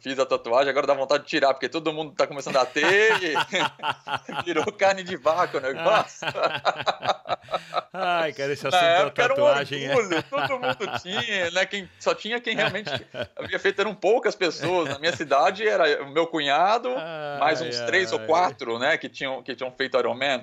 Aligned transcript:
fiz 0.00 0.18
a 0.18 0.26
tatuagem, 0.26 0.70
agora 0.70 0.86
dá 0.86 0.94
vontade 0.94 1.24
de 1.24 1.28
tirar, 1.28 1.52
porque 1.54 1.68
todo 1.68 1.92
mundo 1.92 2.12
tá 2.12 2.26
começando 2.26 2.56
a 2.56 2.66
ter 2.66 3.12
e 3.22 3.34
virou 4.44 4.70
carne 4.72 5.02
de 5.02 5.16
vaca 5.16 5.58
o 5.58 5.60
negócio. 5.60 6.26
Ai, 7.92 8.32
cara, 8.32 8.52
esse 8.52 8.66
assunto 8.66 8.80
da 8.80 9.10
tatuagem 9.10 9.84
era 9.84 9.94
um 9.94 9.98
orgulho, 9.98 10.18
é... 10.18 10.22
todo 10.22 10.58
mundo 10.58 11.00
tinha, 11.02 11.50
né? 11.50 11.66
Quem, 11.66 11.88
só 11.98 12.14
tinha 12.14 12.40
quem 12.40 12.54
realmente 12.54 12.90
havia 13.36 13.58
feito, 13.58 13.80
eram 13.80 13.94
poucas 13.94 14.34
pessoas. 14.34 14.88
Na 14.88 14.98
minha 14.98 15.14
cidade 15.14 15.66
era 15.66 16.02
o 16.02 16.10
meu 16.10 16.26
cunhado, 16.26 16.88
ai, 16.96 17.38
mais 17.38 17.60
uns 17.60 17.80
ai, 17.80 17.86
três 17.86 18.12
ai. 18.12 18.18
ou 18.18 18.26
quatro, 18.26 18.78
né, 18.78 18.96
que 18.96 19.08
tinham, 19.08 19.42
que 19.42 19.54
tinham 19.54 19.70
feito 19.72 19.98
Iron 19.98 20.14
Man. 20.14 20.42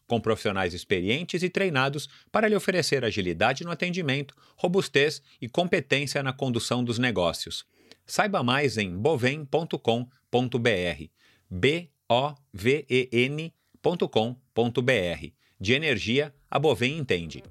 com 0.11 0.19
profissionais 0.19 0.73
experientes 0.73 1.41
e 1.41 1.49
treinados 1.49 2.09
para 2.29 2.49
lhe 2.49 2.55
oferecer 2.55 3.05
agilidade 3.05 3.63
no 3.63 3.71
atendimento, 3.71 4.35
robustez 4.57 5.21
e 5.41 5.47
competência 5.47 6.21
na 6.21 6.33
condução 6.33 6.83
dos 6.83 6.99
negócios. 6.99 7.65
Saiba 8.05 8.43
mais 8.43 8.77
em 8.77 8.93
bovem.com.br. 8.93 9.77
B 11.49 11.89
O 12.09 12.33
V 12.53 12.85
E 12.89 13.09
N.com.br. 13.13 14.35
De 15.57 15.73
energia, 15.73 16.33
a 16.49 16.59
Bovem 16.59 16.97
entende. 16.97 17.41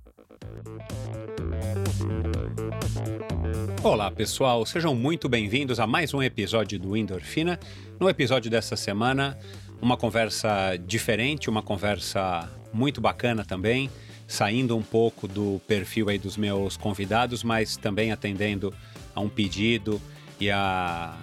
Olá 3.82 4.10
pessoal, 4.10 4.66
sejam 4.66 4.94
muito 4.94 5.26
bem-vindos 5.26 5.80
a 5.80 5.86
mais 5.86 6.12
um 6.12 6.22
episódio 6.22 6.78
do 6.78 6.94
Endorfina. 6.94 7.58
No 7.98 8.10
episódio 8.10 8.50
dessa 8.50 8.76
semana, 8.76 9.38
uma 9.80 9.96
conversa 9.96 10.76
diferente, 10.76 11.48
uma 11.48 11.62
conversa 11.62 12.48
muito 12.72 13.00
bacana 13.00 13.44
também, 13.44 13.90
saindo 14.26 14.76
um 14.76 14.82
pouco 14.82 15.26
do 15.26 15.60
perfil 15.66 16.08
aí 16.08 16.18
dos 16.18 16.36
meus 16.36 16.76
convidados, 16.76 17.42
mas 17.42 17.76
também 17.76 18.12
atendendo 18.12 18.72
a 19.14 19.20
um 19.20 19.28
pedido 19.28 20.00
e 20.38 20.50
a, 20.50 21.16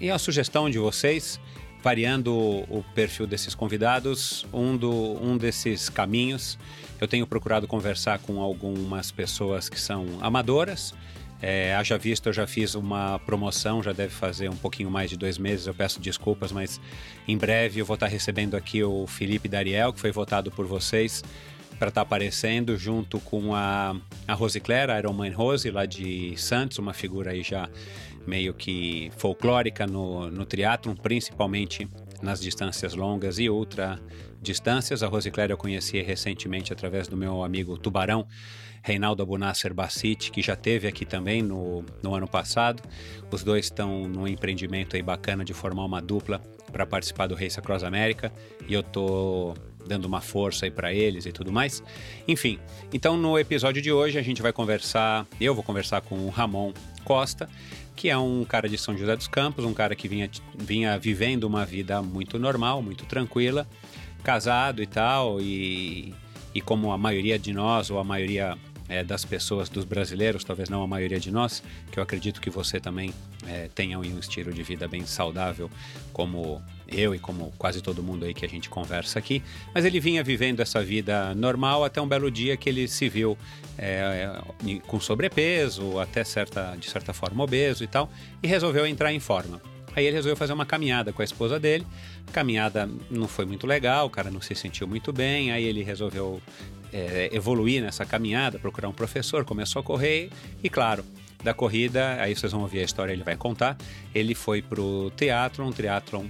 e 0.00 0.10
a 0.10 0.18
sugestão 0.18 0.68
de 0.68 0.78
vocês, 0.78 1.38
variando 1.82 2.34
o 2.34 2.84
perfil 2.94 3.26
desses 3.26 3.54
convidados, 3.54 4.44
um, 4.52 4.76
do, 4.76 4.90
um 5.22 5.36
desses 5.36 5.88
caminhos. 5.88 6.58
Eu 7.00 7.06
tenho 7.06 7.26
procurado 7.26 7.68
conversar 7.68 8.18
com 8.18 8.40
algumas 8.40 9.12
pessoas 9.12 9.68
que 9.68 9.80
são 9.80 10.06
amadoras, 10.20 10.92
é, 11.40 11.74
haja 11.74 11.96
visto, 11.96 12.26
eu 12.26 12.32
já 12.32 12.46
fiz 12.46 12.74
uma 12.74 13.18
promoção, 13.20 13.82
já 13.82 13.92
deve 13.92 14.12
fazer 14.12 14.48
um 14.48 14.56
pouquinho 14.56 14.90
mais 14.90 15.10
de 15.10 15.16
dois 15.16 15.38
meses, 15.38 15.66
eu 15.66 15.74
peço 15.74 16.00
desculpas, 16.00 16.50
mas 16.50 16.80
em 17.26 17.36
breve 17.36 17.80
eu 17.80 17.86
vou 17.86 17.94
estar 17.94 18.06
recebendo 18.06 18.56
aqui 18.56 18.82
o 18.82 19.06
Felipe 19.06 19.48
Dariel, 19.48 19.92
que 19.92 20.00
foi 20.00 20.10
votado 20.10 20.50
por 20.50 20.66
vocês 20.66 21.22
para 21.78 21.88
estar 21.88 22.00
aparecendo 22.00 22.76
junto 22.76 23.20
com 23.20 23.54
a, 23.54 23.96
a 24.26 24.34
Rose 24.34 24.58
Claire, 24.58 24.90
a 24.90 24.98
Iron 24.98 25.12
Man 25.12 25.30
Rose, 25.30 25.70
lá 25.70 25.86
de 25.86 26.36
Santos, 26.36 26.78
uma 26.78 26.92
figura 26.92 27.30
aí 27.30 27.42
já 27.42 27.68
meio 28.26 28.52
que 28.52 29.10
folclórica 29.16 29.86
no, 29.86 30.28
no 30.30 30.44
triatlon, 30.44 30.94
principalmente 30.94 31.88
nas 32.20 32.40
distâncias 32.40 32.94
longas 32.94 33.38
e 33.38 33.48
ultra 33.48 33.98
distâncias. 34.42 35.02
A 35.02 35.06
Rose 35.06 35.30
Claire 35.30 35.52
eu 35.52 35.56
conheci 35.56 36.00
recentemente 36.02 36.72
através 36.72 37.08
do 37.08 37.16
meu 37.16 37.42
amigo 37.42 37.78
Tubarão, 37.78 38.26
Reinaldo 38.88 39.22
Abunasser 39.22 39.74
Bassiti, 39.74 40.30
que 40.30 40.40
já 40.40 40.56
teve 40.56 40.88
aqui 40.88 41.04
também 41.04 41.42
no, 41.42 41.84
no 42.02 42.14
ano 42.14 42.26
passado. 42.26 42.82
Os 43.30 43.44
dois 43.44 43.66
estão 43.66 44.08
num 44.08 44.26
empreendimento 44.26 44.96
aí 44.96 45.02
bacana 45.02 45.44
de 45.44 45.52
formar 45.52 45.84
uma 45.84 46.00
dupla 46.00 46.40
para 46.72 46.86
participar 46.86 47.26
do 47.26 47.34
Race 47.34 47.58
Across 47.58 47.84
America 47.84 48.32
e 48.66 48.72
eu 48.72 48.82
tô 48.82 49.54
dando 49.86 50.06
uma 50.06 50.22
força 50.22 50.64
aí 50.64 50.70
para 50.70 50.90
eles 50.90 51.26
e 51.26 51.32
tudo 51.32 51.52
mais. 51.52 51.82
Enfim, 52.26 52.58
então 52.90 53.18
no 53.18 53.38
episódio 53.38 53.82
de 53.82 53.92
hoje 53.92 54.18
a 54.18 54.22
gente 54.22 54.40
vai 54.40 54.54
conversar, 54.54 55.26
eu 55.38 55.54
vou 55.54 55.62
conversar 55.62 56.00
com 56.00 56.26
o 56.26 56.30
Ramon 56.30 56.72
Costa, 57.04 57.46
que 57.94 58.08
é 58.08 58.16
um 58.16 58.42
cara 58.42 58.70
de 58.70 58.78
São 58.78 58.96
José 58.96 59.14
dos 59.14 59.28
Campos, 59.28 59.66
um 59.66 59.74
cara 59.74 59.94
que 59.94 60.08
vinha, 60.08 60.30
vinha 60.56 60.98
vivendo 60.98 61.44
uma 61.44 61.66
vida 61.66 62.00
muito 62.00 62.38
normal, 62.38 62.80
muito 62.80 63.04
tranquila, 63.04 63.68
casado 64.24 64.82
e 64.82 64.86
tal, 64.86 65.40
e, 65.42 66.14
e 66.54 66.60
como 66.62 66.90
a 66.90 66.96
maioria 66.96 67.38
de 67.38 67.52
nós, 67.52 67.90
ou 67.90 67.98
a 67.98 68.04
maioria 68.04 68.56
é, 68.88 69.04
das 69.04 69.24
pessoas, 69.24 69.68
dos 69.68 69.84
brasileiros, 69.84 70.44
talvez 70.44 70.68
não 70.68 70.82
a 70.82 70.86
maioria 70.86 71.20
de 71.20 71.30
nós, 71.30 71.62
que 71.90 71.98
eu 71.98 72.02
acredito 72.02 72.40
que 72.40 72.50
você 72.50 72.80
também 72.80 73.12
é, 73.46 73.68
tenha 73.74 73.98
um 73.98 74.18
estilo 74.18 74.52
de 74.52 74.62
vida 74.62 74.88
bem 74.88 75.04
saudável, 75.04 75.70
como 76.12 76.62
eu 76.86 77.14
e 77.14 77.18
como 77.18 77.52
quase 77.58 77.82
todo 77.82 78.02
mundo 78.02 78.24
aí 78.24 78.32
que 78.32 78.44
a 78.44 78.48
gente 78.48 78.70
conversa 78.70 79.18
aqui. 79.18 79.42
Mas 79.74 79.84
ele 79.84 80.00
vinha 80.00 80.24
vivendo 80.24 80.60
essa 80.60 80.82
vida 80.82 81.34
normal 81.34 81.84
até 81.84 82.00
um 82.00 82.08
belo 82.08 82.30
dia 82.30 82.56
que 82.56 82.68
ele 82.68 82.88
se 82.88 83.08
viu 83.08 83.36
é, 83.76 84.40
com 84.86 84.98
sobrepeso, 84.98 85.98
até 85.98 86.24
certa, 86.24 86.74
de 86.76 86.88
certa 86.88 87.12
forma 87.12 87.44
obeso 87.44 87.84
e 87.84 87.86
tal, 87.86 88.10
e 88.42 88.46
resolveu 88.46 88.86
entrar 88.86 89.12
em 89.12 89.20
forma. 89.20 89.60
Aí 89.94 90.06
ele 90.06 90.14
resolveu 90.14 90.36
fazer 90.36 90.52
uma 90.52 90.64
caminhada 90.64 91.12
com 91.12 91.22
a 91.22 91.24
esposa 91.24 91.58
dele. 91.58 91.84
A 92.28 92.30
caminhada 92.30 92.88
não 93.10 93.26
foi 93.26 93.44
muito 93.44 93.66
legal, 93.66 94.06
o 94.06 94.10
cara 94.10 94.30
não 94.30 94.40
se 94.40 94.54
sentiu 94.54 94.86
muito 94.86 95.12
bem. 95.12 95.50
Aí 95.50 95.64
ele 95.64 95.82
resolveu 95.82 96.40
é, 96.92 97.30
evoluir 97.32 97.82
nessa 97.82 98.04
caminhada, 98.04 98.58
procurar 98.58 98.88
um 98.88 98.92
professor, 98.92 99.44
começou 99.44 99.80
a 99.80 99.82
correr 99.82 100.30
e, 100.62 100.68
claro, 100.70 101.04
da 101.42 101.54
corrida, 101.54 102.20
aí 102.20 102.34
vocês 102.34 102.52
vão 102.52 102.62
ouvir 102.62 102.80
a 102.80 102.82
história, 102.82 103.12
ele 103.12 103.22
vai 103.22 103.36
contar. 103.36 103.76
Ele 104.14 104.34
foi 104.34 104.60
pro 104.62 105.10
triatlon, 105.16 105.70
triatlon 105.70 106.26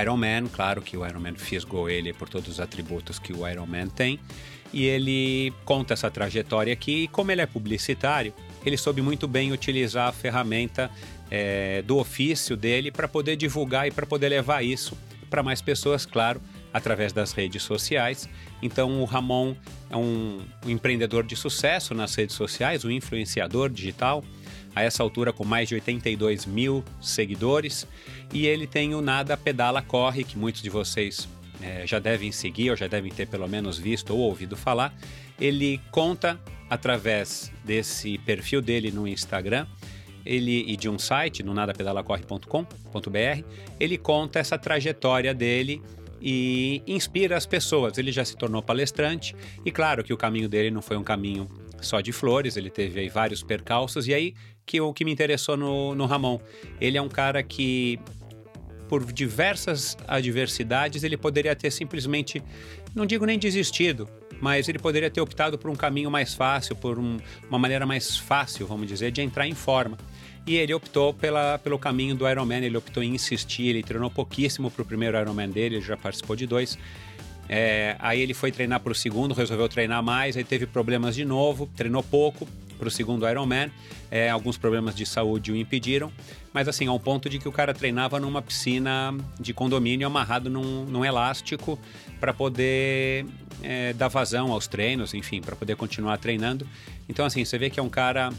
Ironman, 0.00 0.46
claro 0.46 0.80
que 0.82 0.96
o 0.96 1.06
Ironman 1.06 1.34
fisgou 1.34 1.88
ele 1.90 2.12
por 2.12 2.28
todos 2.28 2.48
os 2.48 2.60
atributos 2.60 3.18
que 3.18 3.32
o 3.32 3.48
Ironman 3.48 3.88
tem. 3.88 4.20
E 4.72 4.84
ele 4.86 5.52
conta 5.64 5.94
essa 5.94 6.10
trajetória 6.10 6.72
aqui, 6.72 7.04
e 7.04 7.08
como 7.08 7.32
ele 7.32 7.40
é 7.40 7.46
publicitário, 7.46 8.32
ele 8.64 8.76
soube 8.76 9.02
muito 9.02 9.26
bem 9.26 9.50
utilizar 9.50 10.08
a 10.08 10.12
ferramenta 10.12 10.88
é, 11.28 11.82
do 11.82 11.96
ofício 11.96 12.56
dele 12.56 12.92
para 12.92 13.08
poder 13.08 13.36
divulgar 13.36 13.88
e 13.88 13.90
para 13.90 14.06
poder 14.06 14.28
levar 14.28 14.62
isso 14.62 14.96
para 15.28 15.42
mais 15.42 15.60
pessoas, 15.62 16.04
claro, 16.04 16.40
através 16.72 17.12
das 17.12 17.32
redes 17.32 17.62
sociais. 17.62 18.28
Então 18.62 19.00
o 19.00 19.04
Ramon 19.04 19.54
é 19.88 19.96
um, 19.96 20.40
empreendedor 20.66 21.24
de 21.24 21.36
sucesso 21.36 21.94
nas 21.94 22.14
redes 22.14 22.36
sociais, 22.36 22.84
um 22.84 22.90
influenciador 22.90 23.68
digital, 23.68 24.24
a 24.74 24.82
essa 24.82 25.02
altura 25.02 25.32
com 25.32 25.44
mais 25.44 25.68
de 25.68 25.74
82 25.74 26.46
mil 26.46 26.84
seguidores. 27.00 27.86
E 28.32 28.46
ele 28.46 28.66
tem 28.66 28.94
o 28.94 29.02
Nada 29.02 29.36
Pedala 29.36 29.82
Corre, 29.82 30.24
que 30.24 30.38
muitos 30.38 30.62
de 30.62 30.70
vocês 30.70 31.28
é, 31.60 31.86
já 31.86 31.98
devem 31.98 32.30
seguir 32.30 32.70
ou 32.70 32.76
já 32.76 32.86
devem 32.86 33.10
ter 33.10 33.26
pelo 33.26 33.48
menos 33.48 33.78
visto 33.78 34.10
ou 34.10 34.20
ouvido 34.20 34.56
falar. 34.56 34.94
Ele 35.40 35.80
conta 35.90 36.40
através 36.68 37.50
desse 37.64 38.16
perfil 38.18 38.62
dele 38.62 38.92
no 38.92 39.08
Instagram 39.08 39.66
ele 40.24 40.64
e 40.70 40.76
de 40.76 40.88
um 40.88 40.98
site 40.98 41.42
no 41.42 41.54
nadapedalacorre.com.br, 41.54 43.44
ele 43.78 43.98
conta 43.98 44.38
essa 44.38 44.58
trajetória 44.58 45.34
dele 45.34 45.82
e 46.20 46.82
inspira 46.86 47.36
as 47.36 47.46
pessoas. 47.46 47.98
Ele 47.98 48.12
já 48.12 48.24
se 48.24 48.36
tornou 48.36 48.62
palestrante 48.62 49.34
e 49.64 49.70
claro 49.70 50.04
que 50.04 50.12
o 50.12 50.16
caminho 50.16 50.48
dele 50.48 50.70
não 50.70 50.82
foi 50.82 50.96
um 50.96 51.04
caminho 51.04 51.48
só 51.80 52.00
de 52.00 52.12
flores, 52.12 52.56
ele 52.56 52.68
teve 52.68 53.00
aí 53.00 53.08
vários 53.08 53.42
percalços 53.42 54.06
e 54.06 54.12
aí 54.12 54.34
que 54.66 54.80
o 54.80 54.92
que 54.92 55.04
me 55.04 55.12
interessou 55.12 55.56
no, 55.56 55.94
no 55.94 56.06
Ramon, 56.06 56.38
ele 56.80 56.98
é 56.98 57.02
um 57.02 57.08
cara 57.08 57.42
que 57.42 57.98
por 58.90 59.04
diversas 59.12 59.96
adversidades, 60.08 61.04
ele 61.04 61.16
poderia 61.16 61.54
ter 61.54 61.70
simplesmente, 61.70 62.42
não 62.92 63.06
digo 63.06 63.24
nem 63.24 63.38
desistido, 63.38 64.08
mas 64.40 64.68
ele 64.68 64.80
poderia 64.80 65.08
ter 65.08 65.20
optado 65.20 65.56
por 65.56 65.70
um 65.70 65.76
caminho 65.76 66.10
mais 66.10 66.34
fácil, 66.34 66.74
por 66.74 66.98
um, 66.98 67.18
uma 67.48 67.56
maneira 67.56 67.86
mais 67.86 68.16
fácil, 68.16 68.66
vamos 68.66 68.88
dizer, 68.88 69.12
de 69.12 69.22
entrar 69.22 69.46
em 69.46 69.54
forma. 69.54 69.96
E 70.46 70.56
ele 70.56 70.74
optou 70.74 71.12
pela, 71.12 71.58
pelo 71.58 71.78
caminho 71.78 72.14
do 72.14 72.28
Ironman, 72.28 72.64
ele 72.64 72.76
optou 72.76 73.02
em 73.02 73.14
insistir, 73.14 73.68
ele 73.68 73.82
treinou 73.82 74.10
pouquíssimo 74.10 74.70
para 74.70 74.82
o 74.82 74.84
primeiro 74.84 75.18
Ironman 75.18 75.48
dele, 75.48 75.76
ele 75.76 75.84
já 75.84 75.96
participou 75.96 76.34
de 76.34 76.46
dois. 76.46 76.78
É, 77.48 77.96
aí 77.98 78.20
ele 78.20 78.32
foi 78.32 78.52
treinar 78.52 78.80
para 78.80 78.92
o 78.92 78.94
segundo, 78.94 79.34
resolveu 79.34 79.68
treinar 79.68 80.02
mais, 80.02 80.36
aí 80.36 80.44
teve 80.44 80.66
problemas 80.66 81.14
de 81.16 81.24
novo, 81.24 81.68
treinou 81.76 82.02
pouco 82.02 82.46
para 82.78 82.88
o 82.88 82.90
segundo 82.90 83.28
Ironman. 83.28 83.70
É, 84.10 84.30
alguns 84.30 84.56
problemas 84.56 84.94
de 84.94 85.04
saúde 85.04 85.52
o 85.52 85.56
impediram, 85.56 86.12
mas 86.52 86.66
assim, 86.66 86.88
ao 86.88 86.98
ponto 86.98 87.28
de 87.28 87.38
que 87.38 87.48
o 87.48 87.52
cara 87.52 87.72
treinava 87.72 88.18
numa 88.18 88.42
piscina 88.42 89.14
de 89.38 89.52
condomínio 89.52 90.06
amarrado 90.06 90.50
num, 90.50 90.84
num 90.84 91.04
elástico 91.04 91.78
para 92.18 92.32
poder 92.32 93.26
é, 93.62 93.92
dar 93.92 94.08
vazão 94.08 94.50
aos 94.50 94.66
treinos, 94.66 95.14
enfim, 95.14 95.40
para 95.40 95.54
poder 95.54 95.76
continuar 95.76 96.18
treinando. 96.18 96.66
Então, 97.08 97.24
assim, 97.24 97.44
você 97.44 97.58
vê 97.58 97.70
que 97.70 97.78
é 97.78 97.82
um 97.82 97.88
cara 97.88 98.32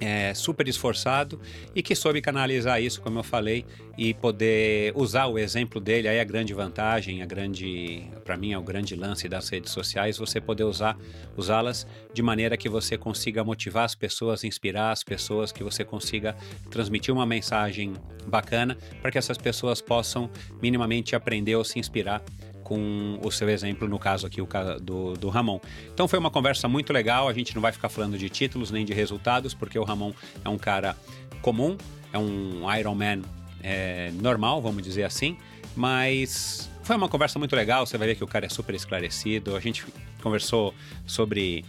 é, 0.00 0.34
super 0.34 0.66
esforçado 0.66 1.40
e 1.74 1.82
que 1.82 1.94
soube 1.94 2.20
canalizar 2.20 2.82
isso, 2.82 3.00
como 3.00 3.18
eu 3.18 3.22
falei, 3.22 3.64
e 3.96 4.14
poder 4.14 4.92
usar 4.96 5.26
o 5.26 5.38
exemplo 5.38 5.80
dele. 5.80 6.08
Aí 6.08 6.18
a 6.18 6.24
grande 6.24 6.54
vantagem, 6.54 7.22
a 7.22 7.26
grande, 7.26 8.08
para 8.24 8.36
mim 8.36 8.52
é 8.52 8.58
o 8.58 8.62
grande 8.62 8.96
lance 8.96 9.28
das 9.28 9.48
redes 9.48 9.70
sociais, 9.70 10.18
você 10.18 10.40
poder 10.40 10.64
usar, 10.64 10.96
usá-las 11.36 11.86
de 12.12 12.22
maneira 12.22 12.56
que 12.56 12.68
você 12.68 12.96
consiga 12.96 13.44
motivar 13.44 13.84
as 13.84 13.94
pessoas, 13.94 14.44
inspirar 14.44 14.90
as 14.90 15.04
pessoas, 15.04 15.52
que 15.52 15.62
você 15.62 15.84
consiga 15.84 16.34
transmitir 16.70 17.12
uma 17.14 17.26
mensagem 17.26 17.92
bacana 18.26 18.76
para 19.00 19.10
que 19.10 19.18
essas 19.18 19.38
pessoas 19.38 19.80
possam 19.80 20.30
minimamente 20.60 21.14
aprender 21.14 21.54
ou 21.54 21.64
se 21.64 21.78
inspirar 21.78 22.22
com 22.62 23.18
o 23.22 23.30
seu 23.30 23.48
exemplo, 23.48 23.88
no 23.88 23.98
caso 23.98 24.26
aqui, 24.26 24.40
o 24.40 24.48
do, 24.80 25.14
do 25.14 25.28
Ramon. 25.28 25.60
Então 25.92 26.06
foi 26.08 26.18
uma 26.18 26.30
conversa 26.30 26.68
muito 26.68 26.92
legal, 26.92 27.28
a 27.28 27.32
gente 27.32 27.54
não 27.54 27.62
vai 27.62 27.72
ficar 27.72 27.88
falando 27.88 28.16
de 28.16 28.28
títulos 28.28 28.70
nem 28.70 28.84
de 28.84 28.92
resultados, 28.92 29.54
porque 29.54 29.78
o 29.78 29.84
Ramon 29.84 30.12
é 30.44 30.48
um 30.48 30.58
cara 30.58 30.96
comum, 31.40 31.76
é 32.12 32.18
um 32.18 32.62
Ironman 32.78 33.22
é, 33.62 34.10
normal, 34.20 34.60
vamos 34.62 34.82
dizer 34.82 35.04
assim, 35.04 35.36
mas 35.76 36.70
foi 36.82 36.96
uma 36.96 37.08
conversa 37.08 37.38
muito 37.38 37.54
legal, 37.54 37.86
você 37.86 37.98
vai 37.98 38.08
ver 38.08 38.14
que 38.16 38.24
o 38.24 38.28
cara 38.28 38.46
é 38.46 38.48
super 38.48 38.74
esclarecido, 38.74 39.56
a 39.56 39.60
gente 39.60 39.84
conversou 40.22 40.74
sobre... 41.06 41.64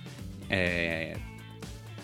É, 0.50 1.18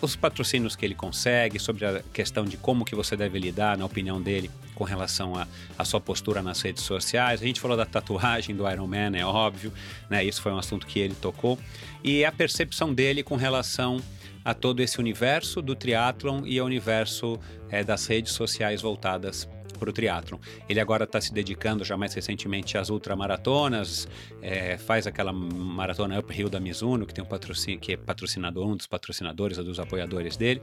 os 0.01 0.15
patrocínios 0.15 0.75
que 0.75 0.85
ele 0.85 0.95
consegue, 0.95 1.59
sobre 1.59 1.85
a 1.85 2.01
questão 2.13 2.45
de 2.45 2.57
como 2.57 2.85
que 2.85 2.95
você 2.95 3.15
deve 3.15 3.37
lidar, 3.37 3.77
na 3.77 3.85
opinião 3.85 4.21
dele, 4.21 4.49
com 4.79 4.85
relação 4.85 5.33
à 5.77 5.83
sua 5.83 5.99
postura 5.99 6.41
nas 6.41 6.61
redes 6.61 6.83
sociais. 6.83 7.41
A 7.41 7.45
gente 7.45 7.59
falou 7.59 7.75
da 7.75 7.85
tatuagem 7.85 8.55
do 8.55 8.67
Iron 8.67 8.87
Man, 8.87 9.11
é 9.13 9.25
óbvio, 9.25 9.73
né? 10.09 10.23
Isso 10.23 10.41
foi 10.41 10.53
um 10.53 10.57
assunto 10.57 10.87
que 10.87 10.99
ele 10.99 11.13
tocou. 11.13 11.59
E 12.01 12.23
a 12.23 12.31
percepção 12.31 12.93
dele 12.93 13.21
com 13.21 13.35
relação 13.35 14.01
a 14.43 14.53
todo 14.53 14.79
esse 14.79 14.97
universo 14.97 15.61
do 15.61 15.75
triatlon 15.75 16.45
e 16.45 16.57
ao 16.57 16.65
universo 16.65 17.37
é, 17.69 17.83
das 17.83 18.07
redes 18.07 18.31
sociais 18.31 18.81
voltadas 18.81 19.49
para 19.79 19.89
o 19.89 19.93
triatlon. 19.93 20.37
Ele 20.67 20.79
agora 20.79 21.05
está 21.05 21.19
se 21.19 21.33
dedicando 21.33 21.83
já 21.83 21.97
mais 21.97 22.13
recentemente 22.13 22.77
às 22.77 22.89
ultramaratonas, 22.89 24.07
é, 24.41 24.77
faz 24.77 25.07
aquela 25.07 25.33
maratona 25.33 26.19
uphill 26.19 26.49
da 26.49 26.59
Mizuno, 26.59 27.05
que 27.05 27.13
tem 27.13 27.23
um 27.23 27.27
patrocínio, 27.27 27.79
que 27.79 27.93
é 27.93 27.97
patrocinador, 27.97 28.67
um 28.67 28.75
dos 28.75 28.87
patrocinadores, 28.87 29.57
um 29.57 29.63
dos 29.63 29.79
apoiadores 29.79 30.37
dele. 30.37 30.61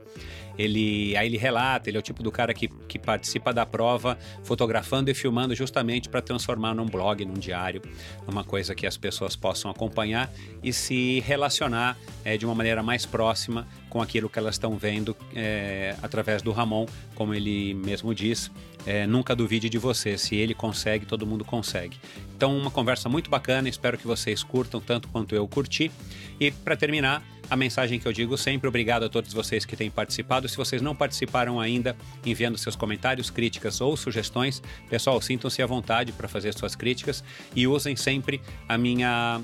Ele, 0.58 1.16
aí 1.16 1.26
ele 1.26 1.36
relata, 1.36 1.88
ele 1.90 1.96
é 1.96 2.00
o 2.00 2.02
tipo 2.02 2.22
do 2.22 2.30
cara 2.30 2.54
que, 2.54 2.68
que 2.68 2.98
participa 2.98 3.52
da 3.52 3.64
prova 3.64 4.18
fotografando 4.44 5.10
e 5.10 5.14
filmando 5.14 5.54
justamente 5.54 6.08
para 6.08 6.20
transformar 6.20 6.74
num 6.74 6.86
blog, 6.86 7.24
num 7.24 7.34
diário, 7.34 7.82
numa 8.26 8.44
coisa 8.44 8.74
que 8.74 8.86
as 8.86 8.96
pessoas 8.96 9.34
possam 9.34 9.70
acompanhar 9.70 10.30
e 10.62 10.72
se 10.72 11.20
relacionar 11.20 11.96
é, 12.24 12.36
de 12.36 12.44
uma 12.44 12.54
maneira 12.54 12.82
mais 12.82 13.06
próxima 13.06 13.66
com 13.88 14.02
aquilo 14.02 14.28
que 14.28 14.38
elas 14.38 14.54
estão 14.54 14.76
vendo 14.76 15.16
é, 15.34 15.96
através 16.02 16.42
do 16.42 16.52
Ramon, 16.52 16.86
como 17.14 17.34
ele 17.34 17.74
mesmo 17.74 18.14
diz, 18.14 18.50
é, 18.84 19.06
nunca 19.06 19.34
duvide 19.34 19.68
de 19.68 19.78
você, 19.78 20.16
se 20.16 20.36
ele 20.36 20.54
consegue, 20.54 21.06
todo 21.06 21.26
mundo 21.26 21.44
consegue. 21.44 21.98
Então, 22.36 22.56
uma 22.56 22.70
conversa 22.70 23.08
muito 23.08 23.30
bacana, 23.30 23.68
espero 23.68 23.96
que 23.98 24.06
vocês 24.06 24.42
curtam 24.42 24.80
tanto 24.80 25.08
quanto 25.08 25.34
eu 25.34 25.46
curti. 25.48 25.90
E 26.38 26.50
para 26.50 26.76
terminar, 26.76 27.22
a 27.48 27.56
mensagem 27.56 27.98
que 27.98 28.06
eu 28.06 28.12
digo 28.12 28.36
sempre, 28.36 28.68
obrigado 28.68 29.04
a 29.04 29.08
todos 29.08 29.32
vocês 29.32 29.64
que 29.64 29.76
têm 29.76 29.90
participado. 29.90 30.48
Se 30.48 30.56
vocês 30.56 30.82
não 30.82 30.94
participaram 30.94 31.60
ainda, 31.60 31.96
enviando 32.24 32.58
seus 32.58 32.76
comentários, 32.76 33.30
críticas 33.30 33.80
ou 33.80 33.96
sugestões, 33.96 34.62
pessoal, 34.88 35.20
sintam-se 35.20 35.62
à 35.62 35.66
vontade 35.66 36.12
para 36.12 36.28
fazer 36.28 36.52
suas 36.54 36.74
críticas 36.74 37.22
e 37.54 37.66
usem 37.66 37.96
sempre 37.96 38.40
a 38.68 38.76
minha 38.76 39.40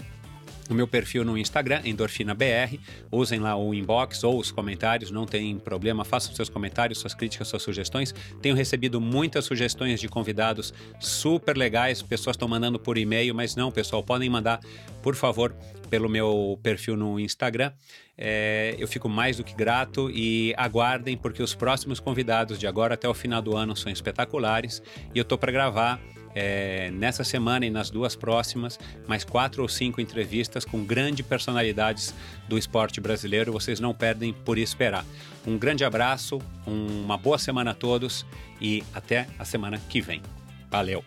o 0.70 0.74
meu 0.74 0.86
perfil 0.86 1.24
no 1.24 1.36
Instagram, 1.36 1.82
EndorfinaBR. 1.84 2.78
Usem 3.10 3.40
lá 3.40 3.56
o 3.56 3.74
inbox 3.74 4.24
ou 4.24 4.38
os 4.38 4.50
comentários, 4.50 5.10
não 5.10 5.26
tem 5.26 5.58
problema. 5.58 6.04
Façam 6.04 6.34
seus 6.34 6.48
comentários, 6.48 6.98
suas 6.98 7.14
críticas, 7.14 7.48
suas 7.48 7.62
sugestões. 7.62 8.14
Tenho 8.40 8.54
recebido 8.54 9.00
muitas 9.00 9.44
sugestões 9.44 10.00
de 10.00 10.08
convidados 10.08 10.72
super 11.00 11.56
legais. 11.56 12.02
Pessoas 12.02 12.34
estão 12.34 12.48
mandando 12.48 12.78
por 12.78 12.96
e-mail, 12.96 13.34
mas 13.34 13.56
não, 13.56 13.70
pessoal, 13.70 14.02
podem 14.02 14.28
mandar, 14.28 14.60
por 15.02 15.14
favor, 15.14 15.54
pelo 15.90 16.08
meu 16.08 16.58
perfil 16.62 16.96
no 16.96 17.20
Instagram. 17.20 17.72
É, 18.16 18.74
eu 18.78 18.86
fico 18.86 19.08
mais 19.08 19.36
do 19.36 19.44
que 19.44 19.54
grato 19.54 20.10
e 20.10 20.54
aguardem, 20.56 21.16
porque 21.16 21.42
os 21.42 21.54
próximos 21.54 22.00
convidados 22.00 22.58
de 22.58 22.66
agora 22.66 22.94
até 22.94 23.08
o 23.08 23.14
final 23.14 23.42
do 23.42 23.56
ano 23.56 23.76
são 23.76 23.90
espetaculares 23.90 24.82
e 25.14 25.18
eu 25.18 25.24
tô 25.24 25.36
para 25.36 25.50
gravar 25.50 26.00
é, 26.34 26.90
nessa 26.90 27.24
semana 27.24 27.66
e 27.66 27.70
nas 27.70 27.90
duas 27.90 28.16
próximas, 28.16 28.78
mais 29.06 29.24
quatro 29.24 29.62
ou 29.62 29.68
cinco 29.68 30.00
entrevistas 30.00 30.64
com 30.64 30.84
grandes 30.84 31.26
personalidades 31.26 32.14
do 32.48 32.58
esporte 32.58 33.00
brasileiro. 33.00 33.52
Vocês 33.52 33.80
não 33.80 33.94
perdem 33.94 34.32
por 34.32 34.58
esperar. 34.58 35.04
Um 35.46 35.58
grande 35.58 35.84
abraço, 35.84 36.40
uma 36.66 37.16
boa 37.16 37.38
semana 37.38 37.72
a 37.72 37.74
todos 37.74 38.24
e 38.60 38.82
até 38.94 39.26
a 39.38 39.44
semana 39.44 39.80
que 39.88 40.00
vem. 40.00 40.22
Valeu! 40.70 41.04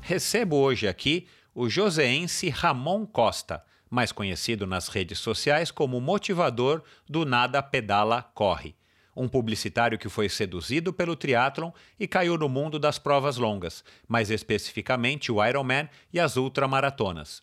Recebo 0.00 0.56
hoje 0.56 0.88
aqui 0.88 1.26
o 1.54 1.68
joseense 1.68 2.48
Ramon 2.48 3.06
Costa 3.06 3.62
mais 3.92 4.10
conhecido 4.10 4.66
nas 4.66 4.88
redes 4.88 5.18
sociais 5.18 5.70
como 5.70 6.00
motivador 6.00 6.82
do 7.06 7.26
Nada 7.26 7.62
Pedala 7.62 8.22
Corre. 8.34 8.74
Um 9.14 9.28
publicitário 9.28 9.98
que 9.98 10.08
foi 10.08 10.30
seduzido 10.30 10.94
pelo 10.94 11.14
triatlon 11.14 11.70
e 12.00 12.08
caiu 12.08 12.38
no 12.38 12.48
mundo 12.48 12.78
das 12.78 12.98
provas 12.98 13.36
longas, 13.36 13.84
mais 14.08 14.30
especificamente 14.30 15.30
o 15.30 15.44
Ironman 15.44 15.90
e 16.10 16.18
as 16.18 16.38
ultramaratonas. 16.38 17.42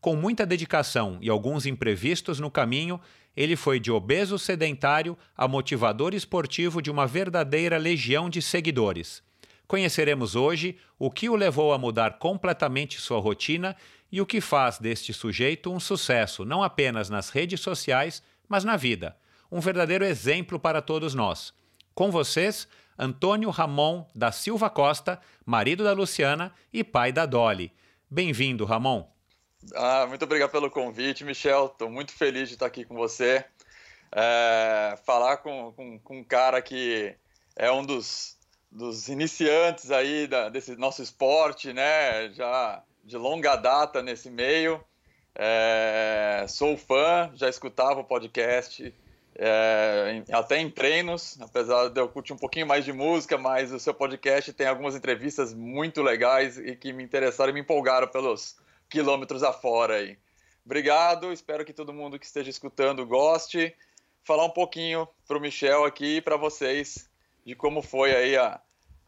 Com 0.00 0.16
muita 0.16 0.46
dedicação 0.46 1.18
e 1.20 1.28
alguns 1.28 1.66
imprevistos 1.66 2.40
no 2.40 2.50
caminho, 2.50 2.98
ele 3.36 3.54
foi 3.54 3.78
de 3.78 3.92
obeso 3.92 4.38
sedentário 4.38 5.16
a 5.36 5.46
motivador 5.46 6.14
esportivo 6.14 6.80
de 6.80 6.90
uma 6.90 7.06
verdadeira 7.06 7.76
legião 7.76 8.30
de 8.30 8.40
seguidores. 8.40 9.22
Conheceremos 9.66 10.36
hoje 10.36 10.76
o 10.98 11.10
que 11.10 11.28
o 11.28 11.36
levou 11.36 11.72
a 11.72 11.78
mudar 11.78 12.18
completamente 12.18 12.98
sua 12.98 13.20
rotina 13.20 13.76
e 14.12 14.20
o 14.20 14.26
que 14.26 14.42
faz 14.42 14.78
deste 14.78 15.14
sujeito 15.14 15.72
um 15.72 15.80
sucesso 15.80 16.44
não 16.44 16.62
apenas 16.62 17.08
nas 17.08 17.30
redes 17.30 17.60
sociais, 17.60 18.22
mas 18.46 18.62
na 18.62 18.76
vida. 18.76 19.16
Um 19.50 19.58
verdadeiro 19.58 20.04
exemplo 20.04 20.60
para 20.60 20.82
todos 20.82 21.14
nós. 21.14 21.54
Com 21.94 22.10
vocês, 22.10 22.68
Antônio 22.98 23.48
Ramon 23.48 24.04
da 24.14 24.30
Silva 24.30 24.68
Costa, 24.68 25.18
marido 25.46 25.82
da 25.82 25.94
Luciana 25.94 26.54
e 26.70 26.84
pai 26.84 27.10
da 27.10 27.24
Dolly. 27.24 27.72
Bem-vindo, 28.10 28.66
Ramon. 28.66 29.08
Ah, 29.74 30.06
muito 30.06 30.24
obrigado 30.24 30.50
pelo 30.50 30.70
convite, 30.70 31.24
Michel. 31.24 31.66
Estou 31.66 31.90
muito 31.90 32.12
feliz 32.12 32.48
de 32.48 32.54
estar 32.54 32.66
aqui 32.66 32.84
com 32.84 32.94
você. 32.94 33.44
É, 34.14 34.98
falar 35.06 35.38
com, 35.38 35.72
com, 35.72 35.98
com, 35.98 36.18
um 36.18 36.24
cara 36.24 36.60
que 36.60 37.14
é 37.56 37.72
um 37.72 37.82
dos, 37.82 38.36
dos 38.70 39.08
iniciantes 39.08 39.90
aí 39.90 40.26
da, 40.26 40.50
desse 40.50 40.76
nosso 40.76 41.02
esporte, 41.02 41.72
né? 41.72 42.30
Já 42.34 42.82
de 43.02 43.16
longa 43.16 43.56
data 43.56 44.02
nesse 44.02 44.30
meio. 44.30 44.82
É, 45.34 46.44
sou 46.48 46.76
fã, 46.76 47.30
já 47.34 47.48
escutava 47.48 48.00
o 48.00 48.04
podcast 48.04 48.94
é, 49.34 50.22
até 50.30 50.58
em 50.58 50.70
treinos, 50.70 51.40
apesar 51.40 51.88
de 51.88 52.00
eu 52.00 52.08
curtir 52.08 52.32
um 52.32 52.38
pouquinho 52.38 52.66
mais 52.66 52.84
de 52.84 52.92
música, 52.92 53.38
mas 53.38 53.72
o 53.72 53.80
seu 53.80 53.94
podcast 53.94 54.52
tem 54.52 54.66
algumas 54.66 54.94
entrevistas 54.94 55.54
muito 55.54 56.02
legais 56.02 56.58
e 56.58 56.76
que 56.76 56.92
me 56.92 57.02
interessaram 57.02 57.50
e 57.50 57.54
me 57.54 57.60
empolgaram 57.60 58.08
pelos 58.08 58.56
quilômetros 58.90 59.42
afora 59.42 59.96
aí. 59.96 60.18
Obrigado, 60.64 61.32
espero 61.32 61.64
que 61.64 61.72
todo 61.72 61.92
mundo 61.92 62.18
que 62.18 62.26
esteja 62.26 62.50
escutando 62.50 63.06
goste. 63.06 63.74
Falar 64.22 64.44
um 64.44 64.50
pouquinho 64.50 65.08
para 65.26 65.36
o 65.36 65.40
Michel 65.40 65.84
aqui 65.84 66.18
e 66.18 66.20
para 66.20 66.36
vocês 66.36 67.10
de 67.44 67.56
como 67.56 67.82
foi 67.82 68.14
aí 68.14 68.36
a, 68.36 68.60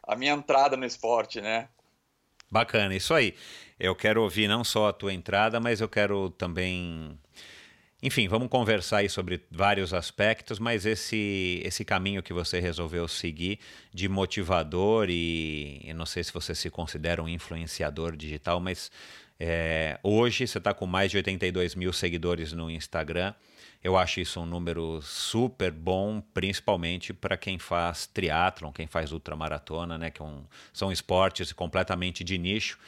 a 0.03 0.15
minha 0.15 0.33
entrada 0.33 0.75
no 0.75 0.85
esporte, 0.85 1.39
né? 1.39 1.69
Bacana, 2.51 2.95
isso 2.95 3.13
aí. 3.13 3.35
Eu 3.79 3.93
quero 3.95 4.21
ouvir 4.23 4.47
não 4.47 4.63
só 4.63 4.89
a 4.89 4.93
tua 4.93 5.13
entrada, 5.13 5.59
mas 5.59 5.81
eu 5.81 5.89
quero 5.89 6.29
também 6.31 7.17
Enfim, 8.01 8.27
vamos 8.27 8.49
conversar 8.49 8.97
aí 8.99 9.09
sobre 9.09 9.43
vários 9.51 9.93
aspectos, 9.93 10.59
mas 10.59 10.85
esse, 10.85 11.61
esse 11.65 11.83
caminho 11.83 12.21
que 12.23 12.33
você 12.33 12.59
resolveu 12.59 13.07
seguir 13.07 13.59
de 13.93 14.07
motivador 14.07 15.07
e, 15.09 15.81
e 15.83 15.93
não 15.93 16.05
sei 16.05 16.23
se 16.23 16.31
você 16.31 16.53
se 16.55 16.69
considera 16.69 17.21
um 17.23 17.27
influenciador 17.27 18.15
digital, 18.15 18.59
mas 18.59 18.91
é, 19.39 19.99
hoje 20.03 20.47
você 20.47 20.57
está 20.57 20.73
com 20.73 20.85
mais 20.85 21.11
de 21.11 21.17
82 21.17 21.75
mil 21.75 21.91
seguidores 21.91 22.53
no 22.53 22.69
Instagram. 22.71 23.33
Eu 23.83 23.97
acho 23.97 24.19
isso 24.19 24.39
um 24.39 24.45
número 24.45 25.01
super 25.01 25.71
bom, 25.71 26.21
principalmente 26.33 27.13
para 27.13 27.37
quem 27.37 27.59
faz 27.59 28.07
triatlon, 28.07 28.71
quem 28.71 28.87
faz 28.87 29.11
ultramaratona, 29.11 29.97
né, 29.97 30.09
que 30.11 30.21
é 30.21 30.25
um, 30.25 30.43
são 30.73 30.91
esportes 30.91 31.51
completamente 31.53 32.23
de 32.23 32.37
nicho 32.37 32.79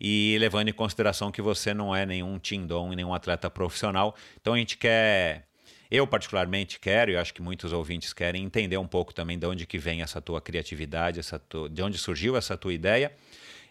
e 0.00 0.36
levando 0.38 0.68
em 0.68 0.72
consideração 0.72 1.30
que 1.30 1.42
você 1.42 1.74
não 1.74 1.94
é 1.94 2.06
nenhum 2.06 2.38
tindom 2.38 2.92
e 2.92 2.96
nenhum 2.96 3.14
atleta 3.14 3.50
profissional. 3.50 4.14
Então 4.40 4.54
a 4.54 4.58
gente 4.58 4.76
quer 4.76 5.46
eu 5.90 6.06
particularmente 6.06 6.78
quero, 6.78 7.10
e 7.10 7.16
acho 7.16 7.32
que 7.32 7.40
muitos 7.40 7.72
ouvintes 7.72 8.12
querem 8.12 8.44
entender 8.44 8.76
um 8.76 8.86
pouco 8.86 9.14
também 9.14 9.38
de 9.38 9.46
onde 9.46 9.66
que 9.66 9.78
vem 9.78 10.02
essa 10.02 10.20
tua 10.20 10.38
criatividade, 10.38 11.18
essa 11.18 11.38
tua, 11.38 11.68
de 11.68 11.82
onde 11.82 11.96
surgiu 11.96 12.36
essa 12.36 12.58
tua 12.58 12.74
ideia 12.74 13.10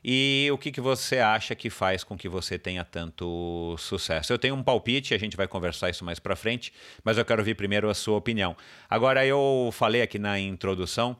e 0.03 0.49
o 0.51 0.57
que, 0.57 0.71
que 0.71 0.81
você 0.81 1.19
acha 1.19 1.55
que 1.55 1.69
faz 1.69 2.03
com 2.03 2.17
que 2.17 2.29
você 2.29 2.57
tenha 2.57 2.83
tanto 2.83 3.75
sucesso. 3.77 4.31
Eu 4.31 4.39
tenho 4.39 4.55
um 4.55 4.63
palpite, 4.63 5.13
a 5.13 5.17
gente 5.17 5.35
vai 5.35 5.47
conversar 5.47 5.89
isso 5.89 6.05
mais 6.05 6.19
para 6.19 6.35
frente, 6.35 6.73
mas 7.03 7.17
eu 7.17 7.25
quero 7.25 7.41
ouvir 7.41 7.55
primeiro 7.55 7.89
a 7.89 7.93
sua 7.93 8.17
opinião. 8.17 8.55
Agora 8.89 9.25
eu 9.25 9.69
falei 9.73 10.01
aqui 10.01 10.17
na 10.17 10.39
introdução 10.39 11.17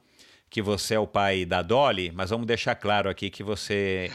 que 0.49 0.61
você 0.61 0.95
é 0.95 0.99
o 0.99 1.05
pai 1.05 1.45
da 1.45 1.61
Dolly, 1.61 2.11
mas 2.13 2.29
vamos 2.29 2.47
deixar 2.47 2.73
claro 2.75 3.09
aqui 3.09 3.29
que 3.29 3.43
você, 3.43 4.11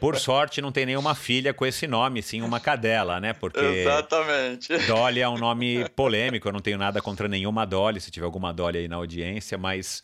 por 0.00 0.16
sorte, 0.18 0.60
não 0.60 0.72
tem 0.72 0.84
nenhuma 0.84 1.14
filha 1.14 1.54
com 1.54 1.64
esse 1.64 1.86
nome, 1.86 2.22
sim 2.22 2.42
uma 2.42 2.58
cadela, 2.58 3.20
né? 3.20 3.32
Porque 3.32 3.60
Exatamente. 3.60 4.76
Dolly 4.86 5.20
é 5.20 5.28
um 5.28 5.38
nome 5.38 5.88
polêmico, 5.90 6.48
eu 6.48 6.52
não 6.52 6.60
tenho 6.60 6.78
nada 6.78 7.00
contra 7.00 7.28
nenhuma 7.28 7.64
Dolly, 7.64 8.00
se 8.00 8.10
tiver 8.10 8.26
alguma 8.26 8.52
Dolly 8.52 8.78
aí 8.78 8.88
na 8.88 8.96
audiência, 8.96 9.56
mas 9.56 10.02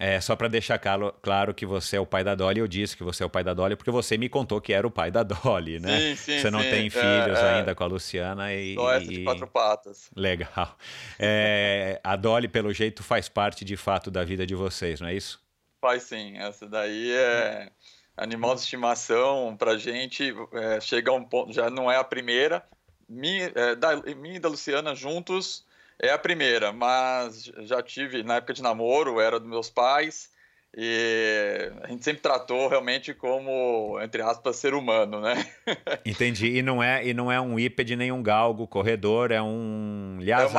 é, 0.00 0.20
só 0.20 0.34
para 0.34 0.48
deixar 0.48 0.78
claro, 0.78 1.14
claro, 1.20 1.54
que 1.54 1.66
você 1.66 1.96
é 1.96 2.00
o 2.00 2.06
pai 2.06 2.24
da 2.24 2.34
Dolly, 2.34 2.60
eu 2.60 2.66
disse 2.66 2.96
que 2.96 3.04
você 3.04 3.22
é 3.22 3.26
o 3.26 3.30
pai 3.30 3.44
da 3.44 3.52
Dolly 3.52 3.76
porque 3.76 3.90
você 3.90 4.16
me 4.16 4.28
contou 4.28 4.60
que 4.60 4.72
era 4.72 4.86
o 4.86 4.90
pai 4.90 5.10
da 5.10 5.22
Dolly, 5.22 5.78
né? 5.78 5.98
Sim, 5.98 6.16
sim, 6.16 6.38
você 6.40 6.50
não 6.50 6.62
sim. 6.62 6.70
tem 6.70 6.90
filhos 6.90 7.38
é, 7.38 7.54
ainda 7.54 7.72
é. 7.72 7.74
com 7.74 7.84
a 7.84 7.86
Luciana 7.86 8.52
e. 8.54 8.74
Só 8.74 8.92
essa 8.92 9.06
de 9.06 9.22
quatro 9.22 9.46
patas. 9.46 10.10
Legal. 10.16 10.76
É, 11.18 12.00
a 12.02 12.16
Dolly, 12.16 12.48
pelo 12.48 12.72
jeito, 12.72 13.02
faz 13.02 13.28
parte 13.28 13.64
de 13.64 13.76
fato 13.76 14.10
da 14.10 14.24
vida 14.24 14.46
de 14.46 14.54
vocês, 14.54 15.00
não 15.00 15.08
é 15.08 15.14
isso? 15.14 15.40
Faz 15.80 16.04
sim. 16.04 16.38
Essa 16.38 16.66
daí 16.66 17.12
é 17.12 17.70
animal 18.16 18.54
de 18.54 18.62
estimação 18.62 19.56
pra 19.56 19.76
gente. 19.76 20.34
É, 20.52 20.80
chega 20.80 21.10
a 21.10 21.14
um 21.14 21.24
ponto, 21.24 21.52
já 21.52 21.68
não 21.68 21.90
é 21.90 21.96
a 21.96 22.04
primeira. 22.04 22.64
Minha, 23.08 23.52
é, 23.54 23.74
da, 23.74 23.96
minha 24.14 24.36
e 24.36 24.40
da 24.40 24.48
Luciana 24.48 24.94
juntos 24.94 25.66
é 26.02 26.10
a 26.10 26.18
primeira, 26.18 26.72
mas 26.72 27.44
já 27.60 27.82
tive, 27.82 28.24
na 28.24 28.36
época 28.36 28.52
de 28.52 28.62
namoro, 28.62 29.20
era 29.20 29.38
dos 29.38 29.48
meus 29.48 29.70
pais. 29.70 30.31
E 30.74 31.70
a 31.82 31.88
gente 31.88 32.02
sempre 32.02 32.22
tratou 32.22 32.66
realmente 32.66 33.12
como, 33.12 34.00
entre 34.00 34.22
aspas, 34.22 34.56
ser 34.56 34.72
humano, 34.72 35.20
né? 35.20 35.46
Entendi. 36.06 36.46
E 36.46 36.62
não 36.62 36.82
é, 36.82 37.06
e 37.06 37.12
não 37.12 37.30
é 37.30 37.38
um 37.38 37.58
hípede 37.58 37.94
nem 37.94 38.10
um 38.10 38.22
galgo 38.22 38.66
corredor, 38.66 39.30
é 39.32 39.42
um 39.42 40.16
lhasa. 40.20 40.58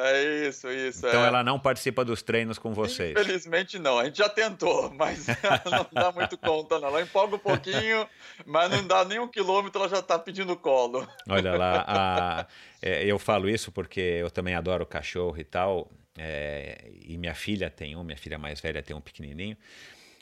É 0.00 0.12
é 0.12 0.48
isso, 0.48 0.70
isso. 0.70 1.06
Então 1.06 1.22
é. 1.22 1.28
ela 1.28 1.44
não 1.44 1.60
participa 1.60 2.02
dos 2.02 2.22
treinos 2.22 2.58
com 2.58 2.72
vocês. 2.72 3.10
Infelizmente 3.10 3.78
não. 3.78 3.98
A 3.98 4.06
gente 4.06 4.18
já 4.18 4.28
tentou, 4.28 4.90
mas 4.94 5.26
não 5.70 5.86
dá 5.92 6.10
muito 6.12 6.38
conta, 6.38 6.78
não. 6.78 6.88
Ela 6.88 7.02
empolga 7.02 7.36
um 7.36 7.38
pouquinho, 7.38 8.08
mas 8.46 8.70
não 8.70 8.86
dá 8.86 9.04
nem 9.04 9.18
um 9.18 9.28
quilômetro, 9.28 9.82
ela 9.82 9.88
já 9.90 9.98
está 9.98 10.18
pedindo 10.18 10.56
colo. 10.56 11.06
Olha 11.28 11.56
lá, 11.56 11.84
a, 11.86 12.46
é, 12.80 13.04
eu 13.04 13.18
falo 13.18 13.50
isso 13.50 13.70
porque 13.70 14.00
eu 14.00 14.30
também 14.30 14.54
adoro 14.54 14.86
cachorro 14.86 15.38
e 15.38 15.44
tal. 15.44 15.90
É, 16.24 16.88
e 17.04 17.18
minha 17.18 17.34
filha 17.34 17.68
tem 17.68 17.96
um, 17.96 18.04
minha 18.04 18.16
filha 18.16 18.38
mais 18.38 18.60
velha 18.60 18.80
tem 18.80 18.94
um 18.94 19.00
pequenininho, 19.00 19.56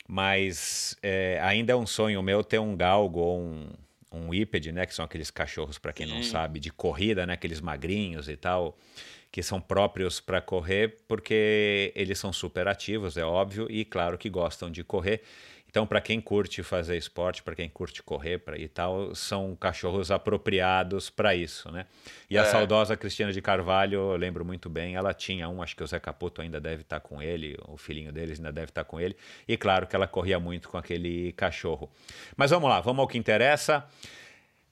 mas 0.07 0.97
é, 1.03 1.39
ainda 1.43 1.73
é 1.73 1.75
um 1.75 1.85
sonho 1.85 2.21
meu 2.23 2.43
ter 2.43 2.59
um 2.59 2.75
galgo 2.75 3.19
ou 3.19 3.39
um, 3.39 3.69
um 4.11 4.33
hípede, 4.33 4.71
né, 4.71 4.87
que 4.87 4.95
são 4.95 5.05
aqueles 5.05 5.29
cachorros, 5.29 5.77
para 5.77 5.93
quem 5.93 6.07
Sim. 6.07 6.13
não 6.13 6.23
sabe, 6.23 6.59
de 6.59 6.71
corrida, 6.71 7.25
né, 7.27 7.33
aqueles 7.33 7.61
magrinhos 7.61 8.27
e 8.27 8.35
tal, 8.35 8.75
que 9.31 9.43
são 9.43 9.61
próprios 9.61 10.19
para 10.19 10.41
correr, 10.41 10.97
porque 11.07 11.93
eles 11.95 12.17
são 12.17 12.33
super 12.33 12.67
ativos, 12.67 13.15
é 13.15 13.23
óbvio, 13.23 13.67
e 13.69 13.85
claro 13.85 14.17
que 14.17 14.29
gostam 14.29 14.71
de 14.71 14.83
correr. 14.83 15.21
Então, 15.71 15.87
para 15.87 16.01
quem 16.01 16.19
curte 16.19 16.61
fazer 16.63 16.97
esporte, 16.97 17.41
para 17.41 17.55
quem 17.55 17.69
curte 17.69 18.03
correr 18.03 18.39
pra, 18.39 18.57
e 18.57 18.67
tal, 18.67 19.15
são 19.15 19.55
cachorros 19.55 20.11
apropriados 20.11 21.09
para 21.09 21.33
isso, 21.33 21.71
né? 21.71 21.85
E 22.29 22.35
é. 22.35 22.41
a 22.41 22.45
saudosa 22.45 22.97
Cristina 22.97 23.31
de 23.31 23.41
Carvalho, 23.41 24.11
eu 24.11 24.17
lembro 24.17 24.43
muito 24.43 24.69
bem, 24.69 24.95
ela 24.95 25.13
tinha 25.13 25.47
um, 25.47 25.63
acho 25.63 25.73
que 25.73 25.81
o 25.81 25.87
Zé 25.87 25.97
Caputo 25.97 26.41
ainda 26.41 26.59
deve 26.59 26.81
estar 26.81 26.99
tá 26.99 27.07
com 27.07 27.21
ele, 27.21 27.57
o 27.69 27.77
filhinho 27.77 28.11
deles 28.11 28.37
ainda 28.37 28.51
deve 28.51 28.69
estar 28.69 28.83
tá 28.83 28.89
com 28.89 28.99
ele, 28.99 29.15
e 29.47 29.55
claro 29.55 29.87
que 29.87 29.95
ela 29.95 30.07
corria 30.07 30.41
muito 30.41 30.67
com 30.67 30.77
aquele 30.77 31.31
cachorro. 31.31 31.89
Mas 32.35 32.51
vamos 32.51 32.69
lá, 32.69 32.81
vamos 32.81 32.99
ao 32.99 33.07
que 33.07 33.17
interessa. 33.17 33.87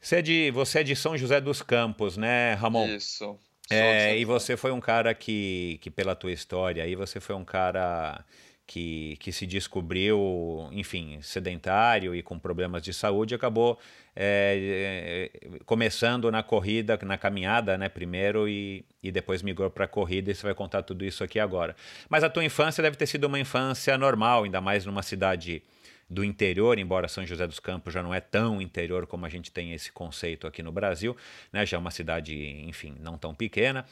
Você 0.02 0.18
é 0.18 0.22
de, 0.22 0.52
você 0.52 0.80
é 0.80 0.84
de 0.84 0.98
São 0.98 1.18
José 1.18 1.40
dos 1.40 1.62
Campos, 1.62 2.18
né, 2.18 2.56
Ramon? 2.56 2.88
Isso. 2.88 3.40
É, 3.70 4.18
e 4.18 4.26
você 4.26 4.58
foi 4.58 4.72
um 4.72 4.82
cara 4.82 5.14
que, 5.14 5.80
que, 5.82 5.90
pela 5.90 6.16
tua 6.16 6.32
história 6.32 6.84
aí, 6.84 6.96
você 6.96 7.20
foi 7.22 7.36
um 7.36 7.46
cara 7.46 8.26
que, 8.70 9.18
que 9.20 9.32
se 9.32 9.48
descobriu, 9.48 10.70
enfim, 10.72 11.20
sedentário 11.24 12.14
e 12.14 12.22
com 12.22 12.38
problemas 12.38 12.84
de 12.84 12.94
saúde, 12.94 13.34
acabou 13.34 13.80
é, 14.16 15.32
começando 15.66 16.30
na 16.30 16.44
corrida, 16.44 16.96
na 17.02 17.18
caminhada, 17.18 17.80
né, 17.80 17.90
primeiro, 17.90 18.48
e, 18.48 18.86
e 19.02 19.12
depois 19.12 19.42
migrou 19.42 19.72
para 19.72 19.86
a 19.86 19.88
corrida, 19.88 20.30
e 20.30 20.36
você 20.36 20.44
vai 20.44 20.54
contar 20.54 20.84
tudo 20.84 21.04
isso 21.04 21.24
aqui 21.24 21.40
agora. 21.40 21.76
Mas 22.08 22.24
a 22.24 22.30
tua 22.30 22.44
infância 22.44 22.84
deve 22.84 22.96
ter 22.96 23.08
sido 23.08 23.24
uma 23.24 23.40
infância 23.40 23.98
normal, 23.98 24.44
ainda 24.44 24.62
mais 24.62 24.86
numa 24.86 25.02
cidade 25.02 25.64
do 26.10 26.24
interior, 26.24 26.80
embora 26.80 27.08
São 27.08 27.26
José 27.26 27.46
dos 27.46 27.60
Campos 27.60 27.94
já 27.94 28.02
não 28.02 28.14
é 28.14 28.20
tão 28.20 28.60
interior 28.60 29.06
como 29.06 29.26
a 29.26 29.30
gente 29.30 29.52
tem 29.52 29.74
esse 29.74 29.92
conceito 29.92 30.48
aqui 30.48 30.64
no 30.64 30.72
Brasil, 30.72 31.16
né? 31.54 31.66
já 31.66 31.78
é 31.78 31.80
uma 31.80 31.92
cidade, 31.92 32.36
enfim, 32.68 32.96
não 33.00 33.18
tão 33.18 33.36
pequena. 33.36 33.86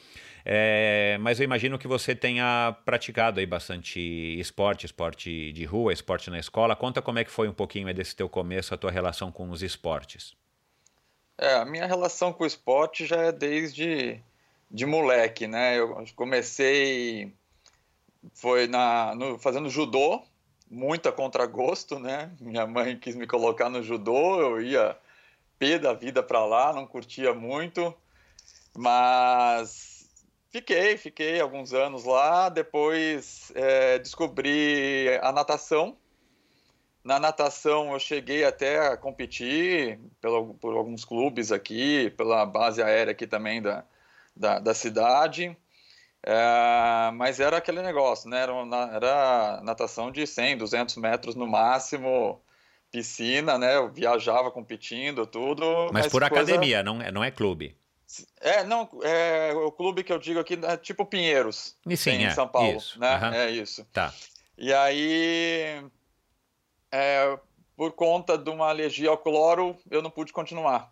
É, 0.44 1.18
mas 1.20 1.40
eu 1.40 1.44
imagino 1.44 1.78
que 1.78 1.88
você 1.88 2.16
tenha 2.16 2.76
praticado 2.86 3.40
aí 3.40 3.46
bastante 3.46 4.00
esporte, 4.40 4.86
esporte 4.86 5.52
de 5.52 5.66
rua, 5.66 5.94
esporte 5.94 6.30
na 6.32 6.40
escola. 6.40 6.76
Conta 6.76 7.02
como 7.02 7.20
é 7.20 7.24
que 7.24 7.32
foi 7.32 7.48
um 7.48 7.54
pouquinho 7.54 7.94
desse 7.94 8.16
teu 8.16 8.28
começo, 8.28 8.74
a 8.74 8.78
tua 8.78 8.90
relação 8.90 9.32
com 9.32 9.50
os 9.52 9.62
esportes. 9.62 10.36
É, 11.38 11.54
a 11.54 11.66
minha 11.66 11.86
relação 11.86 12.34
com 12.34 12.44
o 12.44 12.48
esporte 12.48 13.06
já 13.06 13.18
é 13.18 13.32
desde 13.32 14.20
de 14.72 14.86
moleque, 14.86 15.48
né? 15.48 15.78
Eu 15.78 16.04
comecei 16.16 17.32
foi 18.34 18.68
na 18.68 19.14
no, 19.16 19.38
fazendo 19.38 19.70
judô 19.70 20.24
muito 20.70 21.08
a 21.08 21.12
contragosto, 21.12 22.00
né? 22.00 22.32
Minha 22.40 22.68
mãe 22.68 22.98
quis 22.98 23.16
me 23.16 23.28
colocar 23.28 23.70
no 23.70 23.82
judô, 23.82 24.40
eu 24.42 24.62
ia 24.62 24.98
pé 25.58 25.80
da 25.80 25.94
vida 25.94 26.22
para 26.22 26.46
lá, 26.46 26.74
não 26.74 26.86
curtia 26.86 27.34
muito, 27.34 27.94
mas 28.76 30.08
fiquei, 30.52 30.98
fiquei 30.98 31.40
alguns 31.40 31.74
anos 31.74 32.04
lá. 32.04 32.50
Depois 32.50 33.52
é, 33.56 34.00
descobri 34.00 35.18
a 35.22 35.32
natação. 35.32 35.98
Na 37.04 37.20
natação 37.20 37.94
eu 37.94 38.00
cheguei 38.00 38.44
até 38.44 38.88
a 38.88 38.98
competir 38.98 40.00
pelo, 40.20 40.54
por 40.56 40.76
alguns 40.76 41.06
clubes 41.06 41.52
aqui, 41.52 42.10
pela 42.12 42.46
base 42.46 42.82
aérea 42.84 43.12
aqui 43.12 43.26
também 43.26 43.62
da, 43.62 43.86
da, 44.36 44.60
da 44.60 44.74
cidade. 44.74 45.56
É, 46.30 47.10
mas 47.12 47.40
era 47.40 47.56
aquele 47.56 47.82
negócio, 47.82 48.30
né? 48.30 48.42
Era, 48.42 48.54
era 48.94 49.62
natação 49.64 50.12
de 50.12 50.28
100, 50.28 50.58
200 50.58 50.98
metros 50.98 51.36
no 51.36 51.48
máximo, 51.48 52.42
piscina, 52.92 53.58
né? 53.58 53.78
Eu 53.78 53.90
viajava 53.90 54.52
competindo, 54.52 55.26
tudo. 55.26 55.64
Mas, 55.94 56.04
mas 56.04 56.08
por 56.08 56.28
coisa... 56.28 56.44
academia, 56.44 56.84
não 56.84 57.02
é, 57.02 57.12
não 57.14 57.24
é 57.24 57.32
clube. 57.32 57.78
É, 58.42 58.66
não, 58.66 58.90
é, 59.04 59.54
o 59.54 59.72
clube 59.72 60.04
que 60.04 60.12
eu 60.12 60.20
digo 60.20 60.38
aqui 60.38 60.60
é 60.62 60.76
tipo 60.76 61.06
Pinheiros, 61.06 61.78
e 61.86 61.96
sim, 61.96 62.12
em 62.12 62.26
é, 62.26 62.32
São 62.32 62.48
Paulo, 62.48 62.76
isso, 62.76 63.00
né? 63.00 63.18
Uhum. 63.18 63.34
É 63.34 63.50
isso. 63.50 63.88
Tá. 63.94 64.14
E 64.58 64.74
aí, 64.74 65.82
é, 66.92 67.40
por 67.78 67.94
conta 67.94 68.38
de 68.38 68.50
uma 68.50 68.68
alergia 68.68 69.10
ao 69.10 69.18
cloro, 69.18 69.78
eu 69.90 70.02
não 70.02 70.10
pude 70.10 70.34
continuar. 70.34 70.92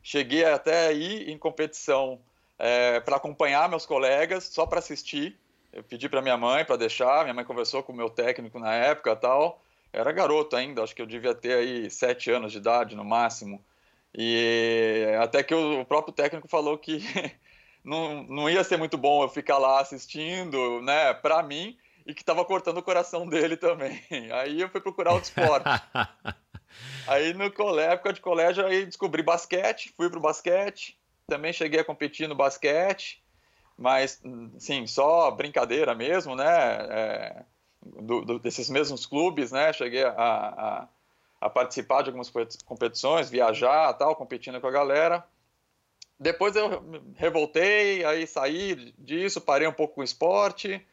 Cheguei 0.00 0.44
até 0.44 0.86
aí 0.86 1.28
em 1.32 1.36
competição 1.36 2.20
é, 2.62 3.00
para 3.00 3.16
acompanhar 3.16 3.68
meus 3.68 3.84
colegas, 3.84 4.44
só 4.44 4.64
para 4.64 4.78
assistir. 4.78 5.36
Eu 5.72 5.82
pedi 5.82 6.08
para 6.08 6.22
minha 6.22 6.36
mãe 6.36 6.64
para 6.64 6.76
deixar, 6.76 7.24
minha 7.24 7.34
mãe 7.34 7.44
conversou 7.44 7.82
com 7.82 7.92
o 7.92 7.96
meu 7.96 8.08
técnico 8.08 8.56
na 8.60 8.72
época 8.72 9.16
tal. 9.16 9.60
era 9.92 10.12
garoto 10.12 10.54
ainda, 10.54 10.80
acho 10.80 10.94
que 10.94 11.02
eu 11.02 11.06
devia 11.06 11.34
ter 11.34 11.54
aí 11.54 11.90
sete 11.90 12.30
anos 12.30 12.52
de 12.52 12.58
idade 12.58 12.94
no 12.94 13.04
máximo. 13.04 13.60
E 14.16 15.04
até 15.20 15.42
que 15.42 15.52
o 15.52 15.84
próprio 15.84 16.14
técnico 16.14 16.46
falou 16.46 16.78
que 16.78 17.00
não, 17.82 18.22
não 18.22 18.48
ia 18.48 18.62
ser 18.62 18.76
muito 18.76 18.96
bom 18.96 19.24
eu 19.24 19.28
ficar 19.28 19.58
lá 19.58 19.80
assistindo, 19.80 20.80
né, 20.82 21.12
para 21.14 21.42
mim, 21.42 21.76
e 22.06 22.14
que 22.14 22.22
estava 22.22 22.44
cortando 22.44 22.78
o 22.78 22.82
coração 22.82 23.26
dele 23.26 23.56
também. 23.56 24.00
Aí 24.32 24.60
eu 24.60 24.68
fui 24.68 24.80
procurar 24.80 25.14
outro 25.14 25.30
esporte. 25.30 25.66
aí 27.08 27.34
no 27.34 27.50
colégio, 27.50 27.92
época 27.92 28.12
de 28.12 28.20
colégio, 28.20 28.64
aí 28.64 28.86
descobri 28.86 29.22
basquete, 29.22 29.92
fui 29.96 30.08
pro 30.08 30.20
basquete, 30.20 30.96
também 31.26 31.52
cheguei 31.52 31.80
a 31.80 31.84
competir 31.84 32.28
no 32.28 32.34
basquete, 32.34 33.22
mas, 33.76 34.20
sim, 34.58 34.86
só 34.86 35.30
brincadeira 35.30 35.94
mesmo, 35.94 36.36
né? 36.36 36.46
É, 36.46 37.44
do, 37.82 38.24
do, 38.24 38.38
desses 38.38 38.70
mesmos 38.70 39.06
clubes, 39.06 39.50
né? 39.50 39.72
Cheguei 39.72 40.04
a, 40.04 40.10
a, 40.10 40.88
a, 41.40 41.50
participar 41.50 42.02
de 42.02 42.10
algumas 42.10 42.30
competições, 42.64 43.30
viajar, 43.30 43.92
tal, 43.94 44.14
competindo 44.14 44.60
com 44.60 44.66
a 44.66 44.72
galera. 44.72 45.24
Depois 46.18 46.54
eu 46.54 46.84
revoltei, 47.16 48.04
aí 48.04 48.26
saí 48.26 48.94
disso, 48.96 49.40
parei 49.40 49.66
um 49.66 49.72
pouco 49.72 49.96
com 49.96 50.00
o 50.02 50.04
esporte, 50.04 50.86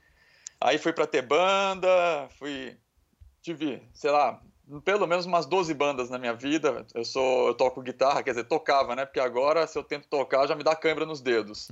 aí 0.60 0.80
fui 0.80 0.92
para 0.92 1.06
ter 1.06 1.22
banda, 1.22 2.28
fui 2.40 2.76
tive, 3.42 3.82
sei 3.94 4.10
lá, 4.10 4.42
pelo 4.84 5.08
menos 5.08 5.26
umas 5.26 5.46
12 5.48 5.74
bandas 5.74 6.10
na 6.10 6.20
minha 6.20 6.34
vida. 6.34 6.86
Eu 6.94 7.04
sou, 7.04 7.48
eu 7.48 7.54
toco 7.56 7.82
guitarra, 7.82 8.22
quer 8.22 8.32
dizer, 8.32 8.44
tocava, 8.44 8.96
né? 8.96 9.06
Porque 9.06 9.20
agora, 9.20 9.66
se 9.66 9.78
eu 9.78 9.84
tento 9.84 10.08
tocar, 10.08 10.48
já 10.48 10.56
me 10.56 10.64
dá 10.64 10.76
cãibra 10.76 11.06
nos 11.06 11.22
dedos. 11.22 11.70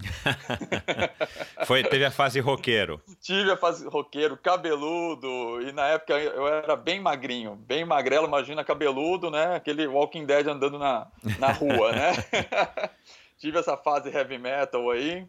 Foi, 1.66 1.84
teve 1.84 2.06
a 2.06 2.12
fase 2.12 2.40
roqueiro. 2.40 3.00
Tive 3.22 3.52
a 3.52 3.58
fase 3.58 3.88
roqueiro, 3.88 4.36
cabeludo, 4.38 5.62
e 5.62 5.72
na 5.72 5.88
época 5.90 6.14
eu 6.20 6.48
era 6.48 6.76
bem 6.76 7.00
magrinho, 7.00 7.56
bem 7.56 7.86
magrelo, 7.86 8.28
imagina 8.28 8.64
cabeludo, 8.64 9.30
né? 9.30 9.56
Aquele 9.56 9.86
Walking 9.86 10.26
Dead 10.26 10.48
andando 10.48 10.80
na, 10.80 11.08
na 11.38 11.52
rua, 11.52 11.92
né? 11.92 12.12
Tive 13.38 13.60
essa 13.60 13.78
fase 13.78 14.10
heavy 14.10 14.40
metal 14.40 14.90
aí. 14.90 15.28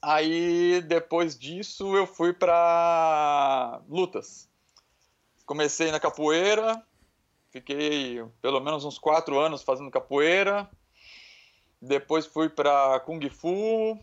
Aí, 0.00 0.80
depois 0.82 1.38
disso, 1.38 1.94
eu 1.96 2.06
fui 2.06 2.32
para 2.32 3.80
lutas 3.88 4.48
comecei 5.46 5.90
na 5.90 6.00
capoeira, 6.00 6.82
fiquei 7.50 8.22
pelo 8.42 8.60
menos 8.60 8.84
uns 8.84 8.98
quatro 8.98 9.38
anos 9.38 9.62
fazendo 9.62 9.90
capoeira. 9.90 10.68
Depois 11.80 12.26
fui 12.26 12.48
para 12.48 13.00
Kung 13.00 13.20
Fu. 13.30 13.98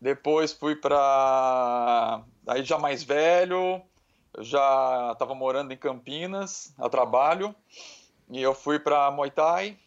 Depois 0.00 0.52
fui 0.52 0.76
para. 0.76 2.22
Aí 2.46 2.62
já 2.62 2.78
mais 2.78 3.02
velho, 3.02 3.82
já 4.38 5.10
estava 5.12 5.34
morando 5.34 5.72
em 5.72 5.76
Campinas 5.76 6.74
a 6.78 6.88
trabalho. 6.88 7.54
E 8.28 8.42
eu 8.42 8.54
fui 8.54 8.78
para 8.78 9.10
Muay 9.10 9.30
Thai. 9.30 9.78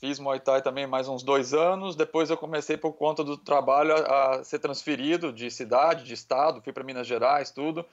Fiz 0.00 0.18
Muay 0.18 0.40
Thai 0.40 0.62
também 0.62 0.86
mais 0.86 1.06
uns 1.06 1.22
dois 1.22 1.52
anos. 1.52 1.96
Depois 1.96 2.30
eu 2.30 2.36
comecei, 2.36 2.76
por 2.76 2.94
conta 2.94 3.22
do 3.22 3.36
trabalho, 3.36 3.94
a, 3.94 4.36
a 4.36 4.44
ser 4.44 4.58
transferido 4.58 5.32
de 5.32 5.50
cidade, 5.50 6.04
de 6.04 6.14
estado. 6.14 6.62
Fui 6.62 6.72
para 6.72 6.84
Minas 6.84 7.06
Gerais, 7.06 7.50
tudo. 7.50 7.84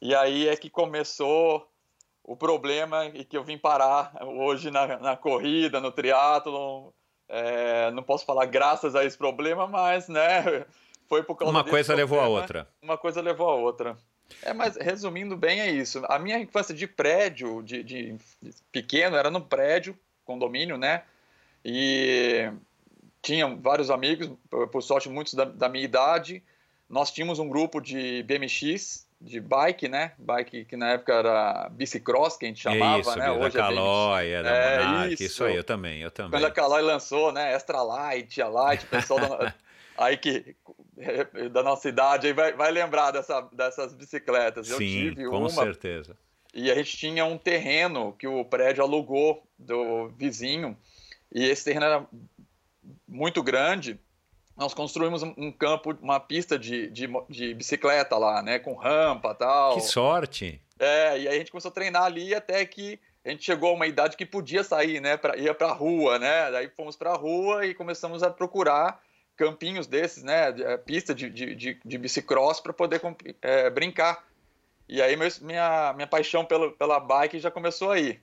E 0.00 0.14
aí 0.14 0.48
é 0.48 0.56
que 0.56 0.68
começou 0.68 1.68
o 2.22 2.36
problema 2.36 3.06
e 3.06 3.24
que 3.24 3.36
eu 3.36 3.44
vim 3.44 3.56
parar 3.56 4.12
hoje 4.22 4.70
na, 4.70 4.98
na 4.98 5.16
corrida, 5.16 5.80
no 5.80 5.92
triatlo. 5.92 6.92
É, 7.28 7.90
não 7.92 8.02
posso 8.02 8.24
falar 8.24 8.46
graças 8.46 8.94
a 8.94 9.04
esse 9.04 9.16
problema, 9.16 9.66
mas 9.66 10.08
né, 10.08 10.64
foi 11.08 11.22
por 11.22 11.36
causa 11.36 11.50
Uma 11.50 11.64
coisa 11.64 11.94
problema, 11.94 12.12
levou 12.12 12.20
a 12.20 12.28
outra. 12.28 12.68
Uma 12.82 12.98
coisa 12.98 13.20
levou 13.20 13.48
a 13.48 13.54
outra. 13.54 13.96
É, 14.42 14.52
mas 14.52 14.76
resumindo 14.76 15.36
bem 15.36 15.60
é 15.60 15.70
isso. 15.70 16.02
A 16.08 16.18
minha 16.18 16.38
infância 16.38 16.74
de 16.74 16.86
prédio, 16.86 17.62
de, 17.62 17.82
de, 17.82 18.16
pequeno, 18.72 19.16
era 19.16 19.30
no 19.30 19.40
prédio, 19.40 19.96
condomínio, 20.24 20.76
né? 20.76 21.04
E 21.64 22.50
tinha 23.22 23.46
vários 23.56 23.90
amigos, 23.90 24.30
por 24.50 24.82
sorte 24.82 25.08
muitos 25.08 25.34
da, 25.34 25.44
da 25.44 25.68
minha 25.68 25.84
idade. 25.84 26.42
Nós 26.88 27.10
tínhamos 27.10 27.38
um 27.38 27.48
grupo 27.48 27.80
de 27.80 28.22
BMX, 28.22 29.06
de 29.20 29.40
bike, 29.40 29.88
né? 29.88 30.12
Bike 30.18 30.64
que 30.66 30.76
na 30.76 30.90
época 30.90 31.14
era 31.14 31.68
bicicross, 31.70 32.36
que 32.36 32.44
a 32.44 32.48
gente 32.48 32.60
chamava, 32.60 33.00
isso, 33.00 33.18
né? 33.18 33.30
Hoje 33.30 33.56
da 33.56 33.62
Caloi, 33.62 34.26
é, 34.26 34.32
é 34.32 34.84
Monarch, 34.84 35.14
isso. 35.14 35.22
isso 35.22 35.44
aí, 35.44 35.56
eu 35.56 35.64
também, 35.64 36.00
eu 36.00 36.10
também. 36.10 36.32
Quando 36.32 36.44
a 36.44 36.50
Caloi 36.50 36.82
lançou, 36.82 37.32
né? 37.32 37.52
Extra 37.52 37.82
Light, 37.82 38.40
a 38.40 38.48
Light, 38.48 38.84
o 38.84 38.88
pessoal 38.88 39.20
da, 39.20 39.54
aí 39.98 40.16
que 40.16 40.54
da 41.50 41.62
nossa 41.62 41.88
idade 41.88 42.28
aí 42.28 42.32
vai, 42.32 42.52
vai 42.52 42.70
lembrar 42.70 43.10
dessa, 43.10 43.40
dessas 43.52 43.92
bicicletas. 43.94 44.70
Eu 44.70 44.78
Sim, 44.78 45.10
tive 45.10 45.28
com 45.28 45.38
uma, 45.38 45.48
certeza. 45.50 46.16
E 46.54 46.70
a 46.70 46.74
gente 46.74 46.96
tinha 46.96 47.24
um 47.24 47.36
terreno 47.36 48.14
que 48.18 48.26
o 48.26 48.44
prédio 48.44 48.82
alugou 48.82 49.46
do 49.58 50.08
vizinho, 50.08 50.76
e 51.32 51.44
esse 51.44 51.64
terreno 51.64 51.84
era 51.84 52.06
muito 53.06 53.42
grande, 53.42 53.98
nós 54.56 54.72
construímos 54.72 55.22
um 55.22 55.52
campo, 55.52 55.96
uma 56.00 56.18
pista 56.18 56.58
de, 56.58 56.88
de, 56.88 57.08
de, 57.28 57.54
bicicleta 57.54 58.16
lá, 58.16 58.42
né? 58.42 58.58
Com 58.58 58.74
rampa 58.74 59.34
tal. 59.34 59.74
Que 59.74 59.82
sorte! 59.82 60.60
É, 60.78 61.18
e 61.18 61.28
aí 61.28 61.34
a 61.36 61.38
gente 61.38 61.50
começou 61.50 61.70
a 61.70 61.74
treinar 61.74 62.04
ali 62.04 62.34
até 62.34 62.64
que 62.64 62.98
a 63.24 63.30
gente 63.30 63.44
chegou 63.44 63.70
a 63.70 63.74
uma 63.74 63.86
idade 63.86 64.16
que 64.16 64.24
podia 64.24 64.64
sair, 64.64 65.00
né? 65.00 65.16
Pra, 65.16 65.36
ia 65.36 65.52
pra 65.52 65.72
rua, 65.72 66.18
né? 66.18 66.50
Daí 66.50 66.68
fomos 66.68 66.96
pra 66.96 67.14
rua 67.14 67.66
e 67.66 67.74
começamos 67.74 68.22
a 68.22 68.30
procurar 68.30 69.02
campinhos 69.36 69.86
desses, 69.86 70.22
né? 70.22 70.48
É, 70.48 70.76
pista 70.78 71.14
de, 71.14 71.28
de, 71.28 71.54
de, 71.54 71.80
de 71.84 71.98
bicicross 71.98 72.60
para 72.60 72.72
poder 72.72 73.00
é, 73.42 73.68
brincar. 73.68 74.24
E 74.88 75.02
aí 75.02 75.16
meu, 75.16 75.28
minha, 75.42 75.92
minha 75.94 76.06
paixão 76.06 76.44
pelo, 76.44 76.72
pela 76.72 76.98
bike 76.98 77.38
já 77.38 77.50
começou 77.50 77.90
aí. 77.90 78.20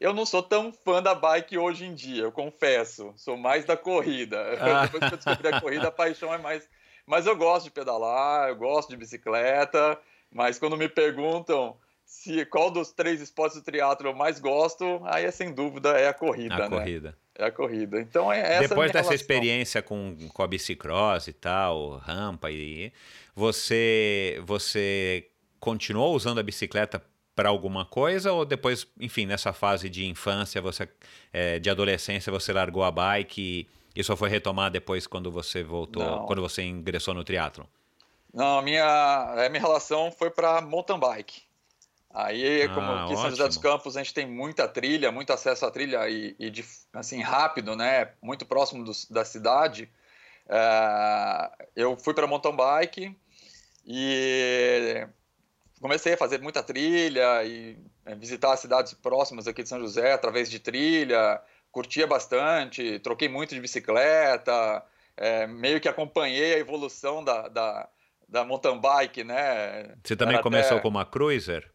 Eu 0.00 0.12
não 0.12 0.26
sou 0.26 0.42
tão 0.42 0.72
fã 0.72 1.02
da 1.02 1.14
bike 1.14 1.56
hoje 1.56 1.86
em 1.86 1.94
dia, 1.94 2.24
eu 2.24 2.32
confesso. 2.32 3.12
Sou 3.16 3.36
mais 3.36 3.64
da 3.64 3.76
corrida. 3.76 4.38
Ah. 4.60 4.86
Depois 4.86 5.08
que 5.08 5.14
eu 5.14 5.18
descobri 5.18 5.48
a 5.48 5.60
corrida, 5.60 5.88
a 5.88 5.92
paixão 5.92 6.32
é 6.32 6.38
mais. 6.38 6.68
Mas 7.06 7.26
eu 7.26 7.36
gosto 7.36 7.64
de 7.64 7.70
pedalar, 7.70 8.48
eu 8.48 8.56
gosto 8.56 8.90
de 8.90 8.96
bicicleta. 8.96 9.98
Mas 10.30 10.58
quando 10.58 10.76
me 10.76 10.88
perguntam 10.88 11.76
se 12.04 12.44
qual 12.46 12.70
dos 12.70 12.92
três 12.92 13.20
esportes 13.20 13.58
do 13.58 13.64
triatlo 13.64 14.08
eu 14.08 14.14
mais 14.14 14.38
gosto, 14.38 15.00
aí 15.04 15.24
é 15.24 15.30
sem 15.30 15.52
dúvida 15.52 15.90
é 15.98 16.08
a 16.08 16.14
corrida, 16.14 16.54
a 16.54 16.68
né? 16.68 16.78
corrida. 16.78 17.18
É 17.34 17.44
a 17.44 17.50
corrida. 17.50 18.00
Então 18.00 18.32
é 18.32 18.40
essa 18.40 18.68
Depois 18.68 18.92
dessa 18.92 19.10
relação. 19.10 19.14
experiência 19.14 19.82
com, 19.82 20.16
com 20.32 20.42
a 20.42 20.46
bicicross 20.46 21.26
e 21.26 21.32
tal, 21.32 21.96
rampa 21.98 22.50
e 22.50 22.92
você 23.34 24.40
você 24.44 25.28
continuou 25.58 26.14
usando 26.14 26.38
a 26.38 26.42
bicicleta 26.42 27.02
para 27.36 27.50
alguma 27.50 27.84
coisa 27.84 28.32
ou 28.32 28.46
depois, 28.46 28.88
enfim, 28.98 29.26
nessa 29.26 29.52
fase 29.52 29.90
de 29.90 30.06
infância, 30.06 30.60
você 30.62 30.88
é, 31.30 31.58
de 31.58 31.68
adolescência, 31.68 32.32
você 32.32 32.50
largou 32.50 32.82
a 32.82 32.90
bike 32.90 33.68
e, 33.94 34.02
só 34.02 34.16
foi 34.16 34.30
retomar 34.30 34.70
depois 34.70 35.06
quando 35.06 35.30
você 35.30 35.62
voltou, 35.62 36.02
Não. 36.02 36.26
quando 36.26 36.40
você 36.40 36.62
ingressou 36.62 37.12
no 37.12 37.22
triatlo? 37.22 37.68
Não, 38.32 38.58
a 38.58 38.62
minha, 38.62 39.46
a 39.46 39.48
minha 39.50 39.60
relação 39.60 40.10
foi 40.10 40.30
para 40.30 40.62
mountain 40.62 40.98
bike. 40.98 41.42
Aí, 42.12 42.66
como 42.68 42.80
ah, 42.80 43.04
aqui 43.04 43.12
em 43.12 43.16
São 43.16 43.28
José 43.28 43.46
dos 43.46 43.58
Campos, 43.58 43.94
a 43.94 44.02
gente 44.02 44.14
tem 44.14 44.26
muita 44.26 44.66
trilha, 44.66 45.12
muito 45.12 45.30
acesso 45.34 45.66
à 45.66 45.70
trilha 45.70 46.08
e, 46.08 46.34
e 46.38 46.48
de, 46.48 46.64
assim, 46.94 47.20
rápido, 47.20 47.76
né? 47.76 48.12
Muito 48.22 48.46
próximo 48.46 48.82
do, 48.82 48.92
da 49.10 49.22
cidade. 49.22 49.90
É, 50.48 51.50
eu 51.76 51.94
fui 51.98 52.14
para 52.14 52.26
mountain 52.26 52.56
bike 52.56 53.14
e 53.84 55.06
comecei 55.80 56.14
a 56.14 56.18
fazer 56.18 56.40
muita 56.40 56.62
trilha 56.62 57.44
e 57.44 57.76
é, 58.04 58.14
visitar 58.14 58.52
as 58.52 58.60
cidades 58.60 58.94
próximas 58.94 59.46
aqui 59.46 59.62
de 59.62 59.68
São 59.68 59.80
José 59.80 60.12
através 60.12 60.50
de 60.50 60.58
trilha, 60.58 61.40
curtia 61.70 62.06
bastante, 62.06 62.98
troquei 63.00 63.28
muito 63.28 63.54
de 63.54 63.60
bicicleta, 63.60 64.82
é, 65.16 65.46
meio 65.46 65.80
que 65.80 65.88
acompanhei 65.88 66.54
a 66.54 66.58
evolução 66.58 67.22
da, 67.22 67.48
da, 67.48 67.88
da 68.28 68.44
mountain 68.44 68.80
bike, 68.80 69.24
né? 69.24 69.94
Você 70.02 70.16
também 70.16 70.34
Era 70.34 70.42
começou 70.42 70.74
até... 70.74 70.82
com 70.82 70.88
uma 70.88 71.04
cruiser? 71.04 71.70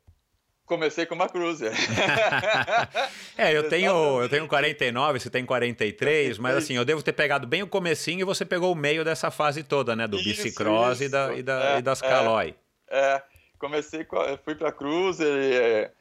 Comecei 0.65 1.05
com 1.05 1.15
uma 1.15 1.27
cruiser. 1.27 1.73
é, 3.37 3.51
eu 3.51 3.67
tenho, 3.67 4.21
eu 4.21 4.29
tenho 4.29 4.47
49, 4.47 5.19
você 5.19 5.29
tem 5.29 5.45
43, 5.45 6.37
mas 6.37 6.55
assim, 6.55 6.75
eu 6.75 6.85
devo 6.85 7.03
ter 7.03 7.11
pegado 7.11 7.45
bem 7.45 7.61
o 7.61 7.67
comecinho 7.67 8.21
e 8.21 8.23
você 8.23 8.45
pegou 8.45 8.71
o 8.71 8.75
meio 8.75 9.03
dessa 9.03 9.29
fase 9.29 9.63
toda, 9.63 9.97
né? 9.97 10.07
Do 10.07 10.17
isso, 10.17 10.29
bicicross 10.29 11.01
isso. 11.01 11.03
E, 11.03 11.09
da, 11.09 11.33
e, 11.33 11.43
da, 11.43 11.75
é, 11.75 11.79
e 11.79 11.81
das 11.81 11.99
Caloi. 11.99 12.55
É, 12.89 12.99
é 12.99 13.23
comecei, 13.61 14.05
fui 14.43 14.55
para 14.55 14.71
Cruiser, 14.71 15.27
é, 15.27 15.91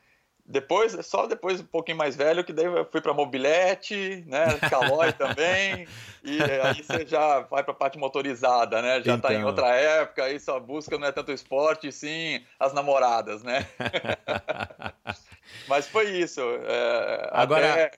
depois, 0.45 0.97
só 1.07 1.27
depois 1.27 1.61
um 1.61 1.67
pouquinho 1.67 1.99
mais 1.99 2.17
velho, 2.17 2.43
que 2.43 2.53
daí 2.53 2.65
eu 2.65 2.85
fui 2.91 3.01
para 3.01 3.15
mobilete, 3.15 4.25
né, 4.27 4.59
Calói 4.69 5.13
também, 5.15 5.87
e 6.25 6.43
aí 6.43 6.83
você 6.83 7.07
já 7.07 7.41
vai 7.41 7.63
para 7.63 7.73
a 7.73 7.77
parte 7.77 7.99
motorizada, 7.99 8.83
né, 8.83 9.01
já 9.03 9.15
está 9.15 9.29
então... 9.29 9.43
em 9.43 9.45
outra 9.45 9.69
época, 9.77 10.25
aí 10.25 10.41
sua 10.41 10.59
busca 10.59 10.99
não 10.99 11.07
é 11.07 11.13
tanto 11.13 11.31
esporte, 11.31 11.93
sim 11.93 12.45
as 12.59 12.73
namoradas, 12.73 13.45
né. 13.45 13.69
Mas 15.69 15.87
foi 15.87 16.11
isso. 16.11 16.41
É, 16.41 17.29
Agora, 17.33 17.73
até... 17.73 17.91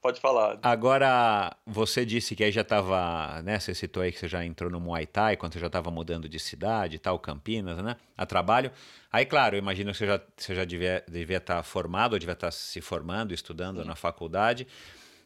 Pode 0.00 0.20
falar. 0.20 0.60
Agora, 0.62 1.56
você 1.66 2.06
disse 2.06 2.36
que 2.36 2.44
aí 2.44 2.52
já 2.52 2.60
estava, 2.60 3.42
né? 3.42 3.58
Você 3.58 3.74
citou 3.74 4.00
aí 4.02 4.12
que 4.12 4.18
você 4.18 4.28
já 4.28 4.44
entrou 4.44 4.70
no 4.70 4.78
Muay 4.78 5.06
Thai, 5.06 5.36
quando 5.36 5.54
você 5.54 5.58
já 5.58 5.66
estava 5.66 5.90
mudando 5.90 6.28
de 6.28 6.38
cidade 6.38 6.96
e 6.96 6.98
tal, 7.00 7.18
Campinas, 7.18 7.82
né? 7.82 7.96
A 8.16 8.24
trabalho. 8.24 8.70
Aí, 9.12 9.26
claro, 9.26 9.56
eu 9.56 9.58
imagino 9.58 9.90
que 9.90 9.98
você 9.98 10.06
já, 10.06 10.20
você 10.36 10.54
já 10.54 10.64
devia, 10.64 11.04
devia 11.08 11.38
estar 11.38 11.56
tá 11.56 11.62
formado, 11.64 12.12
ou 12.12 12.18
devia 12.18 12.34
estar 12.34 12.46
tá 12.46 12.50
se 12.52 12.80
formando, 12.80 13.34
estudando 13.34 13.82
Sim. 13.82 13.88
na 13.88 13.96
faculdade. 13.96 14.68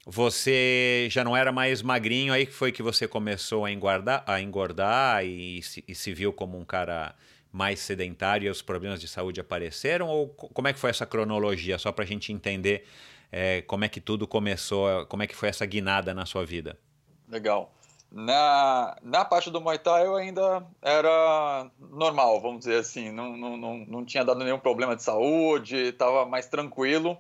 Você 0.07 1.07
já 1.11 1.23
não 1.23 1.37
era 1.37 1.53
mais 1.53 1.83
magrinho, 1.83 2.33
aí 2.33 2.47
que 2.47 2.53
foi 2.53 2.73
que 2.73 2.83
você 2.83 3.07
começou 3.07 3.67
a 3.67 3.71
engordar, 3.71 4.25
a 4.27 4.41
engordar 4.41 5.25
e, 5.25 5.63
se, 5.63 5.85
e 5.87 5.95
se 5.95 6.15
viu 6.15 6.33
como 6.33 6.59
um 6.59 6.65
cara 6.65 7.15
mais 7.53 7.79
sedentário 7.79 8.47
e 8.47 8.51
os 8.51 8.63
problemas 8.63 9.01
de 9.01 9.07
saúde 9.07 9.39
apareceram? 9.39 10.09
Ou 10.09 10.29
como 10.29 10.67
é 10.67 10.73
que 10.73 10.79
foi 10.79 10.89
essa 10.91 11.05
cronologia, 11.05 11.79
só 11.79 11.93
para 11.93 12.05
a 12.05 12.07
gente 12.07 12.33
entender 12.33 12.87
é, 13.33 13.63
como 13.63 13.85
é 13.85 13.89
que 13.89 14.01
tudo 14.01 14.29
começou, 14.29 15.07
como 15.07 15.23
é 15.23 15.27
que 15.27 15.35
foi 15.35 15.49
essa 15.49 15.65
guinada 15.65 16.13
na 16.13 16.27
sua 16.27 16.45
vida. 16.45 16.79
Legal. 17.27 17.73
Na, 18.11 18.95
na 19.03 19.25
parte 19.25 19.51
do 19.51 19.59
Muay 19.59 19.79
Thai 19.79 20.05
eu 20.05 20.15
ainda 20.15 20.63
era 20.83 21.71
normal, 21.79 22.43
vamos 22.43 22.59
dizer 22.59 22.81
assim, 22.81 23.11
não, 23.11 23.35
não, 23.35 23.57
não, 23.57 23.79
não 23.79 24.05
tinha 24.05 24.23
dado 24.23 24.45
nenhum 24.45 24.59
problema 24.59 24.95
de 24.95 25.03
saúde, 25.03 25.77
estava 25.77 26.27
mais 26.27 26.47
tranquilo. 26.47 27.17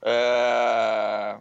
É, 0.00 1.38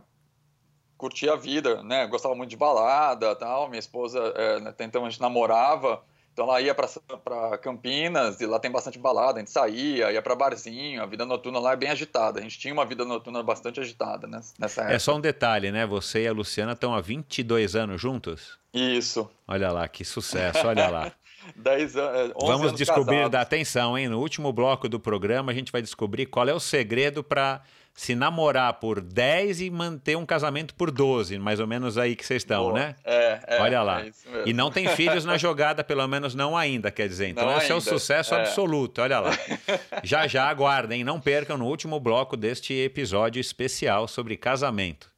curtia 0.98 1.34
a 1.34 1.36
vida, 1.36 1.84
né? 1.84 2.08
Gostava 2.08 2.34
muito 2.34 2.50
de 2.50 2.58
balada, 2.58 3.36
tal. 3.36 3.70
Minha 3.70 3.80
esposa, 3.80 4.20
é, 4.36 4.68
até 4.68 4.84
então 4.84 5.06
a 5.06 5.10
gente 5.12 5.22
namorava, 5.22 6.04
então 6.42 6.50
ela 6.50 6.62
ia 6.62 6.74
para 6.74 7.58
Campinas 7.60 8.42
e 8.42 8.46
lá 8.48 8.60
tem 8.60 8.72
bastante 8.72 8.98
balada, 8.98 9.38
a 9.38 9.40
gente 9.40 9.52
saía, 9.52 10.12
ia 10.12 10.22
para 10.22 10.36
barzinho, 10.36 11.02
a 11.02 11.06
vida 11.06 11.24
noturna 11.24 11.60
lá 11.60 11.74
é 11.74 11.76
bem 11.76 11.90
agitada. 11.90 12.40
A 12.40 12.44
gente 12.44 12.58
tinha 12.58 12.74
uma 12.74 12.86
vida 12.86 13.06
noturna 13.06 13.44
bastante 13.44 13.80
agitada 13.80 14.28
nessa 14.28 14.82
época. 14.82 14.96
É 14.96 15.00
só 15.00 15.16
um 15.16 15.22
detalhe, 15.22 15.72
né? 15.72 15.86
Você 15.86 16.24
e 16.24 16.28
a 16.28 16.34
Luciana 16.34 16.72
estão 16.72 16.96
há 16.96 17.02
22 17.02 17.76
anos 17.76 18.02
juntos? 18.02 18.58
Isso. 18.74 19.30
Olha 19.48 19.72
lá, 19.72 19.88
que 19.88 20.04
sucesso, 20.04 20.66
olha 20.66 20.88
lá. 20.90 21.12
10 21.56 21.98
anos, 21.98 22.34
Vamos 22.40 22.74
descobrir, 22.74 23.16
casados. 23.16 23.32
dá 23.32 23.42
atenção, 23.42 23.98
hein? 23.98 24.08
No 24.08 24.20
último 24.20 24.54
bloco 24.54 24.88
do 24.88 25.00
programa 25.00 25.52
a 25.52 25.56
gente 25.56 25.72
vai 25.72 25.82
descobrir 25.82 26.28
qual 26.28 26.48
é 26.48 26.54
o 26.54 26.60
segredo 26.60 27.24
para 27.24 27.62
se 27.94 28.16
namorar 28.16 28.74
por 28.76 29.02
10 29.02 29.62
e 29.62 29.70
manter 29.70 30.16
um 30.16 30.26
casamento 30.26 30.74
por 30.74 30.90
12, 30.92 31.38
mais 31.38 31.60
ou 31.60 31.68
menos 31.68 31.98
aí 31.98 32.16
que 32.16 32.26
vocês 32.26 32.42
estão, 32.42 32.66
Boa. 32.66 32.74
né? 32.74 32.96
É, 33.04 33.40
é, 33.48 33.62
Olha 33.62 33.82
lá. 33.82 34.06
é 34.06 34.12
e 34.46 34.54
não 34.54 34.72
tem 34.72 34.88
filhos 34.88 35.26
na 35.26 35.38
jogada, 35.38 35.84
pelo 35.84 36.08
menos 36.08 36.34
não 36.34 36.58
ainda, 36.58 36.90
quer 36.90 37.08
dizer. 37.08 37.28
Então 37.28 37.46
Não 37.46 37.58
esse 37.58 37.72
é 37.72 37.76
o 37.76 37.78
ainda, 37.78 37.90
sucesso 37.90 38.34
é. 38.34 38.40
absoluto, 38.40 39.02
olha 39.02 39.20
lá. 39.20 39.32
Já 40.04 40.26
já 40.26 40.50
aguardem, 40.50 41.04
não 41.04 41.20
percam 41.20 41.58
no 41.58 41.66
último 41.66 42.00
bloco 42.00 42.38
deste 42.38 42.74
episódio 42.74 43.40
especial 43.40 44.08
sobre 44.08 44.38
casamento. 44.38 45.10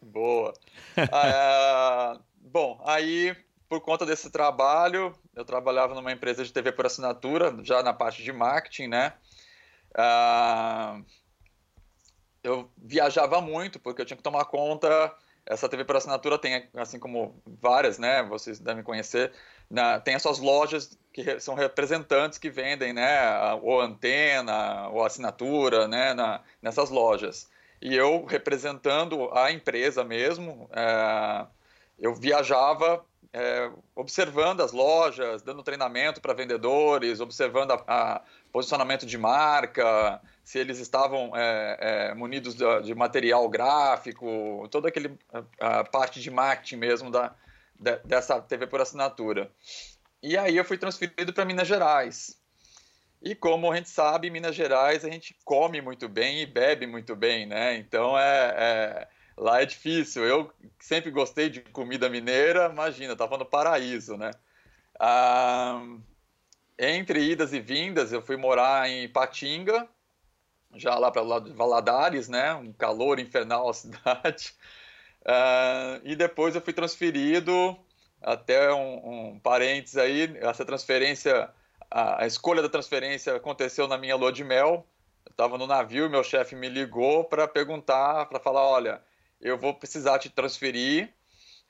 Boa. 0.00 0.52
Ah, 1.12 2.18
bom, 2.40 2.82
aí, 2.84 3.36
por 3.68 3.80
conta 3.80 4.04
desse 4.04 4.30
trabalho, 4.30 5.14
eu 5.32 5.44
trabalhava 5.44 5.94
numa 5.94 6.10
empresa 6.10 6.44
de 6.44 6.52
TV 6.52 6.72
por 6.72 6.86
assinatura, 6.86 7.56
já 7.62 7.84
na 7.84 7.92
parte 7.92 8.24
de 8.24 8.32
marketing, 8.32 8.88
né? 8.88 9.12
Ah, 9.96 11.00
eu 12.48 12.70
viajava 12.76 13.40
muito, 13.40 13.78
porque 13.78 14.02
eu 14.02 14.06
tinha 14.06 14.16
que 14.16 14.22
tomar 14.22 14.44
conta. 14.46 15.14
Essa 15.46 15.68
TV 15.68 15.84
por 15.84 15.96
assinatura 15.96 16.38
tem, 16.38 16.68
assim 16.74 16.98
como 16.98 17.40
várias, 17.46 17.98
né? 17.98 18.22
Vocês 18.24 18.58
devem 18.58 18.82
conhecer. 18.82 19.32
Na, 19.70 20.00
tem 20.00 20.14
as 20.14 20.22
suas 20.22 20.38
lojas 20.38 20.98
que 21.12 21.38
são 21.40 21.54
representantes 21.54 22.38
que 22.38 22.50
vendem, 22.50 22.92
né? 22.92 23.54
Ou 23.62 23.80
antena, 23.80 24.88
ou 24.88 25.04
assinatura, 25.04 25.86
né? 25.86 26.14
Na, 26.14 26.42
nessas 26.60 26.90
lojas. 26.90 27.48
E 27.80 27.94
eu, 27.94 28.24
representando 28.24 29.30
a 29.32 29.52
empresa 29.52 30.02
mesmo, 30.04 30.68
é, 30.72 31.46
eu 31.98 32.14
viajava 32.14 33.04
é, 33.32 33.70
observando 33.94 34.62
as 34.62 34.72
lojas, 34.72 35.42
dando 35.42 35.62
treinamento 35.62 36.20
para 36.20 36.32
vendedores, 36.32 37.20
observando 37.20 37.72
a, 37.72 37.84
a 37.86 38.22
posicionamento 38.52 39.04
de 39.04 39.18
marca, 39.18 40.20
se 40.42 40.58
eles 40.58 40.78
estavam 40.78 41.36
é, 41.36 41.76
é, 41.80 42.14
munidos 42.14 42.54
de, 42.54 42.82
de 42.82 42.94
material 42.94 43.48
gráfico, 43.48 44.66
toda 44.70 44.88
aquele 44.88 45.18
a, 45.60 45.80
a 45.80 45.84
parte 45.84 46.20
de 46.20 46.30
marketing 46.30 46.76
mesmo 46.76 47.10
da, 47.10 47.34
de, 47.78 47.96
dessa 47.98 48.40
TV 48.40 48.66
por 48.66 48.80
assinatura. 48.80 49.50
E 50.22 50.36
aí 50.36 50.56
eu 50.56 50.64
fui 50.64 50.78
transferido 50.78 51.32
para 51.32 51.44
Minas 51.44 51.68
Gerais. 51.68 52.36
E 53.20 53.34
como 53.34 53.70
a 53.70 53.76
gente 53.76 53.90
sabe, 53.90 54.28
em 54.28 54.30
Minas 54.30 54.54
Gerais 54.54 55.04
a 55.04 55.10
gente 55.10 55.36
come 55.44 55.80
muito 55.80 56.08
bem 56.08 56.40
e 56.40 56.46
bebe 56.46 56.86
muito 56.86 57.14
bem, 57.14 57.46
né? 57.46 57.76
Então 57.76 58.18
é, 58.18 58.54
é 58.56 59.08
lá 59.38 59.62
é 59.62 59.66
difícil. 59.66 60.24
Eu 60.24 60.52
sempre 60.80 61.10
gostei 61.10 61.48
de 61.48 61.60
comida 61.60 62.08
mineira, 62.08 62.68
imagina, 62.70 63.12
estava 63.12 63.38
no 63.38 63.46
paraíso, 63.46 64.16
né? 64.16 64.30
Ah, 64.98 65.80
entre 66.78 67.22
idas 67.22 67.52
e 67.52 67.60
vindas, 67.60 68.12
eu 68.12 68.22
fui 68.22 68.36
morar 68.36 68.88
em 68.88 69.08
Patinga, 69.08 69.88
já 70.74 70.96
lá 70.96 71.10
para 71.10 71.22
o 71.22 71.26
lado 71.26 71.50
de 71.50 71.56
Valadares, 71.56 72.28
né? 72.28 72.54
Um 72.54 72.72
calor 72.72 73.18
infernal 73.18 73.68
a 73.68 73.74
cidade. 73.74 74.54
Ah, 75.24 76.00
e 76.04 76.16
depois 76.16 76.54
eu 76.54 76.60
fui 76.60 76.72
transferido, 76.72 77.78
até 78.20 78.72
um, 78.72 79.30
um 79.34 79.40
parênteses 79.40 79.96
aí, 79.96 80.36
essa 80.40 80.64
transferência, 80.64 81.50
a, 81.90 82.24
a 82.24 82.26
escolha 82.26 82.62
da 82.62 82.68
transferência 82.68 83.36
aconteceu 83.36 83.86
na 83.88 83.98
minha 83.98 84.16
lua 84.16 84.32
de 84.32 84.44
mel. 84.44 84.86
Eu 85.26 85.30
estava 85.30 85.58
no 85.58 85.66
navio 85.66 86.10
meu 86.10 86.24
chefe 86.24 86.56
me 86.56 86.68
ligou 86.68 87.24
para 87.24 87.46
perguntar, 87.46 88.26
para 88.26 88.40
falar, 88.40 88.66
olha, 88.66 89.02
eu 89.40 89.58
vou 89.58 89.74
precisar 89.74 90.18
te 90.18 90.28
transferir, 90.28 91.12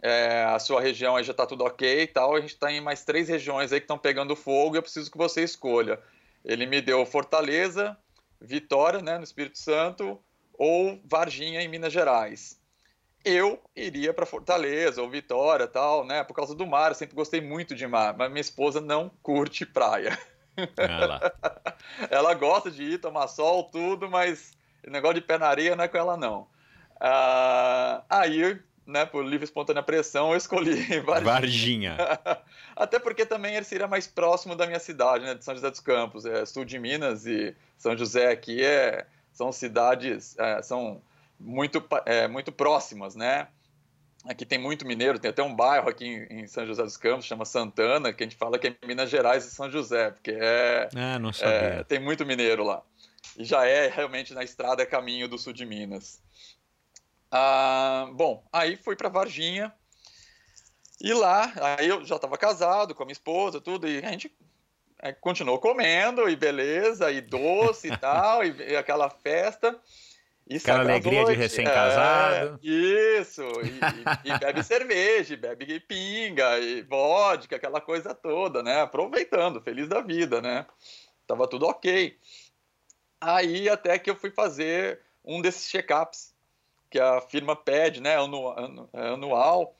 é, 0.03 0.45
a 0.45 0.59
sua 0.59 0.81
região 0.81 1.17
aí 1.17 1.25
já 1.25 1.33
está 1.33 1.45
tudo 1.45 1.65
ok 1.65 2.03
e 2.03 2.07
tal, 2.07 2.37
a 2.37 2.41
gente 2.41 2.55
está 2.55 2.71
em 2.71 2.81
mais 2.81 3.05
três 3.05 3.29
regiões 3.29 3.73
aí 3.73 3.81
que 3.81 3.85
estão 3.85 3.99
pegando 3.99 4.37
fogo 4.37 4.77
e 4.77 4.79
eu 4.79 4.83
preciso 4.83 5.11
que 5.11 5.19
você 5.19 5.43
escolha. 5.43 6.01
Ele 6.45 6.67
me 6.67 6.81
deu 6.81 7.05
Fortaleza, 7.05 7.97
Vitória, 8.41 9.03
né, 9.03 9.19
no 9.19 9.25
Espírito 9.25 9.59
Santo, 9.59 10.21
ou 10.55 11.01
Varginha, 11.05 11.61
em 11.61 11.69
Minas 11.69 11.93
Gerais. 11.93 12.59
Eu 13.25 13.61
iria 13.75 14.15
para 14.15 14.25
Fortaleza 14.25 15.03
ou 15.03 15.11
Vitória, 15.11 15.67
tal, 15.67 16.05
né, 16.05 16.23
por 16.23 16.35
causa 16.35 16.55
do 16.55 16.67
mar. 16.67 16.93
Eu 16.93 16.95
sempre 16.95 17.17
gostei 17.17 17.41
muito 17.41 17.75
de 17.75 17.87
mar, 17.87 18.17
mas 18.17 18.31
minha 18.31 18.41
esposa 18.41 18.81
não 18.81 19.11
curte 19.23 19.67
praia. 19.67 20.17
Ela 22.11 22.35
gosta 22.35 22.71
de 22.71 22.83
ir 22.83 22.99
tomar 22.99 23.29
sol, 23.29 23.65
tudo, 23.65 24.09
mas 24.09 24.53
o 24.87 24.91
negócio 24.91 25.17
de 25.17 25.27
pé 25.27 25.39
na 25.39 25.49
areia 25.49 25.77
não 25.77 25.85
é 25.85 25.89
com 25.89 25.99
ela, 25.99 26.17
não. 26.17 26.49
Ah, 27.01 28.03
aí, 28.09 28.59
né, 28.87 29.05
por 29.05 29.25
livre 29.25 29.45
e 29.45 29.45
espontânea 29.45 29.83
pressão, 29.83 30.31
eu 30.31 30.37
escolhi 30.37 30.83
Varginha. 31.03 31.25
Varginha. 31.25 31.97
Até 32.77 32.99
porque 32.99 33.27
também 33.27 33.55
ele 33.55 33.65
seria 33.65 33.87
mais 33.87 34.07
próximo 34.07 34.57
da 34.57 34.67
minha 34.67 34.81
cidade, 34.81 35.25
né, 35.25 35.35
de 35.35 35.45
São 35.45 35.55
José 35.55 35.71
dos 35.71 35.81
Campos, 35.81 36.25
é 36.25 36.45
sul 36.47 36.65
de 36.65 36.79
Minas 36.79 37.27
e 37.27 37.55
São 37.77 37.97
José 37.97 38.31
aqui 38.31 38.65
é, 38.65 39.07
são 39.33 39.53
cidades, 39.53 40.37
é, 40.39 40.63
são 40.63 41.01
muito, 41.39 41.85
é, 42.07 42.27
muito 42.27 42.51
próximas, 42.51 43.15
né? 43.15 43.49
Aqui 44.25 44.45
tem 44.45 44.59
muito 44.59 44.85
mineiro, 44.87 45.19
tem 45.19 45.31
até 45.31 45.43
um 45.43 45.55
bairro 45.55 45.89
aqui 45.89 46.05
em, 46.05 46.41
em 46.41 46.47
São 46.49 46.67
José 46.67 46.83
dos 46.83 46.97
Campos, 46.97 47.25
chama 47.25 47.45
Santana, 47.45 48.13
que 48.13 48.23
a 48.25 48.27
gente 48.27 48.37
fala 48.37 48.59
que 48.59 48.67
é 48.67 48.75
Minas 48.85 49.09
Gerais 49.09 49.45
e 49.47 49.51
São 49.51 49.71
José, 49.71 50.11
porque 50.11 50.33
é, 50.33 50.89
Ah, 50.97 51.19
não 51.21 51.31
é, 51.31 51.33
sabia. 51.33 51.85
tem 51.85 52.01
muito 52.01 52.27
mineiro 52.27 52.65
lá. 52.65 52.83
E 53.37 53.45
já 53.45 53.65
é 53.65 53.87
realmente 53.89 54.35
na 54.35 54.43
estrada 54.43 54.85
caminho 54.85 55.29
do 55.29 55.39
sul 55.39 55.53
de 55.53 55.65
Minas. 55.65 56.21
Ah, 57.31 58.09
bom, 58.15 58.47
aí 58.53 58.77
fui 58.77 58.97
para 58.97 59.09
Varginha. 59.09 59.73
E 61.01 61.13
lá, 61.13 61.53
aí 61.77 61.89
eu 61.89 62.05
já 62.05 62.17
estava 62.17 62.37
casado 62.37 62.95
com 62.95 63.03
a 63.03 63.07
minha 63.07 63.13
esposa, 63.13 63.61
tudo, 63.61 63.87
e 63.87 63.99
a 63.99 64.11
gente 64.11 64.35
é, 65.01 65.13
continuou 65.13 65.59
comendo, 65.61 66.29
e 66.29 66.35
beleza, 66.35 67.11
e 67.13 67.21
doce 67.21 67.89
e 67.89 67.93
tal, 67.97 68.45
e, 68.45 68.51
e 68.73 68.77
aquela 68.77 69.09
festa. 69.09 69.81
E 70.49 70.57
Aquela 70.57 70.81
alegria 70.81 71.21
de 71.21 71.25
noite, 71.25 71.39
recém-casado. 71.39 72.59
é, 72.63 72.67
isso, 72.67 73.43
e, 73.63 73.69
e- 74.27 74.31
e 74.31 74.39
bebe 74.39 74.63
cerveja, 74.65 75.35
e 75.35 75.37
bebe 75.37 75.81
pinga, 75.81 76.59
e 76.59 76.83
vodka, 76.83 77.57
aquela 77.57 77.81
coisa 77.83 78.15
toda, 78.15 78.63
né? 78.63 78.81
Aproveitando, 78.81 79.61
feliz 79.61 79.87
da 79.89 80.01
vida, 80.01 80.41
né? 80.41 80.67
Tava 81.27 81.47
tudo 81.47 81.67
ok. 81.67 82.19
Aí 83.21 83.69
até 83.69 83.99
que 83.99 84.09
eu 84.09 84.17
fui 84.17 84.31
fazer 84.31 85.01
um 85.23 85.43
desses 85.43 85.69
check-ups 85.71 86.35
que 86.91 86.99
a 86.99 87.21
firma 87.21 87.55
pede, 87.55 88.01
né, 88.01 88.17
anu- 88.17 88.89
anual, 88.93 89.75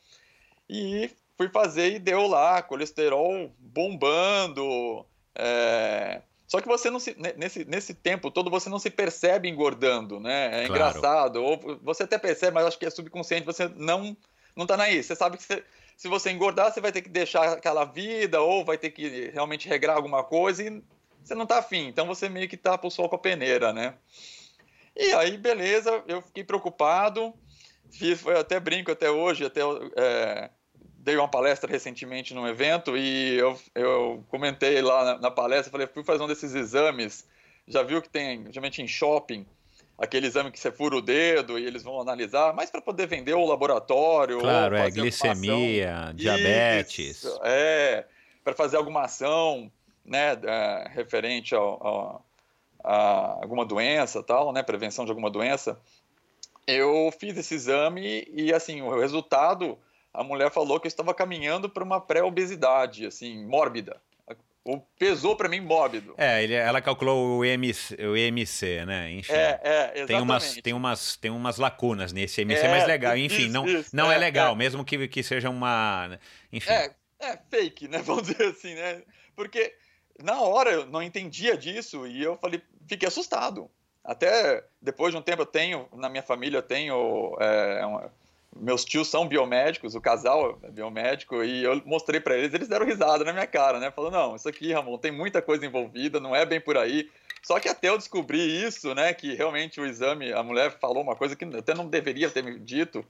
e 0.69 1.11
fui 1.37 1.49
fazer 1.49 1.95
e 1.95 1.99
deu 1.99 2.27
lá, 2.27 2.61
colesterol 2.63 3.51
bombando, 3.59 5.07
é, 5.35 6.21
só 6.47 6.61
que 6.61 6.69
você 6.69 6.91
não 6.91 6.99
se, 6.99 7.15
ne- 7.19 7.35
nesse, 7.35 7.65
nesse 7.65 7.95
tempo 7.95 8.31
todo 8.31 8.51
você 8.51 8.69
não 8.69 8.79
se 8.79 8.91
percebe 8.91 9.49
engordando, 9.49 10.19
né, 10.21 10.65
é 10.65 10.67
Claro. 10.67 10.71
engraçado, 10.71 11.43
ou 11.43 11.59
você 11.83 12.03
até 12.03 12.19
percebe, 12.19 12.55
mas 12.55 12.67
acho 12.67 12.79
que 12.79 12.87
é 12.87 12.91
subconsciente, 12.91 13.47
você 13.47 13.69
não, 13.69 14.17
não 14.57 14.67
tá 14.67 14.77
naí, 14.77 15.03
você 15.03 15.15
sabe 15.15 15.37
que 15.37 15.43
você, 15.45 15.65
se 15.97 16.09
você 16.09 16.31
engordar, 16.31 16.73
você 16.73 16.81
vai 16.81 16.93
ter 16.93 17.03
que 17.03 17.09
deixar 17.09 17.53
aquela 17.53 17.85
vida, 17.85 18.41
ou 18.41 18.65
vai 18.65 18.77
ter 18.77 18.91
que 18.91 19.31
realmente 19.31 19.69
regrar 19.69 19.97
alguma 19.97 20.23
coisa, 20.25 20.63
e 20.63 20.83
você 21.23 21.35
não 21.35 21.47
tá 21.47 21.59
afim, 21.59 21.87
então 21.87 22.07
você 22.07 22.29
meio 22.29 22.49
que 22.49 22.57
tapa 22.57 22.87
o 22.87 22.91
sol 22.91 23.09
com 23.09 23.17
a 23.17 23.19
peneira, 23.19 23.73
né. 23.73 23.95
E 24.99 25.13
aí, 25.15 25.37
beleza, 25.39 26.03
eu 26.09 26.21
fiquei 26.21 26.43
preocupado, 26.43 27.33
fiz, 27.89 28.21
foi 28.21 28.37
até 28.37 28.59
brinco 28.59 28.91
até 28.91 29.09
hoje, 29.09 29.45
até 29.45 29.61
é, 29.97 30.51
dei 30.75 31.17
uma 31.17 31.29
palestra 31.29 31.71
recentemente 31.71 32.35
num 32.35 32.49
evento 32.49 32.97
e 32.97 33.37
eu, 33.39 33.57
eu 33.77 34.25
comentei 34.29 34.83
lá 34.83 35.05
na, 35.05 35.19
na 35.21 35.31
palestra, 35.31 35.71
falei, 35.71 35.87
fui 35.87 36.03
fazer 36.03 36.25
um 36.25 36.27
desses 36.27 36.53
exames, 36.53 37.25
já 37.69 37.85
viu 37.85 38.03
que 38.03 38.09
tem, 38.09 38.47
geralmente 38.47 38.83
em 38.83 38.89
shopping, 38.89 39.47
aquele 39.97 40.27
exame 40.27 40.51
que 40.51 40.59
você 40.59 40.73
fura 40.73 40.97
o 40.97 41.01
dedo 41.01 41.59
e 41.61 41.65
eles 41.65 41.85
vão 41.85 42.01
analisar, 42.01 42.53
mas 42.53 42.69
para 42.69 42.83
poder 42.83 43.07
vender 43.07 43.35
o 43.35 43.47
laboratório, 43.47 44.41
Claro, 44.41 44.75
é 44.75 44.83
alguma 44.83 44.89
ação. 44.89 45.03
glicemia, 45.03 46.13
diabetes. 46.13 47.19
Isso, 47.19 47.41
é, 47.45 48.05
para 48.43 48.53
fazer 48.55 48.77
alguma 48.77 49.03
ação, 49.03 49.71
né, 50.05 50.33
é, 50.43 50.89
referente 50.93 51.55
ao, 51.55 51.87
ao- 51.87 52.28
a 52.83 53.39
alguma 53.43 53.65
doença, 53.65 54.23
tal, 54.23 54.53
né, 54.53 54.63
prevenção 54.63 55.05
de 55.05 55.11
alguma 55.11 55.31
doença. 55.31 55.79
eu 56.67 57.13
fiz 57.19 57.37
esse 57.37 57.55
exame 57.55 58.27
e, 58.33 58.53
assim, 58.53 58.83
o 58.83 58.99
resultado, 58.99 59.79
a 60.13 60.23
mulher 60.23 60.51
falou 60.51 60.79
que 60.79 60.87
eu 60.87 60.91
estava 60.91 61.15
caminhando 61.15 61.69
para 61.69 61.85
uma 61.85 62.01
pré-obesidade, 62.01 63.07
assim, 63.07 63.47
mórbida. 63.47 64.01
O 64.65 64.79
pesou 64.99 65.35
para 65.35 65.49
mim 65.49 65.61
mórbido. 65.61 66.15
É, 66.19 66.45
ele, 66.45 66.53
ela 66.53 66.83
calculou 66.83 67.39
o 67.39 67.45
IMC, 67.45 67.97
o 68.05 68.15
IMC, 68.15 68.85
né? 68.85 69.11
Enfim. 69.13 69.33
É, 69.33 69.61
é, 69.63 69.93
exatamente. 70.01 70.07
Tem 70.07 70.21
umas, 70.21 70.55
tem 70.57 70.73
umas, 70.75 71.17
tem 71.17 71.31
umas 71.31 71.57
lacunas 71.57 72.13
nesse 72.13 72.43
IMC, 72.43 72.67
é, 72.67 72.69
mas 72.69 72.87
legal. 72.87 73.17
Enfim, 73.17 73.45
isso, 73.45 73.53
não, 73.53 73.67
isso, 73.67 73.97
não 73.97 74.13
é, 74.13 74.17
é 74.17 74.19
legal, 74.19 74.53
é. 74.53 74.57
mesmo 74.57 74.85
que, 74.85 75.09
que 75.09 75.23
seja 75.23 75.49
uma. 75.49 76.19
Enfim. 76.53 76.71
É, 76.71 76.95
é 77.19 77.39
fake, 77.49 77.89
né? 77.89 77.99
Vamos 78.05 78.25
dizer 78.25 78.45
assim, 78.45 78.75
né? 78.75 79.03
Porque 79.35 79.73
na 80.23 80.41
hora 80.41 80.71
eu 80.71 80.87
não 80.87 81.03
entendia 81.03 81.57
disso 81.57 82.07
e 82.07 82.23
eu 82.23 82.37
falei, 82.37 82.63
fiquei 82.87 83.07
assustado. 83.07 83.71
Até 84.05 84.65
depois 84.81 85.13
de 85.13 85.19
um 85.19 85.23
tempo 85.23 85.43
eu 85.43 85.47
tenho, 85.47 85.89
na 85.93 86.09
minha 86.09 86.23
família 86.23 86.59
eu 86.59 86.63
tenho, 86.63 87.37
é, 87.41 88.11
meus 88.57 88.85
tios 88.85 89.09
são 89.09 89.29
biomédicos, 89.29 89.95
o 89.95 90.01
casal 90.01 90.59
é 90.63 90.71
biomédico, 90.71 91.45
e 91.45 91.63
eu 91.63 91.81
mostrei 91.85 92.21
para 92.21 92.37
eles, 92.37 92.53
eles 92.55 92.69
deram 92.69 92.87
risada 92.87 93.25
na 93.25 93.33
minha 93.33 93.47
cara, 93.47 93.79
né? 93.79 93.91
Falando, 93.91 94.15
não, 94.15 94.37
isso 94.37 94.49
aqui, 94.49 94.73
Ramon, 94.73 94.99
tem 94.99 95.13
muita 95.13 95.43
coisa 95.43 95.65
envolvida, 95.65 96.19
não 96.19 96.35
é 96.35 96.45
bem 96.45 96.61
por 96.61 96.77
aí. 96.77 97.11
Só 97.43 97.61
que 97.61 97.69
até 97.69 97.89
eu 97.89 97.99
descobri 97.99 98.65
isso, 98.65 98.95
né, 98.95 99.15
que 99.15 99.35
realmente 99.35 99.81
o 99.81 99.87
exame, 99.87 100.33
a 100.33 100.43
mulher 100.43 100.79
falou 100.79 101.03
uma 101.03 101.15
coisa 101.15 101.37
que 101.37 101.45
até 101.45 101.75
não 101.75 101.87
deveria 101.87 102.31
ter 102.31 102.43
me 102.43 102.59
dito, 102.59 103.05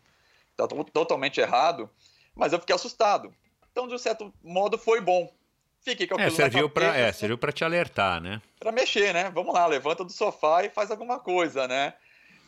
tá 0.57 0.67
totalmente 0.67 1.41
errado, 1.41 1.89
mas 2.35 2.53
eu 2.53 2.59
fiquei 2.59 2.75
assustado. 2.75 3.33
Então, 3.73 3.87
de 3.87 3.95
um 3.95 3.99
certo 3.99 4.33
modo, 4.43 4.77
foi 4.77 5.01
bom. 5.01 5.33
Fiquei 5.81 6.07
com 6.07 6.21
é, 6.21 6.31
serviu 6.31 6.69
para 6.69 6.97
é, 6.97 7.13
serviu 7.13 7.39
para 7.39 7.53
te 7.53 7.65
alertar, 7.65 8.21
né? 8.21 8.43
Para 8.59 8.73
mexer, 8.73 9.15
né? 9.15 9.31
Vamos 9.31 9.55
lá, 9.55 9.67
levanta 9.67 10.05
do 10.05 10.13
sofá 10.13 10.65
e 10.65 10.71
faz 10.71 10.91
alguma 10.91 11.19
coisa, 11.19 11.67
né? 11.67 11.95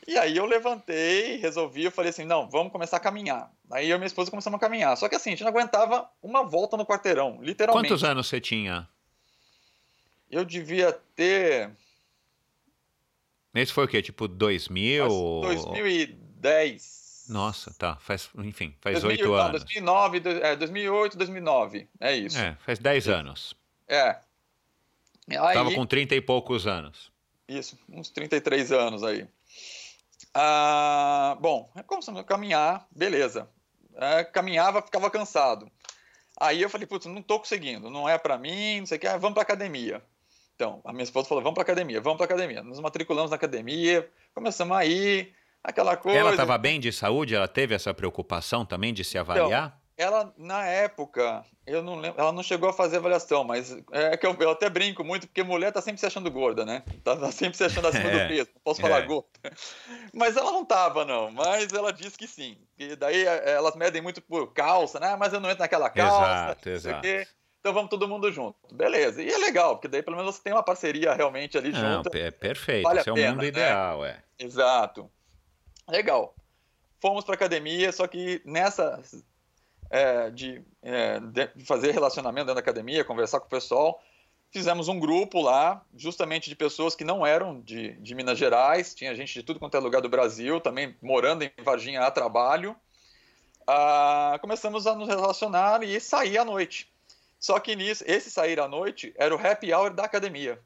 E 0.07 0.19
aí 0.19 0.37
eu 0.37 0.47
levantei, 0.47 1.37
resolvi, 1.37 1.85
eu 1.85 1.93
falei 1.93 2.11
assim, 2.11 2.25
não, 2.25 2.49
vamos 2.49 2.73
começar 2.73 2.97
a 2.97 3.01
caminhar. 3.01 3.51
Aí 3.71 3.88
eu 3.88 3.97
e 3.97 3.99
minha 3.99 4.07
esposa 4.07 4.31
começamos 4.31 4.57
a 4.57 4.61
caminhar. 4.61 4.97
Só 4.97 5.09
que 5.09 5.14
assim, 5.14 5.31
a 5.31 5.33
gente 5.33 5.43
não 5.43 5.51
aguentava 5.51 6.09
uma 6.23 6.43
volta 6.43 6.77
no 6.77 6.87
quarteirão, 6.87 7.38
literalmente. 7.40 7.88
Quantos 7.88 8.03
anos 8.03 8.27
você 8.27 8.40
tinha? 8.40 8.88
Eu 10.31 10.45
devia 10.45 10.93
ter... 10.93 11.71
Esse 13.55 13.73
foi 13.73 13.85
o 13.85 13.88
quê? 13.88 14.01
Tipo 14.01 14.27
2000? 14.27 15.07
2010. 15.43 17.00
Nossa, 17.31 17.73
tá. 17.79 17.97
Faz, 17.97 18.29
enfim, 18.38 18.75
faz 18.81 19.05
oito 19.05 19.33
anos. 19.33 19.62
2009, 19.62 20.23
é, 20.43 20.57
2008, 20.57 21.16
2009. 21.16 21.88
É 22.01 22.14
isso. 22.14 22.38
É, 22.38 22.57
faz 22.64 22.79
10 22.79 23.09
anos. 23.09 23.55
É. 23.88 24.19
Aí, 25.29 25.55
Tava 25.55 25.73
com 25.73 25.87
30 25.87 26.16
e 26.16 26.21
poucos 26.21 26.66
anos. 26.66 27.12
Isso, 27.49 27.79
uns 27.88 28.11
33 28.11 28.73
anos 28.73 29.05
aí. 29.05 29.27
Ah, 30.35 31.37
bom, 31.40 31.71
começamos 31.87 32.21
a 32.21 32.25
caminhar, 32.25 32.87
beleza. 32.90 33.49
É, 33.95 34.25
caminhava, 34.25 34.83
ficava 34.83 35.11
cansado. 35.11 35.71
Aí 36.38 36.62
eu 36.62 36.71
falei, 36.71 36.87
putz, 36.87 37.07
não 37.07 37.23
tô 37.23 37.38
conseguindo, 37.38 37.90
não 37.90 38.09
é 38.09 38.16
para 38.16 38.38
mim, 38.38 38.81
não 38.81 38.87
sei 38.87 38.97
o 38.97 39.01
que, 39.01 39.07
ah, 39.07 39.16
vamos 39.16 39.35
pra 39.35 39.43
academia. 39.43 40.03
Então, 40.55 40.81
a 40.85 40.93
minha 40.93 41.05
esposa 41.05 41.29
falou, 41.29 41.43
vamos 41.43 41.55
pra 41.55 41.62
academia, 41.62 42.01
vamos 42.01 42.16
pra 42.16 42.27
academia. 42.27 42.62
Nos 42.62 42.81
matriculamos 42.81 43.31
na 43.31 43.37
academia, 43.37 44.09
começamos 44.35 44.77
a 44.77 44.85
ir, 44.85 45.35
aquela 45.62 45.96
coisa. 45.96 46.18
Ela 46.18 46.31
estava 46.31 46.57
bem 46.59 46.81
de 46.81 46.92
saúde? 46.92 47.35
Ela 47.35 47.49
teve 47.49 47.75
essa 47.75 47.92
preocupação 47.94 48.64
também 48.64 48.92
de 48.92 49.05
se 49.05 49.18
então, 49.18 49.20
avaliar? 49.20 49.66
Então, 49.68 49.81
ela, 50.01 50.33
na 50.38 50.64
época, 50.64 51.44
eu 51.66 51.83
não 51.83 51.96
lembro, 51.96 52.18
ela 52.18 52.33
não 52.33 52.42
chegou 52.42 52.70
a 52.70 52.73
fazer 52.73 52.96
avaliação, 52.96 53.44
mas 53.44 53.77
é 53.92 54.16
que 54.16 54.27
eu, 54.27 54.35
eu 54.40 54.51
até 54.51 54.70
brinco 54.70 55.05
muito, 55.05 55.27
porque 55.27 55.42
mulher 55.42 55.70
tá 55.73 55.83
sempre 55.83 56.01
se 56.01 56.07
achando 56.07 56.31
gorda, 56.31 56.64
né? 56.64 56.83
Tá, 57.05 57.14
tá 57.14 57.31
sempre 57.31 57.59
se 57.59 57.64
achando 57.64 57.87
acima 57.87 58.09
é, 58.09 58.23
do 58.23 58.29
peso, 58.29 58.51
não 58.55 58.62
posso 58.64 58.81
falar 58.81 59.01
é. 59.01 59.07
gorda. 59.07 59.29
Mas 60.14 60.38
ela 60.38 60.53
não 60.53 60.64
tava, 60.64 61.05
não, 61.05 61.31
mas 61.31 61.70
ela 61.75 61.92
disse 61.92 62.16
que 62.16 62.27
sim. 62.27 62.57
E 62.79 62.96
daí 62.96 63.27
é, 63.27 63.51
elas 63.51 63.77
medem 63.77 64.01
muito 64.01 64.23
por 64.23 64.55
calça, 64.55 64.99
né? 64.99 65.14
Mas 65.16 65.35
eu 65.35 65.40
não 65.40 65.51
entro 65.51 65.62
naquela 65.62 65.90
calça. 65.90 66.25
Exato, 66.25 66.68
exato. 66.70 67.07
Então 67.61 67.75
vamos 67.75 67.90
todo 67.90 68.09
mundo 68.09 68.33
junto. 68.33 68.57
Beleza. 68.73 69.23
E 69.23 69.31
é 69.31 69.37
legal, 69.37 69.77
porque 69.77 69.88
daí 69.88 70.03
pelo 70.03 70.16
menos 70.16 70.35
você 70.35 70.42
tem 70.42 70.55
uma 70.55 70.62
parceria 70.62 71.12
realmente 71.12 71.59
ali 71.59 71.73
não, 71.73 71.96
junto. 71.96 72.16
É 72.16 72.31
perfeito, 72.31 72.85
vale 72.85 73.01
esse 73.01 73.11
é 73.11 73.12
o 73.12 73.16
mundo 73.16 73.42
né? 73.42 73.49
ideal, 73.49 74.03
é. 74.03 74.23
Exato. 74.38 75.11
Legal. 75.90 76.35
Fomos 77.00 77.24
para 77.24 77.35
academia, 77.35 77.90
só 77.92 78.07
que 78.07 78.40
nessa 78.44 79.03
é, 79.90 80.31
de, 80.31 80.62
é, 80.83 81.18
de, 81.18 81.64
fazer 81.64 81.90
relacionamento 81.92 82.46
dentro 82.46 82.55
da 82.55 82.61
academia, 82.61 83.05
conversar 83.05 83.40
com 83.40 83.46
o 83.46 83.50
pessoal, 83.50 84.00
fizemos 84.53 84.88
um 84.88 84.98
grupo 84.98 85.40
lá, 85.40 85.83
justamente 85.96 86.48
de 86.48 86.57
pessoas 86.57 86.94
que 86.94 87.05
não 87.05 87.26
eram 87.26 87.61
de, 87.61 87.92
de 87.94 88.14
Minas 88.14 88.38
Gerais, 88.38 88.94
tinha 88.94 89.14
gente 89.14 89.33
de 89.33 89.42
tudo 89.42 89.59
quanto 89.59 89.76
é 89.76 89.81
lugar 89.81 90.00
do 90.00 90.09
Brasil, 90.09 90.61
também 90.61 90.96
morando 91.03 91.42
em 91.42 91.50
Varginha 91.62 92.03
a 92.03 92.11
trabalho. 92.11 92.76
Ah, 93.66 94.38
começamos 94.40 94.87
a 94.87 94.94
nos 94.94 95.09
relacionar 95.09 95.83
e 95.83 96.00
sair 96.00 96.38
à 96.38 96.44
noite. 96.44 96.90
Só 97.38 97.59
que 97.59 97.74
nisso, 97.74 98.05
esse 98.07 98.31
sair 98.31 98.61
à 98.61 98.68
noite 98.68 99.14
era 99.16 99.35
o 99.35 99.38
happy 99.38 99.72
hour 99.72 99.92
da 99.92 100.05
academia. 100.05 100.61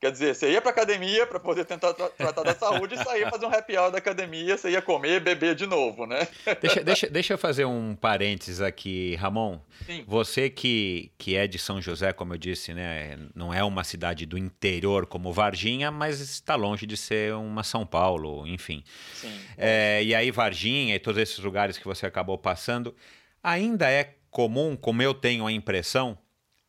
Quer 0.00 0.12
dizer, 0.12 0.32
você 0.32 0.52
ia 0.52 0.62
para 0.62 0.70
academia 0.70 1.26
para 1.26 1.40
poder 1.40 1.64
tentar 1.64 1.92
tra 1.92 2.08
tratar 2.10 2.44
da 2.44 2.54
saúde 2.54 2.94
e 2.94 2.98
sair 2.98 3.28
fazer 3.28 3.46
um 3.46 3.52
happy 3.52 3.76
hour 3.76 3.90
da 3.90 3.98
academia, 3.98 4.56
você 4.56 4.70
ia 4.70 4.80
comer, 4.80 5.20
beber 5.20 5.56
de 5.56 5.66
novo, 5.66 6.06
né? 6.06 6.28
Deixa, 6.62 6.84
deixa, 6.84 7.10
deixa 7.10 7.34
eu 7.34 7.38
fazer 7.38 7.64
um 7.64 7.96
parênteses 7.96 8.60
aqui, 8.60 9.16
Ramon. 9.16 9.58
Sim. 9.84 10.04
Você 10.06 10.48
que, 10.48 11.10
que 11.18 11.34
é 11.34 11.48
de 11.48 11.58
São 11.58 11.82
José, 11.82 12.12
como 12.12 12.32
eu 12.32 12.38
disse, 12.38 12.72
né? 12.72 13.18
Não 13.34 13.52
é 13.52 13.64
uma 13.64 13.82
cidade 13.82 14.24
do 14.24 14.38
interior 14.38 15.04
como 15.04 15.32
Varginha, 15.32 15.90
mas 15.90 16.20
está 16.20 16.54
longe 16.54 16.86
de 16.86 16.96
ser 16.96 17.34
uma 17.34 17.64
São 17.64 17.84
Paulo, 17.84 18.46
enfim. 18.46 18.84
Sim. 19.14 19.36
É, 19.56 20.00
e 20.04 20.14
aí, 20.14 20.30
Varginha 20.30 20.94
e 20.94 21.00
todos 21.00 21.20
esses 21.20 21.40
lugares 21.40 21.76
que 21.76 21.84
você 21.84 22.06
acabou 22.06 22.38
passando, 22.38 22.94
ainda 23.42 23.90
é 23.90 24.14
comum, 24.30 24.76
como 24.76 25.02
eu 25.02 25.12
tenho 25.12 25.44
a 25.44 25.50
impressão, 25.50 26.16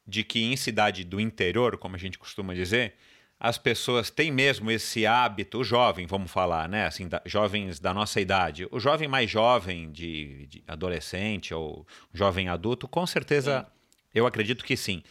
de 0.07 0.23
que 0.23 0.43
em 0.43 0.57
cidade 0.57 1.03
do 1.03 1.19
interior, 1.19 1.77
como 1.77 1.95
a 1.95 1.99
gente 1.99 2.17
costuma 2.17 2.55
dizer, 2.55 2.95
as 3.39 3.58
pessoas 3.58 4.10
têm 4.10 4.32
mesmo 4.32 4.69
esse 4.69 5.06
hábito, 5.06 5.60
o 5.60 5.63
jovem, 5.63 6.06
vamos 6.06 6.30
falar, 6.30 6.67
né? 6.67 6.86
Assim, 6.86 7.08
da, 7.08 7.21
jovens 7.25 7.80
da 7.80 7.93
nossa 7.93 8.19
idade. 8.19 8.67
O 8.69 8.80
jovem 8.80 9.08
mais 9.08 9.32
jovem, 9.32 9.89
de, 9.91 10.45
de 10.47 10.63
adolescente 10.67 11.54
ou 11.54 11.88
jovem 12.13 12.49
adulto, 12.49 12.86
com 12.86 13.08
certeza, 13.08 13.62
sim. 13.62 13.65
eu 14.13 14.28
acredito 14.28 14.65
que 14.65 14.75
sim. 14.75 15.02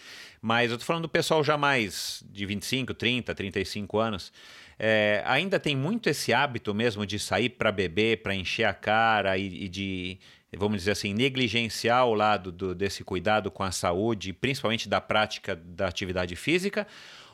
Mas 0.42 0.70
eu 0.70 0.76
tô 0.76 0.84
falando 0.84 1.04
do 1.04 1.08
pessoal 1.08 1.42
já 1.42 1.56
mais 1.56 2.22
de 2.30 2.44
25, 2.44 2.92
30, 2.92 3.34
35 3.34 3.98
anos. 3.98 4.30
É, 4.78 5.22
ainda 5.24 5.58
tem 5.58 5.74
muito 5.74 6.10
esse 6.10 6.32
hábito 6.32 6.74
mesmo 6.74 7.06
de 7.06 7.18
sair 7.18 7.48
para 7.48 7.72
beber, 7.72 8.22
para 8.22 8.34
encher 8.34 8.64
a 8.64 8.74
cara 8.74 9.38
e, 9.38 9.64
e, 9.64 9.68
de, 9.68 10.18
vamos 10.56 10.78
dizer 10.78 10.92
assim, 10.92 11.14
negligenciar 11.14 12.06
o 12.06 12.14
lado 12.14 12.52
do, 12.52 12.74
desse 12.74 13.02
cuidado 13.02 13.50
com 13.50 13.62
a 13.62 13.72
saúde, 13.72 14.34
principalmente 14.34 14.86
da 14.86 15.00
prática 15.00 15.56
da 15.56 15.88
atividade 15.88 16.36
física? 16.36 16.86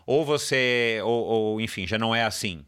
Ou 0.07 0.25
você, 0.25 1.01
ou, 1.05 1.25
ou 1.25 1.61
enfim, 1.61 1.87
já 1.87 1.99
não 1.99 2.15
é 2.15 2.25
assim? 2.25 2.65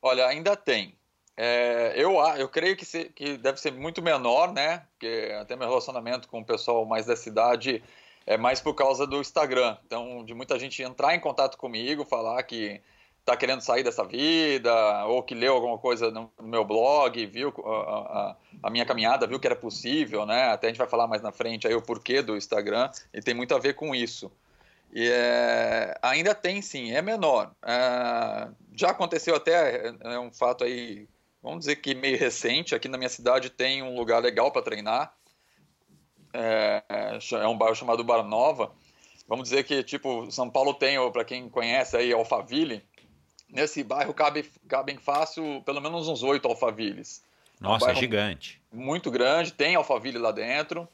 Olha, 0.00 0.26
ainda 0.26 0.56
tem. 0.56 0.94
É, 1.36 1.92
eu, 1.96 2.18
eu 2.36 2.48
creio 2.48 2.76
que, 2.76 2.84
se, 2.84 3.04
que 3.06 3.36
deve 3.36 3.60
ser 3.60 3.72
muito 3.72 4.02
menor, 4.02 4.52
né? 4.52 4.84
Porque 4.90 5.32
até 5.40 5.54
meu 5.54 5.68
relacionamento 5.68 6.28
com 6.28 6.40
o 6.40 6.44
pessoal 6.44 6.84
mais 6.84 7.06
da 7.06 7.14
cidade 7.14 7.82
é 8.26 8.36
mais 8.36 8.60
por 8.60 8.74
causa 8.74 9.06
do 9.06 9.20
Instagram. 9.20 9.76
Então, 9.86 10.24
de 10.24 10.34
muita 10.34 10.58
gente 10.58 10.82
entrar 10.82 11.14
em 11.14 11.20
contato 11.20 11.56
comigo, 11.56 12.04
falar 12.04 12.42
que 12.42 12.80
está 13.20 13.36
querendo 13.36 13.60
sair 13.60 13.82
dessa 13.82 14.04
vida, 14.04 15.04
ou 15.06 15.22
que 15.22 15.34
leu 15.34 15.54
alguma 15.54 15.78
coisa 15.78 16.10
no, 16.10 16.30
meu 16.42 16.64
blog, 16.64 17.26
viu 17.26 17.52
a, 17.64 17.70
a, 17.70 18.36
a, 18.64 18.70
minha 18.70 18.86
caminhada, 18.86 19.26
viu 19.26 19.38
que 19.38 19.46
era 19.46 19.54
possível, 19.54 20.24
né? 20.24 20.50
Até 20.50 20.66
a 20.66 20.70
gente 20.70 20.78
vai 20.78 20.88
falar 20.88 21.06
mais 21.06 21.22
na 21.22 21.30
frente 21.30 21.66
aí 21.66 21.74
o 21.74 21.82
porquê 21.82 22.22
do 22.22 22.36
Instagram, 22.36 22.90
e 23.12 23.20
tem 23.20 23.34
muito 23.34 23.54
a 23.54 23.58
ver 23.58 23.74
com 23.74 23.94
isso. 23.94 24.32
E 24.92 25.06
é, 25.06 25.94
ainda 26.00 26.34
tem 26.34 26.62
sim, 26.62 26.92
é 26.92 27.02
menor. 27.02 27.52
É, 27.62 28.48
já 28.74 28.90
aconteceu 28.90 29.36
até, 29.36 29.92
é 30.00 30.18
um 30.18 30.32
fato 30.32 30.64
aí, 30.64 31.06
vamos 31.42 31.60
dizer 31.60 31.76
que 31.76 31.94
meio 31.94 32.18
recente, 32.18 32.74
aqui 32.74 32.88
na 32.88 32.96
minha 32.96 33.10
cidade 33.10 33.50
tem 33.50 33.82
um 33.82 33.94
lugar 33.94 34.22
legal 34.22 34.50
para 34.50 34.62
treinar, 34.62 35.12
é, 36.32 36.82
é, 36.88 37.46
um 37.46 37.56
bairro 37.56 37.74
chamado 37.74 38.02
Bar 38.02 38.22
Nova. 38.22 38.72
Vamos 39.26 39.50
dizer 39.50 39.64
que, 39.64 39.82
tipo, 39.82 40.30
São 40.30 40.48
Paulo 40.48 40.72
tem, 40.72 40.96
para 41.12 41.24
quem 41.24 41.50
conhece 41.50 41.94
aí, 41.94 42.10
Alphaville, 42.12 42.82
nesse 43.48 43.84
bairro 43.84 44.14
cabe, 44.14 44.50
cabem 44.66 44.96
fácil 44.96 45.62
pelo 45.66 45.82
menos 45.82 46.08
uns 46.08 46.22
oito 46.22 46.48
Alphavilles. 46.48 47.22
Nossa, 47.60 47.86
é, 47.86 47.88
um 47.88 47.92
é 47.92 47.94
gigante. 47.94 48.60
Muito 48.72 49.10
grande, 49.10 49.52
tem 49.52 49.74
Alphaville 49.74 50.18
lá 50.18 50.32
dentro, 50.32 50.88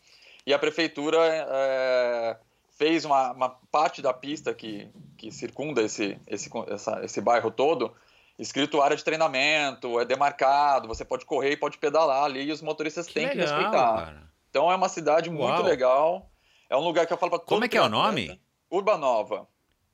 e 0.44 0.52
a 0.52 0.58
prefeitura... 0.58 1.18
É, 1.22 2.36
fez 2.74 3.04
uma, 3.04 3.32
uma 3.32 3.48
parte 3.70 4.02
da 4.02 4.12
pista 4.12 4.52
que, 4.52 4.90
que 5.16 5.30
circunda 5.30 5.82
esse, 5.82 6.18
esse, 6.26 6.50
essa, 6.68 7.04
esse 7.04 7.20
bairro 7.20 7.50
todo, 7.50 7.94
escrito 8.38 8.82
área 8.82 8.96
de 8.96 9.04
treinamento, 9.04 9.98
é 10.00 10.04
demarcado, 10.04 10.88
você 10.88 11.04
pode 11.04 11.24
correr 11.24 11.52
e 11.52 11.56
pode 11.56 11.78
pedalar 11.78 12.24
ali 12.24 12.42
e 12.42 12.52
os 12.52 12.60
motoristas 12.60 13.06
que 13.06 13.14
têm 13.14 13.26
legal, 13.26 13.36
que 13.36 13.52
respeitar. 13.52 14.04
Cara. 14.04 14.30
Então 14.50 14.70
é 14.70 14.74
uma 14.74 14.88
cidade 14.88 15.30
Uau. 15.30 15.48
muito 15.48 15.62
legal. 15.62 16.30
É 16.68 16.76
um 16.76 16.80
lugar 16.80 17.06
que 17.06 17.12
eu 17.12 17.16
falo 17.16 17.30
para 17.30 17.38
todo 17.38 17.48
Como 17.48 17.64
é 17.64 17.68
que 17.68 17.76
é 17.76 17.82
o 17.82 17.88
nome? 17.88 18.40
Urbanova. 18.70 19.46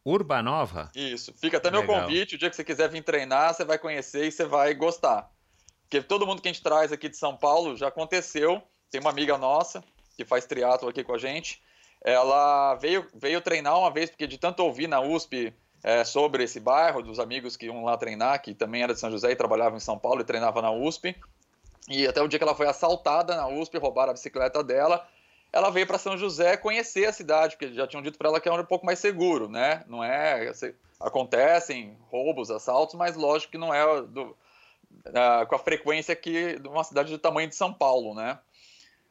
Urbanova? 0.05 0.91
Isso. 0.95 1.35
Fica 1.35 1.59
até 1.59 1.71
meu 1.71 1.85
convite, 1.85 2.37
o 2.37 2.39
dia 2.39 2.49
que 2.49 2.57
você 2.57 2.65
quiser 2.65 2.89
vir 2.89 3.03
treinar, 3.03 3.53
você 3.53 3.65
vai 3.65 3.79
conhecer 3.79 4.27
e 4.27 4.33
você 4.33 4.47
vai 4.47 4.73
gostar. 4.75 5.31
que 5.91 6.01
todo 6.01 6.27
mundo 6.27 6.41
que 6.41 6.49
a 6.49 6.53
gente 6.53 6.63
traz 6.63 6.93
aqui 6.93 7.09
de 7.09 7.17
São 7.17 7.37
Paulo 7.37 7.77
já 7.77 7.89
aconteceu. 7.89 8.63
Tem 8.91 9.01
uma 9.01 9.11
amiga 9.11 9.37
nossa 9.37 9.85
que 10.17 10.25
faz 10.25 10.47
triatlo 10.47 10.89
aqui 10.89 11.05
com 11.05 11.15
a 11.15 11.19
gente. 11.19 11.61
Ela 12.03 12.75
veio, 12.77 13.07
veio 13.15 13.41
treinar 13.41 13.79
uma 13.79 13.91
vez, 13.91 14.11
porque 14.11 14.27
de 14.27 14.39
tanto 14.39 14.63
ouvir 14.63 14.89
na 14.89 15.01
USP 15.01 15.53
é, 15.83 16.05
sobre 16.05 16.45
esse 16.45 16.59
bairro, 16.59 17.03
dos 17.03 17.19
amigos 17.19 17.57
que 17.57 17.67
iam 17.67 17.85
lá 17.85 17.97
treinar, 17.97 18.41
que 18.41 18.55
também 18.55 18.83
era 18.83 18.95
de 18.95 19.01
São 19.01 19.11
José 19.11 19.31
e 19.31 19.37
trabalhava 19.37 19.77
em 19.77 19.81
São 19.81 19.99
Paulo 19.99 20.21
e 20.21 20.25
treinava 20.25 20.63
na 20.63 20.71
USP. 20.71 21.17
E 21.89 22.07
até 22.07 22.23
o 22.23 22.29
dia 22.29 22.39
que 22.39 22.45
ela 22.45 22.55
foi 22.55 22.69
assaltada 22.69 23.35
na 23.35 23.49
USP, 23.49 23.79
roubaram 23.79 24.11
a 24.11 24.15
bicicleta 24.15 24.63
dela, 24.63 25.07
ela 25.53 25.71
veio 25.71 25.87
para 25.87 25.99
São 25.99 26.17
José 26.17 26.57
conhecer 26.57 27.07
a 27.07 27.13
cidade, 27.13 27.57
porque 27.57 27.75
já 27.75 27.87
tinham 27.87 28.03
dito 28.03 28.17
para 28.17 28.29
ela 28.29 28.41
que 28.41 28.49
era 28.49 28.63
um 28.63 28.67
pouco 28.67 28.87
mais 28.87 28.99
seguro, 28.99 29.49
né? 29.49 29.83
Não 29.89 30.03
é. 30.05 30.53
Acontecem 31.01 31.97
roubos, 32.11 32.51
assaltos, 32.51 32.95
mas 32.95 33.17
lógico 33.17 33.53
que 33.53 33.59
não 33.59 33.75
é 33.75 34.03
do, 34.03 34.37
uh, 35.07 35.47
com 35.49 35.55
a 35.55 35.59
frequência 35.59 36.15
que 36.15 36.59
de 36.59 36.69
uma 36.69 36.85
cidade 36.85 37.11
do 37.11 37.19
tamanho 37.19 37.49
de 37.49 37.57
São 37.57 37.73
Paulo, 37.73 38.15
né? 38.15 38.39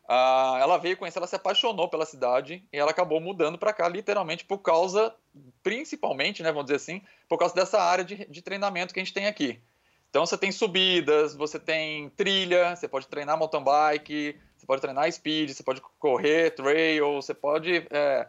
Uh, 0.09 0.57
ela 0.57 0.77
veio 0.79 0.97
conhecer, 0.97 1.19
ela 1.19 1.27
se 1.27 1.35
apaixonou 1.35 1.87
pela 1.87 2.03
cidade 2.03 2.67
e 2.73 2.77
ela 2.79 2.89
acabou 2.89 3.21
mudando 3.21 3.59
para 3.59 3.71
cá, 3.71 3.87
literalmente 3.87 4.43
por 4.43 4.57
causa, 4.57 5.13
principalmente, 5.61 6.41
né, 6.41 6.49
vamos 6.51 6.65
dizer 6.65 6.77
assim, 6.77 7.03
por 7.27 7.37
causa 7.37 7.53
dessa 7.53 7.79
área 7.79 8.03
de, 8.03 8.25
de 8.25 8.41
treinamento 8.41 8.91
que 8.91 8.99
a 8.99 9.03
gente 9.03 9.13
tem 9.13 9.27
aqui. 9.27 9.61
Então 10.09 10.25
você 10.25 10.35
tem 10.35 10.51
subidas, 10.51 11.35
você 11.35 11.59
tem 11.59 12.09
trilha, 12.09 12.75
você 12.75 12.87
pode 12.87 13.07
treinar 13.07 13.37
mountain 13.37 13.63
bike, 13.63 14.35
você 14.57 14.65
pode 14.65 14.81
treinar 14.81 15.11
speed, 15.11 15.51
você 15.51 15.61
pode 15.61 15.79
correr, 15.99 16.55
trail, 16.55 17.21
você 17.21 17.35
pode. 17.35 17.85
É, 17.91 18.27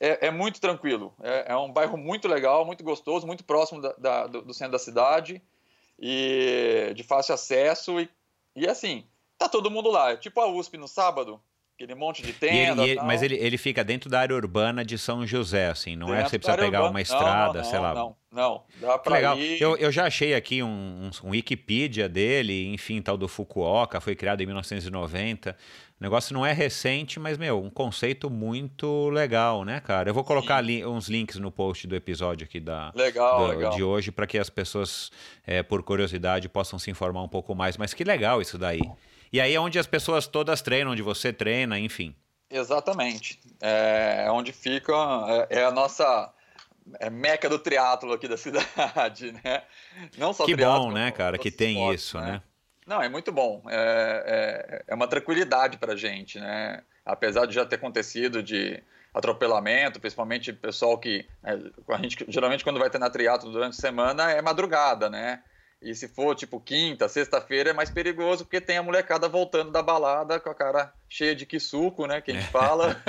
é, 0.00 0.28
é 0.28 0.30
muito 0.30 0.60
tranquilo. 0.62 1.14
É, 1.22 1.52
é, 1.52 1.56
um 1.56 1.70
bairro 1.70 1.98
muito 1.98 2.26
legal, 2.26 2.64
muito 2.64 2.82
gostoso, 2.82 3.26
muito 3.26 3.44
próximo 3.44 3.82
da, 3.82 3.92
da, 3.98 4.26
do, 4.26 4.40
do, 4.40 4.54
centro 4.54 4.72
da 4.72 4.78
cidade 4.78 5.42
e 5.98 6.90
de 6.96 7.02
fácil 7.02 7.34
acesso. 7.34 8.00
E, 8.00 8.08
e 8.56 8.66
assim, 8.66 9.04
tá 9.38 9.48
todo 9.48 9.70
mundo 9.70 9.90
lá. 9.90 10.10
É 10.10 10.16
tipo 10.16 10.40
a 10.40 10.46
USP 10.46 10.76
no 10.76 10.88
sábado, 10.88 11.40
aquele 11.78 11.94
monte 11.94 12.22
de 12.22 12.32
tenda. 12.32 12.84
Ele, 12.84 13.00
mas 13.02 13.22
ele, 13.22 13.36
ele 13.36 13.56
fica 13.56 13.84
dentro 13.84 14.10
da 14.10 14.18
área 14.18 14.34
urbana 14.34 14.84
de 14.84 14.98
São 14.98 15.24
José, 15.24 15.68
assim, 15.68 15.94
não 15.94 16.08
dentro 16.08 16.22
é? 16.22 16.28
Você 16.28 16.38
precisa 16.38 16.58
pegar 16.58 16.78
urbana. 16.78 16.90
uma 16.90 17.00
estrada, 17.00 17.58
não, 17.58 17.62
não, 17.62 17.70
sei 17.70 17.78
lá. 17.78 17.94
Não, 17.94 18.16
não, 18.32 18.62
dá 18.80 18.98
pra 18.98 19.14
legal. 19.14 19.38
ir. 19.38 19.62
Eu, 19.62 19.76
eu 19.76 19.92
já 19.92 20.06
achei 20.06 20.34
aqui 20.34 20.60
um, 20.62 20.68
um, 20.68 21.28
um 21.28 21.30
Wikipedia 21.30 22.08
dele, 22.08 22.66
enfim, 22.74 23.00
tal 23.00 23.16
do 23.16 23.28
Fukuoka, 23.28 24.00
foi 24.00 24.16
criado 24.16 24.40
em 24.42 24.46
1990. 24.46 25.56
O 26.00 26.04
negócio 26.04 26.32
não 26.32 26.46
é 26.46 26.52
recente, 26.52 27.18
mas, 27.18 27.36
meu, 27.36 27.60
um 27.60 27.70
conceito 27.70 28.30
muito 28.30 29.08
legal, 29.10 29.64
né, 29.64 29.80
cara? 29.80 30.10
Eu 30.10 30.14
vou 30.14 30.22
colocar 30.22 30.60
li 30.60 30.84
uns 30.86 31.08
links 31.08 31.36
no 31.36 31.50
post 31.50 31.88
do 31.88 31.96
episódio 31.96 32.44
aqui 32.44 32.60
da, 32.60 32.92
legal, 32.94 33.38
do, 33.38 33.46
legal. 33.52 33.70
de 33.74 33.82
hoje 33.82 34.12
para 34.12 34.24
que 34.24 34.38
as 34.38 34.48
pessoas, 34.48 35.10
é, 35.44 35.60
por 35.60 35.82
curiosidade, 35.82 36.48
possam 36.48 36.78
se 36.78 36.88
informar 36.88 37.22
um 37.22 37.28
pouco 37.28 37.52
mais. 37.52 37.76
Mas 37.76 37.94
que 37.94 38.04
legal 38.04 38.40
isso 38.40 38.56
daí. 38.56 38.80
E 39.32 39.40
aí 39.40 39.54
é 39.54 39.60
onde 39.60 39.78
as 39.78 39.86
pessoas 39.86 40.26
todas 40.26 40.62
treinam, 40.62 40.92
onde 40.92 41.02
você 41.02 41.32
treina, 41.32 41.78
enfim. 41.78 42.14
Exatamente. 42.50 43.38
É, 43.60 44.24
é 44.26 44.30
onde 44.30 44.52
fica, 44.52 44.92
é, 45.50 45.60
é 45.60 45.64
a 45.64 45.70
nossa 45.70 46.32
é 46.98 47.10
meca 47.10 47.48
do 47.48 47.58
triatlo 47.58 48.12
aqui 48.12 48.26
da 48.26 48.36
cidade, 48.38 49.32
né? 49.32 49.62
Não 50.16 50.32
só 50.32 50.44
que 50.44 50.54
triatlo, 50.54 50.86
bom, 50.86 50.92
né, 50.92 51.10
cara, 51.10 51.36
que 51.36 51.50
tem 51.50 51.74
esportes, 51.74 52.04
isso, 52.04 52.20
né? 52.20 52.32
né? 52.32 52.42
Não, 52.86 53.02
é 53.02 53.08
muito 53.08 53.30
bom. 53.30 53.62
É, 53.68 54.82
é, 54.86 54.92
é 54.92 54.94
uma 54.94 55.06
tranquilidade 55.06 55.76
para 55.76 55.94
gente, 55.94 56.40
né? 56.40 56.82
Apesar 57.04 57.44
de 57.44 57.54
já 57.54 57.66
ter 57.66 57.76
acontecido 57.76 58.42
de 58.42 58.82
atropelamento, 59.12 60.00
principalmente 60.00 60.52
pessoal 60.52 60.96
que 60.96 61.26
é, 61.44 61.58
a 61.88 61.98
gente 61.98 62.24
geralmente 62.28 62.64
quando 62.64 62.78
vai 62.78 62.88
ter 62.88 62.98
na 62.98 63.10
triatlo 63.10 63.50
durante 63.50 63.74
a 63.74 63.80
semana 63.80 64.30
é 64.30 64.40
madrugada, 64.40 65.10
né? 65.10 65.42
E 65.80 65.94
se 65.94 66.08
for 66.08 66.34
tipo 66.34 66.60
quinta, 66.60 67.08
sexta-feira 67.08 67.70
é 67.70 67.72
mais 67.72 67.88
perigoso 67.88 68.44
porque 68.44 68.60
tem 68.60 68.78
a 68.78 68.82
molecada 68.82 69.28
voltando 69.28 69.70
da 69.70 69.80
balada 69.80 70.40
com 70.40 70.50
a 70.50 70.54
cara 70.54 70.92
cheia 71.08 71.36
de 71.36 71.46
quisuco, 71.46 72.06
né? 72.06 72.20
Que 72.20 72.32
a 72.32 72.34
gente 72.34 72.50
fala. 72.50 73.00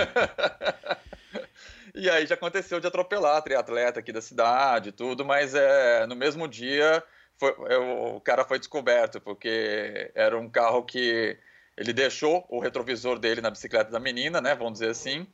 e 1.95 2.07
aí 2.09 2.27
já 2.27 2.35
aconteceu 2.35 2.79
de 2.79 2.85
atropelar 2.85 3.41
triatleta 3.41 3.99
aqui 3.99 4.11
da 4.11 4.21
cidade 4.21 4.91
tudo, 4.91 5.25
mas 5.25 5.55
é, 5.55 6.05
no 6.05 6.15
mesmo 6.15 6.47
dia 6.47 7.03
foi, 7.39 7.55
é, 7.69 7.77
o 7.77 8.21
cara 8.21 8.45
foi 8.45 8.59
descoberto 8.59 9.19
porque 9.19 10.11
era 10.13 10.37
um 10.37 10.47
carro 10.47 10.83
que 10.83 11.35
ele 11.75 11.91
deixou 11.91 12.45
o 12.49 12.59
retrovisor 12.59 13.17
dele 13.17 13.41
na 13.41 13.49
bicicleta 13.49 13.89
da 13.89 13.99
menina, 13.99 14.39
né? 14.39 14.53
Vamos 14.53 14.73
dizer 14.73 14.91
assim. 14.91 15.25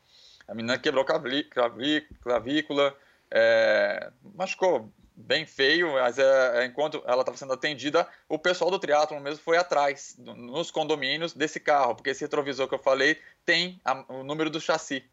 A 0.47 0.53
menina 0.53 0.77
quebrou 0.77 1.03
clavícula, 1.03 2.95
é, 3.29 4.11
machucou 4.35 4.89
bem 5.15 5.45
feio, 5.45 5.93
mas 5.93 6.19
é, 6.19 6.63
é 6.63 6.65
enquanto 6.65 7.01
ela 7.05 7.21
estava 7.21 7.37
sendo 7.37 7.53
atendida, 7.53 8.07
o 8.27 8.37
pessoal 8.37 8.69
do 8.69 8.79
triatlo 8.79 9.19
mesmo 9.19 9.43
foi 9.43 9.57
atrás, 9.57 10.15
nos 10.17 10.69
condomínios, 10.71 11.33
desse 11.33 11.59
carro, 11.59 11.95
porque 11.95 12.09
esse 12.09 12.23
retrovisor 12.23 12.67
que 12.67 12.75
eu 12.75 12.79
falei 12.79 13.19
tem 13.45 13.79
a, 13.85 14.03
o 14.13 14.23
número 14.23 14.49
do 14.49 14.59
chassi. 14.59 15.03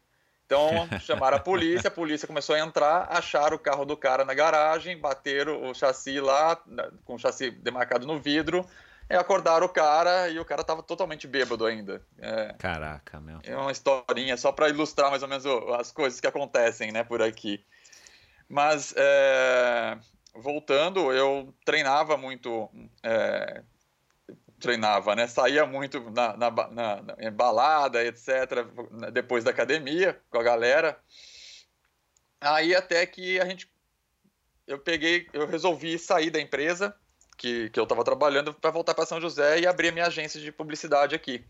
Então 0.45 0.69
chamaram 0.99 1.37
a 1.37 1.39
polícia, 1.39 1.87
a 1.87 1.91
polícia 1.91 2.27
começou 2.27 2.55
a 2.55 2.59
entrar, 2.59 3.07
acharam 3.09 3.55
o 3.55 3.59
carro 3.59 3.85
do 3.85 3.95
cara 3.95 4.25
na 4.25 4.33
garagem, 4.33 4.97
bateram 4.97 5.69
o 5.69 5.73
chassi 5.73 6.19
lá, 6.19 6.61
com 7.05 7.15
o 7.15 7.19
chassi 7.19 7.49
demarcado 7.49 8.05
no 8.05 8.19
vidro, 8.19 8.65
e 9.09 9.15
acordaram 9.15 9.65
o 9.65 9.69
cara 9.69 10.29
e 10.29 10.39
o 10.39 10.45
cara 10.45 10.61
estava 10.61 10.83
totalmente 10.83 11.27
bêbado 11.27 11.65
ainda. 11.65 12.01
É, 12.19 12.53
Caraca, 12.57 13.19
meu. 13.19 13.39
É 13.43 13.55
uma 13.55 13.71
historinha 13.71 14.37
só 14.37 14.51
para 14.51 14.69
ilustrar 14.69 15.09
mais 15.09 15.23
ou 15.23 15.29
menos 15.29 15.45
as 15.79 15.91
coisas 15.91 16.19
que 16.19 16.27
acontecem, 16.27 16.91
né, 16.91 17.03
por 17.03 17.21
aqui. 17.21 17.63
Mas, 18.53 18.93
é, 18.95 19.97
voltando, 20.35 21.11
eu 21.11 21.51
treinava 21.65 22.15
muito. 22.15 22.69
É, 23.01 23.63
treinava, 24.59 25.15
né? 25.15 25.25
Saía 25.25 25.65
muito 25.65 25.99
na, 26.11 26.37
na, 26.37 26.51
na, 26.51 27.01
na 27.01 27.31
balada, 27.31 28.05
etc., 28.05 28.63
depois 29.11 29.43
da 29.43 29.49
academia, 29.49 30.21
com 30.29 30.37
a 30.37 30.43
galera. 30.43 30.99
Aí 32.39 32.75
até 32.75 33.03
que 33.07 33.39
a 33.39 33.45
gente. 33.45 33.67
Eu 34.67 34.77
peguei, 34.77 35.27
eu 35.33 35.47
resolvi 35.47 35.97
sair 35.97 36.29
da 36.29 36.39
empresa 36.39 36.95
que, 37.35 37.71
que 37.71 37.79
eu 37.79 37.85
estava 37.85 38.03
trabalhando 38.03 38.53
para 38.53 38.69
voltar 38.69 38.93
para 38.93 39.07
São 39.07 39.19
José 39.19 39.61
e 39.61 39.65
abrir 39.65 39.87
a 39.87 39.91
minha 39.93 40.05
agência 40.05 40.39
de 40.39 40.51
publicidade 40.51 41.15
aqui. 41.15 41.43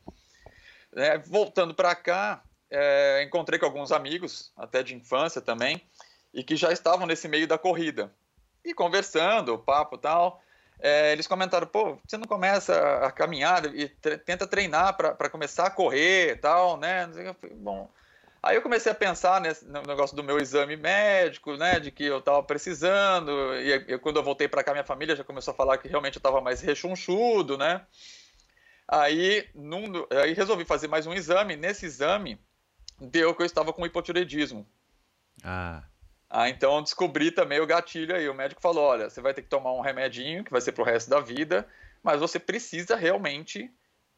É, 0.96 1.18
voltando 1.18 1.76
para 1.76 1.94
cá, 1.96 2.42
é, 2.72 3.24
encontrei 3.24 3.60
com 3.60 3.66
alguns 3.66 3.92
amigos, 3.92 4.54
até 4.56 4.82
de 4.82 4.96
infância 4.96 5.42
também, 5.42 5.86
e 6.34 6.44
que 6.44 6.56
já 6.56 6.72
estavam 6.72 7.06
nesse 7.06 7.28
meio 7.28 7.48
da 7.48 7.58
corrida. 7.58 8.12
E 8.64 8.74
conversando, 8.74 9.58
papo 9.58 9.98
tal, 9.98 10.42
é, 10.80 11.12
eles 11.12 11.28
comentaram: 11.28 11.68
pô, 11.68 11.98
você 12.06 12.18
não 12.18 12.26
começa 12.26 12.76
a 13.00 13.12
caminhar 13.12 13.66
e 13.74 13.88
tenta 13.88 14.48
treinar 14.48 14.96
para 14.96 15.30
começar 15.30 15.68
a 15.68 15.72
correr 15.72 16.40
tal, 16.40 16.78
né? 16.78 17.10
Bom. 17.56 17.90
Aí 18.42 18.58
eu 18.58 18.62
comecei 18.62 18.92
a 18.92 18.96
pensar 18.96 19.40
nesse, 19.40 19.64
no 19.66 19.82
negócio 19.84 20.18
do 20.18 20.24
meu 20.24 20.38
exame 20.38 20.76
médico, 20.76 21.56
né, 21.56 21.80
de 21.80 21.90
que 21.90 22.04
eu 22.04 22.20
estava 22.20 22.44
precisando, 22.44 23.32
e, 23.56 23.94
e, 23.94 23.98
quando 23.98 24.18
eu 24.18 24.24
voltei 24.24 24.50
para 24.50 24.62
cá, 24.62 24.74
minha 24.74 24.84
família 24.84 25.16
já 25.16 25.24
começou 25.24 25.54
a 25.54 25.56
falar 25.56 25.78
que 25.78 25.88
realmente 25.88 26.18
eu 26.18 26.20
estava 26.20 26.42
mais 26.42 26.60
rechonchudo, 26.60 27.58
né. 27.58 27.86
Aí, 28.86 29.48
num, 29.56 30.06
aí 30.12 30.34
resolvi 30.34 30.66
fazer 30.66 30.90
mais 30.90 31.08
um 31.08 31.14
exame, 31.14 31.56
nesse 31.56 31.86
exame 31.86 32.38
deu 33.00 33.34
que 33.34 33.42
eu 33.42 33.46
estava 33.46 33.72
com 33.72 33.86
hipotireoidismo. 33.86 34.68
Ah. 35.42 35.84
Ah, 36.36 36.50
então 36.50 36.82
descobri 36.82 37.30
também 37.30 37.60
o 37.60 37.68
gatilho 37.68 38.16
aí. 38.16 38.28
O 38.28 38.34
médico 38.34 38.60
falou: 38.60 38.86
olha, 38.86 39.08
você 39.08 39.22
vai 39.22 39.36
ter 39.36 39.44
que 39.44 39.50
tomar 39.50 39.72
um 39.72 39.82
remedinho 39.82 40.44
que 40.44 40.52
vai 40.52 40.60
ser 40.60 40.72
pro 40.72 40.84
resto 40.84 41.08
da 41.08 41.20
vida, 41.20 41.68
mas 42.02 42.20
você 42.20 42.40
precisa 42.40 42.96
realmente 42.96 43.70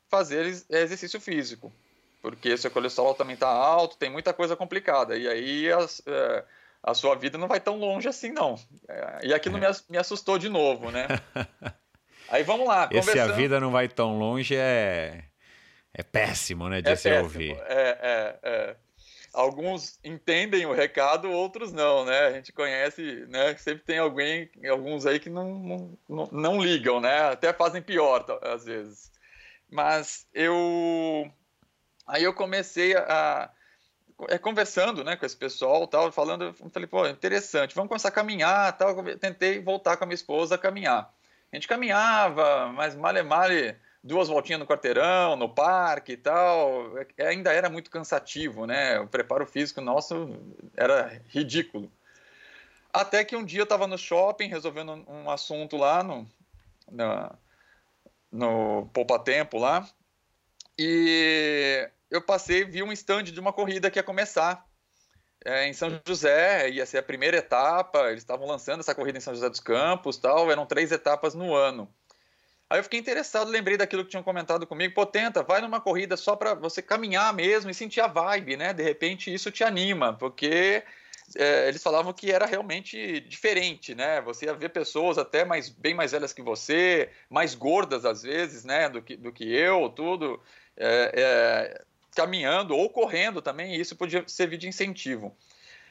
fazer 0.09 0.45
exercício 0.69 1.19
físico, 1.19 1.73
porque 2.21 2.55
seu 2.55 2.71
colesterol 2.71 3.13
também 3.13 3.33
está 3.33 3.49
alto, 3.49 3.97
tem 3.97 4.09
muita 4.09 4.33
coisa 4.33 4.55
complicada. 4.55 5.17
E 5.17 5.27
aí 5.27 5.69
as, 5.69 6.01
é, 6.07 6.45
a 6.81 6.93
sua 6.93 7.15
vida 7.15 7.37
não 7.37 7.49
vai 7.49 7.59
tão 7.59 7.77
longe 7.77 8.07
assim, 8.07 8.31
não. 8.31 8.57
É, 8.87 9.27
e 9.27 9.33
aquilo 9.33 9.57
é. 9.57 9.71
me 9.89 9.97
assustou 9.97 10.37
de 10.37 10.47
novo, 10.47 10.91
né? 10.91 11.07
aí 12.29 12.43
vamos 12.43 12.65
lá. 12.65 12.87
Esse 12.93 13.19
a 13.19 13.27
vida 13.27 13.59
não 13.59 13.71
vai 13.71 13.89
tão 13.89 14.17
longe 14.17 14.55
é, 14.55 15.25
é 15.93 16.01
péssimo, 16.01 16.69
né? 16.69 16.81
De 16.81 16.91
é 16.91 16.95
se 16.95 17.09
péssimo. 17.09 17.23
ouvir. 17.23 17.57
É, 17.67 17.99
é, 18.01 18.39
é 18.41 18.75
alguns 19.35 19.99
entendem 20.03 20.65
o 20.65 20.73
recado, 20.73 21.29
outros 21.29 21.71
não, 21.71 22.05
né? 22.05 22.27
A 22.27 22.31
gente 22.31 22.51
conhece, 22.51 23.25
né? 23.27 23.55
Sempre 23.57 23.83
tem 23.83 23.99
alguém, 23.99 24.49
alguns 24.69 25.05
aí 25.05 25.19
que 25.19 25.29
não, 25.29 25.97
não, 26.07 26.29
não 26.31 26.61
ligam, 26.61 26.99
né? 26.99 27.29
Até 27.29 27.53
fazem 27.53 27.81
pior 27.81 28.25
às 28.41 28.65
vezes. 28.65 29.11
Mas 29.69 30.27
eu 30.33 31.31
aí 32.07 32.23
eu 32.23 32.33
comecei 32.33 32.95
a, 32.95 33.51
é, 34.29 34.37
conversando, 34.37 35.03
né, 35.03 35.15
com 35.15 35.25
esse 35.25 35.35
pessoal, 35.35 35.87
tal, 35.87 36.11
falando, 36.11 36.53
falei, 36.71 36.87
pô, 36.87 37.05
interessante, 37.07 37.75
vamos 37.75 37.89
começar 37.89 38.09
a 38.09 38.11
caminhar, 38.11 38.77
tal. 38.77 39.03
tentei 39.17 39.59
voltar 39.59 39.97
com 39.97 40.05
a 40.05 40.07
minha 40.07 40.15
esposa 40.15 40.55
a 40.55 40.57
caminhar. 40.57 41.13
A 41.51 41.55
gente 41.55 41.67
caminhava, 41.67 42.71
mas 42.73 42.95
male 42.95 43.23
male 43.23 43.75
duas 44.05 44.27
voltinhas 44.27 44.59
no 44.59 44.67
quarteirão, 44.67 45.35
no 45.35 45.49
parque 45.49 46.11
e 46.11 46.17
tal, 46.17 46.95
é, 47.17 47.27
ainda 47.27 47.51
era 47.51 47.69
muito 47.69 47.89
cansativo, 47.89 48.67
né? 48.67 48.99
O 48.99 49.07
preparo 49.07 49.47
físico 49.47 49.81
nosso 49.81 50.39
era 50.77 51.19
ridículo. 51.27 51.91
Até 52.93 53.25
que 53.25 53.35
um 53.35 53.43
dia 53.43 53.61
eu 53.61 53.63
estava 53.63 53.87
no 53.87 53.97
shopping 53.97 54.47
resolvendo 54.47 55.03
um 55.07 55.29
assunto 55.29 55.75
lá 55.75 56.03
no, 56.03 56.25
na, 56.89 57.33
no 58.31 58.87
Poupa 58.93 59.17
Tempo 59.17 59.57
lá. 59.57 59.89
E 60.77 61.89
eu 62.11 62.21
passei, 62.21 62.63
vi 62.63 62.83
um 62.83 62.91
stand 62.91 63.23
de 63.23 63.39
uma 63.39 63.51
corrida 63.51 63.89
que 63.89 63.97
ia 63.97 64.03
começar 64.03 64.65
é, 65.43 65.67
em 65.67 65.73
São 65.73 65.99
José, 66.05 66.69
ia 66.69 66.85
ser 66.85 66.99
a 66.99 67.03
primeira 67.03 67.37
etapa, 67.37 68.11
eles 68.11 68.21
estavam 68.21 68.47
lançando 68.47 68.81
essa 68.81 68.93
corrida 68.93 69.17
em 69.17 69.21
São 69.21 69.33
José 69.33 69.49
dos 69.49 69.59
Campos, 69.59 70.17
tal, 70.17 70.51
eram 70.51 70.65
três 70.65 70.91
etapas 70.91 71.33
no 71.33 71.55
ano. 71.55 71.91
Aí 72.69 72.79
eu 72.79 72.83
fiquei 72.83 72.99
interessado, 72.99 73.49
lembrei 73.49 73.77
daquilo 73.77 74.03
que 74.03 74.09
tinham 74.09 74.23
comentado 74.23 74.65
comigo, 74.65 74.93
pô, 74.93 75.05
tenta, 75.05 75.43
vai 75.43 75.61
numa 75.61 75.79
corrida 75.79 76.17
só 76.17 76.35
para 76.35 76.55
você 76.55 76.81
caminhar 76.81 77.31
mesmo 77.33 77.69
e 77.69 77.73
sentir 77.73 78.01
a 78.01 78.07
vibe, 78.07 78.57
né? 78.57 78.73
De 78.73 78.81
repente 78.81 79.31
isso 79.31 79.51
te 79.51 79.63
anima, 79.63 80.13
porque 80.13 80.83
é, 81.35 81.67
eles 81.67 81.83
falavam 81.83 82.11
que 82.11 82.31
era 82.31 82.45
realmente 82.45 83.19
diferente, 83.21 83.93
né? 83.93 84.19
Você 84.21 84.45
ia 84.45 84.53
ver 84.53 84.69
pessoas 84.69 85.17
até 85.17 85.45
mais, 85.45 85.69
bem 85.69 85.93
mais 85.93 86.11
velhas 86.11 86.33
que 86.33 86.41
você, 86.41 87.09
mais 87.29 87.53
gordas 87.53 88.03
às 88.03 88.23
vezes, 88.23 88.63
né? 88.63 88.89
Do 88.89 89.01
que, 89.01 89.15
do 89.15 89.31
que 89.31 89.43
eu, 89.43 89.89
tudo. 89.89 90.41
É, 90.77 91.11
é, 91.15 91.85
caminhando 92.15 92.75
ou 92.75 92.89
correndo 92.89 93.41
também, 93.41 93.75
e 93.75 93.79
isso 93.79 93.95
podia 93.95 94.23
servir 94.27 94.57
de 94.57 94.67
incentivo. 94.67 95.35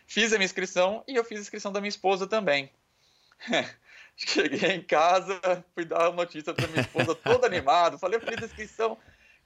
Fiz 0.06 0.32
a 0.32 0.36
minha 0.36 0.46
inscrição 0.46 1.04
e 1.06 1.14
eu 1.14 1.24
fiz 1.24 1.38
a 1.38 1.42
inscrição 1.42 1.72
da 1.72 1.80
minha 1.80 1.88
esposa 1.88 2.26
também. 2.26 2.70
Cheguei 4.26 4.70
em 4.70 4.82
casa, 4.82 5.40
fui 5.74 5.84
dar 5.84 6.06
a 6.06 6.12
notícia 6.12 6.54
para 6.54 6.68
minha 6.68 6.82
esposa 6.82 7.14
toda 7.14 7.46
animado, 7.46 7.98
falei, 7.98 8.18
eu 8.18 8.22
fiz 8.22 8.42
inscrição. 8.42 8.96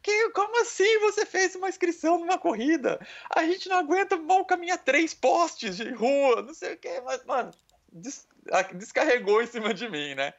Que, 0.01 0.31
como 0.31 0.61
assim 0.61 1.01
você 1.01 1.27
fez 1.27 1.55
uma 1.57 1.69
inscrição 1.69 2.19
numa 2.19 2.39
corrida? 2.39 3.05
A 3.35 3.45
gente 3.45 3.69
não 3.69 3.79
aguenta 3.79 4.17
mal 4.17 4.45
caminhar 4.45 4.79
três 4.79 5.13
postes 5.13 5.77
de 5.77 5.91
rua, 5.91 6.43
não 6.43 6.55
sei 6.55 6.75
o 6.75 6.77
que, 6.77 7.01
mas, 7.01 7.25
mano, 7.25 7.51
des 7.93 8.27
descarregou 8.75 9.43
em 9.43 9.47
cima 9.47 9.75
de 9.75 9.89
mim, 9.89 10.15
né? 10.15 10.33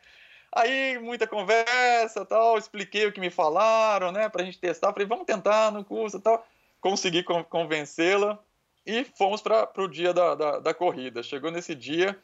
Aí, 0.51 0.97
muita 0.97 1.27
conversa 1.27 2.25
tal, 2.25 2.57
expliquei 2.57 3.05
o 3.05 3.11
que 3.11 3.19
me 3.19 3.29
falaram, 3.29 4.11
né, 4.11 4.29
pra 4.29 4.43
gente 4.43 4.57
testar. 4.57 4.91
Falei, 4.91 5.07
vamos 5.07 5.25
tentar 5.25 5.71
no 5.71 5.85
curso 5.85 6.19
tal. 6.19 6.45
Consegui 6.81 7.23
convencê-la 7.23 8.39
e 8.85 9.03
fomos 9.03 9.41
para 9.41 9.69
o 9.77 9.87
dia 9.87 10.13
da, 10.13 10.33
da, 10.33 10.59
da, 10.59 10.73
corrida. 10.73 11.21
Chegou 11.21 11.51
nesse 11.51 11.75
dia, 11.75 12.17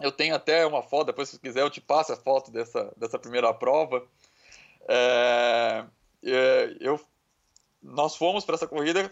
eu 0.00 0.12
tenho 0.12 0.34
até 0.34 0.66
uma 0.66 0.82
foto, 0.82 1.06
depois 1.06 1.28
se 1.28 1.38
quiser 1.38 1.62
eu 1.62 1.70
te 1.70 1.80
passo 1.80 2.12
a 2.12 2.16
foto 2.16 2.50
dessa, 2.50 2.92
dessa 2.96 3.18
primeira 3.18 3.52
prova. 3.54 4.06
É, 4.88 5.84
é, 6.24 6.76
eu, 6.80 7.00
nós 7.82 8.16
fomos 8.16 8.44
para 8.44 8.54
essa 8.54 8.66
corrida 8.66 9.10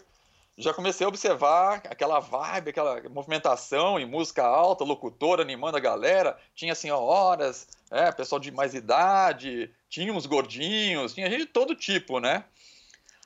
já 0.57 0.72
comecei 0.72 1.05
a 1.05 1.09
observar 1.09 1.82
aquela 1.91 2.20
vibe, 2.20 2.70
aquela 2.70 3.03
movimentação 3.09 3.99
e 3.99 4.07
música 4.07 4.45
alta, 4.45 4.85
locutor 4.85 5.41
animando 5.41 5.76
a 5.76 5.80
galera. 5.80 6.39
Tinha 6.55 6.74
senhoras, 6.74 7.66
é, 7.91 8.12
pessoal 8.12 8.39
de 8.39 8.53
mais 8.53 8.72
idade, 8.72 9.70
tinha 9.89 10.12
uns 10.12 10.26
gordinhos, 10.26 11.12
tinha 11.12 11.28
gente 11.28 11.41
de 11.41 11.47
todo 11.47 11.74
tipo, 11.74 12.20
né? 12.20 12.45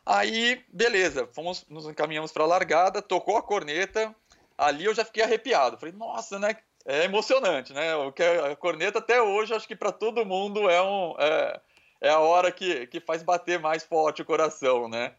Aí, 0.06 0.64
beleza, 0.68 1.28
fomos, 1.34 1.66
nos 1.68 1.86
encaminhamos 1.86 2.32
para 2.32 2.44
a 2.44 2.46
largada, 2.46 3.02
tocou 3.02 3.36
a 3.36 3.42
corneta, 3.42 4.14
ali 4.56 4.86
eu 4.86 4.94
já 4.94 5.04
fiquei 5.04 5.22
arrepiado. 5.22 5.76
Falei, 5.76 5.94
nossa, 5.94 6.38
né? 6.38 6.56
É 6.90 7.04
emocionante, 7.04 7.74
né? 7.74 7.94
O 7.96 8.10
que 8.10 8.22
é, 8.22 8.50
a 8.52 8.56
corneta 8.56 8.98
até 8.98 9.20
hoje, 9.20 9.52
acho 9.52 9.68
que 9.68 9.76
para 9.76 9.92
todo 9.92 10.24
mundo 10.24 10.70
é, 10.70 10.80
um, 10.82 11.14
é, 11.18 11.60
é, 12.00 12.08
a 12.08 12.18
hora 12.18 12.50
que, 12.50 12.86
que 12.86 12.98
faz 12.98 13.22
bater 13.22 13.60
mais 13.60 13.84
forte 13.84 14.22
o 14.22 14.24
coração, 14.24 14.88
né? 14.88 15.14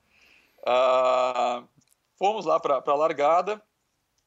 Ah, 0.66 1.62
fomos 2.18 2.44
lá 2.44 2.60
para 2.60 2.82
a 2.84 2.96
largada 2.96 3.62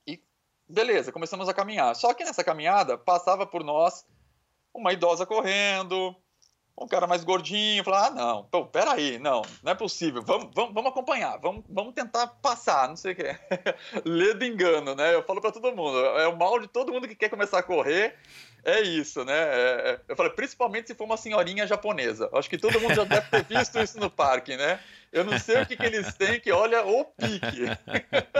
e 0.06 0.22
beleza, 0.68 1.10
começamos 1.10 1.48
a 1.48 1.52
caminhar. 1.52 1.96
Só 1.96 2.14
que 2.14 2.22
nessa 2.22 2.44
caminhada 2.44 2.96
passava 2.96 3.44
por 3.44 3.64
nós 3.64 4.06
uma 4.72 4.92
idosa 4.92 5.26
correndo, 5.26 6.14
um 6.78 6.86
cara 6.86 7.06
mais 7.06 7.22
gordinho, 7.22 7.84
falar, 7.84 8.06
ah, 8.06 8.10
não, 8.10 8.44
pô, 8.44 8.66
peraí, 8.66 9.18
não, 9.18 9.42
não 9.62 9.72
é 9.72 9.74
possível, 9.74 10.22
vamos, 10.22 10.50
vamos, 10.54 10.74
vamos 10.74 10.90
acompanhar, 10.90 11.38
vamos, 11.38 11.64
vamos 11.68 11.94
tentar 11.94 12.26
passar, 12.26 12.88
não 12.88 12.96
sei 12.96 13.12
o 13.12 13.16
que. 13.16 13.36
Lê 14.04 14.34
do 14.34 14.44
engano, 14.44 14.94
né? 14.94 15.14
Eu 15.14 15.22
falo 15.22 15.40
para 15.40 15.52
todo 15.52 15.74
mundo, 15.74 15.98
é 15.98 16.26
o 16.26 16.36
mal 16.36 16.58
de 16.58 16.66
todo 16.66 16.92
mundo 16.92 17.06
que 17.06 17.14
quer 17.14 17.28
começar 17.28 17.58
a 17.58 17.62
correr, 17.62 18.16
é 18.64 18.80
isso, 18.80 19.24
né? 19.24 19.34
É, 19.34 19.90
é 19.90 20.00
eu 20.08 20.16
falei, 20.16 20.32
principalmente 20.32 20.88
se 20.88 20.94
for 20.94 21.04
uma 21.04 21.16
senhorinha 21.16 21.66
japonesa. 21.66 22.28
Acho 22.32 22.48
que 22.48 22.58
todo 22.58 22.80
mundo 22.80 22.94
já 22.94 23.04
deve 23.04 23.28
ter 23.28 23.44
visto 23.44 23.78
isso 23.78 23.98
no 23.98 24.10
parque, 24.10 24.56
né? 24.56 24.78
Eu 25.12 25.24
não 25.24 25.38
sei 25.38 25.60
o 25.60 25.66
que, 25.66 25.76
que 25.76 25.84
eles 25.84 26.14
têm 26.14 26.40
que 26.40 26.50
olha 26.50 26.86
o 26.86 27.04
pique. 27.04 27.66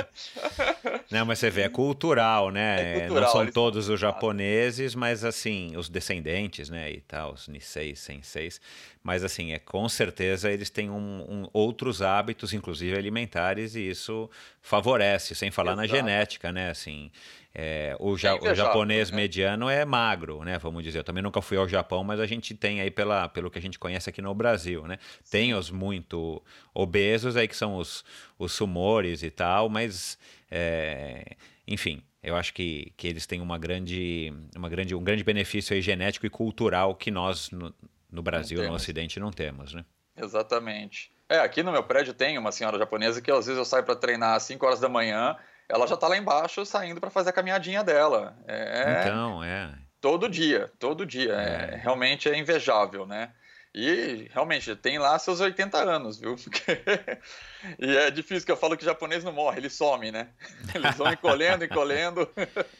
Não, 1.12 1.27
mas 1.27 1.39
você 1.39 1.51
vê, 1.51 1.62
é 1.62 1.68
cultural, 1.68 2.51
né? 2.51 2.97
É 2.97 3.01
cultural, 3.01 3.35
não 3.35 3.43
são 3.45 3.53
todos 3.53 3.91
os 3.91 4.01
japoneses, 4.01 4.95
mas 4.95 5.23
assim, 5.23 5.77
os 5.77 5.91
descendentes, 5.91 6.70
né? 6.70 6.91
E 6.91 7.03
tal, 7.03 7.35
os 7.35 7.47
Nisei, 7.47 7.95
Senseis. 7.95 8.59
Mas 9.03 9.23
assim, 9.23 9.53
é 9.53 9.59
com 9.59 9.87
certeza 9.87 10.51
eles 10.51 10.70
têm 10.70 10.89
um, 10.89 11.27
um, 11.29 11.49
outros 11.53 12.01
hábitos, 12.01 12.55
inclusive 12.55 12.97
alimentares, 12.97 13.75
e 13.75 13.91
isso 13.91 14.31
favorece, 14.62 15.35
sem 15.35 15.51
falar 15.51 15.73
Exato. 15.73 15.89
na 15.89 15.95
genética, 15.95 16.53
né? 16.53 16.70
Assim, 16.70 17.11
é, 17.55 17.94
o, 18.00 18.16
ja, 18.16 18.34
o, 18.34 18.55
japonês 18.55 19.11
né? 19.11 19.16
mediano 19.16 19.68
é 19.68 19.84
magro, 19.84 20.42
né? 20.42 20.59
Vamos 20.59 20.82
dizer. 20.82 21.00
Eu 21.00 21.05
também 21.05 21.22
nunca 21.22 21.42
fui 21.42 21.59
ao 21.59 21.68
Japão, 21.68 22.03
mas 22.03 22.18
a 22.18 22.26
gente 22.26 22.55
tem 22.55 22.80
aí 22.80 22.90
pela, 22.90 23.28
pelo 23.28 23.50
que 23.50 23.59
a 23.59 23.62
gente 23.62 23.78
conhece 23.78 24.09
aqui 24.09 24.22
no 24.22 24.34
Brasil, 24.34 24.86
né? 24.86 24.98
Tem 25.30 25.55
os 25.55 25.70
muito 25.70 26.42
obesos 26.72 27.36
aí 27.36 27.46
que 27.46 27.57
são 27.57 27.76
os, 27.76 28.05
os 28.38 28.53
sumores 28.53 29.22
e 29.22 29.30
tal, 29.30 29.68
mas 29.68 30.18
é, 30.50 31.36
enfim, 31.66 32.03
eu 32.22 32.36
acho 32.36 32.55
que, 32.55 32.92
que 32.96 33.07
eles 33.07 33.26
têm 33.26 33.40
uma 33.40 33.59
grande, 33.59 34.32
uma 34.57 34.68
grande, 34.68 34.94
um 34.94 35.03
grande 35.03 35.22
benefício 35.22 35.74
aí 35.74 35.82
genético 35.82 36.24
e 36.24 36.30
cultural 36.30 36.94
que 36.94 37.11
nós 37.11 37.50
no, 37.50 37.74
no 38.11 38.22
Brasil, 38.22 38.62
no 38.62 38.74
Ocidente, 38.74 39.20
não 39.20 39.30
temos, 39.30 39.74
né? 39.74 39.84
Exatamente. 40.16 41.11
É, 41.28 41.38
aqui 41.38 41.62
no 41.62 41.72
meu 41.72 41.82
prédio 41.82 42.12
tem 42.12 42.36
uma 42.36 42.53
senhora 42.53 42.78
japonesa 42.78 43.20
que 43.20 43.30
às 43.30 43.46
vezes 43.46 43.59
eu 43.59 43.64
saio 43.64 43.84
para 43.84 43.96
treinar 43.96 44.36
às 44.36 44.42
5 44.42 44.64
horas 44.64 44.80
da 44.80 44.88
manhã 44.88 45.36
ela 45.73 45.87
já 45.87 45.95
está 45.95 46.07
lá 46.07 46.18
embaixo 46.18 46.66
saindo 46.66 47.01
para 47.01 47.09
fazer 47.09 47.31
a 47.31 47.33
caminhadinha 47.33 47.83
dela. 47.83 48.37
É, 48.47 49.01
então, 49.01 49.43
é. 49.43 49.73
Todo 50.03 50.29
dia, 50.29 50.70
todo 50.79 51.07
dia. 51.07 51.33
É. 51.33 51.75
É, 51.75 51.77
realmente 51.77 52.29
é 52.29 52.37
invejável, 52.37 53.07
né? 53.07 53.33
E 53.75 54.29
realmente 54.31 54.77
tem 54.77 54.99
lá 54.99 55.18
seus 55.18 55.41
80 55.41 55.79
anos, 55.79 56.20
viu? 56.20 56.37
e 57.81 57.97
é 57.97 58.11
difícil 58.11 58.45
que 58.45 58.53
eu 58.53 58.57
falo 58.57 58.77
que 58.77 58.85
japonês 58.85 59.25
não 59.25 59.33
morre, 59.33 59.61
ele 59.61 59.70
some, 59.70 60.12
né? 60.12 60.29
Eles 60.75 60.95
vão 60.95 61.11
encolhendo, 61.11 61.64
encolhendo. 61.64 62.29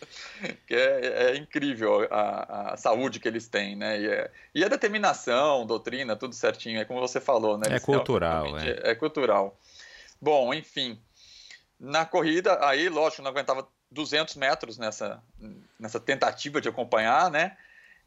que 0.69 0.75
é, 0.75 1.31
é 1.31 1.37
incrível 1.37 2.07
a, 2.11 2.75
a, 2.75 2.77
saúde 2.77 3.21
que 3.21 3.27
eles 3.27 3.49
têm, 3.49 3.75
né? 3.75 3.99
E, 4.03 4.07
é, 4.07 4.31
e 4.55 4.63
a 4.63 4.69
determinação, 4.69 5.65
doutrina, 5.65 6.15
tudo 6.15 6.35
certinho, 6.35 6.79
é 6.79 6.85
como 6.85 7.01
você 7.01 7.23
falou, 7.23 7.57
né? 7.57 7.65
É 7.69 7.71
eles 7.71 7.83
é 7.83 7.87
cultural, 7.87 8.59
é. 8.59 8.91
é 8.91 8.95
cultural. 8.95 9.59
Bom, 10.21 10.53
enfim. 10.53 11.01
Na 11.85 12.07
corrida, 12.07 12.65
aí, 12.65 12.89
lógico, 12.89 13.23
não 13.23 13.33
aguentava 13.33 13.67
200 13.91 14.37
metros 14.37 14.79
nessa, 14.79 15.21
nessa 15.77 15.99
tentativa 15.99 16.61
de 16.61 16.69
acompanhar, 16.69 17.29
né? 17.29 17.57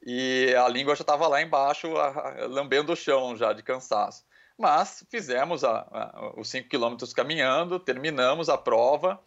E 0.02 0.56
a 0.56 0.66
língua 0.70 0.96
já 0.96 1.02
estava 1.02 1.28
lá 1.28 1.42
embaixo, 1.42 1.94
a, 1.98 2.08
a, 2.08 2.46
lambendo 2.46 2.94
o 2.94 2.96
chão 2.96 3.36
já 3.36 3.52
de 3.52 3.62
cansaço. 3.62 4.24
Mas 4.58 5.06
fizemos 5.12 5.66
a, 5.66 6.32
os 6.38 6.48
5 6.48 6.70
quilômetros 6.70 7.14
caminhando, 7.14 7.78
terminamos 7.78 8.48
a 8.48 8.58
prova 8.58 9.20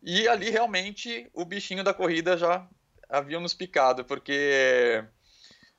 e 0.00 0.28
ali 0.28 0.48
realmente 0.48 1.28
o 1.34 1.44
bichinho 1.44 1.82
da 1.82 1.92
corrida 1.92 2.36
já 2.36 2.64
havia 3.08 3.40
nos 3.40 3.52
picado, 3.52 4.04
porque 4.04 5.04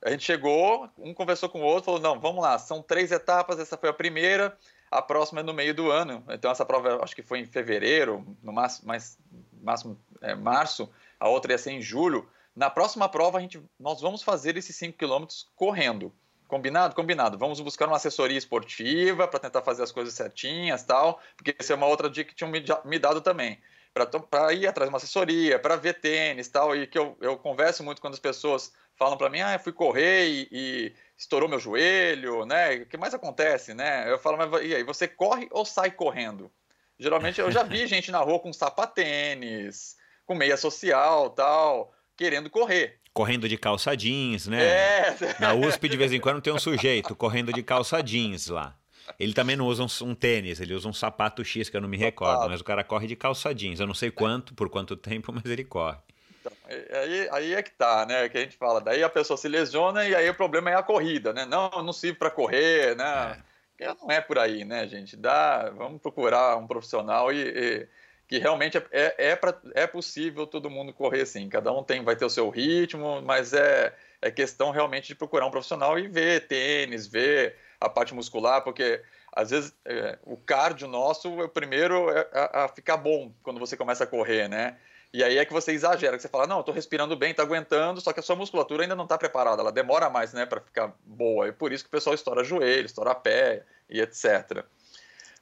a 0.03 0.11
gente 0.11 0.25
chegou, 0.25 0.89
um 0.97 1.13
conversou 1.13 1.47
com 1.47 1.61
o 1.61 1.65
outro, 1.65 1.85
falou: 1.85 2.01
não, 2.01 2.19
vamos 2.19 2.43
lá, 2.43 2.59
são 2.59 2.81
três 2.81 3.13
etapas, 3.13 3.59
essa 3.59 3.77
foi 3.77 3.87
a 3.87 3.93
primeira 3.93 4.57
a 4.97 5.01
próxima 5.01 5.41
é 5.41 5.43
no 5.43 5.53
meio 5.53 5.73
do 5.73 5.91
ano. 5.91 6.23
Então 6.29 6.51
essa 6.51 6.65
prova 6.65 7.03
acho 7.03 7.15
que 7.15 7.21
foi 7.21 7.39
em 7.39 7.45
fevereiro, 7.45 8.25
no 8.41 8.51
máximo, 8.51 8.87
mais, 8.87 9.17
máximo 9.61 9.99
é, 10.21 10.35
março, 10.35 10.89
a 11.19 11.27
outra 11.27 11.51
ia 11.51 11.57
ser 11.57 11.71
em 11.71 11.81
julho. 11.81 12.27
Na 12.55 12.69
próxima 12.69 13.09
prova 13.09 13.37
a 13.37 13.41
gente, 13.41 13.61
nós 13.79 13.99
vamos 14.01 14.21
fazer 14.21 14.57
esses 14.57 14.75
5 14.75 14.97
quilômetros 14.97 15.49
correndo. 15.55 16.13
Combinado? 16.47 16.93
Combinado. 16.93 17.37
Vamos 17.37 17.59
buscar 17.59 17.87
uma 17.87 17.97
assessoria 17.97 18.37
esportiva 18.37 19.27
para 19.27 19.39
tentar 19.39 19.63
fazer 19.63 19.81
as 19.81 19.91
coisas 19.91 20.13
certinhas 20.13 20.83
tal, 20.83 21.19
porque 21.35 21.55
essa 21.57 21.73
é 21.73 21.75
uma 21.75 21.87
outra 21.87 22.09
dica 22.09 22.29
que 22.29 22.35
tinham 22.35 22.51
me, 22.51 22.63
me 22.85 22.99
dado 22.99 23.21
também. 23.21 23.59
Para 23.93 24.53
ir 24.53 24.65
atrás 24.65 24.89
de 24.89 24.93
uma 24.93 24.97
assessoria, 24.97 25.59
para 25.59 25.75
ver 25.75 25.99
tênis 25.99 26.47
tal, 26.47 26.75
e 26.75 26.87
que 26.87 26.97
eu, 26.97 27.15
eu 27.21 27.37
converso 27.37 27.83
muito 27.83 28.01
quando 28.01 28.15
as 28.15 28.19
pessoas 28.19 28.73
falam 28.95 29.17
para 29.17 29.29
mim, 29.29 29.41
ah, 29.41 29.53
eu 29.53 29.59
fui 29.59 29.71
correr 29.71 30.27
e, 30.27 30.47
e, 30.51 30.93
estourou 31.17 31.49
meu 31.49 31.59
joelho, 31.59 32.45
né? 32.45 32.75
O 32.75 32.85
que 32.85 32.97
mais 32.97 33.13
acontece, 33.13 33.73
né? 33.73 34.11
Eu 34.11 34.17
falo, 34.17 34.37
mas 34.37 34.63
e 34.63 34.75
aí, 34.75 34.83
você 34.83 35.07
corre 35.07 35.47
ou 35.51 35.65
sai 35.65 35.91
correndo? 35.91 36.51
Geralmente 36.99 37.39
eu 37.39 37.51
já 37.51 37.63
vi 37.63 37.85
gente 37.87 38.11
na 38.11 38.19
rua 38.19 38.39
com 38.39 38.53
sapatênis, 38.53 39.95
com 40.25 40.35
meia 40.35 40.57
social, 40.57 41.29
tal, 41.31 41.93
querendo 42.15 42.49
correr. 42.49 42.99
Correndo 43.13 43.47
de 43.47 43.57
calça 43.57 43.95
jeans, 43.95 44.47
né? 44.47 44.63
É. 44.63 45.15
Na 45.39 45.53
USP 45.53 45.87
de 45.87 45.97
vez 45.97 46.11
em 46.11 46.19
quando 46.19 46.41
tem 46.41 46.51
um 46.51 46.59
sujeito 46.59 47.15
correndo 47.15 47.53
de 47.53 47.61
calça 47.61 48.01
jeans 48.01 48.47
lá. 48.47 48.75
Ele 49.19 49.33
também 49.33 49.55
não 49.55 49.65
usa 49.65 49.83
um, 49.83 50.09
um, 50.09 50.15
tênis, 50.15 50.59
ele 50.59 50.73
usa 50.73 50.87
um 50.87 50.93
sapato 50.93 51.43
X, 51.43 51.69
que 51.69 51.77
eu 51.77 51.81
não 51.81 51.89
me 51.89 51.97
recordo, 51.97 52.49
mas 52.49 52.61
o 52.61 52.63
cara 52.63 52.83
corre 52.83 53.07
de 53.07 53.15
calça 53.15 53.53
jeans. 53.53 53.79
Eu 53.79 53.87
não 53.87 53.93
sei 53.93 54.09
quanto, 54.11 54.53
por 54.53 54.69
quanto 54.69 54.95
tempo, 54.95 55.31
mas 55.33 55.45
ele 55.45 55.63
corre. 55.63 55.97
Então, 56.39 56.51
aí, 56.69 57.29
aí 57.31 57.53
é 57.53 57.63
que 57.63 57.71
tá, 57.71 58.05
né? 58.05 58.27
Que 58.29 58.37
a 58.37 58.41
gente 58.41 58.57
fala, 58.57 58.81
daí 58.81 59.03
a 59.03 59.09
pessoa 59.09 59.37
se 59.37 59.47
lesiona 59.47 60.05
e 60.07 60.15
aí 60.15 60.29
o 60.29 60.35
problema 60.35 60.69
é 60.69 60.75
a 60.75 60.83
corrida, 60.83 61.31
né? 61.33 61.45
Não, 61.45 61.69
não 61.83 61.93
sirvo 61.93 62.19
para 62.19 62.29
correr, 62.29 62.95
né? 62.95 63.41
É. 63.79 63.93
Não 64.01 64.09
é 64.09 64.21
por 64.21 64.37
aí, 64.37 64.63
né, 64.63 64.87
gente? 64.87 65.17
Dá, 65.17 65.69
vamos 65.71 66.01
procurar 66.01 66.57
um 66.57 66.67
profissional 66.67 67.31
e, 67.31 67.41
e 67.41 67.87
que 68.27 68.37
realmente 68.37 68.77
é, 68.77 68.83
é, 68.91 69.15
é, 69.29 69.35
pra, 69.35 69.55
é 69.73 69.85
possível 69.85 70.47
todo 70.47 70.69
mundo 70.69 70.93
correr 70.93 71.25
sim. 71.25 71.49
Cada 71.49 71.71
um 71.71 71.83
tem, 71.83 72.03
vai 72.03 72.15
ter 72.15 72.25
o 72.25 72.29
seu 72.29 72.49
ritmo, 72.49 73.21
mas 73.21 73.53
é, 73.53 73.93
é 74.21 74.31
questão 74.31 74.71
realmente 74.71 75.07
de 75.07 75.15
procurar 75.15 75.45
um 75.45 75.51
profissional 75.51 75.99
e 75.99 76.07
ver 76.07 76.47
tênis, 76.47 77.07
ver 77.07 77.55
a 77.85 77.89
parte 77.89 78.13
muscular, 78.13 78.61
porque 78.63 79.01
às 79.31 79.49
vezes 79.49 79.75
é, 79.85 80.17
o 80.23 80.37
cardio 80.37 80.87
nosso 80.87 81.27
é 81.41 81.43
o 81.43 81.49
primeiro 81.49 82.07
a, 82.31 82.63
a, 82.63 82.67
ficar 82.67 82.97
bom 82.97 83.33
quando 83.43 83.59
você 83.59 83.75
começa 83.75 84.03
a 84.03 84.07
correr, 84.07 84.47
né? 84.47 84.77
E 85.11 85.23
aí 85.23 85.37
é 85.37 85.45
que 85.45 85.53
você 85.53 85.73
exagera, 85.73 86.15
que 86.15 86.23
você 86.23 86.29
fala, 86.29 86.47
não, 86.47 86.63
tô 86.63 86.71
respirando 86.71 87.15
bem, 87.15 87.33
tá 87.33 87.43
aguentando, 87.43 88.01
só 88.01 88.11
que 88.11 88.19
a 88.19 88.23
sua 88.23 88.35
musculatura 88.35 88.83
ainda 88.83 88.95
não 88.95 89.03
está 89.03 89.15
preparada, 89.15 89.61
ela 89.61 89.71
demora 89.71 90.09
mais, 90.09 90.33
né, 90.33 90.43
para 90.43 90.59
ficar 90.59 90.91
boa. 91.05 91.47
E 91.47 91.51
por 91.51 91.71
isso 91.71 91.83
que 91.83 91.87
o 91.89 91.91
pessoal 91.91 92.15
estoura 92.15 92.43
joelho, 92.43 92.85
estoura 92.85 93.13
pé 93.13 93.63
e 93.87 94.01
etc. 94.01 94.65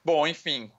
Bom, 0.04 0.26
enfim, 0.26 0.70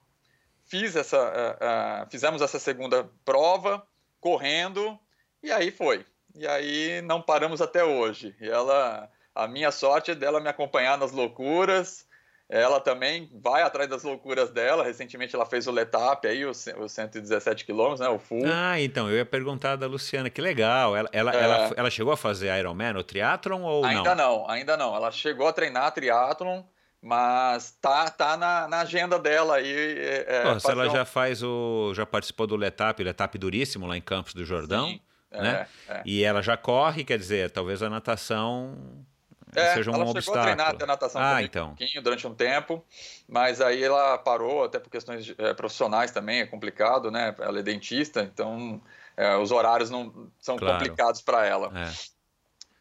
fiz 0.65 0.95
essa, 0.95 1.17
uh, 1.17 2.03
uh, 2.03 2.11
fizemos 2.11 2.41
essa 2.41 2.59
segunda 2.59 3.09
prova 3.25 3.83
correndo 4.19 4.99
e 5.41 5.51
aí 5.51 5.71
foi. 5.71 6.05
E 6.35 6.47
aí 6.47 7.01
não 7.01 7.21
paramos 7.21 7.61
até 7.61 7.83
hoje. 7.83 8.35
E 8.39 8.49
ela, 8.49 9.09
a 9.35 9.47
minha 9.47 9.71
sorte 9.71 10.11
é 10.11 10.15
dela 10.15 10.39
me 10.39 10.49
acompanhar 10.49 10.97
nas 10.97 11.11
loucuras. 11.11 12.05
Ela 12.49 12.79
também 12.79 13.29
vai 13.33 13.63
atrás 13.63 13.89
das 13.89 14.03
loucuras 14.03 14.51
dela. 14.51 14.83
Recentemente 14.83 15.33
ela 15.35 15.45
fez 15.45 15.65
o 15.65 15.71
Letap 15.71 16.27
aí, 16.27 16.45
os, 16.45 16.69
117 16.87 17.65
quilômetros, 17.65 18.01
né? 18.01 18.09
O 18.09 18.19
full. 18.19 18.43
Ah, 18.45 18.79
então, 18.79 19.09
eu 19.09 19.17
ia 19.17 19.25
perguntar 19.25 19.75
da 19.75 19.87
Luciana, 19.87 20.29
que 20.29 20.41
legal. 20.41 20.95
Ela, 20.95 21.09
ela, 21.11 21.33
é... 21.33 21.43
ela, 21.43 21.71
ela, 21.75 21.89
chegou 21.89 22.13
a 22.13 22.17
fazer 22.17 22.55
Ironman, 22.59 22.97
o 22.97 23.03
triatlon 23.03 23.63
ou 23.63 23.83
ainda 23.83 24.03
não? 24.03 24.11
Ainda 24.11 24.15
não, 24.15 24.49
ainda 24.49 24.77
não. 24.77 24.95
Ela 24.95 25.09
chegou 25.09 25.47
a 25.47 25.53
treinar 25.53 25.91
triatlon, 25.93 26.61
mas 27.01 27.71
tá, 27.81 28.09
tá 28.11 28.37
na, 28.37 28.67
na 28.67 28.81
agenda 28.81 29.17
dela 29.17 29.55
aí. 29.55 29.97
É, 30.27 30.59
se 30.59 30.69
ela 30.69 30.87
um... 30.87 30.91
já 30.91 31.05
faz 31.05 31.41
o. 31.41 31.91
já 31.95 32.05
participou 32.05 32.45
do 32.45 32.55
Letap, 32.55 33.01
Letap 33.01 33.35
duríssimo 33.37 33.87
lá 33.87 33.97
em 33.97 34.01
Campos 34.01 34.33
do 34.33 34.45
Jordão. 34.45 34.89
Sim, 34.89 35.01
né? 35.31 35.65
É, 35.87 35.93
é. 35.93 36.01
E 36.05 36.23
ela 36.23 36.43
já 36.43 36.55
corre, 36.55 37.03
quer 37.03 37.17
dizer, 37.17 37.49
talvez 37.49 37.81
a 37.81 37.89
natação 37.89 38.77
é, 39.55 39.73
seja 39.73 39.91
um 39.91 39.95
ela 39.95 40.03
obstáculo. 40.03 40.21
chegou 40.23 40.39
a 40.39 40.43
treinar 40.43 40.69
até 40.69 40.85
natação 40.85 41.21
ah, 41.21 41.41
então. 41.41 41.65
um 41.65 41.75
pouquinho 41.75 42.03
durante 42.03 42.27
um 42.27 42.33
tempo, 42.33 42.83
mas 43.27 43.61
aí 43.61 43.83
ela 43.83 44.17
parou, 44.17 44.63
até 44.63 44.79
por 44.79 44.89
questões 44.89 45.33
é, 45.37 45.53
profissionais 45.53 46.11
também, 46.11 46.41
é 46.41 46.45
complicado, 46.45 47.11
né? 47.11 47.35
Ela 47.39 47.59
é 47.59 47.63
dentista, 47.63 48.21
então 48.21 48.81
é, 49.15 49.35
os 49.37 49.51
horários 49.51 49.89
não 49.89 50.31
são 50.39 50.57
claro. 50.57 50.77
complicados 50.77 51.21
para 51.21 51.45
ela. 51.45 51.71
É. 51.75 51.91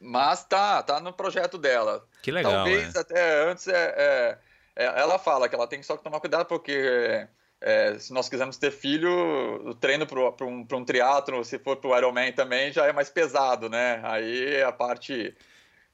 Mas 0.01 0.45
tá, 0.45 0.83
tá 0.83 1.01
no 1.01 1.13
projeto 1.13 1.57
dela. 1.57 2.05
Que 2.23 2.31
legal. 2.31 2.53
Talvez 2.53 2.95
é. 2.95 2.99
até 2.99 3.51
antes 3.51 3.69
é, 3.69 3.95
é, 3.97 4.39
é, 4.77 4.85
ela 5.01 5.19
fala 5.19 5.49
que 5.49 5.55
ela 5.55 5.69
tem 5.69 5.83
só 5.83 5.97
que 5.97 6.03
tomar 6.03 6.19
cuidado 6.19 6.47
porque 6.47 7.29
é, 7.61 7.97
se 7.99 8.13
nós 8.13 8.29
quisermos 8.29 8.57
ter 8.57 8.73
filho, 8.73 9.69
o 9.69 9.75
treino 9.75 10.05
para 10.05 10.45
um, 10.45 10.67
um 10.73 10.85
triatlo, 10.85 11.45
se 11.45 11.59
for 11.61 11.77
para 11.77 11.91
o 11.91 11.97
Ironman 11.97 12.33
também, 12.33 12.73
já 12.73 12.87
é 12.87 12.93
mais 12.93 13.09
pesado, 13.09 13.71
né? 13.71 14.01
Aí 14.03 14.61
a 14.63 14.73
parte 14.73 15.35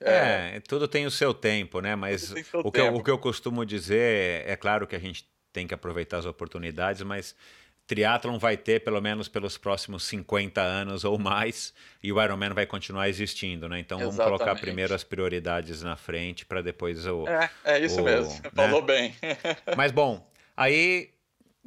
é, 0.00 0.56
é, 0.56 0.60
tudo 0.60 0.86
tem 0.86 1.06
o 1.06 1.10
seu 1.10 1.34
tempo, 1.34 1.80
né? 1.80 1.96
Mas 1.96 2.32
o 2.54 2.70
que, 2.70 2.80
eu, 2.80 2.94
o 2.94 3.02
que 3.02 3.10
eu 3.10 3.18
costumo 3.18 3.64
dizer 3.64 4.44
é, 4.46 4.52
é 4.52 4.56
claro 4.56 4.86
que 4.86 4.94
a 4.94 4.98
gente 4.98 5.28
tem 5.52 5.66
que 5.66 5.74
aproveitar 5.74 6.18
as 6.18 6.26
oportunidades, 6.26 7.02
mas 7.02 7.34
triatlon 7.86 8.38
vai 8.38 8.56
ter 8.56 8.84
pelo 8.84 9.00
menos 9.00 9.28
pelos 9.28 9.56
próximos 9.56 10.04
50 10.04 10.60
anos 10.60 11.04
ou 11.04 11.18
mais 11.18 11.72
e 12.02 12.12
o 12.12 12.22
Ironman 12.22 12.50
vai 12.50 12.66
continuar 12.66 13.08
existindo, 13.08 13.68
né? 13.68 13.80
Então 13.80 13.98
Exatamente. 13.98 14.16
vamos 14.18 14.38
colocar 14.38 14.60
primeiro 14.60 14.94
as 14.94 15.02
prioridades 15.02 15.82
na 15.82 15.96
frente 15.96 16.44
para 16.44 16.60
depois 16.62 17.06
o 17.06 17.26
É, 17.26 17.50
é 17.64 17.78
isso 17.80 18.00
o, 18.00 18.04
mesmo. 18.04 18.34
Né? 18.44 18.50
Falou 18.54 18.82
bem. 18.82 19.16
Mas 19.76 19.90
bom, 19.90 20.30
aí 20.56 21.10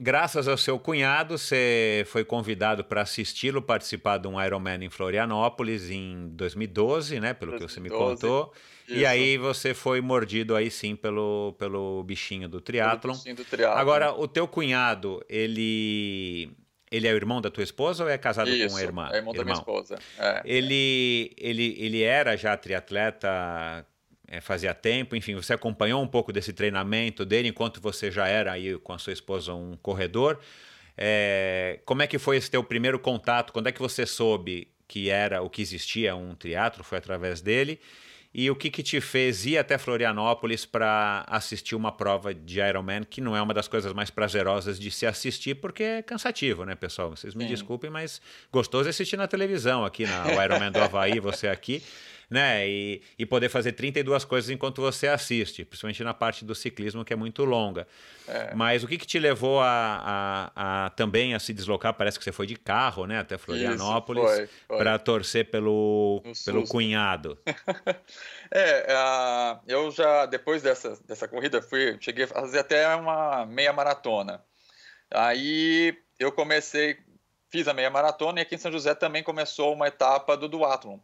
graças 0.02 0.47
ao 0.47 0.58
seu 0.58 0.80
cunhado, 0.80 1.38
você 1.38 2.04
foi 2.08 2.26
convidado 2.26 2.84
para 2.84 3.02
assisti-lo 3.02 3.62
participar 3.62 4.18
de 4.18 4.28
um 4.28 4.41
Ironman 4.43 4.84
em 4.84 4.89
Florianópolis 4.89 5.91
em 5.91 6.28
2012, 6.30 7.20
né? 7.20 7.34
Pelo 7.34 7.52
2012. 7.52 7.60
que 7.60 7.74
você 7.74 7.80
me 7.80 7.89
contou. 7.89 8.52
Isso. 8.88 8.99
E 8.99 9.06
aí 9.06 9.38
você 9.38 9.74
foi 9.74 10.02
mordido 10.02 10.56
aí 10.56 10.72
sim 10.72 10.95
pelo, 10.95 11.56
pelo 11.60 12.04
bichinho 12.04 12.49
do 12.49 12.60
triatlon. 12.60 13.14
Bichinho 13.14 13.36
do 13.36 13.45
triatlon. 13.45 13.80
Agora, 13.80 14.12
o 14.12 14.28
teu 14.28 14.47
cunhado, 14.47 15.24
ele 15.30 16.52
ele 16.91 17.08
é 17.08 17.14
o 17.14 17.16
irmão 17.16 17.39
da 17.39 17.49
tua 17.49 17.64
esposa 17.64 18.04
ou 18.04 18.10
é 18.10 18.18
casado 18.18 18.49
Isso, 18.49 18.76
com 18.76 18.76
a 18.76 18.84
irmã? 18.84 19.10
É 19.14 19.18
irmão, 19.18 19.34
irmão. 19.34 19.34
da 19.34 19.43
minha 19.45 19.54
esposa. 19.54 19.97
É. 20.20 20.41
Ele, 20.43 21.34
ele, 21.38 21.76
ele 21.80 22.04
era 22.04 22.36
já 22.36 22.58
triatleta, 22.58 23.86
é, 24.32 24.39
fazia 24.39 24.73
tempo, 24.73 25.13
enfim, 25.13 25.36
você 25.36 25.51
acompanhou 25.51 26.01
um 26.01 26.07
pouco 26.07 26.32
desse 26.32 26.53
treinamento 26.53 27.25
dele 27.25 27.49
enquanto 27.49 27.82
você 27.82 28.09
já 28.09 28.29
era 28.29 28.53
aí 28.53 28.77
com 28.79 28.93
a 28.93 28.97
sua 28.97 29.11
esposa 29.11 29.53
um 29.53 29.75
corredor. 29.82 30.39
É, 30.97 31.82
como 31.84 32.01
é 32.01 32.07
que 32.07 32.17
foi 32.17 32.38
esse 32.38 32.49
teu 32.49 32.63
primeiro 32.63 32.97
contato? 32.97 33.51
Quando 33.51 33.67
é 33.67 33.73
que 33.73 33.82
você 33.82 34.05
soube 34.05 34.69
que 34.88 35.09
era 35.09 35.41
o 35.41 35.49
que 35.49 35.61
existia 35.61 36.15
um 36.15 36.34
teatro? 36.34 36.82
Foi 36.82 36.97
através 36.97 37.41
dele? 37.41 37.77
E 38.34 38.49
o 38.49 38.55
que, 38.55 38.69
que 38.69 38.82
te 38.82 39.01
fez 39.01 39.45
ir 39.45 39.57
até 39.57 39.77
Florianópolis 39.77 40.65
para 40.65 41.25
assistir 41.27 41.75
uma 41.75 41.91
prova 41.91 42.34
de 42.34 42.61
Ironman, 42.61 43.03
que 43.03 43.19
não 43.19 43.36
é 43.36 43.41
uma 43.41 43.53
das 43.53 43.67
coisas 43.67 43.91
mais 43.91 44.09
prazerosas 44.09 44.79
de 44.79 44.89
se 44.89 45.05
assistir, 45.05 45.55
porque 45.55 45.84
é 45.84 46.01
cansativo, 46.01 46.63
né, 46.63 46.73
pessoal? 46.73 47.09
Vocês 47.09 47.36
me 47.36 47.43
Sim. 47.43 47.49
desculpem, 47.49 47.89
mas 47.89 48.21
gostoso 48.49 48.88
é 48.88 48.91
assistir 48.91 49.17
na 49.17 49.27
televisão 49.27 49.84
aqui, 49.84 50.05
na 50.05 50.41
Ironman 50.45 50.71
do 50.71 50.79
Havaí, 50.79 51.19
você 51.19 51.49
aqui 51.49 51.84
né? 52.32 52.65
E, 52.65 53.01
e 53.19 53.25
poder 53.25 53.49
fazer 53.49 53.73
32 53.73 54.23
coisas 54.23 54.49
enquanto 54.49 54.82
você 54.82 55.09
assiste, 55.09 55.65
principalmente 55.65 56.01
na 56.01 56.13
parte 56.13 56.45
do 56.45 56.55
ciclismo 56.55 57.03
que 57.03 57.11
é 57.11 57.15
muito 57.15 57.43
longa. 57.43 57.86
É. 58.25 58.55
Mas 58.55 58.84
o 58.84 58.88
que, 58.88 58.97
que 58.97 59.05
te 59.05 59.19
levou 59.19 59.59
a, 59.59 60.49
a, 60.55 60.86
a, 60.86 60.89
também 60.91 61.36
a 61.36 61.39
se 61.39 61.53
deslocar? 61.53 61.93
Parece 61.93 62.17
que 62.17 62.23
você 62.23 62.32
foi 62.32 62.47
de 62.47 62.55
carro, 62.55 63.05
né? 63.05 63.19
Até 63.19 63.38
Florianópolis 63.38 64.49
para 64.65 64.97
torcer 64.97 65.51
pelo, 65.51 66.23
pelo 66.45 66.65
cunhado. 66.65 67.38
é, 68.49 68.88
uh, 68.89 69.59
eu 69.67 69.91
já 69.91 70.25
depois 70.25 70.61
dessa, 70.61 70.97
dessa 71.05 71.27
corrida 71.27 71.61
fui, 71.61 71.97
cheguei 71.99 72.23
a 72.23 72.27
fazer 72.27 72.59
até 72.59 72.95
uma 72.95 73.45
meia 73.45 73.73
maratona. 73.73 74.41
Aí 75.13 75.97
eu 76.17 76.32
comecei, 76.32 76.97
fiz 77.49 77.67
a 77.67 77.73
meia 77.73 77.89
maratona 77.89 78.39
e 78.39 78.43
aqui 78.43 78.55
em 78.55 78.57
São 78.57 78.71
José 78.71 78.95
também 78.95 79.21
começou 79.21 79.73
uma 79.73 79.89
etapa 79.89 80.38
do 80.38 80.47
duatlon 80.47 80.97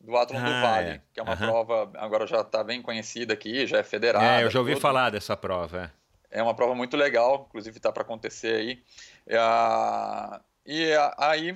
do 0.00 0.16
Atlon 0.16 0.38
ah, 0.38 0.42
do 0.42 0.50
Vale, 0.50 0.88
é. 0.90 1.02
que 1.12 1.20
é 1.20 1.22
uma 1.22 1.32
uhum. 1.32 1.38
prova, 1.38 1.90
agora 1.96 2.26
já 2.26 2.40
está 2.40 2.62
bem 2.62 2.80
conhecida 2.80 3.34
aqui, 3.34 3.66
já 3.66 3.78
é 3.78 3.82
federada. 3.82 4.40
É, 4.40 4.44
eu 4.44 4.50
já 4.50 4.58
ouvi 4.58 4.72
tudo. 4.72 4.82
falar 4.82 5.10
dessa 5.10 5.36
prova. 5.36 5.92
É. 6.30 6.38
é 6.38 6.42
uma 6.42 6.54
prova 6.54 6.74
muito 6.74 6.96
legal, 6.96 7.46
inclusive 7.48 7.76
está 7.76 7.92
para 7.92 8.02
acontecer 8.02 8.54
aí. 8.54 8.82
É, 9.26 10.40
e 10.66 10.92
aí 11.16 11.54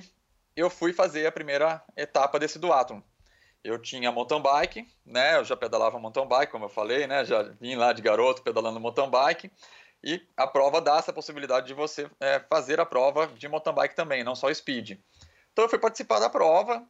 eu 0.55 0.69
fui 0.69 0.93
fazer 0.93 1.25
a 1.25 1.31
primeira 1.31 1.81
etapa 1.95 2.39
desse 2.39 2.59
duatlon. 2.59 3.01
Eu 3.63 3.79
tinha 3.79 4.11
mountain 4.11 4.41
bike, 4.41 4.85
né? 5.05 5.37
Eu 5.37 5.45
já 5.45 5.55
pedalava 5.55 5.97
mountain 5.97 6.27
bike, 6.27 6.51
como 6.51 6.65
eu 6.65 6.69
falei, 6.69 7.07
né? 7.07 7.23
Já 7.23 7.43
vim 7.43 7.75
lá 7.75 7.93
de 7.93 8.01
garoto 8.01 8.41
pedalando 8.41 8.79
mountain 8.79 9.09
bike. 9.09 9.49
E 10.03 10.21
a 10.35 10.45
prova 10.45 10.81
dá 10.81 10.97
essa 10.97 11.13
possibilidade 11.13 11.67
de 11.67 11.73
você 11.73 12.09
é, 12.19 12.39
fazer 12.49 12.81
a 12.81 12.85
prova 12.85 13.27
de 13.27 13.47
mountain 13.47 13.73
bike 13.73 13.95
também, 13.95 14.21
não 14.21 14.35
só 14.35 14.53
speed. 14.53 14.99
Então 15.53 15.63
eu 15.63 15.69
fui 15.69 15.79
participar 15.79 16.19
da 16.19 16.29
prova, 16.29 16.83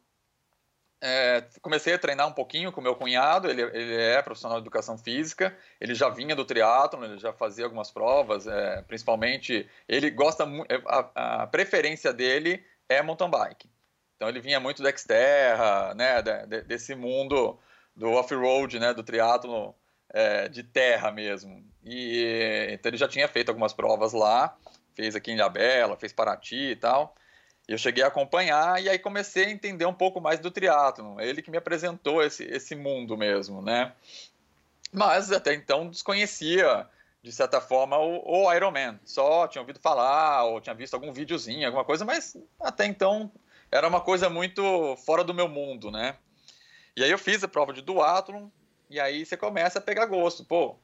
é, 1.00 1.44
comecei 1.60 1.92
a 1.92 1.98
treinar 1.98 2.26
um 2.26 2.32
pouquinho 2.32 2.72
com 2.72 2.80
meu 2.80 2.96
cunhado, 2.96 3.50
ele, 3.50 3.62
ele, 3.62 3.94
é 3.94 4.22
profissional 4.22 4.58
de 4.58 4.64
educação 4.64 4.96
física, 4.96 5.56
ele 5.80 5.94
já 5.94 6.08
vinha 6.08 6.34
do 6.34 6.44
triatlo, 6.44 7.04
ele 7.04 7.18
já 7.18 7.32
fazia 7.32 7.64
algumas 7.64 7.90
provas, 7.90 8.46
é, 8.46 8.82
principalmente, 8.82 9.68
ele 9.88 10.10
gosta, 10.10 10.44
é, 10.68 10.80
a, 10.86 11.42
a, 11.42 11.46
preferência 11.46 12.12
dele 12.12 12.64
é 12.88 13.02
mountain 13.02 13.30
bike. 13.30 13.70
Então 14.16 14.28
ele 14.28 14.40
vinha 14.40 14.58
muito 14.58 14.82
da 14.82 14.96
Xterra, 14.96 15.94
né, 15.94 16.22
de, 16.22 16.62
desse 16.62 16.94
mundo 16.94 17.58
do 17.94 18.10
off-road, 18.12 18.78
né, 18.78 18.94
do 18.94 19.02
triatlo 19.02 19.74
é, 20.08 20.48
de 20.48 20.62
terra 20.62 21.10
mesmo. 21.10 21.64
E 21.82 22.68
então 22.72 22.88
ele 22.88 22.96
já 22.96 23.08
tinha 23.08 23.28
feito 23.28 23.50
algumas 23.50 23.72
provas 23.72 24.12
lá, 24.12 24.56
fez 24.94 25.14
aqui 25.14 25.32
em 25.32 25.34
Ilhabela, 25.34 25.96
fez 25.96 26.12
Paraty 26.12 26.70
e 26.70 26.76
tal. 26.76 27.14
Eu 27.66 27.78
cheguei 27.78 28.04
a 28.04 28.08
acompanhar 28.08 28.82
e 28.82 28.88
aí 28.88 28.98
comecei 28.98 29.46
a 29.46 29.50
entender 29.50 29.86
um 29.86 29.94
pouco 29.94 30.20
mais 30.20 30.38
do 30.38 30.50
triatlo. 30.50 31.18
É 31.18 31.26
ele 31.26 31.40
que 31.40 31.50
me 31.50 31.56
apresentou 31.56 32.22
esse, 32.22 32.44
esse 32.44 32.74
mundo 32.74 33.16
mesmo, 33.16 33.62
né? 33.62 33.92
Mas 34.92 35.32
até 35.32 35.54
então 35.54 35.88
desconhecia, 35.88 36.86
de 37.22 37.32
certa 37.32 37.60
forma, 37.60 37.98
o, 37.98 38.22
o 38.24 38.52
Ironman. 38.52 39.00
Só 39.04 39.48
tinha 39.48 39.62
ouvido 39.62 39.80
falar, 39.80 40.44
ou 40.44 40.60
tinha 40.60 40.74
visto 40.74 40.94
algum 40.94 41.12
videozinho, 41.12 41.66
alguma 41.66 41.84
coisa, 41.84 42.04
mas 42.04 42.36
até 42.60 42.84
então 42.86 43.32
era 43.72 43.88
uma 43.88 44.00
coisa 44.00 44.28
muito 44.28 44.94
fora 45.04 45.24
do 45.24 45.34
meu 45.34 45.48
mundo, 45.48 45.90
né? 45.90 46.16
E 46.96 47.02
aí 47.02 47.10
eu 47.10 47.18
fiz 47.18 47.42
a 47.42 47.48
prova 47.48 47.72
de 47.72 47.82
duatlon, 47.82 48.48
e 48.88 49.00
aí 49.00 49.24
você 49.24 49.36
começa 49.36 49.78
a 49.78 49.82
pegar 49.82 50.06
gosto. 50.06 50.44
Pô, 50.44 50.76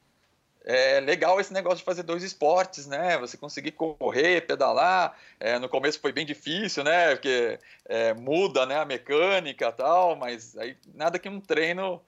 é 0.63 0.99
legal 0.99 1.39
esse 1.39 1.51
negócio 1.51 1.79
de 1.79 1.83
fazer 1.83 2.03
dois 2.03 2.23
esportes, 2.23 2.85
né? 2.85 3.17
Você 3.17 3.35
conseguir 3.35 3.71
correr, 3.71 4.45
pedalar. 4.45 5.17
É, 5.39 5.57
no 5.57 5.67
começo 5.67 5.99
foi 5.99 6.11
bem 6.11 6.25
difícil, 6.25 6.83
né? 6.83 7.15
Porque 7.15 7.59
é, 7.85 8.13
muda 8.13 8.65
né, 8.65 8.77
a 8.77 8.85
mecânica 8.85 9.67
e 9.67 9.71
tal, 9.71 10.15
mas 10.15 10.55
aí 10.57 10.77
nada 10.93 11.17
que 11.17 11.27
um 11.27 11.41
treino 11.41 12.01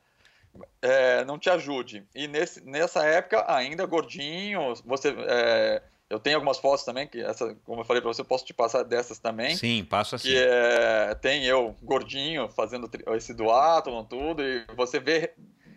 é, 0.81 1.25
não 1.25 1.39
te 1.39 1.49
ajude. 1.49 2.05
E 2.13 2.27
nesse, 2.27 2.63
nessa 2.63 3.03
época, 3.03 3.43
ainda 3.47 3.85
gordinho, 3.85 4.75
você. 4.85 5.15
É, 5.27 5.81
eu 6.09 6.19
tenho 6.19 6.35
algumas 6.35 6.59
fotos 6.59 6.85
também, 6.85 7.07
que 7.07 7.19
essa, 7.21 7.55
como 7.63 7.81
eu 7.81 7.85
falei 7.85 7.99
para 7.99 8.13
você, 8.13 8.21
eu 8.21 8.25
posso 8.25 8.45
te 8.45 8.53
passar 8.53 8.83
dessas 8.83 9.17
também. 9.17 9.55
Sim, 9.55 9.83
passo 9.83 10.13
assim. 10.13 10.27
Que 10.27 10.37
é, 10.37 11.15
tem 11.15 11.43
eu 11.43 11.75
gordinho 11.81 12.47
fazendo 12.49 12.87
esse 13.15 13.33
duatlon, 13.33 14.03
tudo, 14.03 14.43
e 14.43 14.63
você 14.75 14.99
vê, 14.99 15.33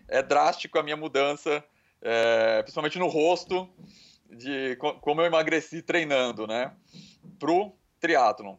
é 0.07 0.23
drástico 0.23 0.79
a 0.79 0.83
minha 0.83 0.97
mudança 0.97 1.65
é, 2.07 2.63
principalmente 2.63 2.99
no 3.01 3.09
rosto, 3.09 3.69
de 4.31 4.77
como 5.01 5.21
eu 5.21 5.27
emagreci 5.27 5.83
treinando, 5.83 6.47
né, 6.47 6.73
pro 7.39 7.73
triatlon. 7.99 8.57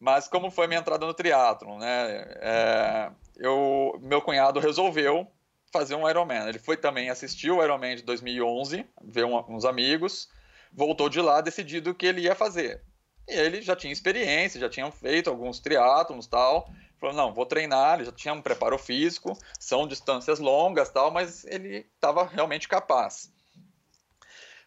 Mas 0.00 0.28
como 0.28 0.50
foi 0.50 0.66
minha 0.66 0.80
entrada 0.80 1.06
no 1.06 1.12
triatlon, 1.12 1.78
né, 1.78 2.24
é, 2.40 3.10
eu, 3.36 3.98
meu 4.02 4.22
cunhado 4.22 4.60
resolveu 4.60 5.26
fazer 5.70 5.94
um 5.94 6.08
Ironman. 6.08 6.48
Ele 6.48 6.58
foi 6.58 6.76
também 6.76 7.10
assistir 7.10 7.50
o 7.50 7.62
Ironman 7.62 7.96
de 7.96 8.02
2011, 8.02 8.86
ver 9.04 9.26
um, 9.26 9.38
uns 9.48 9.66
amigos, 9.66 10.30
voltou 10.72 11.10
de 11.10 11.20
lá 11.20 11.42
decidido 11.42 11.94
que 11.94 12.06
ele 12.06 12.22
ia 12.22 12.34
fazer. 12.34 12.82
E 13.28 13.34
ele 13.34 13.60
já 13.60 13.76
tinha 13.76 13.92
experiência, 13.92 14.60
já 14.60 14.70
tinha 14.70 14.90
feito 14.90 15.28
alguns 15.28 15.60
triatlons 15.60 16.26
tal, 16.26 16.70
Falou, 16.98 17.14
não, 17.14 17.34
vou 17.34 17.44
treinar, 17.44 17.96
ele 17.96 18.06
já 18.06 18.12
tinha 18.12 18.32
um 18.32 18.40
preparo 18.40 18.78
físico, 18.78 19.36
são 19.58 19.86
distâncias 19.86 20.38
longas 20.38 20.88
tal, 20.88 21.10
mas 21.10 21.44
ele 21.44 21.86
estava 21.94 22.24
realmente 22.26 22.66
capaz. 22.66 23.30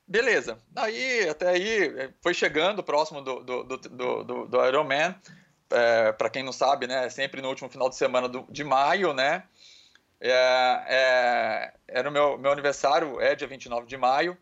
Beleza. 0.08 0.58
Aí, 0.76 1.30
até 1.30 1.50
aí, 1.50 2.12
foi 2.22 2.34
chegando 2.34 2.84
próximo 2.84 3.22
do, 3.22 3.44
do, 3.44 3.64
do, 3.64 3.78
do, 4.24 4.48
do 4.48 4.66
Ironman. 4.66 5.16
É, 5.72 6.12
para 6.12 6.32
quem 6.32 6.42
não 6.42 6.52
sabe, 6.52 6.88
né, 6.88 7.08
sempre 7.10 7.44
no 7.44 7.50
último 7.50 7.70
final 7.70 7.88
de 7.90 7.96
semana 7.96 8.28
do, 8.28 8.48
de 8.50 8.64
maio, 8.64 9.14
né? 9.14 9.44
É, 10.20 10.84
é, 10.88 11.74
era 11.88 12.10
o 12.10 12.12
meu, 12.12 12.40
meu 12.40 12.52
aniversário, 12.52 13.22
é 13.22 13.36
dia 13.36 13.48
29 13.48 13.86
de 13.86 13.98
maio. 13.98 14.36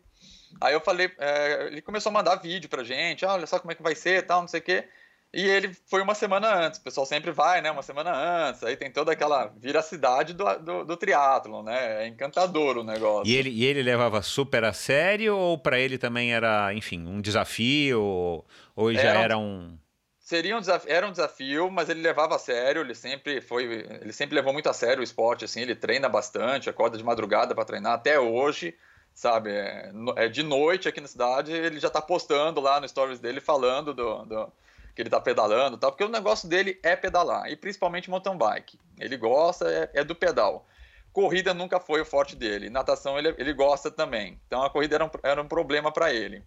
Aí 0.60 0.72
eu 0.72 0.80
falei, 0.80 1.12
é, 1.18 1.66
ele 1.66 1.82
começou 1.82 2.08
a 2.08 2.14
mandar 2.14 2.36
vídeo 2.36 2.70
pra 2.70 2.82
gente, 2.82 3.26
ah, 3.26 3.34
olha 3.34 3.46
só 3.46 3.58
como 3.58 3.70
é 3.70 3.74
que 3.74 3.82
vai 3.82 3.94
ser, 3.94 4.26
tal, 4.26 4.40
não 4.40 4.48
sei 4.48 4.60
o 4.60 4.62
quê. 4.62 4.88
E 5.32 5.46
ele 5.46 5.76
foi 5.86 6.00
uma 6.00 6.14
semana 6.14 6.54
antes, 6.54 6.80
o 6.80 6.82
pessoal 6.82 7.04
sempre 7.04 7.30
vai, 7.30 7.60
né? 7.60 7.70
Uma 7.70 7.82
semana 7.82 8.48
antes, 8.48 8.64
aí 8.64 8.76
tem 8.76 8.90
toda 8.90 9.12
aquela 9.12 9.52
viracidade 9.58 10.32
do, 10.32 10.58
do, 10.58 10.84
do 10.86 10.96
triatlon, 10.96 11.62
né? 11.62 12.04
É 12.04 12.08
encantador 12.08 12.78
o 12.78 12.84
negócio. 12.84 13.30
E 13.30 13.36
ele, 13.36 13.50
e 13.50 13.64
ele 13.66 13.82
levava 13.82 14.22
super 14.22 14.64
a 14.64 14.72
sério 14.72 15.36
ou 15.36 15.58
para 15.58 15.78
ele 15.78 15.98
também 15.98 16.32
era, 16.32 16.72
enfim, 16.72 17.06
um 17.06 17.20
desafio? 17.20 18.00
Ou, 18.00 18.46
ou 18.74 18.94
já 18.94 19.00
era, 19.00 19.20
era 19.20 19.38
um... 19.38 19.78
Seria 20.18 20.56
um 20.56 20.60
desafio, 20.60 20.90
era 20.90 21.06
um 21.06 21.10
desafio, 21.10 21.70
mas 21.70 21.90
ele 21.90 22.00
levava 22.00 22.36
a 22.36 22.38
sério, 22.38 22.80
ele 22.80 22.94
sempre 22.94 23.42
foi, 23.42 23.64
ele 24.00 24.12
sempre 24.14 24.34
levou 24.34 24.52
muito 24.52 24.68
a 24.68 24.74
sério 24.74 25.00
o 25.00 25.04
esporte, 25.04 25.44
assim, 25.44 25.60
ele 25.60 25.74
treina 25.74 26.08
bastante, 26.08 26.70
acorda 26.70 26.96
de 26.96 27.04
madrugada 27.04 27.54
para 27.54 27.64
treinar 27.64 27.94
até 27.94 28.18
hoje, 28.18 28.74
sabe? 29.14 29.50
É, 29.50 29.90
é, 30.16 30.28
de 30.28 30.42
noite 30.42 30.88
aqui 30.88 31.00
na 31.00 31.06
cidade, 31.06 31.52
ele 31.52 31.80
já 31.80 31.90
tá 31.90 32.00
postando 32.00 32.60
lá 32.60 32.80
no 32.80 32.88
stories 32.88 33.20
dele 33.20 33.40
falando 33.40 33.92
do, 33.92 34.24
do 34.24 34.52
que 34.98 35.02
ele 35.02 35.10
tá 35.10 35.20
pedalando 35.20 35.78
tal, 35.78 35.92
porque 35.92 36.02
o 36.02 36.08
negócio 36.08 36.48
dele 36.48 36.76
é 36.82 36.96
pedalar, 36.96 37.48
e 37.48 37.54
principalmente 37.54 38.10
mountain 38.10 38.36
bike. 38.36 38.80
Ele 38.98 39.16
gosta, 39.16 39.70
é, 39.70 40.00
é 40.00 40.02
do 40.02 40.12
pedal. 40.12 40.66
Corrida 41.12 41.54
nunca 41.54 41.78
foi 41.78 42.00
o 42.00 42.04
forte 42.04 42.34
dele, 42.34 42.68
natação 42.68 43.16
ele, 43.16 43.32
ele 43.38 43.52
gosta 43.52 43.92
também. 43.92 44.40
Então 44.48 44.60
a 44.60 44.68
corrida 44.68 44.96
era 44.96 45.04
um, 45.04 45.10
era 45.22 45.40
um 45.40 45.46
problema 45.46 45.92
para 45.92 46.12
ele. 46.12 46.42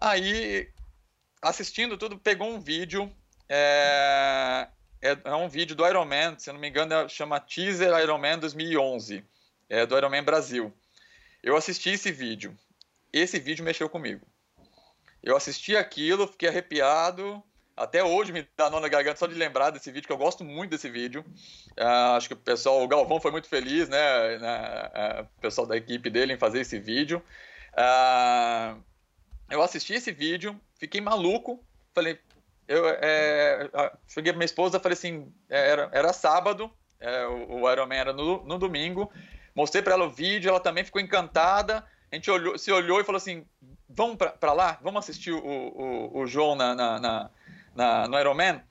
Aí, 0.00 0.68
assistindo 1.40 1.96
tudo, 1.96 2.18
pegou 2.18 2.48
um 2.48 2.58
vídeo, 2.58 3.08
é, 3.48 4.66
é, 5.00 5.16
é, 5.22 5.34
um 5.36 5.48
vídeo 5.48 5.76
do 5.76 5.86
Ironman, 5.86 6.36
se 6.40 6.50
não 6.52 6.58
me 6.58 6.68
engano, 6.68 6.92
é, 6.92 7.08
chama 7.08 7.38
Teaser 7.38 7.96
Ironman 8.00 8.40
2011, 8.40 9.24
é 9.68 9.86
do 9.86 9.96
Ironman 9.96 10.24
Brasil. 10.24 10.74
Eu 11.40 11.56
assisti 11.56 11.90
esse 11.90 12.10
vídeo. 12.10 12.58
Esse 13.12 13.38
vídeo 13.38 13.64
mexeu 13.64 13.88
comigo. 13.88 14.26
Eu 15.22 15.36
assisti 15.36 15.76
aquilo, 15.76 16.26
fiquei 16.26 16.48
arrepiado, 16.48 17.40
até 17.82 18.04
hoje 18.04 18.32
me 18.32 18.46
dá 18.56 18.70
nó 18.70 18.78
na 18.78 18.88
garganta 18.88 19.18
só 19.18 19.26
de 19.26 19.34
lembrar 19.34 19.70
desse 19.70 19.90
vídeo, 19.90 20.06
que 20.06 20.12
eu 20.12 20.18
gosto 20.18 20.44
muito 20.44 20.70
desse 20.70 20.88
vídeo. 20.88 21.24
Uh, 21.72 22.16
acho 22.16 22.28
que 22.28 22.34
o 22.34 22.36
pessoal, 22.36 22.82
o 22.82 22.88
Galvão 22.88 23.20
foi 23.20 23.30
muito 23.32 23.48
feliz, 23.48 23.88
né? 23.88 24.36
Uh, 24.36 25.22
o 25.22 25.40
pessoal 25.40 25.66
da 25.66 25.76
equipe 25.76 26.08
dele 26.08 26.32
em 26.32 26.38
fazer 26.38 26.60
esse 26.60 26.78
vídeo. 26.78 27.22
Uh, 27.72 28.80
eu 29.50 29.60
assisti 29.62 29.94
esse 29.94 30.12
vídeo, 30.12 30.58
fiquei 30.78 31.00
maluco. 31.00 31.62
Falei, 31.94 32.18
eu 32.68 32.88
é, 32.88 33.68
cheguei 34.06 34.32
pra 34.32 34.38
minha 34.38 34.46
esposa, 34.46 34.80
falei 34.80 34.94
assim, 34.94 35.32
é, 35.50 35.70
era, 35.70 35.90
era 35.92 36.12
sábado, 36.12 36.70
é, 36.98 37.26
o, 37.26 37.62
o 37.62 37.70
Ironman 37.70 37.98
era 37.98 38.12
no, 38.12 38.44
no 38.44 38.58
domingo. 38.58 39.12
Mostrei 39.54 39.82
para 39.82 39.94
ela 39.94 40.04
o 40.04 40.10
vídeo, 40.10 40.48
ela 40.48 40.60
também 40.60 40.84
ficou 40.84 41.00
encantada. 41.00 41.84
A 42.10 42.14
gente 42.14 42.30
olhou, 42.30 42.56
se 42.56 42.70
olhou 42.70 43.00
e 43.00 43.04
falou 43.04 43.16
assim: 43.16 43.44
vamos 43.88 44.16
para 44.16 44.52
lá? 44.52 44.78
Vamos 44.82 45.00
assistir 45.00 45.32
o, 45.32 45.38
o, 45.38 46.20
o 46.20 46.26
João 46.26 46.54
na, 46.54 46.74
na, 46.74 47.00
na 47.00 47.30
na, 47.74 48.08
no 48.08 48.18
Ironman? 48.18 48.62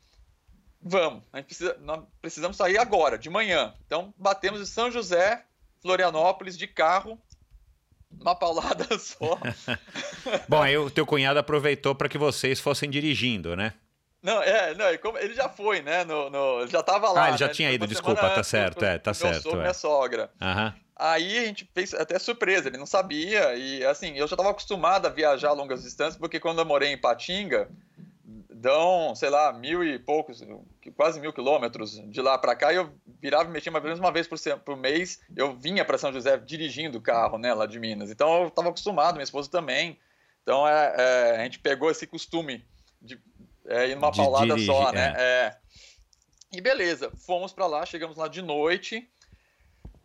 Vamos, 0.82 1.24
a 1.32 1.38
gente 1.38 1.48
precisa, 1.48 1.78
nós 1.82 2.04
precisamos 2.22 2.58
sair 2.58 2.78
agora, 2.78 3.18
de 3.18 3.30
manhã. 3.30 3.74
Então, 3.86 4.14
batemos 4.18 4.60
em 4.60 4.66
São 4.66 4.90
José, 4.90 5.46
Florianópolis, 5.80 6.58
de 6.58 6.68
carro, 6.68 7.22
uma 8.20 8.36
paulada 8.36 8.86
só. 8.98 9.38
Bom, 10.50 10.62
aí 10.62 10.78
o 10.78 10.90
teu 10.90 11.06
cunhado 11.06 11.40
aproveitou 11.40 11.94
para 11.94 12.10
que 12.10 12.18
vocês 12.18 12.60
fossem 12.60 12.90
dirigindo, 12.90 13.56
né? 13.56 13.74
Não, 14.24 14.42
é, 14.42 14.76
não, 14.76 14.86
ele 15.20 15.34
já 15.34 15.50
foi, 15.50 15.82
né? 15.82 16.04
No, 16.04 16.30
no 16.30 16.62
ele 16.62 16.72
já 16.72 16.82
estava 16.82 17.12
lá. 17.12 17.26
Ah, 17.26 17.30
ele 17.30 17.38
já 17.38 17.48
né? 17.48 17.54
tinha 17.54 17.72
ido, 17.72 17.88
desculpa, 17.88 18.30
tá 18.30 18.44
certo, 18.44 18.86
é, 18.86 19.00
tá 19.00 19.14
certo. 19.14 19.44
Sogro, 19.44 19.60
é. 19.60 19.62
minha 19.62 19.74
sogra. 19.74 20.32
Aham. 20.40 20.76
Aí 20.96 21.40
a 21.40 21.46
gente 21.46 21.68
fez 21.74 21.96
até 21.96 22.20
surpresa, 22.20 22.68
ele 22.68 22.78
não 22.78 22.86
sabia, 22.86 23.56
e 23.56 23.84
assim, 23.86 24.12
eu 24.12 24.28
já 24.28 24.36
estava 24.36 24.52
acostumado 24.52 25.08
a 25.08 25.10
viajar 25.10 25.50
a 25.50 25.54
longas 25.54 25.82
distâncias, 25.82 26.16
porque 26.16 26.40
quando 26.40 26.60
eu 26.60 26.66
morei 26.66 26.92
em 26.92 26.98
Patinga, 26.98 27.72
dão, 28.24 29.16
sei 29.16 29.30
lá, 29.30 29.52
mil 29.54 29.84
e 29.84 29.98
poucos, 29.98 30.44
quase 30.96 31.20
mil 31.20 31.34
quilômetros 31.34 32.02
de 32.10 32.22
lá 32.22 32.38
para 32.38 32.56
cá, 32.56 32.72
e 32.72 32.76
eu 32.76 32.92
virava 33.22 33.50
e 33.50 33.54
mexia 33.54 33.72
mais 33.72 33.84
ou 33.84 33.90
menos 33.90 34.00
uma 34.00 34.12
vez 34.12 34.28
por, 34.28 34.38
por 34.60 34.78
mês, 34.78 35.20
eu 35.36 35.56
vinha 35.56 35.84
para 35.84 35.98
São 35.98 36.14
José 36.14 36.38
dirigindo 36.38 36.98
o 36.98 37.02
carro, 37.02 37.38
né, 37.38 37.54
lá 37.54 37.66
de 37.66 37.80
Minas. 37.80 38.12
Então 38.12 38.42
eu 38.42 38.48
estava 38.48 38.70
acostumado, 38.70 39.16
minha 39.16 39.24
esposa 39.24 39.50
também. 39.50 39.98
Então 40.44 40.68
é, 40.68 40.96
é, 40.98 41.36
a 41.38 41.44
gente 41.44 41.60
pegou 41.60 41.90
esse 41.90 42.08
costume 42.08 42.66
de 43.02 43.20
é, 43.68 43.90
ir 43.90 43.96
numa 43.96 44.12
de 44.12 44.18
paulada 44.18 44.46
dirigir, 44.48 44.68
só, 44.68 44.92
né? 44.92 45.14
É. 45.18 45.22
é. 45.22 45.58
E 46.54 46.60
beleza, 46.60 47.12
fomos 47.26 47.54
para 47.54 47.66
lá, 47.66 47.86
chegamos 47.86 48.18
lá 48.18 48.28
de 48.28 48.42
noite, 48.42 49.10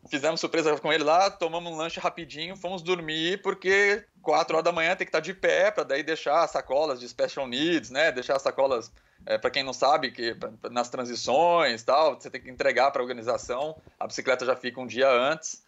fizemos 0.08 0.40
surpresa 0.40 0.76
com 0.78 0.92
ele 0.92 1.04
lá, 1.04 1.30
tomamos 1.30 1.72
um 1.72 1.76
lanche 1.76 2.00
rapidinho, 2.00 2.56
fomos 2.56 2.82
dormir, 2.82 3.40
porque 3.42 4.04
4 4.22 4.54
horas 4.54 4.64
da 4.64 4.72
manhã 4.72 4.96
tem 4.96 5.06
que 5.06 5.08
estar 5.08 5.20
de 5.20 5.34
pé, 5.34 5.70
para 5.70 5.84
daí 5.84 6.02
deixar 6.02 6.42
as 6.42 6.50
sacolas 6.50 7.00
de 7.00 7.08
special 7.08 7.46
needs, 7.46 7.90
né? 7.90 8.12
Deixar 8.12 8.36
as 8.36 8.42
sacolas, 8.42 8.92
é, 9.24 9.38
para 9.38 9.50
quem 9.50 9.62
não 9.62 9.72
sabe, 9.72 10.10
que 10.10 10.36
nas 10.70 10.88
transições 10.88 11.82
tal, 11.82 12.20
você 12.20 12.30
tem 12.30 12.40
que 12.40 12.50
entregar 12.50 12.90
para 12.90 13.00
a 13.00 13.04
organização, 13.04 13.80
a 13.98 14.06
bicicleta 14.06 14.44
já 14.44 14.56
fica 14.56 14.80
um 14.80 14.86
dia 14.86 15.08
antes. 15.10 15.64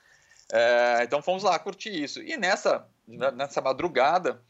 É, 0.52 1.00
então 1.02 1.22
fomos 1.22 1.42
lá 1.42 1.58
curtir 1.58 1.90
isso. 1.90 2.22
E 2.22 2.36
nessa, 2.36 2.86
nessa 3.06 3.60
madrugada, 3.60 4.42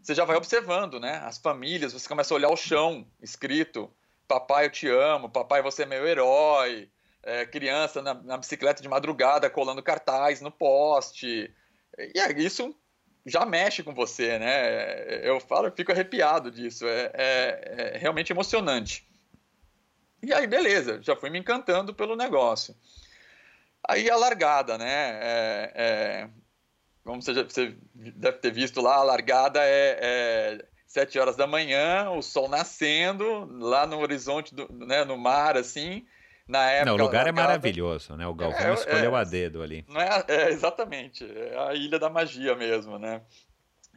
você 0.00 0.14
já 0.14 0.24
vai 0.24 0.36
observando, 0.36 1.00
né? 1.00 1.20
As 1.24 1.38
famílias, 1.38 1.92
você 1.92 2.08
começa 2.08 2.32
a 2.32 2.36
olhar 2.36 2.50
o 2.50 2.56
chão 2.56 3.06
escrito: 3.20 3.90
Papai, 4.28 4.66
eu 4.66 4.70
te 4.70 4.88
amo, 4.88 5.28
papai, 5.28 5.62
você 5.62 5.82
é 5.82 5.86
meu 5.86 6.06
herói 6.06 6.90
é, 7.26 7.44
criança 7.44 8.00
na, 8.00 8.14
na, 8.14 8.38
bicicleta 8.38 8.80
de 8.80 8.88
madrugada 8.88 9.50
colando 9.50 9.82
cartaz 9.82 10.40
no 10.40 10.50
poste. 10.50 11.52
E 11.98 12.20
é, 12.20 12.32
isso 12.40 12.74
já 13.26 13.44
mexe 13.44 13.82
com 13.82 13.92
você, 13.92 14.38
né? 14.38 15.26
Eu 15.28 15.40
falo, 15.40 15.66
eu 15.66 15.72
fico 15.72 15.90
arrepiado 15.90 16.50
disso. 16.50 16.86
É, 16.86 17.10
é, 17.12 17.90
é 17.94 17.98
realmente 17.98 18.32
emocionante. 18.32 19.06
E 20.22 20.32
aí, 20.32 20.46
beleza, 20.46 21.02
já 21.02 21.16
fui 21.16 21.28
me 21.28 21.38
encantando 21.38 21.92
pelo 21.92 22.16
negócio. 22.16 22.74
Aí 23.88 24.08
a 24.08 24.16
largada, 24.16 24.78
né? 24.78 25.18
É, 25.20 25.72
é, 25.74 26.28
como 27.04 27.20
você, 27.20 27.34
já, 27.34 27.42
você, 27.42 27.76
deve 27.94 28.38
ter 28.38 28.52
visto 28.52 28.80
lá, 28.80 28.96
a 28.96 29.04
largada 29.04 29.60
é, 29.62 29.98
é 30.00 30.64
7 30.86 31.18
horas 31.18 31.36
da 31.36 31.46
manhã, 31.46 32.10
o 32.10 32.22
sol 32.22 32.48
nascendo, 32.48 33.46
lá 33.58 33.86
no 33.86 33.98
horizonte, 33.98 34.54
do, 34.54 34.72
né, 34.72 35.04
no 35.04 35.16
mar, 35.16 35.56
assim, 35.56 36.06
na 36.46 36.70
época. 36.70 36.86
Não, 36.86 36.94
o 36.94 37.06
lugar 37.06 37.26
é 37.26 37.32
maravilhoso, 37.32 38.16
né? 38.16 38.26
O 38.26 38.34
Galvão 38.34 38.68
é, 38.68 38.74
escolheu 38.74 39.16
é, 39.16 39.20
a 39.20 39.24
dedo 39.24 39.62
ali. 39.62 39.84
Não 39.88 40.00
é, 40.00 40.24
é, 40.28 40.48
exatamente, 40.50 41.24
é 41.24 41.58
a 41.58 41.74
ilha 41.74 41.98
da 41.98 42.08
magia 42.08 42.54
mesmo, 42.54 42.98
né? 42.98 43.22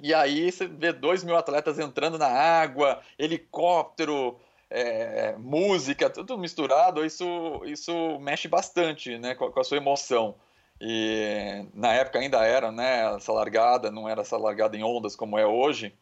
E 0.01 0.13
aí 0.13 0.51
você 0.51 0.65
vê 0.67 0.93
dois 0.93 1.23
mil 1.23 1.35
atletas 1.35 1.77
entrando 1.77 2.17
na 2.17 2.27
água, 2.27 3.01
helicóptero, 3.17 4.39
é, 4.69 5.35
música, 5.37 6.09
tudo 6.09 6.37
misturado, 6.37 7.05
isso, 7.05 7.61
isso 7.65 8.17
mexe 8.19 8.47
bastante 8.47 9.17
né, 9.17 9.35
com, 9.35 9.51
com, 9.51 9.59
a 9.59 9.63
sua 9.63 9.77
emoção. 9.77 10.35
e 10.79 11.65
na 11.73 11.93
época 11.93 12.19
ainda 12.19 12.45
era, 12.45 12.71
né, 12.71 13.15
essa 13.15 13.33
largada, 13.33 13.91
não 13.91 14.07
era 14.07 14.21
essa 14.21 14.37
largada 14.37 14.77
em 14.77 14.83
ondas 14.83 15.15
como 15.15 15.37
é 15.37 15.45
hoje. 15.45 15.93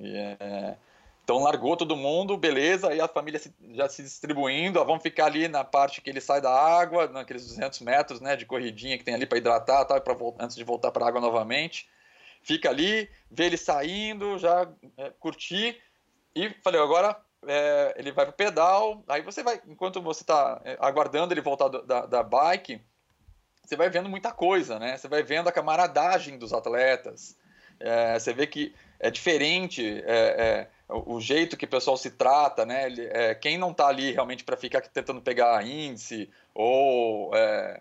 E, 0.00 0.16
é, 0.16 0.76
então 1.24 1.38
largou 1.38 1.76
todo 1.76 1.96
mundo, 1.96 2.36
beleza, 2.36 2.88
aí 2.88 3.00
a 3.00 3.06
família 3.06 3.38
se, 3.38 3.54
já 3.70 3.88
se 3.88 4.02
distribuindo, 4.02 4.80
ó, 4.80 4.84
vamos 4.84 5.02
ficar 5.02 5.26
ali 5.26 5.46
na 5.46 5.62
parte 5.62 6.00
que 6.00 6.10
ele 6.10 6.20
sai 6.20 6.40
da 6.40 6.52
água, 6.52 7.06
naqueles 7.06 7.46
200 7.46 7.80
metros, 7.80 8.20
né, 8.20 8.34
de 8.34 8.44
corridinha 8.44 8.98
que 8.98 9.04
tem 9.04 9.14
ali 9.14 9.24
para 9.24 9.38
hidratar, 9.38 9.84
tal, 9.84 10.00
pra, 10.00 10.16
antes 10.40 10.56
de 10.56 10.64
voltar 10.64 10.90
para 10.90 11.04
a 11.04 11.08
água 11.08 11.20
novamente. 11.20 11.88
Fica 12.42 12.68
ali, 12.68 13.08
vê 13.30 13.46
ele 13.46 13.56
saindo, 13.56 14.36
já 14.36 14.68
é, 14.96 15.10
curtir 15.20 15.80
e 16.34 16.50
falei, 16.62 16.80
agora 16.80 17.16
é, 17.46 17.94
ele 17.96 18.10
vai 18.10 18.26
pro 18.26 18.34
pedal, 18.34 19.04
aí 19.06 19.22
você 19.22 19.44
vai, 19.44 19.60
enquanto 19.68 20.02
você 20.02 20.24
está 20.24 20.60
é, 20.64 20.76
aguardando 20.80 21.32
ele 21.32 21.40
voltar 21.40 21.68
da, 21.68 22.06
da 22.06 22.22
bike, 22.24 22.80
você 23.64 23.76
vai 23.76 23.88
vendo 23.88 24.08
muita 24.08 24.32
coisa, 24.32 24.78
né? 24.80 24.96
Você 24.96 25.06
vai 25.06 25.22
vendo 25.22 25.48
a 25.48 25.52
camaradagem 25.52 26.36
dos 26.36 26.52
atletas, 26.52 27.36
é, 27.78 28.18
você 28.18 28.32
vê 28.32 28.46
que 28.46 28.74
é 28.98 29.10
diferente 29.10 30.02
é, 30.04 30.14
é, 30.14 30.70
o 30.92 31.20
jeito 31.20 31.56
que 31.56 31.64
o 31.64 31.68
pessoal 31.68 31.96
se 31.96 32.10
trata, 32.10 32.64
né? 32.66 32.92
É, 33.10 33.34
quem 33.34 33.58
não 33.58 33.70
está 33.70 33.88
ali 33.88 34.12
realmente 34.12 34.44
para 34.44 34.56
ficar 34.56 34.80
tentando 34.80 35.20
pegar 35.20 35.66
índice 35.66 36.30
ou 36.54 37.34
é, 37.34 37.80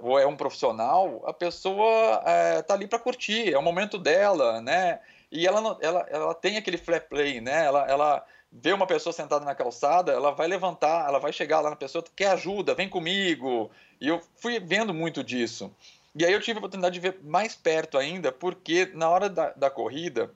ou 0.00 0.18
é 0.18 0.26
um 0.26 0.36
profissional, 0.36 1.22
a 1.26 1.32
pessoa 1.32 2.22
está 2.58 2.74
ali 2.74 2.86
para 2.86 2.98
curtir, 2.98 3.52
é 3.52 3.58
o 3.58 3.62
momento 3.62 3.98
dela, 3.98 4.60
né? 4.60 5.00
E 5.30 5.46
ela, 5.46 5.76
ela, 5.80 6.06
ela 6.08 6.34
tem 6.34 6.56
aquele 6.56 6.78
flap 6.78 7.08
play, 7.08 7.40
né? 7.40 7.66
Ela, 7.66 7.86
ela 7.86 8.24
vê 8.50 8.72
uma 8.72 8.86
pessoa 8.86 9.12
sentada 9.12 9.44
na 9.44 9.54
calçada, 9.54 10.12
ela 10.12 10.30
vai 10.30 10.48
levantar, 10.48 11.06
ela 11.06 11.18
vai 11.18 11.32
chegar 11.32 11.60
lá 11.60 11.70
na 11.70 11.76
pessoa, 11.76 12.02
quer 12.16 12.30
ajuda, 12.30 12.74
vem 12.74 12.88
comigo. 12.88 13.70
E 14.00 14.08
eu 14.08 14.20
fui 14.36 14.58
vendo 14.58 14.94
muito 14.94 15.22
disso. 15.22 15.70
E 16.14 16.24
aí 16.24 16.32
eu 16.32 16.40
tive 16.40 16.58
a 16.58 16.60
oportunidade 16.60 16.94
de 16.94 17.00
ver 17.00 17.20
mais 17.22 17.54
perto 17.54 17.98
ainda, 17.98 18.32
porque 18.32 18.90
na 18.94 19.08
hora 19.08 19.28
da, 19.28 19.52
da 19.52 19.70
corrida, 19.70 20.30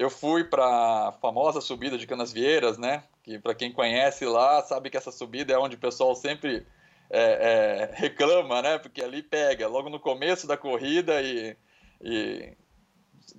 eu 0.00 0.08
fui 0.08 0.44
para 0.44 0.64
a 0.64 1.12
famosa 1.20 1.60
subida 1.60 1.98
de 1.98 2.06
Canasvieiras, 2.06 2.78
né? 2.78 3.02
Que 3.22 3.38
para 3.38 3.54
quem 3.54 3.70
conhece 3.70 4.24
lá, 4.24 4.62
sabe 4.62 4.88
que 4.88 4.96
essa 4.96 5.12
subida 5.12 5.52
é 5.52 5.58
onde 5.58 5.76
o 5.76 5.78
pessoal 5.78 6.14
sempre 6.14 6.66
é, 7.10 7.20
é, 7.20 7.90
reclama, 7.92 8.62
né? 8.62 8.78
Porque 8.78 9.02
ali 9.02 9.22
pega 9.22 9.68
logo 9.68 9.90
no 9.90 10.00
começo 10.00 10.46
da 10.46 10.56
corrida 10.56 11.20
e, 11.20 11.54
e 12.00 12.56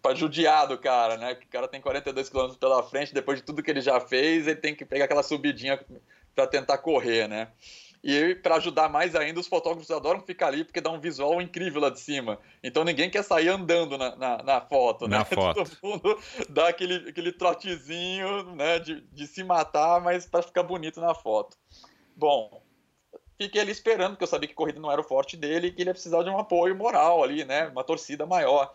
para 0.04 0.14
judiar 0.14 0.68
do 0.68 0.78
cara, 0.78 1.18
né? 1.18 1.34
Que 1.34 1.48
o 1.48 1.50
cara 1.50 1.68
tem 1.68 1.82
42 1.82 2.30
km 2.30 2.54
pela 2.60 2.84
frente, 2.84 3.12
depois 3.12 3.40
de 3.40 3.44
tudo 3.44 3.64
que 3.64 3.72
ele 3.72 3.82
já 3.82 4.00
fez, 4.00 4.46
ele 4.46 4.60
tem 4.60 4.76
que 4.76 4.86
pegar 4.86 5.06
aquela 5.06 5.24
subidinha 5.24 5.84
para 6.36 6.46
tentar 6.46 6.78
correr, 6.78 7.28
né? 7.28 7.48
E 8.04 8.34
para 8.34 8.56
ajudar 8.56 8.90
mais 8.90 9.16
ainda, 9.16 9.40
os 9.40 9.48
fotógrafos 9.48 9.92
adoram 9.92 10.22
ficar 10.22 10.48
ali 10.48 10.64
porque 10.64 10.82
dá 10.82 10.90
um 10.90 11.00
visual 11.00 11.40
incrível 11.40 11.82
lá 11.82 11.90
de 11.90 12.00
cima. 12.00 12.40
Então 12.64 12.84
ninguém 12.84 13.12
quer 13.12 13.24
sair 13.24 13.50
andando 13.50 13.96
na, 13.96 14.16
na, 14.16 14.44
na 14.44 14.62
foto, 14.62 15.08
na 15.08 15.20
né? 15.20 15.26
Foto. 15.32 15.64
Todo 15.64 15.78
mundo 15.84 16.20
dá 16.50 16.70
aquele, 16.70 17.10
aquele 17.10 17.32
trotezinho, 17.32 18.56
né? 18.56 18.80
De, 18.80 19.02
de 19.02 19.28
se 19.28 19.44
matar, 19.44 20.02
mas 20.02 20.26
para 20.26 20.42
ficar 20.42 20.64
bonito 20.64 21.00
na 21.00 21.14
foto. 21.14 21.56
Bom, 22.16 22.64
fiquei 23.38 23.62
ali 23.62 23.72
esperando, 23.72 24.12
porque 24.12 24.24
eu 24.24 24.28
sabia 24.28 24.50
que 24.50 24.56
corrida 24.56 24.80
não 24.80 24.92
era 24.92 25.02
o 25.02 25.04
forte 25.04 25.38
dele 25.38 25.68
e 25.68 25.72
que 25.72 25.82
ele 25.84 25.90
ia 25.92 25.94
precisar 25.94 26.24
de 26.24 26.30
um 26.30 26.40
apoio 26.40 26.76
moral 26.76 27.24
ali, 27.24 27.46
né? 27.46 27.68
Uma 27.68 27.84
torcida 27.84 28.26
maior. 28.26 28.74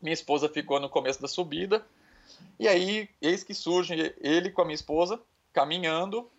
Minha 0.00 0.14
esposa 0.14 0.48
ficou 0.48 0.78
no 0.78 0.88
começo 0.88 1.20
da 1.20 1.26
subida. 1.26 1.84
E 2.56 2.68
aí, 2.68 3.08
eis 3.20 3.42
que 3.42 3.52
surge 3.52 4.14
ele 4.20 4.50
com 4.50 4.62
a 4.62 4.64
minha 4.64 4.76
esposa 4.76 5.20
caminhando, 5.52 6.30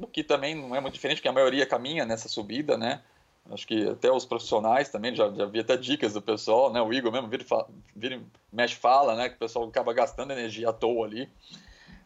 o 0.00 0.06
que 0.06 0.24
também 0.24 0.54
não 0.54 0.74
é 0.74 0.80
muito 0.80 0.94
diferente, 0.94 1.18
porque 1.18 1.28
a 1.28 1.32
maioria 1.32 1.66
caminha 1.66 2.04
nessa 2.04 2.28
subida, 2.28 2.76
né? 2.76 3.02
Acho 3.50 3.66
que 3.66 3.88
até 3.88 4.10
os 4.10 4.24
profissionais 4.24 4.88
também, 4.90 5.14
já, 5.14 5.30
já 5.30 5.46
vi 5.46 5.60
até 5.60 5.76
dicas 5.76 6.12
do 6.12 6.22
pessoal, 6.22 6.72
né? 6.72 6.80
O 6.80 6.92
Igor 6.92 7.10
mesmo 7.10 7.28
vira, 7.28 7.44
vira 7.96 8.22
mexe 8.52 8.76
fala, 8.76 9.16
né? 9.16 9.28
Que 9.28 9.36
o 9.36 9.38
pessoal 9.38 9.66
acaba 9.66 9.92
gastando 9.92 10.32
energia 10.32 10.68
à 10.68 10.72
toa 10.72 11.06
ali. 11.06 11.28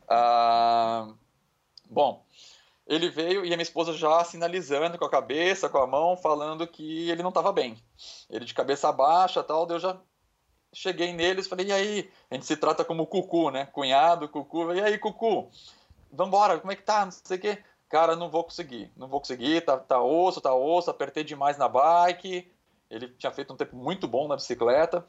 Ah, 0.09 1.09
bom, 1.91 2.25
ele 2.87 3.09
veio 3.11 3.45
e 3.45 3.49
a 3.53 3.57
minha 3.57 3.63
esposa 3.63 3.93
já 3.93 4.23
sinalizando 4.25 4.99
com 4.99 5.05
a 5.05 5.11
cabeça, 5.11 5.69
com 5.69 5.79
a 5.79 5.87
mão, 5.87 6.17
falando 6.17 6.67
que 6.67 7.11
ele 7.11 7.23
não 7.23 7.31
estava 7.31 7.53
bem. 7.53 7.77
Ele 8.31 8.45
de 8.45 8.55
cabeça 8.55 8.93
baixa 8.93 9.43
tal, 9.43 9.69
eu 9.69 9.79
já 9.79 9.99
cheguei 10.73 11.13
neles, 11.13 11.47
falei, 11.47 11.67
e 11.67 11.73
aí? 11.73 12.11
A 12.31 12.35
gente 12.35 12.47
se 12.47 12.57
trata 12.57 12.85
como 12.85 13.07
Cucu, 13.07 13.51
né? 13.51 13.67
Cunhado, 13.67 14.29
Cucu, 14.29 14.73
e 14.73 14.81
aí, 14.81 14.99
Cucu? 14.99 15.51
Vambora, 16.13 16.59
como 16.59 16.73
é 16.73 16.77
que 16.77 16.83
tá? 16.83 17.05
Não 17.05 17.13
sei 17.13 17.37
o 17.39 17.41
quê. 17.41 17.59
Cara, 17.95 18.17
não 18.17 18.29
vou 18.29 18.43
conseguir, 18.43 18.91
não 18.97 19.07
vou 19.07 19.21
conseguir, 19.21 19.61
tá, 19.61 19.77
tá 19.77 20.03
osso, 20.03 20.41
tá 20.41 20.53
osso, 20.53 20.91
apertei 20.91 21.23
demais 21.23 21.57
na 21.57 21.69
bike. 21.69 22.51
Ele 22.91 23.07
tinha 23.17 23.31
feito 23.31 23.53
um 23.53 23.57
tempo 23.57 23.77
muito 23.77 24.09
bom 24.09 24.27
na 24.27 24.35
bicicleta. 24.35 25.07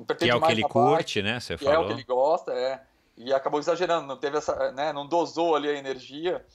Apertei 0.00 0.28
que 0.28 0.32
é 0.32 0.36
o 0.36 0.40
que 0.40 0.52
ele 0.52 0.62
curte, 0.62 1.22
né? 1.22 1.40
Você 1.40 1.58
falou. 1.58 1.74
É 1.74 1.78
o 1.80 1.86
que 1.88 1.92
ele 1.92 2.04
gosta, 2.04 2.52
é. 2.52 2.80
E 3.16 3.34
acabou 3.34 3.58
exagerando, 3.58 4.06
não 4.06 4.16
teve 4.16 4.38
essa, 4.38 4.70
né? 4.70 4.92
Não 4.92 5.08
dosou 5.08 5.56
ali 5.56 5.70
a 5.70 5.74
energia. 5.74 6.46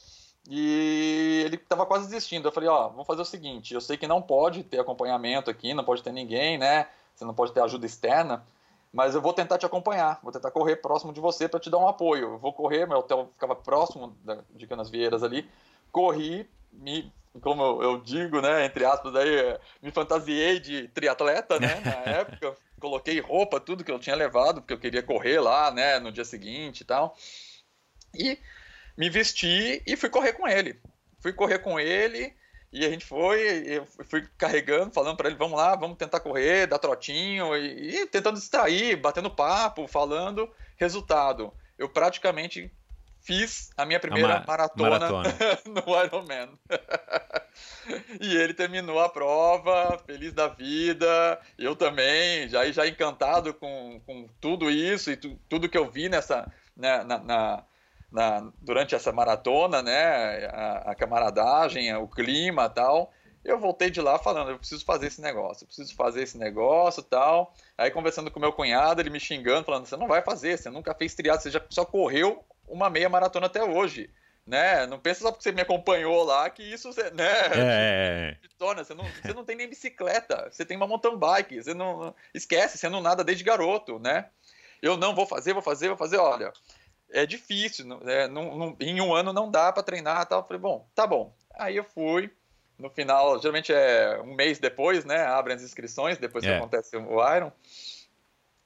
E 0.49 1.43
ele 1.45 1.57
estava 1.57 1.85
quase 1.85 2.05
desistindo. 2.05 2.47
Eu 2.47 2.53
falei, 2.53 2.69
ó, 2.69 2.87
vamos 2.87 3.05
fazer 3.05 3.23
o 3.23 3.25
seguinte, 3.25 3.73
eu 3.73 3.81
sei 3.81 3.97
que 3.97 4.07
não 4.07 4.21
pode 4.21 4.63
ter 4.63 4.79
acompanhamento 4.79 5.51
aqui, 5.51 5.73
não 5.73 5.83
pode 5.83 6.01
ter 6.01 6.13
ninguém, 6.13 6.57
né? 6.57 6.87
você 7.15 7.25
não 7.25 7.33
pode 7.33 7.53
ter 7.53 7.61
ajuda 7.61 7.85
externa, 7.85 8.45
mas 8.95 9.13
eu 9.13 9.21
vou 9.21 9.33
tentar 9.33 9.57
te 9.57 9.65
acompanhar, 9.65 10.21
vou 10.23 10.31
tentar 10.31 10.49
correr 10.51 10.77
próximo 10.77 11.11
de 11.11 11.19
você 11.19 11.49
para 11.49 11.59
te 11.59 11.69
dar 11.69 11.79
um 11.79 11.87
apoio. 11.87 12.31
Eu 12.31 12.37
vou 12.37 12.53
correr, 12.53 12.87
meu 12.87 12.99
hotel 12.99 13.29
ficava 13.33 13.53
próximo 13.53 14.17
de 14.51 14.65
Canas 14.65 14.89
Vieiras 14.89 15.21
ali, 15.21 15.45
corri, 15.91 16.49
me, 16.71 17.11
como 17.41 17.61
eu, 17.61 17.83
eu 17.83 17.97
digo, 17.99 18.39
né, 18.39 18.65
entre 18.65 18.85
aspas, 18.85 19.13
aí, 19.13 19.59
me 19.81 19.91
fantasiei 19.91 20.61
de 20.61 20.87
triatleta, 20.87 21.59
né, 21.59 21.81
na 21.83 21.91
época, 22.09 22.55
coloquei 22.79 23.19
roupa, 23.19 23.59
tudo 23.59 23.83
que 23.83 23.91
eu 23.91 23.99
tinha 23.99 24.15
levado, 24.15 24.61
porque 24.61 24.73
eu 24.73 24.79
queria 24.79 25.03
correr 25.03 25.41
lá, 25.41 25.71
né, 25.71 25.99
no 25.99 26.09
dia 26.09 26.23
seguinte 26.23 26.79
e 26.79 26.85
tal, 26.85 27.17
e 28.13 28.39
me 28.97 29.09
vesti 29.09 29.83
e 29.85 29.97
fui 29.97 30.09
correr 30.09 30.31
com 30.31 30.47
ele. 30.47 30.79
Fui 31.19 31.33
correr 31.33 31.59
com 31.59 31.77
ele, 31.77 32.33
e 32.75 32.85
a 32.85 32.89
gente 32.89 33.05
foi, 33.05 33.63
eu 33.65 33.85
fui 33.85 34.27
carregando, 34.37 34.93
falando 34.93 35.15
para 35.15 35.29
ele, 35.29 35.37
vamos 35.37 35.57
lá, 35.57 35.77
vamos 35.77 35.97
tentar 35.97 36.19
correr, 36.19 36.67
dar 36.67 36.77
trotinho, 36.77 37.55
e, 37.55 38.01
e, 38.01 38.05
tentando 38.07 38.37
distrair, 38.37 38.97
batendo 38.97 39.31
papo, 39.31 39.87
falando. 39.87 40.51
Resultado, 40.75 41.53
eu 41.77 41.87
praticamente 41.87 42.69
fiz 43.21 43.71
a 43.77 43.85
minha 43.85 43.97
primeira 43.97 44.39
a 44.39 44.45
maratona, 44.45 44.89
maratona. 44.89 45.33
no 45.65 46.03
Ironman. 46.03 46.59
e 48.19 48.35
ele 48.35 48.53
terminou 48.53 48.99
a 48.99 49.07
prova, 49.07 49.97
feliz 50.05 50.33
da 50.33 50.49
vida, 50.49 51.39
eu 51.57 51.77
também, 51.77 52.49
já, 52.49 52.69
já 52.69 52.85
encantado 52.85 53.53
com, 53.53 54.01
com 54.05 54.27
tudo 54.41 54.69
isso 54.69 55.09
e 55.09 55.15
tu, 55.15 55.39
tudo 55.47 55.69
que 55.69 55.77
eu 55.77 55.89
vi 55.89 56.09
nessa, 56.09 56.51
né, 56.75 57.05
na, 57.05 57.19
na 57.19 57.63
na, 58.15 58.49
durante 58.61 58.95
essa 58.95 59.11
maratona, 59.11 59.83
né, 59.83 60.45
a, 60.45 60.91
a 60.91 60.95
camaradagem, 60.95 61.93
o 61.95 62.07
clima 62.07 62.69
tal, 62.69 63.11
eu 63.43 63.59
voltei 63.59 63.89
de 63.89 63.99
lá 63.99 64.17
falando, 64.17 64.51
eu 64.51 64.57
preciso 64.57 64.85
fazer 64.85 65.07
esse 65.07 65.21
negócio, 65.21 65.63
eu 65.63 65.67
preciso 65.67 65.93
fazer 65.95 66.23
esse 66.23 66.37
negócio 66.37 67.03
tal. 67.03 67.53
Aí 67.77 67.91
conversando 67.91 68.31
com 68.31 68.39
meu 68.39 68.53
cunhado, 68.53 69.01
ele 69.01 69.09
me 69.09 69.19
xingando, 69.19 69.65
falando, 69.65 69.85
você 69.85 69.97
não 69.97 70.07
vai 70.07 70.21
fazer, 70.21 70.57
você 70.57 70.69
nunca 70.69 70.95
fez 70.95 71.13
triado, 71.13 71.43
você 71.43 71.51
já 71.51 71.61
só 71.69 71.83
correu 71.83 72.41
uma 72.65 72.89
meia 72.89 73.09
maratona 73.09 73.47
até 73.47 73.61
hoje. 73.61 74.09
Né? 74.47 74.85
Não 74.87 74.99
pensa 74.99 75.21
só 75.21 75.31
porque 75.31 75.43
você 75.43 75.51
me 75.51 75.61
acompanhou 75.61 76.23
lá 76.23 76.49
que 76.49 76.63
isso, 76.63 76.89
né? 77.13 77.31
É. 77.55 78.37
Você 78.59 78.93
não, 78.93 79.03
você 79.03 79.33
não 79.33 79.43
tem 79.43 79.55
nem 79.55 79.67
bicicleta, 79.67 80.47
você 80.49 80.63
tem 80.63 80.77
uma 80.77 80.87
mountain 80.87 81.17
bike, 81.17 81.61
você 81.61 81.73
não 81.73 82.15
esquece, 82.33 82.77
você 82.77 82.87
não 82.87 83.01
nada 83.01 83.23
desde 83.23 83.43
garoto, 83.43 83.99
né? 83.99 84.29
Eu 84.81 84.97
não 84.97 85.15
vou 85.15 85.25
fazer, 85.25 85.53
vou 85.53 85.61
fazer, 85.61 85.87
vou 85.87 85.97
fazer. 85.97 86.17
Olha, 86.17 86.53
é 87.11 87.25
difícil, 87.25 87.85
é, 88.05 88.27
não, 88.27 88.57
não, 88.57 88.77
em 88.79 88.99
um 89.01 89.13
ano 89.13 89.31
não 89.31 89.49
dá 89.49 89.71
para 89.71 89.83
treinar 89.83 90.25
tal. 90.25 90.41
Eu 90.41 90.45
falei, 90.45 90.61
bom, 90.61 90.87
tá 90.93 91.05
bom. 91.07 91.33
Aí 91.53 91.77
eu 91.77 91.83
fui, 91.83 92.29
no 92.77 92.89
final, 92.89 93.39
geralmente 93.39 93.73
é 93.73 94.19
um 94.21 94.35
mês 94.35 94.59
depois, 94.59 95.05
né? 95.05 95.23
Abrem 95.25 95.55
as 95.55 95.63
inscrições, 95.63 96.17
depois 96.17 96.43
é. 96.43 96.47
que 96.47 96.53
acontece 96.55 96.95
o 96.97 97.35
Iron. 97.35 97.51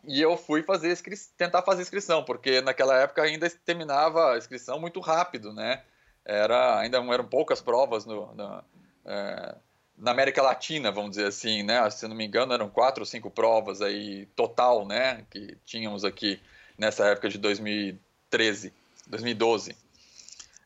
E 0.06 0.22
eu 0.22 0.38
fui 0.38 0.64
fazer 0.64 0.98
tentar 1.38 1.62
fazer 1.62 1.82
inscrição, 1.82 2.24
porque 2.24 2.62
naquela 2.62 2.98
época 2.98 3.22
ainda 3.22 3.50
terminava 3.50 4.34
a 4.34 4.38
inscrição 4.38 4.80
muito 4.80 5.00
rápido, 5.00 5.54
né? 5.54 5.84
Era, 6.26 6.80
ainda 6.80 6.98
eram 6.98 7.26
poucas 7.26 7.62
provas 7.62 8.06
no, 8.06 8.34
no 8.34 8.64
é, 9.06 9.56
na 9.98 10.12
América 10.12 10.42
Latina, 10.42 10.92
vamos 10.92 11.12
dizer 11.12 11.28
assim, 11.28 11.64
né? 11.64 11.88
Se 11.90 12.08
não 12.08 12.16
me 12.16 12.26
engano, 12.26 12.54
eram 12.54 12.70
quatro 12.70 13.02
ou 13.02 13.06
cinco 13.06 13.30
provas 13.30 13.82
aí 13.82 14.26
total, 14.36 14.88
né? 14.88 15.26
Que 15.30 15.58
tínhamos 15.66 16.06
aqui 16.06 16.42
nessa 16.78 17.06
época 17.08 17.28
de 17.28 17.38
2000 17.38 18.00
2013, 18.30 18.74
2012. 19.08 19.76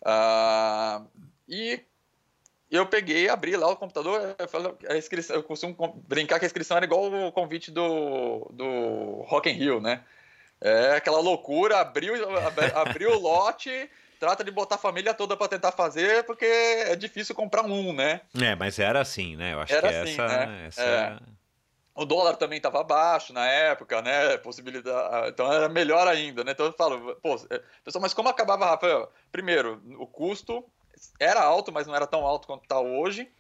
Uh, 0.02 1.08
e 1.48 1.80
eu 2.70 2.86
peguei, 2.86 3.30
abri 3.30 3.56
lá 3.56 3.68
o 3.68 3.76
computador, 3.76 4.36
eu, 4.38 4.48
falei, 4.48 4.74
a 4.90 4.98
inscrição, 4.98 5.36
eu 5.36 5.44
costumo 5.44 6.04
brincar 6.08 6.40
que 6.40 6.46
a 6.46 6.48
inscrição 6.48 6.78
era 6.78 6.86
igual 6.86 7.12
o 7.12 7.32
convite 7.32 7.72
do, 7.72 8.50
do 8.52 9.22
Rock 9.28 9.50
in 9.50 9.54
Rio, 9.54 9.80
né? 9.80 10.02
É 10.60 10.96
aquela 10.96 11.20
loucura, 11.20 11.80
abriu, 11.80 12.14
abriu 12.76 13.12
o 13.12 13.20
lote, 13.20 13.90
trata 14.20 14.44
de 14.44 14.52
botar 14.52 14.76
a 14.76 14.80
família 14.80 15.14
toda 15.14 15.36
para 15.36 15.50
tentar 15.50 15.72
fazer, 15.72 16.24
porque 16.24 16.46
é 16.46 16.96
difícil 16.96 17.36
comprar 17.36 17.64
um, 17.64 17.94
né? 17.94 18.22
É, 18.42 18.56
mas 18.56 18.80
era 18.80 19.02
assim, 19.02 19.36
né? 19.36 19.54
Eu 19.54 19.62
acho 19.62 19.74
era 19.74 19.90
que 19.90 19.96
assim, 19.96 20.14
essa, 20.14 20.28
né? 20.28 20.66
essa... 20.68 20.82
É. 20.82 21.43
O 21.96 22.06
dólar 22.06 22.38
também 22.38 22.58
estava 22.58 22.84
baixo 22.84 23.34
na 23.34 23.46
época, 23.46 24.02
né? 24.02 24.38
Possibilidade. 24.38 25.30
Então 25.30 25.52
era 25.52 25.70
melhor 25.70 26.08
ainda, 26.08 26.44
né? 26.44 26.52
Então 26.52 26.66
eu 26.66 26.74
falo, 26.74 27.16
pô, 27.18 27.36
é, 27.50 27.62
pessoal, 27.84 28.02
mas 28.02 28.14
como 28.14 28.30
acabava, 28.30 28.66
Rafael? 28.66 29.12
Primeiro, 29.32 29.82
o 30.00 30.08
custo 30.08 30.66
era 31.20 31.42
alto, 31.42 31.72
mas 31.72 31.86
não 31.86 31.96
era 31.96 32.08
tão 32.08 32.26
alto 32.26 32.48
quanto 32.48 32.64
está 32.64 32.80
hoje. 32.80 33.32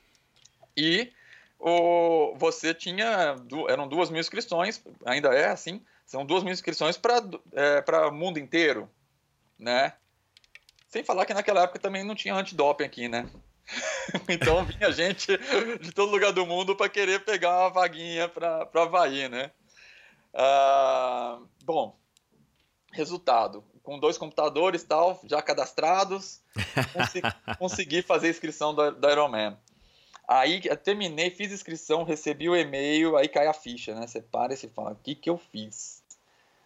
E 0.78 1.12
o, 1.60 2.36
você 2.36 2.74
tinha. 2.74 3.36
Eram 3.70 3.88
duas 3.88 4.10
mil 4.10 4.20
inscrições, 4.20 4.84
ainda 5.06 5.30
é 5.34 5.47
assim, 5.47 5.84
são 6.06 6.26
duas 6.26 6.43
mil 6.43 6.54
inscrições 6.54 6.97
para 6.97 7.22
é, 7.54 8.08
o 8.08 8.12
mundo 8.12 8.38
inteiro, 8.38 8.89
né? 9.58 9.93
Sem 10.89 11.04
falar 11.04 11.26
que 11.26 11.34
naquela 11.34 11.64
época 11.64 11.80
também 11.80 12.04
não 12.04 12.14
tinha 12.14 12.36
antidoping 12.36 12.84
aqui, 12.84 13.08
né? 13.08 13.28
então 14.30 14.64
vinha 14.66 14.91
gente 14.91 15.28
de 15.82 15.91
todo 15.91 16.11
lugar 16.11 16.32
do 16.32 16.45
mundo 16.45 16.76
para 16.76 16.89
querer 16.89 17.24
pegar 17.24 17.59
uma 17.59 17.70
vaguinha 17.70 18.28
para 18.28 18.70
Havaí, 18.76 19.30
né? 19.30 19.51
Ah, 20.34 21.39
bom, 21.64 21.97
resultado. 22.91 23.64
Com 23.82 23.99
dois 23.99 24.18
computadores 24.18 24.84
tal, 24.84 25.20
já 25.26 25.41
cadastrados, 25.41 26.41
consegui, 26.93 27.28
consegui 27.59 28.01
fazer 28.01 28.28
a 28.28 28.30
inscrição 28.30 28.74
da, 28.74 28.91
da 28.91 29.11
Ironman. 29.11 29.57
Aí 30.26 30.61
terminei, 30.78 31.30
fiz 31.30 31.51
inscrição, 31.51 32.03
recebi 32.03 32.47
o 32.47 32.55
e-mail, 32.55 33.18
aí 33.18 33.28
cai 33.28 33.45
a 33.45 33.53
ficha, 33.53 33.93
né? 33.93 34.07
Você 34.07 34.22
para 34.22 34.53
e 34.53 34.57
se 34.57 34.70
fala, 34.70 34.91
o 34.91 34.95
que, 34.95 35.16
que 35.16 35.30
eu 35.30 35.38
fiz? 35.38 36.03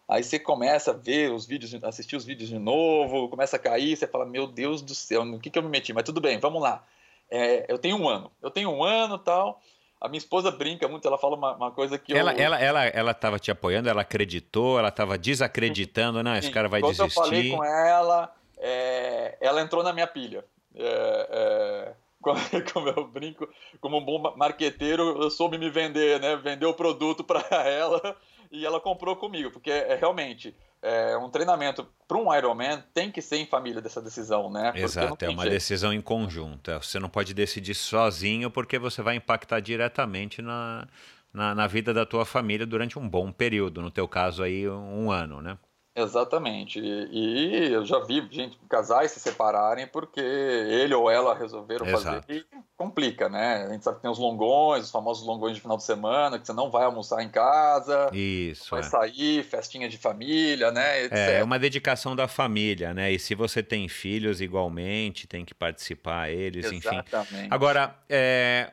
Aí 0.07 0.23
você 0.23 0.39
começa 0.39 0.91
a 0.91 0.93
ver 0.93 1.31
os 1.31 1.45
vídeos, 1.45 1.75
assistir 1.83 2.15
os 2.15 2.23
vídeos 2.23 2.49
de 2.49 2.57
novo, 2.57 3.27
começa 3.27 3.57
a 3.57 3.59
cair, 3.59 3.97
você 3.97 4.07
fala, 4.07 4.25
meu 4.25 4.47
Deus 4.47 4.81
do 4.81 4.95
céu, 4.95 5.25
no 5.25 5.37
que, 5.37 5.49
que 5.49 5.59
eu 5.59 5.63
me 5.63 5.69
meti? 5.69 5.91
Mas 5.91 6.03
tudo 6.03 6.21
bem, 6.21 6.39
vamos 6.39 6.61
lá. 6.61 6.85
É, 7.29 7.65
eu 7.67 7.77
tenho 7.77 7.97
um 7.97 8.07
ano, 8.07 8.31
eu 8.41 8.49
tenho 8.49 8.69
um 8.69 8.83
ano 8.83 9.17
tal. 9.17 9.61
A 9.99 10.07
minha 10.07 10.19
esposa 10.19 10.49
brinca 10.49 10.87
muito, 10.87 11.05
ela 11.05 11.17
fala 11.17 11.35
uma, 11.35 11.55
uma 11.55 11.71
coisa 11.71 11.97
que 11.97 12.15
ela, 12.15 12.31
eu... 12.33 12.39
Ela, 12.39 12.59
ela, 12.61 12.85
ela 12.85 13.11
estava 13.11 13.37
te 13.37 13.51
apoiando, 13.51 13.89
ela 13.89 14.01
acreditou, 14.01 14.79
ela 14.79 14.89
estava 14.89 15.17
desacreditando, 15.17 16.23
não, 16.23 16.35
esse 16.37 16.51
cara 16.51 16.69
vai 16.69 16.79
Quando 16.79 16.95
desistir. 16.95 17.19
eu 17.19 17.23
falei 17.23 17.51
com 17.51 17.65
ela, 17.65 18.33
é, 18.59 19.37
ela 19.41 19.61
entrou 19.61 19.83
na 19.83 19.91
minha 19.91 20.07
pilha. 20.07 20.45
É, 20.73 21.27
é 21.31 22.07
como 22.73 22.89
eu 22.89 23.07
brinco, 23.07 23.47
como 23.79 23.97
um 23.97 24.05
bom 24.05 24.35
marqueteiro, 24.35 25.21
eu 25.21 25.29
soube 25.29 25.57
me 25.57 25.69
vender, 25.69 26.19
né? 26.19 26.35
Vender 26.35 26.65
o 26.65 26.73
produto 26.73 27.23
para 27.23 27.41
ela 27.67 28.17
e 28.51 28.65
ela 28.65 28.79
comprou 28.79 29.15
comigo, 29.15 29.51
porque 29.51 29.71
é, 29.71 29.95
realmente 29.95 30.55
é, 30.81 31.17
um 31.17 31.29
treinamento 31.29 31.87
para 32.07 32.17
um 32.17 32.33
Ironman 32.33 32.83
tem 32.93 33.11
que 33.11 33.21
ser 33.21 33.37
em 33.37 33.45
família 33.45 33.81
dessa 33.81 34.01
decisão, 34.01 34.49
né? 34.49 34.71
Porque 34.71 34.83
Exato, 34.83 35.25
é 35.25 35.29
uma 35.29 35.43
jeito. 35.43 35.53
decisão 35.53 35.91
em 35.93 36.01
conjunto. 36.01 36.71
É, 36.71 36.77
você 36.77 36.99
não 36.99 37.09
pode 37.09 37.33
decidir 37.33 37.75
sozinho 37.75 38.49
porque 38.51 38.77
você 38.77 39.01
vai 39.01 39.15
impactar 39.15 39.59
diretamente 39.59 40.41
na, 40.41 40.87
na, 41.33 41.55
na 41.55 41.67
vida 41.67 41.93
da 41.93 42.05
tua 42.05 42.25
família 42.25 42.65
durante 42.65 42.97
um 42.97 43.07
bom 43.07 43.31
período, 43.31 43.81
no 43.81 43.91
teu 43.91 44.07
caso 44.07 44.43
aí 44.43 44.67
um 44.69 45.11
ano, 45.11 45.41
né? 45.41 45.57
Exatamente. 45.97 46.79
E, 46.79 47.07
e, 47.11 47.73
eu 47.73 47.83
já 47.83 47.97
vi 47.99 48.25
gente, 48.29 48.57
casais 48.69 49.11
se 49.11 49.19
separarem 49.19 49.87
porque 49.87 50.19
ele 50.19 50.93
ou 50.93 51.09
ela 51.09 51.33
resolveram 51.33 51.87
Exato. 51.87 52.03
fazer. 52.03 52.23
E 52.29 52.45
complica, 52.77 53.27
né? 53.27 53.65
A 53.67 53.73
gente 53.73 53.83
sabe 53.83 53.97
que 53.97 54.03
tem 54.03 54.11
os 54.11 54.19
longões, 54.19 54.85
os 54.85 54.91
famosos 54.91 55.25
longões 55.25 55.55
de 55.55 55.61
final 55.61 55.75
de 55.75 55.83
semana, 55.83 56.37
que 56.37 56.45
você 56.45 56.53
não 56.53 56.69
vai 56.69 56.85
almoçar 56.85 57.23
em 57.23 57.29
casa. 57.29 58.11
Isso. 58.13 58.69
Vai 58.69 58.81
é. 58.81 58.83
sair, 58.83 59.43
festinha 59.43 59.89
de 59.89 59.97
família, 59.97 60.71
né? 60.71 61.05
Etc. 61.05 61.17
É, 61.17 61.39
é 61.39 61.43
uma 61.43 61.57
dedicação 61.57 62.15
da 62.15 62.27
família, 62.27 62.93
né? 62.93 63.11
E 63.11 63.17
se 63.17 63.33
você 63.33 63.63
tem 63.63 63.89
filhos, 63.89 64.39
igualmente, 64.39 65.25
tem 65.25 65.43
que 65.43 65.55
participar 65.55 66.29
eles, 66.29 66.71
Exatamente. 66.71 67.15
enfim. 67.15 67.47
Agora, 67.49 67.95
é, 68.07 68.71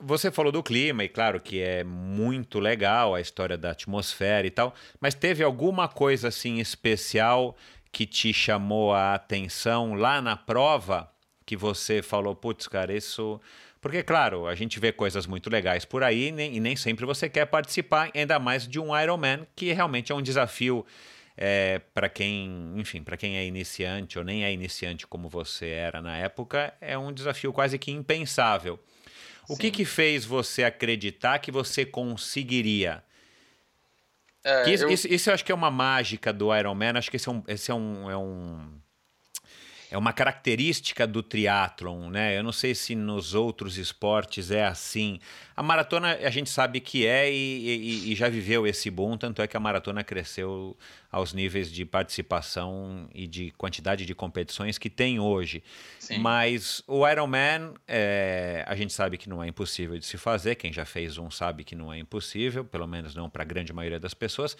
você 0.00 0.30
falou 0.30 0.50
do 0.50 0.62
clima, 0.62 1.04
e 1.04 1.08
claro 1.08 1.40
que 1.40 1.60
é 1.60 1.84
muito 1.84 2.58
legal 2.58 3.14
a 3.14 3.20
história 3.20 3.56
da 3.56 3.70
atmosfera 3.70 4.46
e 4.46 4.50
tal, 4.50 4.74
mas 5.00 5.14
teve 5.14 5.42
alguma 5.42 5.88
coisa 5.88 6.28
assim 6.28 6.58
especial 6.58 7.56
que 7.92 8.06
te 8.06 8.32
chamou 8.32 8.94
a 8.94 9.14
atenção 9.14 9.94
lá 9.94 10.22
na 10.22 10.36
prova 10.36 11.10
que 11.44 11.56
você 11.56 12.00
falou, 12.00 12.34
putz, 12.34 12.68
cara, 12.68 12.92
isso. 12.92 13.40
Porque, 13.80 14.02
claro, 14.02 14.46
a 14.46 14.54
gente 14.54 14.78
vê 14.78 14.92
coisas 14.92 15.26
muito 15.26 15.50
legais 15.50 15.84
por 15.84 16.02
aí 16.04 16.28
e 16.28 16.60
nem 16.60 16.76
sempre 16.76 17.04
você 17.04 17.28
quer 17.28 17.46
participar, 17.46 18.10
ainda 18.14 18.38
mais 18.38 18.68
de 18.68 18.78
um 18.78 18.96
Ironman, 18.96 19.46
que 19.56 19.72
realmente 19.72 20.12
é 20.12 20.14
um 20.14 20.22
desafio 20.22 20.86
é, 21.36 21.80
para 21.92 22.08
quem, 22.08 22.74
enfim, 22.76 23.02
para 23.02 23.16
quem 23.16 23.36
é 23.36 23.44
iniciante 23.44 24.18
ou 24.18 24.24
nem 24.24 24.44
é 24.44 24.52
iniciante 24.52 25.06
como 25.06 25.28
você 25.28 25.68
era 25.68 26.00
na 26.02 26.16
época, 26.16 26.72
é 26.80 26.96
um 26.96 27.12
desafio 27.12 27.52
quase 27.52 27.78
que 27.78 27.90
impensável. 27.90 28.78
O 29.52 29.56
que, 29.56 29.70
que 29.70 29.84
fez 29.84 30.24
você 30.24 30.64
acreditar 30.64 31.38
que 31.40 31.50
você 31.50 31.84
conseguiria? 31.84 33.02
É, 34.44 34.70
isso, 34.70 34.84
eu... 34.84 34.90
Isso, 34.90 35.08
isso, 35.08 35.30
eu 35.30 35.34
acho 35.34 35.44
que 35.44 35.52
é 35.52 35.54
uma 35.54 35.70
mágica 35.70 36.32
do 36.32 36.54
Iron 36.56 36.74
Man. 36.74 36.96
Acho 36.96 37.10
que 37.10 37.16
esse 37.16 37.28
é 37.28 37.32
um, 37.32 37.42
esse 37.48 37.70
é 37.70 37.74
um, 37.74 38.10
é 38.10 38.16
um 38.16 38.80
é 39.90 39.98
uma 39.98 40.12
característica 40.12 41.04
do 41.04 41.20
triatlon, 41.20 42.10
né? 42.10 42.38
Eu 42.38 42.44
não 42.44 42.52
sei 42.52 42.74
se 42.76 42.94
nos 42.94 43.34
outros 43.34 43.76
esportes 43.76 44.52
é 44.52 44.64
assim. 44.64 45.18
A 45.56 45.62
maratona 45.64 46.16
a 46.22 46.30
gente 46.30 46.48
sabe 46.48 46.78
que 46.78 47.04
é 47.04 47.30
e, 47.30 47.34
e, 47.34 48.12
e, 48.12 48.14
já 48.14 48.28
viveu 48.28 48.66
esse 48.66 48.88
boom, 48.88 49.16
tanto 49.16 49.42
é 49.42 49.48
que 49.48 49.56
a 49.56 49.60
maratona 49.60 50.04
cresceu 50.04 50.76
aos 51.10 51.32
níveis 51.32 51.72
de 51.72 51.84
participação 51.84 53.08
e 53.12 53.26
de 53.26 53.50
quantidade 53.58 54.06
de 54.06 54.14
competições 54.14 54.78
que 54.78 54.88
tem 54.88 55.18
hoje. 55.18 55.60
Sim. 55.98 56.18
Mas 56.18 56.84
o 56.86 57.06
Ironman, 57.06 57.74
é, 57.88 58.64
a 58.68 58.76
gente 58.76 58.92
sabe 58.92 59.18
que 59.18 59.28
não 59.28 59.42
é 59.42 59.48
impossível 59.48 59.98
de 59.98 60.06
se 60.06 60.16
fazer. 60.16 60.54
Quem 60.54 60.72
já 60.72 60.84
fez 60.84 61.18
um 61.18 61.32
sabe 61.32 61.64
que 61.64 61.74
não 61.74 61.92
é 61.92 61.98
impossível, 61.98 62.64
pelo 62.64 62.86
menos 62.86 63.16
não 63.16 63.28
para 63.28 63.42
a 63.42 63.46
grande 63.46 63.72
maioria 63.72 63.98
das 63.98 64.14
pessoas 64.14 64.56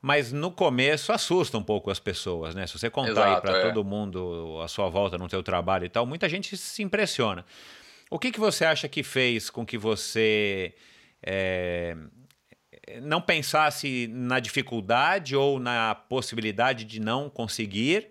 mas 0.00 0.32
no 0.32 0.50
começo 0.50 1.12
assusta 1.12 1.58
um 1.58 1.62
pouco 1.62 1.90
as 1.90 1.98
pessoas, 1.98 2.54
né? 2.54 2.66
Se 2.66 2.78
você 2.78 2.88
contar 2.88 3.10
Exato, 3.10 3.34
aí 3.34 3.40
para 3.40 3.58
é. 3.58 3.62
todo 3.62 3.84
mundo 3.84 4.60
a 4.62 4.68
sua 4.68 4.88
volta 4.88 5.18
no 5.18 5.28
teu 5.28 5.42
trabalho 5.42 5.84
e 5.84 5.88
tal, 5.88 6.06
muita 6.06 6.28
gente 6.28 6.56
se 6.56 6.82
impressiona. 6.82 7.44
O 8.10 8.18
que, 8.18 8.30
que 8.30 8.40
você 8.40 8.64
acha 8.64 8.88
que 8.88 9.02
fez 9.02 9.50
com 9.50 9.66
que 9.66 9.76
você 9.76 10.74
é, 11.22 11.96
não 13.02 13.20
pensasse 13.20 14.08
na 14.08 14.40
dificuldade 14.40 15.36
ou 15.36 15.58
na 15.58 15.94
possibilidade 15.94 16.84
de 16.84 17.00
não 17.00 17.28
conseguir, 17.28 18.08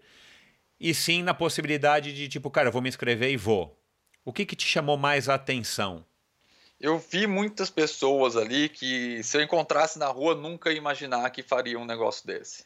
e 0.79 0.93
sim 0.93 1.23
na 1.23 1.33
possibilidade 1.33 2.13
de, 2.13 2.27
tipo, 2.27 2.51
cara, 2.51 2.67
eu 2.67 2.71
vou 2.71 2.81
me 2.81 2.89
inscrever 2.89 3.31
e 3.31 3.37
vou? 3.37 3.81
O 4.23 4.31
que, 4.31 4.45
que 4.45 4.55
te 4.55 4.67
chamou 4.67 4.97
mais 4.97 5.27
a 5.29 5.35
atenção? 5.35 6.05
Eu 6.79 6.99
vi 6.99 7.25
muitas 7.25 7.69
pessoas 7.69 8.35
ali 8.35 8.69
que, 8.69 9.21
se 9.23 9.37
eu 9.37 9.41
encontrasse 9.41 9.97
na 9.97 10.07
rua, 10.07 10.35
nunca 10.35 10.71
ia 10.71 10.77
imaginar 10.77 11.29
que 11.31 11.41
faria 11.41 11.79
um 11.79 11.85
negócio 11.85 12.25
desse. 12.25 12.65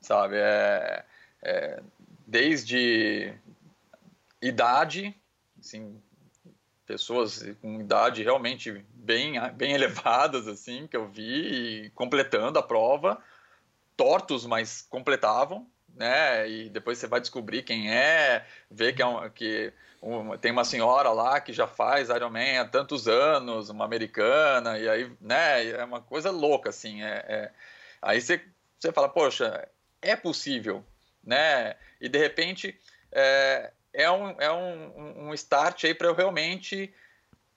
Sabe? 0.00 0.36
É, 0.36 1.04
é, 1.42 1.82
desde 2.26 3.34
idade, 4.40 5.14
assim, 5.58 6.00
pessoas 6.86 7.44
com 7.60 7.80
idade 7.80 8.22
realmente 8.22 8.84
bem, 8.94 9.34
bem 9.54 9.72
elevadas, 9.72 10.46
assim, 10.46 10.86
que 10.86 10.96
eu 10.96 11.08
vi, 11.08 11.90
completando 11.94 12.58
a 12.58 12.62
prova, 12.62 13.20
tortos, 13.96 14.46
mas 14.46 14.82
completavam, 14.82 15.66
né? 15.94 16.48
E 16.48 16.68
depois 16.68 16.98
você 16.98 17.06
vai 17.06 17.20
descobrir 17.20 17.62
quem 17.62 17.92
é, 17.92 18.46
ver 18.70 18.94
que, 18.94 19.02
é 19.02 19.06
um, 19.06 19.28
que 19.30 19.72
tem 20.40 20.52
uma 20.52 20.64
senhora 20.64 21.10
lá 21.10 21.40
que 21.40 21.52
já 21.52 21.66
faz 21.66 22.08
Ironman 22.10 22.58
há 22.58 22.64
tantos 22.64 23.08
anos, 23.08 23.70
uma 23.70 23.84
americana, 23.84 24.78
e 24.78 24.88
aí, 24.88 25.10
né? 25.20 25.66
É 25.70 25.84
uma 25.84 26.00
coisa 26.00 26.30
louca, 26.30 26.70
assim. 26.70 27.02
É, 27.02 27.24
é 27.28 27.50
aí 28.02 28.20
você, 28.20 28.42
você 28.78 28.92
fala, 28.92 29.08
poxa, 29.08 29.66
é 30.02 30.14
possível, 30.14 30.84
né? 31.22 31.74
E 32.00 32.08
de 32.08 32.18
repente 32.18 32.78
é, 33.10 33.72
é, 33.92 34.10
um, 34.10 34.40
é 34.40 34.52
um, 34.52 35.28
um 35.28 35.34
start 35.34 35.84
aí 35.84 35.94
para 35.94 36.08
eu 36.08 36.14
realmente 36.14 36.92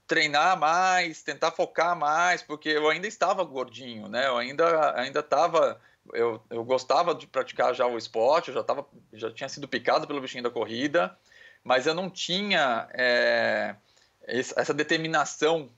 treinar 0.07 0.57
mais, 0.57 1.21
tentar 1.21 1.51
focar 1.51 1.97
mais, 1.97 2.41
porque 2.41 2.69
eu 2.69 2.89
ainda 2.89 3.07
estava 3.07 3.43
gordinho, 3.43 4.07
né? 4.07 4.27
Eu 4.27 4.37
ainda 4.37 4.97
ainda 4.97 5.19
estava 5.19 5.81
eu, 6.13 6.41
eu 6.49 6.63
gostava 6.63 7.13
de 7.13 7.27
praticar 7.27 7.73
já 7.73 7.85
o 7.85 7.97
esporte, 7.97 8.49
eu 8.49 8.53
já, 8.53 8.63
tava, 8.63 8.85
já 9.13 9.31
tinha 9.31 9.49
sido 9.49 9.67
picado 9.67 10.07
pelo 10.07 10.21
bichinho 10.21 10.43
da 10.43 10.49
corrida, 10.49 11.17
mas 11.63 11.87
eu 11.87 11.93
não 11.93 12.09
tinha 12.09 12.87
é, 12.93 13.75
essa 14.21 14.73
determinação 14.73 15.69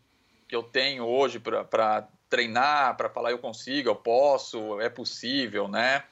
que 0.48 0.56
eu 0.56 0.64
tenho 0.64 1.06
hoje 1.06 1.40
para 1.40 2.08
treinar, 2.30 2.96
para 2.98 3.10
falar 3.10 3.32
eu 3.32 3.40
consigo, 3.40 3.90
eu 3.90 3.96
posso, 3.96 4.80
é 4.82 4.90
possível, 4.90 5.68
né? 5.68 6.04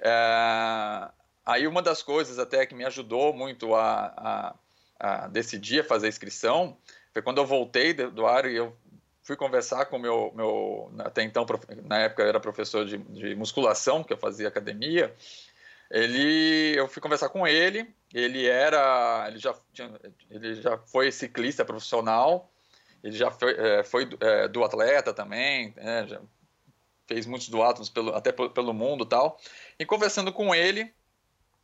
É, 0.00 1.08
aí 1.44 1.66
uma 1.66 1.82
das 1.82 2.02
coisas 2.02 2.38
até 2.38 2.66
que 2.66 2.74
me 2.74 2.84
ajudou 2.84 3.32
muito 3.32 3.74
a, 3.74 4.12
a, 4.16 4.54
a 4.98 5.28
decidir 5.28 5.84
fazer 5.84 6.06
a 6.06 6.08
inscrição 6.08 6.76
foi 7.12 7.22
quando 7.22 7.38
eu 7.38 7.46
voltei 7.46 7.94
do 7.94 8.26
ar 8.26 8.44
e 8.44 8.56
eu 8.56 8.76
fui 9.22 9.36
conversar 9.36 9.86
com 9.86 9.98
meu, 9.98 10.32
meu 10.34 10.92
até 10.98 11.22
então, 11.22 11.46
na 11.84 12.00
época 12.00 12.22
eu 12.22 12.28
era 12.28 12.40
professor 12.40 12.84
de, 12.84 12.98
de 12.98 13.34
musculação, 13.34 14.04
que 14.04 14.12
eu 14.12 14.18
fazia 14.18 14.48
academia, 14.48 15.14
ele, 15.90 16.74
eu 16.76 16.88
fui 16.88 17.00
conversar 17.00 17.28
com 17.28 17.46
ele, 17.46 17.88
ele 18.14 18.46
era, 18.46 19.24
ele 19.26 19.38
já, 19.38 19.52
ele 20.30 20.54
já 20.62 20.78
foi 20.78 21.10
ciclista 21.10 21.64
profissional, 21.64 22.48
ele 23.02 23.16
já 23.16 23.28
foi, 23.32 23.54
é, 23.58 23.82
foi 23.82 24.08
é, 24.20 24.46
do 24.46 24.62
atleta 24.62 25.12
também, 25.12 25.74
né, 25.76 26.06
já 26.06 26.20
fez 27.08 27.26
muitos 27.26 27.48
duatos 27.48 27.90
pelo, 27.90 28.14
até 28.14 28.30
pelo 28.30 28.72
mundo 28.72 29.04
tal. 29.04 29.38
E 29.78 29.84
conversando 29.84 30.32
com 30.32 30.54
ele, 30.54 30.94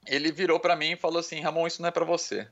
ele 0.06 0.32
virou 0.32 0.58
para 0.58 0.74
mim 0.74 0.92
e 0.92 0.96
falou 0.96 1.20
assim, 1.20 1.40
Ramon, 1.40 1.68
isso 1.68 1.80
não 1.80 1.88
é 1.88 1.92
para 1.92 2.04
você. 2.04 2.48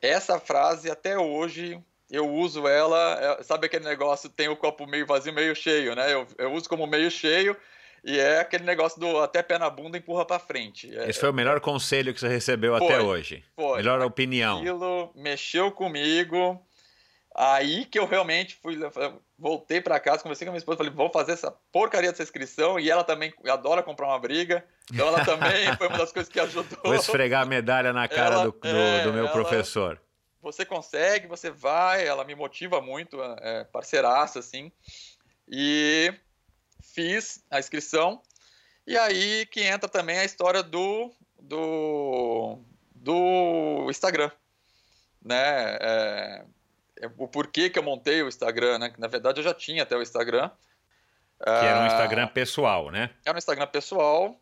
Essa 0.00 0.38
frase 0.38 0.90
até 0.90 1.18
hoje 1.18 1.82
eu 2.10 2.28
uso 2.28 2.68
ela, 2.68 3.38
é, 3.40 3.42
sabe 3.42 3.66
aquele 3.66 3.86
negócio 3.86 4.28
tem 4.28 4.48
o 4.48 4.56
copo 4.56 4.86
meio 4.86 5.06
vazio, 5.06 5.32
meio 5.32 5.56
cheio, 5.56 5.96
né? 5.96 6.12
Eu, 6.12 6.26
eu 6.36 6.52
uso 6.52 6.68
como 6.68 6.86
meio 6.86 7.10
cheio 7.10 7.56
e 8.04 8.18
é 8.18 8.40
aquele 8.40 8.64
negócio 8.64 8.98
do 9.00 9.18
até 9.20 9.42
pé 9.42 9.58
na 9.58 9.70
bunda 9.70 9.96
empurra 9.96 10.24
para 10.24 10.38
frente. 10.38 10.96
É, 10.96 11.08
Esse 11.08 11.20
foi 11.20 11.30
o 11.30 11.34
melhor 11.34 11.60
conselho 11.60 12.12
que 12.12 12.18
você 12.20 12.28
recebeu 12.28 12.76
foi, 12.76 12.86
até 12.86 13.00
hoje. 13.00 13.44
Foi. 13.54 13.76
Melhor 13.76 14.00
opinião. 14.02 14.58
Aquilo 14.58 15.12
mexeu 15.14 15.70
comigo. 15.70 16.60
Aí 17.34 17.86
que 17.86 17.98
eu 17.98 18.06
realmente 18.06 18.58
fui, 18.60 18.78
voltei 19.38 19.80
para 19.80 19.98
casa, 19.98 20.22
conversei 20.22 20.44
com 20.44 20.50
a 20.50 20.52
minha 20.52 20.58
esposa, 20.58 20.76
falei, 20.76 20.92
vou 20.92 21.10
fazer 21.10 21.32
essa 21.32 21.50
porcaria 21.72 22.10
dessa 22.10 22.22
inscrição, 22.22 22.78
e 22.78 22.90
ela 22.90 23.02
também 23.02 23.32
adora 23.46 23.82
comprar 23.82 24.06
uma 24.06 24.18
briga, 24.18 24.62
então 24.92 25.08
ela 25.08 25.24
também 25.24 25.74
foi 25.78 25.88
uma 25.88 25.96
das 25.96 26.12
coisas 26.12 26.30
que 26.30 26.38
ajudou. 26.38 26.78
Vou 26.84 26.94
esfregar 26.94 27.42
a 27.42 27.46
medalha 27.46 27.90
na 27.92 28.06
cara 28.06 28.34
ela, 28.34 28.44
do, 28.44 28.52
do, 28.52 28.68
é, 28.68 29.04
do, 29.04 29.12
meu 29.14 29.24
ela, 29.24 29.32
professor. 29.32 29.98
Você 30.42 30.66
consegue, 30.66 31.26
você 31.26 31.50
vai, 31.50 32.06
ela 32.06 32.22
me 32.22 32.34
motiva 32.34 32.82
muito, 32.82 33.18
é, 33.22 33.64
parceiraça, 33.64 34.38
assim, 34.38 34.70
e 35.48 36.12
fiz 36.92 37.44
a 37.50 37.58
inscrição, 37.58 38.20
e 38.86 38.96
aí 38.96 39.46
que 39.46 39.62
entra 39.62 39.88
também 39.88 40.18
a 40.18 40.24
história 40.24 40.62
do, 40.62 41.12
do, 41.40 42.58
do 42.94 43.86
Instagram, 43.90 44.30
né, 45.24 45.78
é, 45.80 46.44
é 47.00 47.10
o 47.16 47.28
porquê 47.28 47.70
que 47.70 47.78
eu 47.78 47.82
montei 47.82 48.22
o 48.22 48.28
Instagram, 48.28 48.78
né, 48.78 48.92
na 48.98 49.08
verdade 49.08 49.40
eu 49.40 49.44
já 49.44 49.54
tinha 49.54 49.82
até 49.82 49.96
o 49.96 50.02
Instagram. 50.02 50.50
Que 51.42 51.50
era 51.50 51.80
um 51.80 51.86
Instagram 51.86 52.28
pessoal, 52.28 52.90
né? 52.92 53.10
Era 53.24 53.34
um 53.34 53.38
Instagram 53.38 53.66
pessoal, 53.66 54.40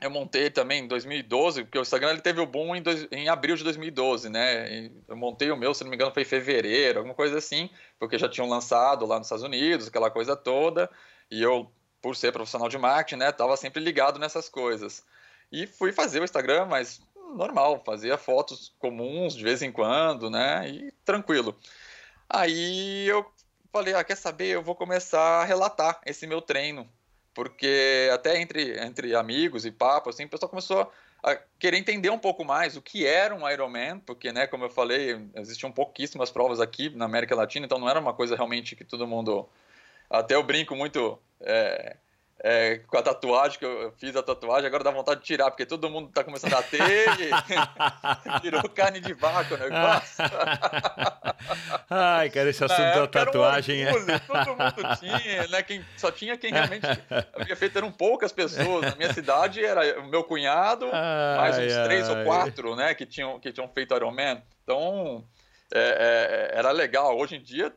eu 0.00 0.10
montei 0.10 0.50
também 0.50 0.84
em 0.84 0.88
2012, 0.88 1.64
porque 1.64 1.78
o 1.78 1.82
Instagram 1.82 2.10
ele 2.10 2.20
teve 2.20 2.40
o 2.40 2.46
boom 2.46 2.74
em, 2.74 2.82
dois, 2.82 3.06
em 3.10 3.28
abril 3.28 3.56
de 3.56 3.64
2012, 3.64 4.28
né? 4.28 4.90
Eu 5.08 5.16
montei 5.16 5.50
o 5.50 5.56
meu, 5.56 5.72
se 5.72 5.82
não 5.84 5.90
me 5.90 5.96
engano, 5.96 6.12
foi 6.12 6.22
em 6.22 6.26
fevereiro, 6.26 6.98
alguma 6.98 7.14
coisa 7.14 7.38
assim, 7.38 7.70
porque 7.98 8.18
já 8.18 8.28
tinham 8.28 8.48
lançado 8.48 9.06
lá 9.06 9.18
nos 9.18 9.26
Estados 9.26 9.44
Unidos, 9.44 9.88
aquela 9.88 10.10
coisa 10.10 10.36
toda, 10.36 10.90
e 11.30 11.42
eu, 11.42 11.70
por 12.02 12.16
ser 12.16 12.32
profissional 12.32 12.68
de 12.68 12.76
marketing, 12.76 13.20
né, 13.20 13.32
tava 13.32 13.56
sempre 13.56 13.82
ligado 13.82 14.18
nessas 14.18 14.48
coisas. 14.48 15.04
E 15.50 15.66
fui 15.66 15.92
fazer 15.92 16.20
o 16.20 16.24
Instagram, 16.24 16.66
mas 16.66 17.00
normal, 17.36 17.82
fazia 17.84 18.18
fotos 18.18 18.74
comuns 18.78 19.34
de 19.34 19.44
vez 19.44 19.62
em 19.62 19.72
quando, 19.72 20.30
né? 20.30 20.68
E 20.68 20.92
tranquilo. 21.04 21.56
Aí 22.28 23.06
eu 23.08 23.24
falei, 23.72 23.94
ah, 23.94 24.04
quer 24.04 24.16
saber? 24.16 24.48
Eu 24.48 24.62
vou 24.62 24.74
começar 24.74 25.42
a 25.42 25.44
relatar 25.44 26.00
esse 26.04 26.26
meu 26.26 26.40
treino 26.40 26.88
porque 27.34 28.08
até 28.12 28.40
entre, 28.40 28.78
entre 28.80 29.14
amigos 29.14 29.66
e 29.66 29.72
papo, 29.72 30.10
assim, 30.10 30.24
o 30.24 30.28
pessoal 30.28 30.48
começou 30.48 30.90
a 31.22 31.36
querer 31.58 31.78
entender 31.78 32.10
um 32.10 32.18
pouco 32.18 32.44
mais 32.44 32.76
o 32.76 32.82
que 32.82 33.06
era 33.06 33.34
um 33.34 33.48
Ironman, 33.48 33.98
porque, 33.98 34.32
né, 34.32 34.46
como 34.46 34.64
eu 34.64 34.70
falei, 34.70 35.20
existiam 35.34 35.72
pouquíssimas 35.72 36.30
provas 36.30 36.60
aqui 36.60 36.90
na 36.90 37.06
América 37.06 37.34
Latina, 37.34 37.66
então 37.66 37.78
não 37.78 37.88
era 37.88 37.98
uma 37.98 38.12
coisa 38.14 38.36
realmente 38.36 38.76
que 38.76 38.84
todo 38.84 39.06
mundo... 39.06 39.48
Até 40.08 40.34
eu 40.34 40.42
brinco 40.42 40.76
muito... 40.76 41.18
É, 41.40 41.96
é, 42.46 42.78
com 42.86 42.98
a 42.98 43.02
tatuagem, 43.02 43.58
que 43.58 43.64
eu 43.64 43.90
fiz 43.96 44.14
a 44.14 44.22
tatuagem, 44.22 44.66
agora 44.66 44.84
dá 44.84 44.90
vontade 44.90 45.20
de 45.20 45.26
tirar, 45.26 45.50
porque 45.50 45.64
todo 45.64 45.88
mundo 45.88 46.10
tá 46.12 46.22
começando 46.22 46.52
a 46.52 46.62
ter 46.62 46.84
virou 48.42 48.68
carne 48.68 49.00
de 49.00 49.14
vaca 49.14 49.54
o 49.54 49.56
negócio. 49.56 50.24
Ai, 51.88 52.28
cara, 52.28 52.50
esse 52.50 52.62
assunto 52.62 52.80
da 52.80 53.06
tatuagem 53.06 53.86
um 53.86 53.94
orgulho, 53.94 54.14
é. 54.14 54.18
Todo 54.18 54.48
mundo 54.50 54.96
tinha, 55.00 55.48
né? 55.48 55.62
Quem, 55.62 55.82
só 55.96 56.10
tinha 56.10 56.36
quem 56.36 56.52
realmente 56.52 56.86
havia 57.32 57.56
feito, 57.56 57.78
eram 57.78 57.90
poucas 57.90 58.30
pessoas. 58.30 58.90
Na 58.90 58.94
minha 58.94 59.14
cidade 59.14 59.64
era 59.64 60.00
o 60.00 60.08
meu 60.08 60.22
cunhado, 60.22 60.84
ai, 60.92 61.36
mais 61.38 61.58
uns 61.58 61.72
ai, 61.72 61.84
três 61.84 62.10
ou 62.10 62.24
quatro, 62.24 62.76
né, 62.76 62.92
que 62.92 63.06
tinham, 63.06 63.40
que 63.40 63.52
tinham 63.52 63.68
feito 63.68 63.94
Ironman. 63.94 64.42
Então, 64.62 65.24
é, 65.72 66.50
é, 66.52 66.58
era 66.58 66.70
legal. 66.72 67.16
Hoje 67.16 67.36
em 67.36 67.42
dia 67.42 67.72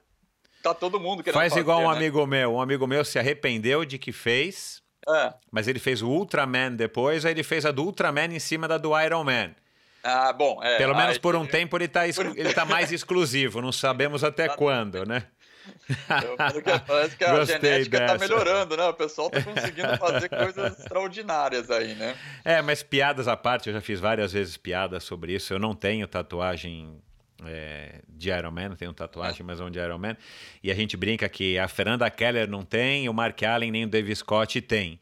tá 0.73 0.79
todo 0.79 0.99
mundo 0.99 1.23
querendo 1.23 1.39
Faz 1.39 1.53
fazer, 1.53 1.61
igual 1.61 1.81
um 1.81 1.91
né? 1.91 1.97
amigo 1.97 2.25
meu. 2.25 2.53
Um 2.55 2.61
amigo 2.61 2.87
meu 2.87 3.03
se 3.03 3.17
arrependeu 3.19 3.85
de 3.85 3.97
que 3.97 4.11
fez, 4.11 4.81
é. 5.07 5.33
mas 5.51 5.67
ele 5.67 5.79
fez 5.79 6.01
o 6.01 6.09
Ultraman 6.09 6.73
depois, 6.73 7.25
aí 7.25 7.33
ele 7.33 7.43
fez 7.43 7.65
a 7.65 7.71
do 7.71 7.83
Ultraman 7.83 8.33
em 8.33 8.39
cima 8.39 8.67
da 8.67 8.77
do 8.77 8.99
Iron 8.99 9.23
Man. 9.23 9.51
Ah, 10.03 10.31
bom. 10.31 10.63
É, 10.63 10.77
Pelo 10.77 10.95
menos 10.95 11.17
por 11.17 11.35
um 11.35 11.45
tempo 11.47 11.75
ele 11.77 11.85
está 11.85 12.07
ele 12.07 12.53
tá 12.53 12.65
mais 12.65 12.91
exclusivo, 12.91 13.61
não 13.61 13.71
sabemos 13.71 14.23
até 14.23 14.47
quando, 14.47 15.05
né? 15.05 15.23
Parece 16.87 17.15
que 17.17 17.23
a 17.23 17.35
Gostei 17.35 17.59
genética 17.59 17.97
está 17.97 18.17
melhorando, 18.17 18.77
né? 18.77 18.85
O 18.85 18.93
pessoal 18.93 19.27
está 19.27 19.41
conseguindo 19.41 19.97
fazer 19.97 20.29
coisas 20.29 20.79
extraordinárias 20.79 21.69
aí, 21.69 21.93
né? 21.95 22.15
É, 22.43 22.61
mas 22.61 22.83
piadas 22.83 23.27
à 23.27 23.35
parte, 23.35 23.67
eu 23.67 23.73
já 23.73 23.81
fiz 23.81 23.99
várias 23.99 24.31
vezes 24.31 24.57
piadas 24.57 25.03
sobre 25.03 25.33
isso. 25.33 25.53
Eu 25.53 25.59
não 25.59 25.75
tenho 25.75 26.07
tatuagem 26.07 27.01
é, 27.45 28.01
de 28.09 28.29
Iron 28.29 28.51
Man, 28.51 28.75
tenho 28.75 28.93
tatuagem, 28.93 29.45
mas 29.45 29.59
é 29.59 29.63
um 29.63 29.69
de 29.69 29.79
Iron 29.79 29.97
Man. 29.97 30.17
E 30.63 30.71
a 30.71 30.75
gente 30.75 30.97
brinca 30.97 31.27
que 31.29 31.57
a 31.57 31.67
Fernanda 31.67 32.09
Keller 32.09 32.49
não 32.49 32.63
tem, 32.63 33.07
o 33.07 33.13
Mark 33.13 33.41
Allen 33.43 33.71
nem 33.71 33.85
o 33.85 33.87
Dave 33.87 34.15
Scott 34.15 34.59
tem. 34.61 34.99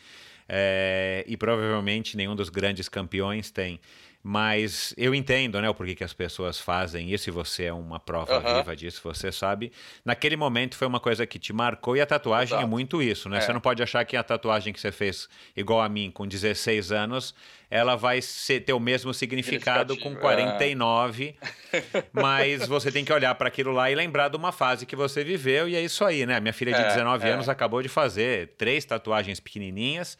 É, 0.47 1.23
e 1.27 1.35
provavelmente 1.35 2.15
nenhum 2.15 2.35
dos 2.35 2.49
grandes 2.49 2.87
campeões 2.87 3.49
tem. 3.49 3.79
Mas 4.27 4.91
eu 4.97 5.13
entendo, 5.13 5.61
né, 5.61 5.69
o 5.69 5.75
porquê 5.75 5.93
que 5.93 6.03
as 6.03 6.11
pessoas 6.11 6.59
fazem 6.59 7.13
isso, 7.13 7.29
e 7.29 7.31
você 7.31 7.65
é 7.65 7.73
uma 7.73 7.99
prova 7.99 8.39
uhum. 8.39 8.55
viva 8.55 8.75
disso, 8.75 8.99
você 9.03 9.31
sabe. 9.31 9.71
Naquele 10.03 10.35
momento 10.35 10.75
foi 10.75 10.87
uma 10.87 10.99
coisa 10.99 11.27
que 11.27 11.37
te 11.37 11.53
marcou, 11.53 11.95
e 11.95 12.01
a 12.01 12.07
tatuagem 12.07 12.55
é 12.55 12.57
Exato. 12.57 12.63
é 12.63 12.65
muito 12.67 13.03
isso, 13.03 13.29
né? 13.29 13.37
É. 13.37 13.41
Você 13.41 13.53
não 13.53 13.59
pode 13.59 13.83
achar 13.83 14.03
que 14.03 14.17
a 14.17 14.23
tatuagem 14.23 14.73
que 14.73 14.79
você 14.79 14.91
fez, 14.91 15.29
igual 15.55 15.79
a 15.79 15.87
mim, 15.87 16.09
com 16.09 16.27
16 16.27 16.91
anos, 16.91 17.35
ela 17.69 17.95
vai 17.95 18.19
ser, 18.19 18.61
ter 18.61 18.73
o 18.73 18.79
mesmo 18.79 19.13
significado 19.13 19.95
com 19.95 20.15
49, 20.15 21.35
é. 21.71 21.83
mas 22.11 22.65
você 22.65 22.91
tem 22.91 23.05
que 23.05 23.13
olhar 23.13 23.35
para 23.35 23.47
aquilo 23.47 23.71
lá 23.71 23.91
e 23.91 23.93
lembrar 23.93 24.29
de 24.29 24.37
uma 24.37 24.51
fase 24.51 24.87
que 24.87 24.95
você 24.95 25.23
viveu, 25.23 25.69
e 25.69 25.75
é 25.75 25.81
isso 25.81 26.03
aí, 26.03 26.25
né? 26.25 26.39
Minha 26.39 26.53
filha 26.53 26.73
de 26.73 26.81
19 26.81 27.23
é, 27.23 27.29
é, 27.29 27.33
anos 27.33 27.47
acabou 27.47 27.79
de 27.79 27.89
fazer 27.89 28.53
três 28.57 28.85
tatuagens 28.85 29.39
pequenininhas. 29.39 30.17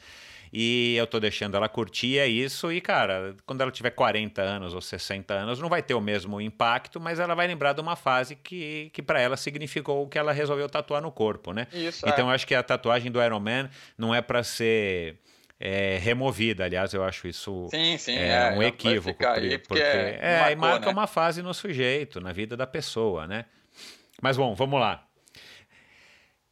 E 0.52 0.96
eu 0.98 1.08
tô 1.08 1.20
deixando 1.20 1.56
ela 1.56 1.68
curtir, 1.68 2.18
é 2.18 2.28
isso. 2.28 2.72
E, 2.72 2.80
cara, 2.80 3.36
quando 3.46 3.62
ela 3.62 3.72
tiver 3.72 3.92
40 3.92 4.42
anos 4.42 4.74
ou 4.74 4.82
60 4.82 5.34
anos, 5.34 5.60
não 5.60 5.70
vai 5.70 5.82
ter 5.82 5.94
o 5.94 6.02
mesmo 6.02 6.40
impacto, 6.40 7.00
mas 7.00 7.20
ela 7.20 7.36
vai 7.36 7.48
lembrar 7.48 7.74
de 7.74 7.82
uma 7.82 7.96
fase 7.96 8.36
que, 8.36 8.90
que 8.94 9.02
para 9.02 9.20
ela 9.20 9.38
significou 9.38 10.04
o 10.04 10.08
que 10.08 10.18
ela 10.18 10.32
resolveu 10.32 10.70
tatuar 10.70 11.02
no 11.02 11.12
corpo, 11.12 11.54
né? 11.54 11.68
Isso, 11.74 12.08
então, 12.08 12.26
é. 12.26 12.32
eu 12.32 12.36
acho 12.36 12.48
que 12.48 12.56
a 12.56 12.64
tatuagem 12.64 13.12
do 13.12 13.22
Iron 13.22 13.40
Man 13.40 13.70
não 13.98 14.14
é 14.14 14.22
para 14.22 14.44
ser 14.44 15.20
é, 15.60 15.98
removida. 15.98 16.66
Aliás, 16.66 16.94
eu 16.94 17.04
acho 17.04 17.28
isso 17.28 17.68
sim, 17.70 17.98
sim, 17.98 18.18
é, 18.18 18.30
é 18.30 18.52
um 18.52 18.64
equívoco. 18.64 19.18
Porque, 19.18 19.58
porque 19.60 19.82
é, 19.82 20.20
é 20.22 20.40
marcou, 20.40 20.58
marca 20.58 20.86
né? 20.88 20.92
uma 20.92 21.08
fase 21.08 21.42
no 21.42 21.54
sujeito, 21.54 22.20
na 22.20 22.32
vida 22.32 22.56
da 22.56 22.68
pessoa, 22.68 23.28
né? 23.28 23.46
Mas 24.22 24.38
bom, 24.38 24.54
vamos 24.56 24.80
lá. 24.80 25.06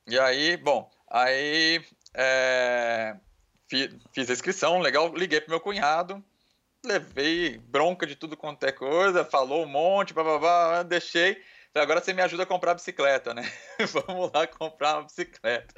E 0.07 0.19
aí, 0.19 0.57
bom, 0.57 0.89
aí 1.09 1.81
é, 2.13 3.15
fiz 3.67 4.29
a 4.29 4.33
inscrição, 4.33 4.79
legal, 4.79 5.13
liguei 5.15 5.41
pro 5.41 5.51
meu 5.51 5.59
cunhado, 5.59 6.23
levei 6.85 7.57
bronca 7.57 8.05
de 8.05 8.15
tudo 8.15 8.37
quanto 8.37 8.63
é 8.65 8.71
coisa, 8.71 9.23
falou 9.25 9.63
um 9.63 9.67
monte, 9.67 10.13
blá, 10.13 10.83
deixei. 10.83 11.41
Agora 11.75 11.99
você 11.99 12.13
me 12.13 12.21
ajuda 12.21 12.43
a 12.43 12.45
comprar 12.45 12.71
a 12.71 12.75
bicicleta, 12.75 13.33
né? 13.33 13.51
Vamos 14.07 14.31
lá 14.31 14.45
comprar 14.45 14.97
uma 14.97 15.03
bicicleta. 15.03 15.73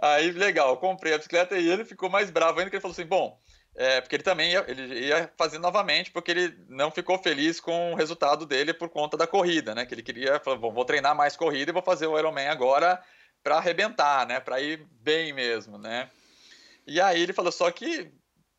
Aí, 0.00 0.30
legal, 0.30 0.76
comprei 0.76 1.14
a 1.14 1.18
bicicleta 1.18 1.58
e 1.58 1.68
ele 1.68 1.84
ficou 1.84 2.08
mais 2.08 2.30
bravo 2.30 2.58
ainda, 2.58 2.70
que 2.70 2.76
ele 2.76 2.80
falou 2.80 2.92
assim, 2.92 3.04
bom, 3.04 3.38
é, 3.74 4.00
porque 4.00 4.16
ele 4.16 4.22
também 4.22 4.52
ia, 4.52 4.64
ele 4.68 5.06
ia 5.06 5.30
fazer 5.36 5.58
novamente, 5.58 6.10
porque 6.10 6.30
ele 6.30 6.56
não 6.68 6.90
ficou 6.90 7.18
feliz 7.18 7.60
com 7.60 7.92
o 7.92 7.96
resultado 7.96 8.46
dele 8.46 8.72
por 8.72 8.88
conta 8.88 9.16
da 9.16 9.26
corrida, 9.26 9.74
né? 9.74 9.84
Que 9.84 9.94
ele 9.94 10.02
queria, 10.02 10.38
falou, 10.38 10.58
bom, 10.58 10.72
vou 10.72 10.84
treinar 10.84 11.14
mais 11.14 11.36
corrida 11.36 11.70
e 11.70 11.74
vou 11.74 11.82
fazer 11.82 12.06
o 12.06 12.18
Ironman 12.18 12.48
agora 12.48 13.02
para 13.42 13.56
arrebentar, 13.56 14.26
né? 14.26 14.40
Para 14.40 14.60
ir 14.60 14.86
bem 15.02 15.32
mesmo, 15.32 15.76
né? 15.76 16.08
E 16.86 17.00
aí 17.00 17.22
ele 17.22 17.32
falou, 17.32 17.50
só 17.50 17.70
que 17.70 18.12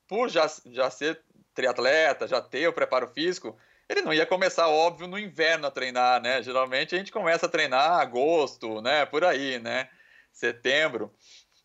por 0.07 0.30
já, 0.30 0.49
já 0.67 0.89
ser 0.89 1.21
triatleta, 1.53 2.28
já 2.28 2.41
ter 2.41 2.67
o 2.67 2.73
preparo 2.73 3.07
físico, 3.07 3.57
ele 3.89 4.01
não 4.01 4.13
ia 4.13 4.25
começar, 4.25 4.67
óbvio, 4.67 5.07
no 5.07 5.17
inverno 5.17 5.67
a 5.67 5.71
treinar, 5.71 6.21
né? 6.21 6.43
Geralmente 6.43 6.93
a 6.93 6.97
gente 6.97 7.11
começa 7.11 7.45
a 7.45 7.49
treinar 7.49 7.99
agosto, 7.99 8.82
né? 8.82 9.05
Por 9.05 9.23
aí, 9.23 9.59
né? 9.59 9.89
Setembro. 10.32 11.13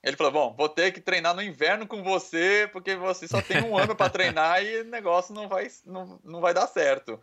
Ele 0.02 0.16
falou: 0.16 0.32
Bom, 0.32 0.56
vou 0.56 0.68
ter 0.68 0.92
que 0.92 1.00
treinar 1.00 1.34
no 1.34 1.42
inverno 1.42 1.86
com 1.86 2.02
você, 2.02 2.68
porque 2.72 2.94
você 2.96 3.26
só 3.28 3.42
tem 3.42 3.62
um 3.62 3.76
ano 3.76 3.94
para 3.94 4.10
treinar 4.10 4.62
e 4.62 4.80
o 4.80 4.84
negócio 4.84 5.34
não 5.34 5.48
vai, 5.48 5.68
não, 5.84 6.20
não 6.24 6.40
vai 6.40 6.54
dar 6.54 6.66
certo. 6.66 7.20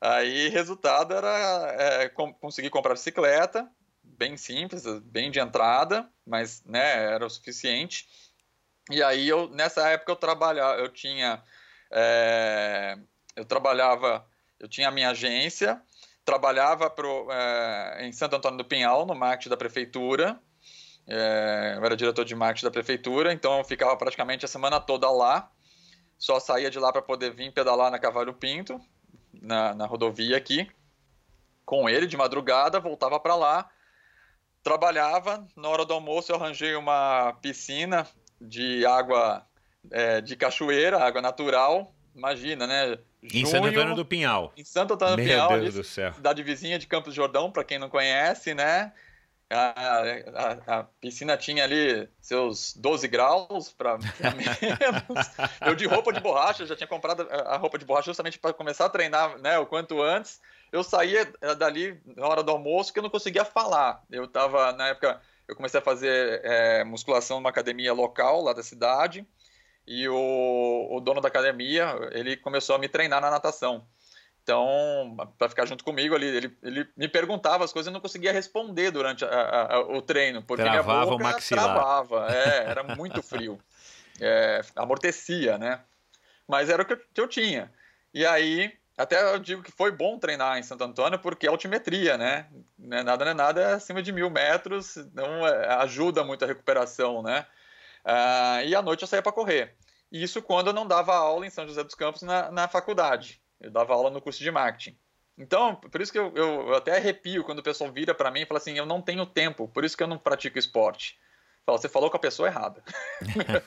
Aí, 0.00 0.48
resultado 0.48 1.14
era 1.14 1.74
é, 1.78 2.08
conseguir 2.08 2.70
comprar 2.70 2.94
bicicleta, 2.94 3.68
bem 4.02 4.36
simples, 4.36 4.84
bem 5.02 5.30
de 5.30 5.40
entrada, 5.40 6.08
mas 6.24 6.62
né, 6.64 7.12
era 7.14 7.26
o 7.26 7.30
suficiente. 7.30 8.06
E 8.90 9.02
aí 9.02 9.28
eu 9.28 9.48
nessa 9.48 9.88
época 9.88 10.12
eu 10.12 10.16
trabalhava, 10.16 10.80
eu 10.80 10.88
tinha 10.88 11.42
é, 11.90 12.98
eu 13.34 13.44
trabalhava, 13.44 14.26
eu 14.58 14.68
tinha 14.68 14.88
a 14.88 14.90
minha 14.90 15.10
agência, 15.10 15.80
trabalhava 16.24 16.88
pro, 16.90 17.30
é, 17.30 18.06
em 18.06 18.12
Santo 18.12 18.36
Antônio 18.36 18.58
do 18.58 18.64
Pinhal, 18.64 19.06
no 19.06 19.14
marketing 19.14 19.50
da 19.50 19.56
prefeitura. 19.56 20.40
É, 21.06 21.74
eu 21.76 21.84
era 21.84 21.96
diretor 21.96 22.24
de 22.24 22.34
marketing 22.34 22.64
da 22.64 22.70
prefeitura, 22.70 23.32
então 23.32 23.58
eu 23.58 23.64
ficava 23.64 23.96
praticamente 23.96 24.44
a 24.44 24.48
semana 24.48 24.80
toda 24.80 25.10
lá. 25.10 25.50
Só 26.18 26.40
saía 26.40 26.70
de 26.70 26.78
lá 26.78 26.92
para 26.92 27.02
poder 27.02 27.30
vir 27.30 27.52
pedalar 27.52 27.90
na 27.90 27.98
Cavalho 27.98 28.32
Pinto, 28.32 28.80
na, 29.32 29.74
na 29.74 29.86
rodovia 29.86 30.36
aqui, 30.36 30.68
com 31.64 31.88
ele 31.88 32.06
de 32.06 32.16
madrugada, 32.16 32.80
voltava 32.80 33.20
para 33.20 33.34
lá, 33.36 33.70
trabalhava. 34.62 35.46
Na 35.54 35.68
hora 35.68 35.84
do 35.84 35.92
almoço 35.92 36.32
eu 36.32 36.36
arranjei 36.36 36.74
uma 36.74 37.34
piscina 37.42 38.06
de 38.40 38.84
água 38.86 39.46
é, 39.90 40.20
de 40.20 40.36
cachoeira, 40.36 40.98
água 40.98 41.20
natural. 41.20 41.92
Imagina, 42.14 42.66
né? 42.66 42.98
Junho, 43.22 43.42
em 43.42 43.46
Santo 43.46 43.66
Antônio 43.66 43.94
do 43.94 44.04
Pinhal. 44.04 44.52
Em 44.56 44.64
Santo 44.64 44.94
Antônio 44.94 45.16
do 45.16 45.22
Pinhal, 45.22 45.60
Deus 45.60 45.74
do 45.74 45.84
céu. 45.84 46.12
cidade 46.14 46.42
vizinha 46.42 46.78
de 46.78 46.86
Campos 46.86 47.14
Jordão, 47.14 47.50
para 47.50 47.64
quem 47.64 47.78
não 47.78 47.88
conhece, 47.88 48.54
né? 48.54 48.92
A, 49.48 50.02
a, 50.34 50.78
a, 50.78 50.84
piscina 51.00 51.36
tinha 51.36 51.62
ali 51.62 52.08
seus 52.20 52.74
12 52.76 53.06
graus 53.06 53.72
para 53.72 53.96
menos. 54.34 55.30
Eu 55.64 55.76
de 55.76 55.86
roupa 55.86 56.12
de 56.12 56.18
borracha, 56.18 56.66
já 56.66 56.74
tinha 56.74 56.88
comprado 56.88 57.28
a 57.30 57.56
roupa 57.56 57.78
de 57.78 57.84
borracha 57.84 58.06
justamente 58.06 58.40
para 58.40 58.52
começar 58.52 58.86
a 58.86 58.90
treinar 58.90 59.38
né, 59.38 59.56
o 59.58 59.66
quanto 59.66 60.02
antes. 60.02 60.40
Eu 60.72 60.82
saía 60.82 61.32
eh, 61.40 61.54
dali 61.54 62.00
na 62.16 62.26
hora 62.26 62.42
do 62.42 62.50
almoço 62.50 62.92
que 62.92 62.98
eu 62.98 63.04
não 63.04 63.10
conseguia 63.10 63.44
falar. 63.44 64.02
Eu 64.10 64.24
estava, 64.24 64.72
na 64.72 64.88
época, 64.88 65.20
eu 65.48 65.56
comecei 65.56 65.80
a 65.80 65.82
fazer 65.82 66.40
é, 66.44 66.84
musculação 66.84 67.38
numa 67.38 67.50
academia 67.50 67.92
local 67.92 68.42
lá 68.42 68.52
da 68.52 68.62
cidade 68.62 69.26
e 69.86 70.08
o, 70.08 70.88
o 70.90 71.00
dono 71.00 71.20
da 71.20 71.28
academia, 71.28 71.96
ele 72.12 72.36
começou 72.36 72.74
a 72.74 72.78
me 72.78 72.88
treinar 72.88 73.20
na 73.20 73.30
natação. 73.30 73.86
Então, 74.42 75.16
para 75.38 75.48
ficar 75.48 75.66
junto 75.66 75.82
comigo 75.82 76.14
ali, 76.14 76.26
ele, 76.26 76.56
ele 76.62 76.88
me 76.96 77.08
perguntava 77.08 77.64
as 77.64 77.72
coisas 77.72 77.88
e 77.88 77.90
eu 77.90 77.94
não 77.94 78.00
conseguia 78.00 78.32
responder 78.32 78.92
durante 78.92 79.24
a, 79.24 79.28
a, 79.74 79.80
o 79.80 80.00
treino, 80.00 80.40
porque 80.40 80.62
travava 80.62 81.04
minha 81.04 81.04
boca 81.04 81.16
o 81.16 81.18
maxilar. 81.18 81.64
travava, 81.64 82.28
é, 82.32 82.70
era 82.70 82.82
muito 82.84 83.20
frio, 83.22 83.58
é, 84.20 84.60
amortecia, 84.76 85.58
né? 85.58 85.80
Mas 86.46 86.70
era 86.70 86.82
o 86.82 86.86
que 86.86 86.92
eu, 86.92 87.00
que 87.12 87.20
eu, 87.20 87.26
tinha. 87.26 87.72
E 88.14 88.24
aí, 88.24 88.72
até 88.96 89.34
eu 89.34 89.38
digo 89.38 89.62
que 89.62 89.70
foi 89.70 89.90
bom 89.90 90.18
treinar 90.18 90.58
em 90.58 90.62
Santo 90.62 90.84
Antônio, 90.84 91.18
porque 91.18 91.46
é 91.46 91.50
altimetria, 91.50 92.16
né? 92.16 92.48
É 92.90 93.02
nada 93.02 93.24
não 93.24 93.32
é 93.32 93.34
nada, 93.34 93.60
é 93.60 93.74
acima 93.74 94.02
de 94.02 94.10
mil 94.10 94.30
metros, 94.30 94.96
então 94.96 95.46
é, 95.46 95.74
ajuda 95.82 96.24
muito 96.24 96.44
a 96.44 96.48
recuperação, 96.48 97.22
né? 97.22 97.46
Uh, 98.04 98.64
e 98.66 98.74
à 98.74 98.80
noite 98.80 99.02
eu 99.02 99.08
saía 99.08 99.22
para 99.22 99.32
correr. 99.32 99.76
Isso 100.10 100.40
quando 100.40 100.68
eu 100.68 100.72
não 100.72 100.86
dava 100.86 101.14
aula 101.14 101.46
em 101.46 101.50
São 101.50 101.66
José 101.66 101.84
dos 101.84 101.94
Campos 101.94 102.22
na, 102.22 102.50
na 102.50 102.68
faculdade. 102.68 103.42
Eu 103.60 103.70
dava 103.70 103.92
aula 103.92 104.10
no 104.10 104.20
curso 104.22 104.42
de 104.42 104.50
marketing. 104.50 104.96
Então, 105.36 105.76
por 105.76 106.00
isso 106.00 106.12
que 106.12 106.18
eu, 106.18 106.32
eu, 106.34 106.68
eu 106.68 106.74
até 106.74 106.96
arrepio 106.96 107.44
quando 107.44 107.58
o 107.58 107.62
pessoal 107.62 107.92
vira 107.92 108.14
para 108.14 108.30
mim 108.30 108.40
e 108.40 108.46
fala 108.46 108.58
assim: 108.58 108.78
eu 108.78 108.86
não 108.86 109.02
tenho 109.02 109.26
tempo, 109.26 109.68
por 109.68 109.84
isso 109.84 109.96
que 109.96 110.02
eu 110.02 110.06
não 110.06 110.18
pratico 110.18 110.58
esporte. 110.58 111.18
Fala, 111.66 111.78
você 111.78 111.88
falou 111.88 112.08
com 112.08 112.16
a 112.16 112.20
pessoa 112.20 112.46
errada. 112.46 112.80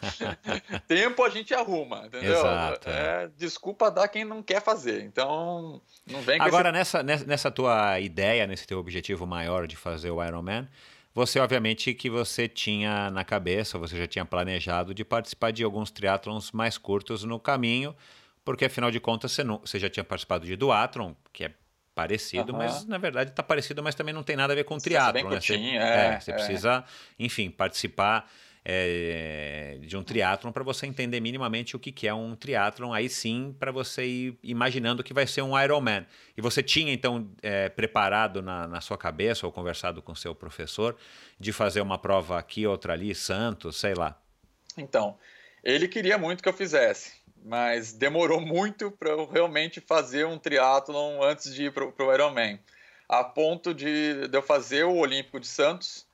tempo 0.87 1.21
a 1.21 1.29
gente 1.29 1.53
arruma, 1.53 2.05
entendeu? 2.05 2.39
Exato, 2.39 2.89
é. 2.89 3.25
É, 3.25 3.29
desculpa 3.35 3.91
dar 3.91 4.07
quem 4.07 4.23
não 4.23 4.41
quer 4.41 4.61
fazer. 4.61 5.03
Então, 5.03 5.81
não 6.09 6.21
vem 6.21 6.37
com 6.37 6.45
Agora, 6.45 6.69
esse... 6.69 7.03
nessa, 7.03 7.25
nessa 7.25 7.51
tua 7.51 7.99
ideia, 7.99 8.47
nesse 8.47 8.65
teu 8.65 8.79
objetivo 8.79 9.27
maior 9.27 9.67
de 9.67 9.75
fazer 9.75 10.11
o 10.11 10.23
Ironman, 10.23 10.65
você, 11.13 11.39
obviamente, 11.39 11.93
que 11.93 12.09
você 12.09 12.47
tinha 12.47 13.11
na 13.11 13.25
cabeça, 13.25 13.77
você 13.77 13.97
já 13.97 14.07
tinha 14.07 14.23
planejado 14.23 14.93
de 14.93 15.03
participar 15.03 15.51
de 15.51 15.65
alguns 15.65 15.91
triatlons 15.91 16.53
mais 16.53 16.77
curtos 16.77 17.25
no 17.25 17.37
caminho, 17.37 17.93
porque 18.45 18.63
afinal 18.63 18.91
de 18.91 19.01
contas 19.01 19.33
você, 19.33 19.43
não, 19.43 19.59
você 19.59 19.77
já 19.77 19.89
tinha 19.89 20.05
participado 20.05 20.45
de 20.45 20.55
duatlon, 20.55 21.13
que 21.33 21.43
é 21.43 21.53
parecido, 21.99 22.53
mas 22.53 22.85
na 22.85 22.97
verdade 22.97 23.31
está 23.31 23.43
parecido, 23.43 23.83
mas 23.83 23.93
também 23.93 24.13
não 24.13 24.23
tem 24.23 24.35
nada 24.35 24.53
a 24.53 24.55
ver 24.55 24.63
com 24.63 24.77
triatlon, 24.77 25.29
né? 25.29 25.41
Você, 25.41 25.55
é, 25.55 25.75
é, 25.75 26.19
você 26.19 26.31
é. 26.31 26.33
precisa, 26.33 26.83
enfim, 27.19 27.49
participar 27.49 28.29
é, 28.63 29.79
de 29.81 29.97
um 29.97 30.03
triatlon 30.03 30.51
para 30.51 30.63
você 30.63 30.85
entender 30.85 31.19
minimamente 31.19 31.75
o 31.75 31.79
que, 31.79 31.91
que 31.91 32.07
é 32.07 32.13
um 32.13 32.35
triatlon, 32.35 32.93
aí 32.93 33.09
sim 33.09 33.53
para 33.59 33.71
você 33.71 34.05
ir 34.05 34.39
imaginando 34.43 35.03
que 35.03 35.13
vai 35.13 35.27
ser 35.27 35.41
um 35.41 35.59
Ironman. 35.59 36.05
E 36.37 36.41
você 36.41 36.63
tinha 36.63 36.93
então 36.93 37.29
é, 37.41 37.67
preparado 37.67 38.41
na, 38.41 38.67
na, 38.67 38.79
sua 38.79 38.97
cabeça 38.97 39.45
ou 39.45 39.51
conversado 39.51 40.01
com 40.01 40.15
seu 40.15 40.33
professor 40.33 40.95
de 41.39 41.51
fazer 41.51 41.81
uma 41.81 41.97
prova 41.97 42.39
aqui, 42.39 42.65
outra 42.65 42.93
ali, 42.93 43.13
Santos, 43.13 43.77
sei 43.77 43.93
lá. 43.93 44.17
Então, 44.77 45.17
ele 45.63 45.87
queria 45.87 46.17
muito 46.17 46.41
que 46.41 46.47
eu 46.47 46.53
fizesse, 46.53 47.13
mas 47.43 47.93
demorou 47.93 48.39
muito 48.39 48.91
para 48.91 49.11
eu 49.11 49.25
realmente 49.25 49.81
fazer 49.81 50.25
um 50.25 50.37
triatlon 50.37 51.21
antes 51.23 51.53
de 51.53 51.65
ir 51.65 51.73
para 51.73 51.85
o 51.85 52.13
Ironman. 52.13 52.59
A 53.07 53.23
ponto 53.23 53.73
de, 53.73 54.27
de, 54.27 54.37
eu 54.37 54.41
fazer 54.41 54.83
o 54.83 54.95
Olímpico 54.95 55.39
de 55.39 55.47
Santos. 55.47 56.05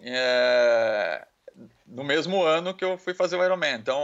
É, 0.00 1.26
no 1.86 2.04
mesmo 2.04 2.42
ano 2.42 2.72
que 2.72 2.84
eu 2.84 2.96
fui 2.96 3.14
fazer 3.14 3.36
o 3.36 3.44
Ironman. 3.44 3.74
Então, 3.74 3.98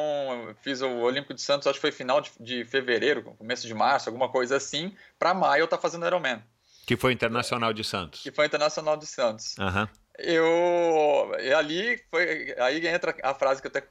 eu 0.49 0.55
fiz 0.57 0.81
o 0.81 0.91
Olímpico 1.01 1.35
de 1.35 1.41
Santos, 1.41 1.67
acho 1.67 1.77
que 1.77 1.81
foi 1.81 1.93
final 1.93 2.21
de, 2.21 2.33
de 2.41 2.65
fevereiro, 2.65 3.23
começo 3.23 3.67
de 3.67 3.75
março, 3.75 4.09
alguma 4.09 4.29
coisa 4.29 4.57
assim. 4.57 4.95
Para 5.19 5.33
maio 5.33 5.63
eu 5.63 5.69
tá 5.69 5.79
fazendo 5.79 6.03
o 6.03 6.07
Ironman. 6.07 6.43
Que 6.87 6.97
foi 6.97 7.13
Internacional 7.13 7.73
de 7.73 7.85
Santos. 7.85 8.23
Que 8.23 8.33
foi 8.33 8.47
Internacional 8.47 8.97
de 8.97 9.07
Santos. 9.07 9.55
Uhum. 9.59 9.89
Eu 10.19 11.33
ali 11.57 12.01
foi 12.11 12.55
aí 12.59 12.87
entra 12.87 13.15
a 13.23 13.35
frase 13.35 13.61
que 13.61 13.67
eu 13.67 13.71
até 13.71 13.83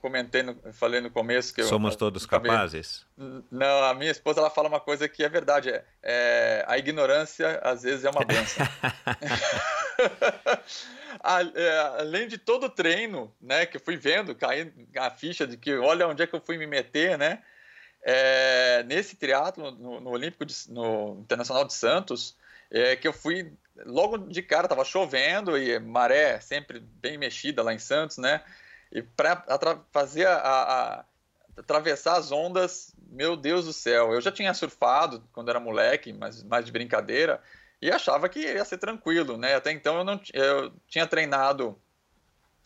comentei, 0.00 0.42
no, 0.42 0.54
falei 0.72 1.00
no 1.00 1.10
começo 1.10 1.54
que 1.54 1.62
somos 1.62 1.94
eu, 1.94 1.98
todos 1.98 2.26
capazes. 2.26 3.06
Não, 3.50 3.84
a 3.84 3.94
minha 3.94 4.10
esposa 4.10 4.40
ela 4.40 4.50
fala 4.50 4.68
uma 4.68 4.80
coisa 4.80 5.08
que 5.08 5.24
é 5.24 5.28
verdade, 5.28 5.70
é, 5.70 5.84
é 6.02 6.64
a 6.66 6.76
ignorância 6.76 7.60
às 7.62 7.82
vezes 7.82 8.04
é 8.04 8.10
uma 8.10 8.24
benção. 8.24 8.66
É, 11.54 11.78
além 11.98 12.28
de 12.28 12.38
todo 12.38 12.64
o 12.64 12.70
treino, 12.70 13.34
né, 13.40 13.66
que 13.66 13.76
eu 13.76 13.80
fui 13.80 13.96
vendo, 13.96 14.34
cair 14.34 14.72
a 14.96 15.10
ficha 15.10 15.46
de 15.46 15.56
que 15.56 15.74
olha 15.76 16.08
onde 16.08 16.22
é 16.22 16.26
que 16.26 16.34
eu 16.34 16.40
fui 16.40 16.56
me 16.56 16.66
meter, 16.66 17.18
né, 17.18 17.42
é, 18.02 18.82
nesse 18.84 19.16
triatlo 19.16 19.70
no, 19.72 20.00
no, 20.00 20.10
Olímpico, 20.10 20.46
de, 20.46 20.54
no 20.68 21.18
Internacional 21.20 21.64
de 21.64 21.74
Santos, 21.74 22.36
é, 22.70 22.96
que 22.96 23.08
eu 23.08 23.12
fui 23.12 23.52
logo 23.84 24.18
de 24.18 24.42
cara, 24.42 24.68
tava 24.68 24.84
chovendo 24.84 25.56
e 25.56 25.78
maré 25.78 26.38
sempre 26.40 26.80
bem 26.80 27.18
mexida 27.18 27.62
lá 27.62 27.72
em 27.72 27.78
Santos, 27.78 28.18
né, 28.18 28.42
e 28.92 29.02
para 29.02 29.78
fazer 29.92 30.26
a, 30.26 30.36
a, 30.36 31.04
atravessar 31.56 32.16
as 32.16 32.32
ondas, 32.32 32.94
meu 33.08 33.36
Deus 33.36 33.64
do 33.64 33.72
céu, 33.72 34.12
eu 34.12 34.20
já 34.20 34.32
tinha 34.32 34.52
surfado 34.54 35.22
quando 35.32 35.48
era 35.48 35.60
moleque, 35.60 36.12
mas 36.12 36.42
mais 36.42 36.64
de 36.64 36.72
brincadeira, 36.72 37.40
e 37.80 37.90
achava 37.90 38.28
que 38.28 38.40
ia 38.40 38.64
ser 38.64 38.78
tranquilo, 38.78 39.38
né? 39.38 39.54
Até 39.54 39.72
então 39.72 39.96
eu 39.96 40.04
não 40.04 40.20
eu 40.34 40.72
tinha 40.86 41.06
treinado 41.06 41.78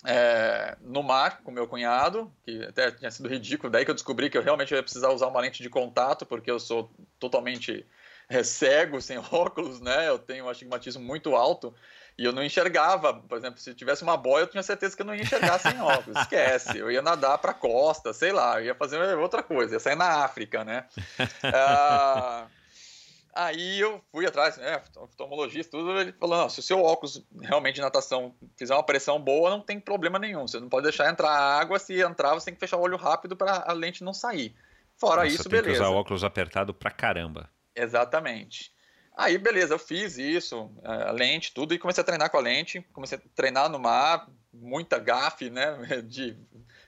é, 0.04 0.76
no 0.80 1.02
mar 1.02 1.40
com 1.42 1.50
meu 1.50 1.68
cunhado, 1.68 2.32
que 2.44 2.62
até 2.64 2.90
tinha 2.90 3.10
sido 3.10 3.28
ridículo, 3.28 3.70
daí 3.70 3.84
que 3.84 3.90
eu 3.90 3.94
descobri 3.94 4.28
que 4.28 4.36
eu 4.36 4.42
realmente 4.42 4.74
ia 4.74 4.82
precisar 4.82 5.10
usar 5.10 5.28
uma 5.28 5.40
lente 5.40 5.62
de 5.62 5.70
contato, 5.70 6.26
porque 6.26 6.50
eu 6.50 6.58
sou 6.58 6.90
totalmente 7.18 7.86
é, 8.28 8.42
cego, 8.42 9.00
sem 9.00 9.18
óculos, 9.32 9.80
né? 9.80 10.08
Eu 10.08 10.18
tenho 10.18 10.44
um 10.44 10.48
astigmatismo 10.48 11.02
muito 11.02 11.34
alto 11.34 11.74
e 12.16 12.24
eu 12.24 12.32
não 12.32 12.44
enxergava, 12.44 13.14
por 13.14 13.36
exemplo, 13.36 13.58
se 13.58 13.74
tivesse 13.74 14.02
uma 14.02 14.16
boia, 14.16 14.44
eu 14.44 14.46
tinha 14.46 14.62
certeza 14.62 14.94
que 14.94 15.02
eu 15.02 15.06
não 15.06 15.14
ia 15.14 15.22
enxergar 15.22 15.58
sem 15.58 15.80
óculos. 15.80 16.20
Esquece, 16.20 16.78
eu 16.78 16.90
ia 16.90 17.02
nadar 17.02 17.38
para 17.38 17.50
a 17.50 17.54
costa, 17.54 18.12
sei 18.12 18.32
lá, 18.32 18.60
eu 18.60 18.66
ia 18.66 18.74
fazer 18.74 18.98
outra 19.16 19.42
coisa, 19.42 19.74
ia 19.74 19.80
sair 19.80 19.96
na 19.96 20.24
África, 20.24 20.64
né? 20.64 20.86
Ah, 21.42 22.46
Aí 23.34 23.80
eu 23.80 24.00
fui 24.12 24.24
atrás, 24.24 24.56
né, 24.56 24.80
oftalmologista, 24.96 25.72
tudo, 25.72 26.00
ele 26.00 26.12
falou, 26.12 26.48
se 26.48 26.60
o 26.60 26.62
seu 26.62 26.80
óculos 26.80 27.20
realmente 27.42 27.74
de 27.74 27.80
natação 27.80 28.32
fizer 28.56 28.74
uma 28.74 28.82
pressão 28.84 29.20
boa, 29.20 29.50
não 29.50 29.60
tem 29.60 29.80
problema 29.80 30.20
nenhum, 30.20 30.46
você 30.46 30.60
não 30.60 30.68
pode 30.68 30.84
deixar 30.84 31.10
entrar 31.10 31.32
água, 31.32 31.80
se 31.80 32.00
entrar 32.00 32.34
você 32.34 32.46
tem 32.46 32.54
que 32.54 32.60
fechar 32.60 32.76
o 32.76 32.80
olho 32.82 32.96
rápido 32.96 33.34
para 33.36 33.64
a 33.66 33.72
lente 33.72 34.04
não 34.04 34.14
sair. 34.14 34.54
Fora 34.96 35.22
Nossa, 35.22 35.34
isso, 35.34 35.48
tem 35.48 35.50
beleza. 35.50 35.66
Tem 35.66 35.76
que 35.78 35.82
usar 35.82 35.98
óculos 35.98 36.22
apertado 36.22 36.72
pra 36.72 36.92
caramba. 36.92 37.50
Exatamente. 37.74 38.72
Aí, 39.16 39.38
beleza, 39.38 39.74
eu 39.74 39.78
fiz 39.78 40.18
isso, 40.18 40.70
a 40.82 41.12
lente, 41.12 41.54
tudo, 41.54 41.72
e 41.72 41.78
comecei 41.78 42.02
a 42.02 42.04
treinar 42.04 42.30
com 42.30 42.36
a 42.36 42.40
lente, 42.40 42.84
comecei 42.92 43.16
a 43.16 43.20
treinar 43.34 43.70
no 43.70 43.78
mar, 43.78 44.28
muita 44.52 44.98
gafe, 44.98 45.50
né, 45.50 45.76
de 46.02 46.36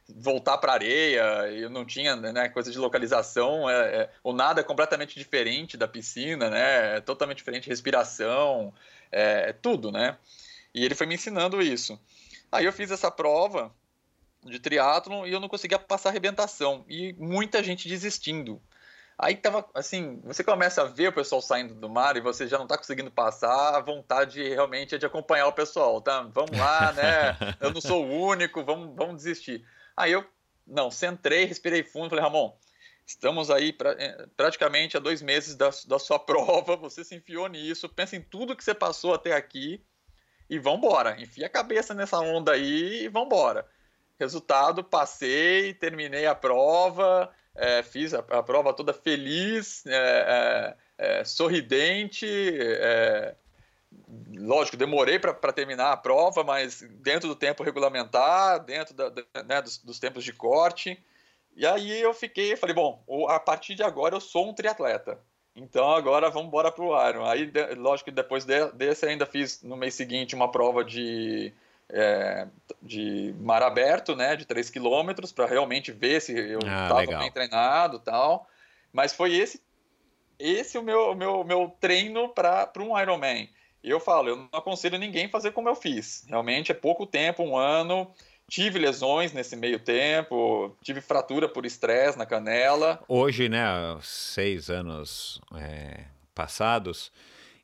voltar 0.08 0.58
para 0.58 0.72
areia, 0.72 1.22
eu 1.52 1.70
não 1.70 1.84
tinha 1.84 2.16
né, 2.16 2.48
coisa 2.48 2.70
de 2.70 2.78
localização, 2.78 3.68
é, 3.70 3.74
é, 3.74 4.10
o 4.24 4.32
nada 4.32 4.60
é 4.60 4.64
completamente 4.64 5.18
diferente 5.18 5.76
da 5.76 5.86
piscina, 5.86 6.50
né, 6.50 6.96
é 6.96 7.00
totalmente 7.00 7.38
diferente, 7.38 7.68
respiração, 7.68 8.74
é, 9.10 9.50
é, 9.50 9.52
tudo, 9.52 9.92
né, 9.92 10.16
e 10.74 10.84
ele 10.84 10.94
foi 10.94 11.06
me 11.06 11.14
ensinando 11.14 11.62
isso. 11.62 11.98
Aí 12.50 12.64
eu 12.64 12.72
fiz 12.72 12.90
essa 12.90 13.10
prova 13.10 13.72
de 14.44 14.58
triatlon 14.58 15.26
e 15.26 15.32
eu 15.32 15.40
não 15.40 15.48
conseguia 15.48 15.78
passar 15.78 16.10
arrebentação, 16.10 16.84
e 16.88 17.12
muita 17.14 17.62
gente 17.62 17.88
desistindo. 17.88 18.60
Aí 19.18 19.34
tava 19.34 19.66
assim, 19.72 20.20
você 20.24 20.44
começa 20.44 20.82
a 20.82 20.84
ver 20.84 21.09
o 21.09 21.12
pessoal 21.12 21.40
saindo 21.40 21.74
do 21.74 21.88
mar 21.88 22.16
e 22.16 22.20
você 22.20 22.47
já 22.47 22.59
não 22.59 22.66
está 22.66 22.76
conseguindo 22.76 23.10
passar, 23.10 23.74
a 23.74 23.80
vontade 23.80 24.43
realmente 24.47 24.94
é 24.94 24.98
de 24.98 25.06
acompanhar 25.06 25.47
o 25.47 25.55
pessoal, 25.55 26.02
tá? 26.02 26.22
Vamos 26.22 26.59
lá, 26.59 26.93
né? 26.93 27.36
Eu 27.59 27.72
não 27.72 27.80
sou 27.80 28.05
o 28.05 28.26
único, 28.28 28.62
vamos, 28.62 28.94
vamos 28.94 29.16
desistir. 29.16 29.66
Aí 29.97 30.12
eu 30.12 30.26
não, 30.66 30.90
centrei, 30.90 31.47
respirei 31.47 31.82
fundo, 31.82 32.10
falei, 32.10 32.24
Ramon, 32.24 32.55
estamos 33.06 33.51
aí 33.51 33.72
pra, 33.72 33.93
é, 33.93 34.26
praticamente 34.36 34.98
a 34.98 35.01
dois 35.01 35.22
meses 35.22 35.55
da, 35.55 35.70
da 35.86 35.98
sua 35.98 36.18
prova, 36.20 36.76
você 36.76 37.02
se 37.02 37.14
enfiou 37.14 37.47
nisso, 37.47 37.88
pensa 37.88 38.16
em 38.16 38.20
tudo 38.22 38.55
que 38.55 38.64
você 38.64 38.74
passou 38.74 39.14
até 39.14 39.32
aqui 39.32 39.82
e 40.51 40.59
vambora, 40.59 41.18
enfia 41.20 41.47
a 41.47 41.51
cabeça 41.51 41.94
nessa 41.94 42.18
onda 42.18 42.52
aí 42.52 43.05
e 43.05 43.09
vambora. 43.09 43.66
Resultado, 44.18 44.84
passei, 44.84 45.72
terminei 45.74 46.26
a 46.26 46.34
prova, 46.34 47.32
é, 47.57 47.83
fiz 47.83 48.15
a, 48.15 48.19
a, 48.19 48.43
prova 48.43 48.73
toda 48.73 48.93
feliz, 48.93 49.85
é, 49.87 50.77
é, 50.99 51.19
é 51.20 51.24
sorridente, 51.24 52.27
é, 52.27 53.35
lógico, 54.35 54.77
demorei 54.77 55.19
para 55.19 55.53
terminar 55.53 55.93
a 55.93 55.97
prova, 55.97 56.45
mas 56.45 56.83
dentro 57.01 57.28
do 57.28 57.37
tempo 57.37 57.62
regulamentar, 57.62 58.65
dentro 58.65 58.95
da, 58.95 59.11
né, 59.45 59.62
dos, 59.62 59.78
dos, 59.78 59.99
tempos 59.99 60.24
de 60.24 60.33
corte. 60.33 61.03
E 61.57 61.66
aí 61.66 62.01
eu 62.01 62.12
fiquei, 62.12 62.55
falei, 62.57 62.74
bom, 62.74 63.03
a 63.28 63.41
partir 63.41 63.74
de 63.74 63.83
agora 63.83 64.15
eu 64.15 64.20
sou 64.20 64.49
um 64.49 64.55
triatleta. 64.55 65.19
Então 65.55 65.91
agora 65.91 66.28
vamos 66.28 66.49
embora 66.49 66.70
para 66.70 66.85
o 66.85 67.09
Iron. 67.09 67.24
Aí, 67.24 67.51
lógico 67.78 68.11
que 68.11 68.15
depois 68.15 68.45
desse 68.45 69.07
ainda 69.07 69.24
fiz 69.24 69.62
no 69.62 69.74
mês 69.74 69.95
seguinte 69.95 70.35
uma 70.35 70.51
prova 70.51 70.85
de, 70.85 71.51
é, 71.88 72.46
de 72.82 73.34
mar 73.40 73.62
aberto, 73.62 74.16
né, 74.16 74.36
de 74.36 74.44
3 74.44 74.70
km, 74.70 75.12
para 75.34 75.46
realmente 75.46 75.92
ver 75.92 76.20
se 76.20 76.32
eu 76.32 76.58
estava 76.58 77.02
ah, 77.02 77.18
bem 77.18 77.30
treinado 77.30 77.98
tal. 77.98 78.48
Mas 78.92 79.12
foi 79.12 79.34
esse 79.34 79.64
esse 80.38 80.76
o 80.76 80.82
meu, 80.82 81.14
meu, 81.14 81.44
meu 81.44 81.74
treino 81.80 82.28
para 82.28 82.70
um 82.78 82.98
Ironman. 82.98 83.48
E 83.82 83.90
eu 83.90 84.00
falo, 84.00 84.28
eu 84.28 84.36
não 84.36 84.48
aconselho 84.52 84.98
ninguém 84.98 85.28
fazer 85.28 85.52
como 85.52 85.68
eu 85.68 85.74
fiz. 85.74 86.24
Realmente 86.28 86.72
é 86.72 86.74
pouco 86.74 87.06
tempo, 87.06 87.42
um 87.42 87.56
ano. 87.56 88.10
Tive 88.48 88.78
lesões 88.78 89.32
nesse 89.32 89.56
meio 89.56 89.78
tempo, 89.78 90.76
tive 90.82 91.00
fratura 91.00 91.48
por 91.48 91.66
estresse 91.66 92.16
na 92.16 92.26
canela. 92.26 93.02
Hoje, 93.08 93.48
né, 93.48 93.64
seis 94.02 94.70
anos 94.70 95.40
é, 95.56 96.04
passados, 96.32 97.10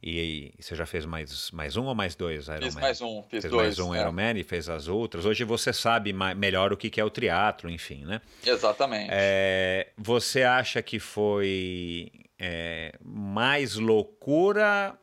e, 0.02 0.52
e, 0.58 0.62
você 0.62 0.74
já 0.74 0.84
fez 0.84 1.06
mais, 1.06 1.50
mais 1.52 1.76
um 1.76 1.84
ou 1.84 1.94
mais 1.94 2.16
dois 2.16 2.48
Ironman? 2.48 2.62
Fiz 2.64 2.74
mais 2.74 3.00
um, 3.00 3.22
fiz 3.22 3.42
fez 3.42 3.44
dois. 3.44 3.78
mais 3.78 3.78
um 3.78 3.94
é. 3.94 4.00
Ironman 4.00 4.38
e 4.38 4.42
fez 4.42 4.68
as 4.68 4.88
outras. 4.88 5.24
Hoje 5.24 5.44
você 5.44 5.72
sabe 5.72 6.12
melhor 6.12 6.72
o 6.72 6.76
que 6.76 7.00
é 7.00 7.04
o 7.04 7.10
triatlo, 7.10 7.70
enfim, 7.70 8.04
né? 8.04 8.20
Exatamente. 8.44 9.10
É, 9.12 9.90
você 9.96 10.42
acha 10.42 10.82
que 10.82 10.98
foi 10.98 12.10
é, 12.38 12.94
mais 13.00 13.76
loucura 13.76 14.98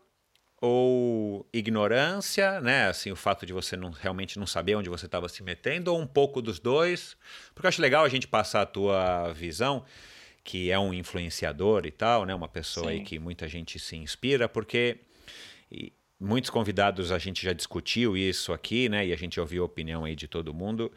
ou 0.62 1.48
ignorância, 1.54 2.60
né? 2.60 2.88
Assim, 2.88 3.12
o 3.12 3.16
fato 3.16 3.46
de 3.46 3.54
você 3.54 3.78
não, 3.78 3.92
realmente 3.92 4.38
não 4.38 4.46
saber 4.46 4.76
onde 4.76 4.90
você 4.90 5.06
estava 5.06 5.30
se 5.30 5.42
metendo, 5.42 5.94
ou 5.94 6.00
um 6.00 6.08
pouco 6.08 6.42
dos 6.42 6.60
dois. 6.60 7.16
Porque 7.54 7.66
eu 7.66 7.70
acho 7.70 7.82
legal 7.82 8.04
a 8.04 8.10
gente 8.10 8.28
passar 8.28 8.64
a 8.64 8.66
tua 8.66 9.32
visão, 9.32 9.86
que 10.44 10.72
é 10.72 10.80
um 10.80 10.94
influenciador 10.94 11.86
e 11.86 11.92
tal, 11.92 12.26
né? 12.26 12.34
Uma 12.34 12.48
pessoa 12.48 12.88
Sim. 12.88 12.94
aí 12.94 13.02
que 13.02 13.20
muita 13.20 13.48
gente 13.48 13.80
se 13.80 13.96
inspira, 13.96 14.48
porque 14.48 14.98
e, 15.72 15.94
muitos 16.20 16.50
convidados 16.50 17.12
a 17.12 17.18
gente 17.18 17.44
já 17.44 17.54
discutiu 17.54 18.18
isso 18.18 18.52
aqui, 18.54 18.90
né? 18.90 19.08
E 19.08 19.14
a 19.14 19.18
gente 19.18 19.40
ouviu 19.40 19.64
a 19.64 19.66
opinião 19.66 20.06
aí 20.06 20.16
de 20.16 20.28
todo 20.28 20.54
mundo. 20.54 20.92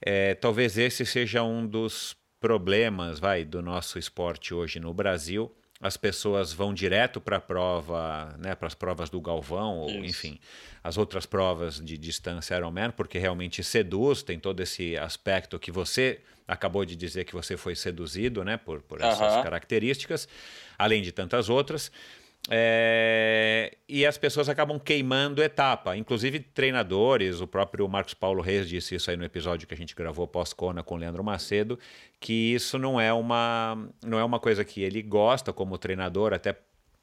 É, 0.00 0.34
talvez 0.34 0.78
esse 0.78 1.06
seja 1.06 1.42
um 1.42 1.66
dos 1.66 2.16
problemas, 2.40 3.20
vai, 3.20 3.44
do 3.44 3.62
nosso 3.62 3.98
esporte 3.98 4.52
hoje 4.52 4.80
no 4.80 4.92
Brasil 4.92 5.54
as 5.82 5.96
pessoas 5.96 6.52
vão 6.52 6.72
direto 6.72 7.20
para 7.20 7.38
a 7.38 7.40
prova, 7.40 8.34
né, 8.38 8.54
para 8.54 8.68
as 8.68 8.74
provas 8.74 9.10
do 9.10 9.20
Galvão, 9.20 9.78
ou 9.78 9.90
Isso. 9.90 10.06
enfim, 10.06 10.38
as 10.82 10.96
outras 10.96 11.26
provas 11.26 11.80
de 11.80 11.98
distância 11.98 12.56
Ironman, 12.56 12.92
porque 12.92 13.18
realmente 13.18 13.64
seduz, 13.64 14.22
tem 14.22 14.38
todo 14.38 14.60
esse 14.60 14.96
aspecto 14.96 15.58
que 15.58 15.72
você 15.72 16.20
acabou 16.46 16.84
de 16.84 16.94
dizer 16.94 17.24
que 17.24 17.32
você 17.32 17.56
foi 17.56 17.74
seduzido 17.74 18.44
né, 18.44 18.56
por, 18.56 18.80
por 18.82 19.00
essas 19.00 19.42
características, 19.42 20.28
além 20.78 21.02
de 21.02 21.10
tantas 21.10 21.48
outras. 21.48 21.90
É, 22.50 23.76
e 23.88 24.04
as 24.04 24.18
pessoas 24.18 24.48
acabam 24.48 24.78
queimando 24.78 25.42
etapa, 25.42 25.96
inclusive 25.96 26.40
treinadores. 26.40 27.40
O 27.40 27.46
próprio 27.46 27.88
Marcos 27.88 28.14
Paulo 28.14 28.42
Reis 28.42 28.68
disse 28.68 28.94
isso 28.96 29.10
aí 29.10 29.16
no 29.16 29.24
episódio 29.24 29.66
que 29.66 29.74
a 29.74 29.76
gente 29.76 29.94
gravou 29.94 30.26
pós-Cona 30.26 30.82
com 30.82 30.96
o 30.96 30.98
Leandro 30.98 31.22
Macedo, 31.22 31.78
que 32.18 32.52
isso 32.52 32.78
não 32.78 33.00
é 33.00 33.12
uma 33.12 33.88
não 34.04 34.18
é 34.18 34.24
uma 34.24 34.40
coisa 34.40 34.64
que 34.64 34.82
ele 34.82 35.02
gosta 35.02 35.52
como 35.52 35.78
treinador, 35.78 36.32
até 36.32 36.58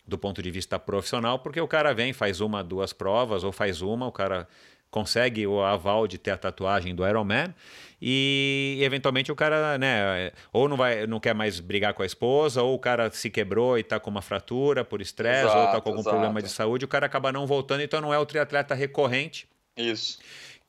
do 0.06 0.18
ponto 0.18 0.42
de 0.42 0.52
vista 0.52 0.78
profissional, 0.78 1.40
porque 1.40 1.62
o 1.62 1.68
cara 1.68 1.94
vem, 1.94 2.12
faz 2.12 2.42
uma, 2.42 2.64
duas 2.64 2.92
provas, 2.92 3.44
ou 3.44 3.52
faz 3.52 3.82
uma, 3.82 4.08
o 4.08 4.12
cara 4.12 4.48
consegue 4.92 5.46
o 5.46 5.62
aval 5.64 6.08
de 6.08 6.18
ter 6.18 6.32
a 6.32 6.38
tatuagem 6.38 6.96
do 6.96 7.08
Iron 7.08 7.24
Man 7.24 7.54
e 8.02 8.80
eventualmente 8.82 9.32
o 9.32 9.36
cara, 9.36 9.78
né, 9.78 10.32
ou 10.52 10.68
não 10.68 10.78
vai, 10.78 11.06
não 11.06 11.20
quer 11.20 11.34
mais 11.34 11.60
brigar 11.60 11.94
com 11.94 12.04
a 12.04 12.06
esposa, 12.06 12.62
ou 12.62 12.76
o 12.76 12.80
cara 12.80 13.10
se 13.12 13.30
quebrou 13.30 13.78
e 13.78 13.82
está 13.82 14.00
com 14.00 14.10
uma 14.10 14.22
fratura 14.22 14.84
por 14.84 15.02
estresse, 15.02 15.56
ou 15.56 15.66
está 15.66 15.82
com 15.82 15.90
algum 15.90 16.02
exato. 16.02 16.16
problema 16.16 16.42
de 16.42 16.50
saúde, 16.50 16.86
o 16.86 16.88
cara 16.88 17.06
acaba 17.06 17.32
não 17.32 17.46
voltando, 17.46 17.82
então 17.82 18.02
não 18.02 18.14
é 18.14 18.18
o 18.18 18.26
triatleta 18.26 18.74
recorrente. 18.74 19.48
Isso 19.76 20.20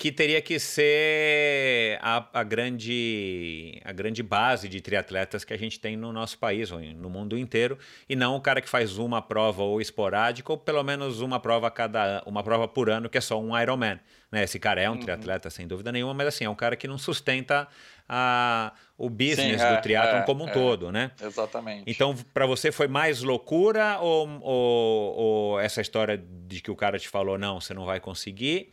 que 0.01 0.11
teria 0.11 0.41
que 0.41 0.59
ser 0.59 1.99
a, 2.01 2.27
a, 2.33 2.43
grande, 2.43 3.79
a 3.85 3.93
grande 3.93 4.23
base 4.23 4.67
de 4.67 4.81
triatletas 4.81 5.45
que 5.45 5.53
a 5.53 5.59
gente 5.59 5.79
tem 5.79 5.95
no 5.95 6.11
nosso 6.11 6.39
país, 6.39 6.73
ou 6.73 6.81
no 6.81 7.11
mundo 7.11 7.37
inteiro, 7.37 7.79
e 8.09 8.17
não 8.17 8.35
o 8.35 8.41
cara 8.41 8.63
que 8.63 8.69
faz 8.69 8.97
uma 8.97 9.21
prova 9.21 9.63
ou 9.63 9.79
esporádica, 9.79 10.51
ou 10.51 10.57
pelo 10.57 10.83
menos 10.83 11.21
uma 11.21 11.39
prova 11.39 11.71
cada 11.71 12.23
uma 12.25 12.43
prova 12.43 12.67
por 12.67 12.89
ano, 12.89 13.11
que 13.11 13.19
é 13.19 13.21
só 13.21 13.39
um 13.39 13.57
Ironman. 13.61 14.01
Né? 14.33 14.45
Esse 14.45 14.59
cara 14.59 14.81
é 14.81 14.89
um 14.89 14.95
uhum. 14.95 15.01
triatleta, 15.01 15.51
sem 15.51 15.67
dúvida 15.67 15.93
nenhuma, 15.93 16.15
mas 16.15 16.29
assim, 16.29 16.47
é 16.47 16.49
um 16.49 16.55
cara 16.55 16.77
que 16.77 16.89
não 16.89 16.97
sustenta 16.97 17.69
a, 18.09 18.73
o 18.97 19.11
business 19.11 19.61
Sim, 19.61 19.67
é, 19.67 19.77
do 19.77 19.83
triatlon 19.83 20.21
é, 20.21 20.23
como 20.23 20.45
um 20.45 20.49
é, 20.49 20.53
todo, 20.53 20.91
né? 20.91 21.11
Exatamente. 21.23 21.85
Então, 21.87 22.17
para 22.33 22.47
você 22.47 22.73
foi 22.73 22.89
mais 22.89 23.21
loucura 23.23 23.99
ou, 23.99 24.27
ou, 24.41 25.15
ou 25.15 25.61
essa 25.61 25.83
história 25.83 26.17
de 26.49 26.63
que 26.63 26.71
o 26.71 26.77
cara 26.77 26.99
te 26.99 27.07
falou, 27.07 27.37
não, 27.37 27.61
você 27.61 27.75
não 27.75 27.85
vai 27.85 28.01
conseguir? 28.01 28.73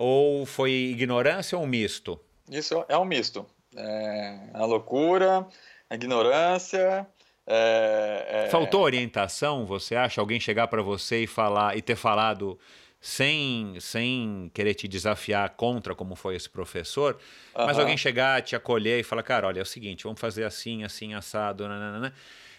Ou 0.00 0.46
foi 0.46 0.70
ignorância 0.70 1.58
ou 1.58 1.64
um 1.64 1.66
misto? 1.66 2.20
Isso 2.48 2.84
é 2.88 2.96
um 2.96 3.04
misto. 3.04 3.44
É 3.76 4.38
a 4.54 4.64
loucura, 4.64 5.44
a 5.90 5.94
ignorância. 5.96 7.04
É, 7.44 8.44
é... 8.46 8.48
Faltou 8.48 8.82
orientação, 8.82 9.66
você 9.66 9.96
acha? 9.96 10.20
Alguém 10.20 10.38
chegar 10.38 10.68
para 10.68 10.82
você 10.82 11.24
e 11.24 11.26
falar 11.26 11.76
e 11.76 11.82
ter 11.82 11.96
falado 11.96 12.56
sem, 13.00 13.74
sem 13.80 14.48
querer 14.54 14.74
te 14.74 14.86
desafiar 14.86 15.50
contra 15.56 15.96
como 15.96 16.14
foi 16.14 16.36
esse 16.36 16.48
professor, 16.48 17.18
uhum. 17.56 17.66
mas 17.66 17.76
alguém 17.76 17.96
chegar, 17.96 18.40
te 18.42 18.54
acolher 18.54 19.00
e 19.00 19.02
falar, 19.02 19.24
cara, 19.24 19.48
olha, 19.48 19.58
é 19.58 19.62
o 19.62 19.66
seguinte, 19.66 20.04
vamos 20.04 20.20
fazer 20.20 20.44
assim, 20.44 20.84
assim, 20.84 21.12
assado, 21.12 21.66
nananana. 21.66 22.14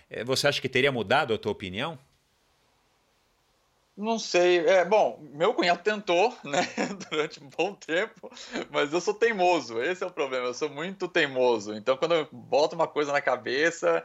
É, 0.09 0.25
você 0.25 0.45
acha 0.45 0.59
que 0.59 0.67
teria 0.67 0.91
mudado 0.91 1.33
a 1.33 1.37
tua 1.37 1.53
opinião? 1.53 1.97
Não 3.99 4.17
sei. 4.17 4.65
É, 4.65 4.85
bom, 4.85 5.19
meu 5.33 5.53
cunhado 5.53 5.83
tentou, 5.83 6.33
né, 6.41 6.61
durante 7.11 7.43
um 7.43 7.49
bom 7.49 7.73
tempo, 7.73 8.31
mas 8.71 8.93
eu 8.93 9.01
sou 9.01 9.13
teimoso. 9.13 9.81
Esse 9.81 10.05
é 10.05 10.07
o 10.07 10.11
problema. 10.11 10.47
Eu 10.47 10.53
sou 10.53 10.69
muito 10.69 11.05
teimoso. 11.09 11.75
Então, 11.75 11.97
quando 11.97 12.15
eu 12.15 12.27
boto 12.31 12.75
uma 12.75 12.87
coisa 12.87 13.11
na 13.11 13.19
cabeça, 13.19 14.01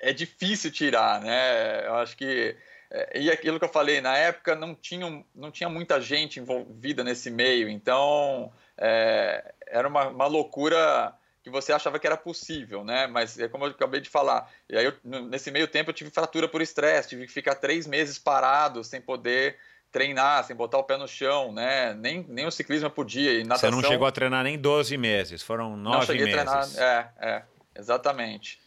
é 0.00 0.10
difícil 0.10 0.72
tirar, 0.72 1.20
né? 1.20 1.86
Eu 1.86 1.96
acho 1.96 2.16
que 2.16 2.56
é, 2.90 3.20
e 3.20 3.30
aquilo 3.30 3.58
que 3.58 3.64
eu 3.66 3.68
falei, 3.68 4.00
na 4.00 4.16
época 4.16 4.54
não 4.54 4.74
tinha, 4.74 5.22
não 5.34 5.50
tinha 5.50 5.68
muita 5.68 6.00
gente 6.00 6.40
envolvida 6.40 7.04
nesse 7.04 7.30
meio, 7.30 7.68
então 7.68 8.50
é, 8.78 9.52
era 9.66 9.86
uma, 9.86 10.08
uma 10.08 10.26
loucura 10.26 11.12
que 11.46 11.50
você 11.50 11.72
achava 11.72 11.96
que 12.00 12.06
era 12.08 12.16
possível, 12.16 12.82
né? 12.82 13.06
Mas 13.06 13.38
é 13.38 13.46
como 13.46 13.66
eu 13.66 13.70
acabei 13.70 14.00
de 14.00 14.10
falar. 14.10 14.50
E 14.68 14.76
aí, 14.76 14.84
eu, 14.84 14.94
nesse 15.04 15.48
meio 15.52 15.68
tempo, 15.68 15.90
eu 15.90 15.94
tive 15.94 16.10
fratura 16.10 16.48
por 16.48 16.60
estresse, 16.60 17.10
tive 17.10 17.24
que 17.24 17.32
ficar 17.32 17.54
três 17.54 17.86
meses 17.86 18.18
parado, 18.18 18.82
sem 18.82 19.00
poder 19.00 19.56
treinar, 19.92 20.42
sem 20.42 20.56
botar 20.56 20.78
o 20.78 20.82
pé 20.82 20.96
no 20.96 21.06
chão, 21.06 21.52
né? 21.52 21.94
Nem, 21.94 22.26
nem 22.28 22.46
o 22.46 22.50
ciclismo 22.50 22.90
podia. 22.90 23.32
E 23.34 23.44
natação... 23.44 23.70
Você 23.70 23.76
não 23.76 23.88
chegou 23.88 24.08
a 24.08 24.10
treinar 24.10 24.42
nem 24.42 24.58
12 24.58 24.96
meses, 24.96 25.40
foram 25.40 25.76
nove 25.76 25.98
não 25.98 26.02
cheguei 26.04 26.24
meses. 26.24 26.48
A 26.48 26.62
treinar, 26.66 27.12
é, 27.20 27.28
é, 27.28 27.42
exatamente. 27.76 28.58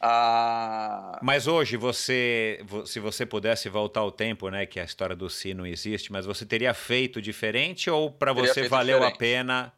Ah... 0.00 1.16
Mas 1.22 1.46
hoje 1.46 1.76
você, 1.76 2.60
se 2.86 2.98
você 2.98 3.24
pudesse 3.24 3.68
voltar 3.68 4.00
ao 4.00 4.10
tempo, 4.10 4.50
né, 4.50 4.66
que 4.66 4.80
a 4.80 4.84
história 4.84 5.14
do 5.14 5.30
si 5.30 5.54
não 5.54 5.64
existe, 5.64 6.10
mas 6.10 6.26
você 6.26 6.44
teria 6.44 6.74
feito 6.74 7.22
diferente 7.22 7.88
ou 7.88 8.10
para 8.10 8.32
você 8.32 8.66
valeu 8.66 8.98
diferente. 8.98 9.14
a 9.14 9.16
pena 9.16 9.72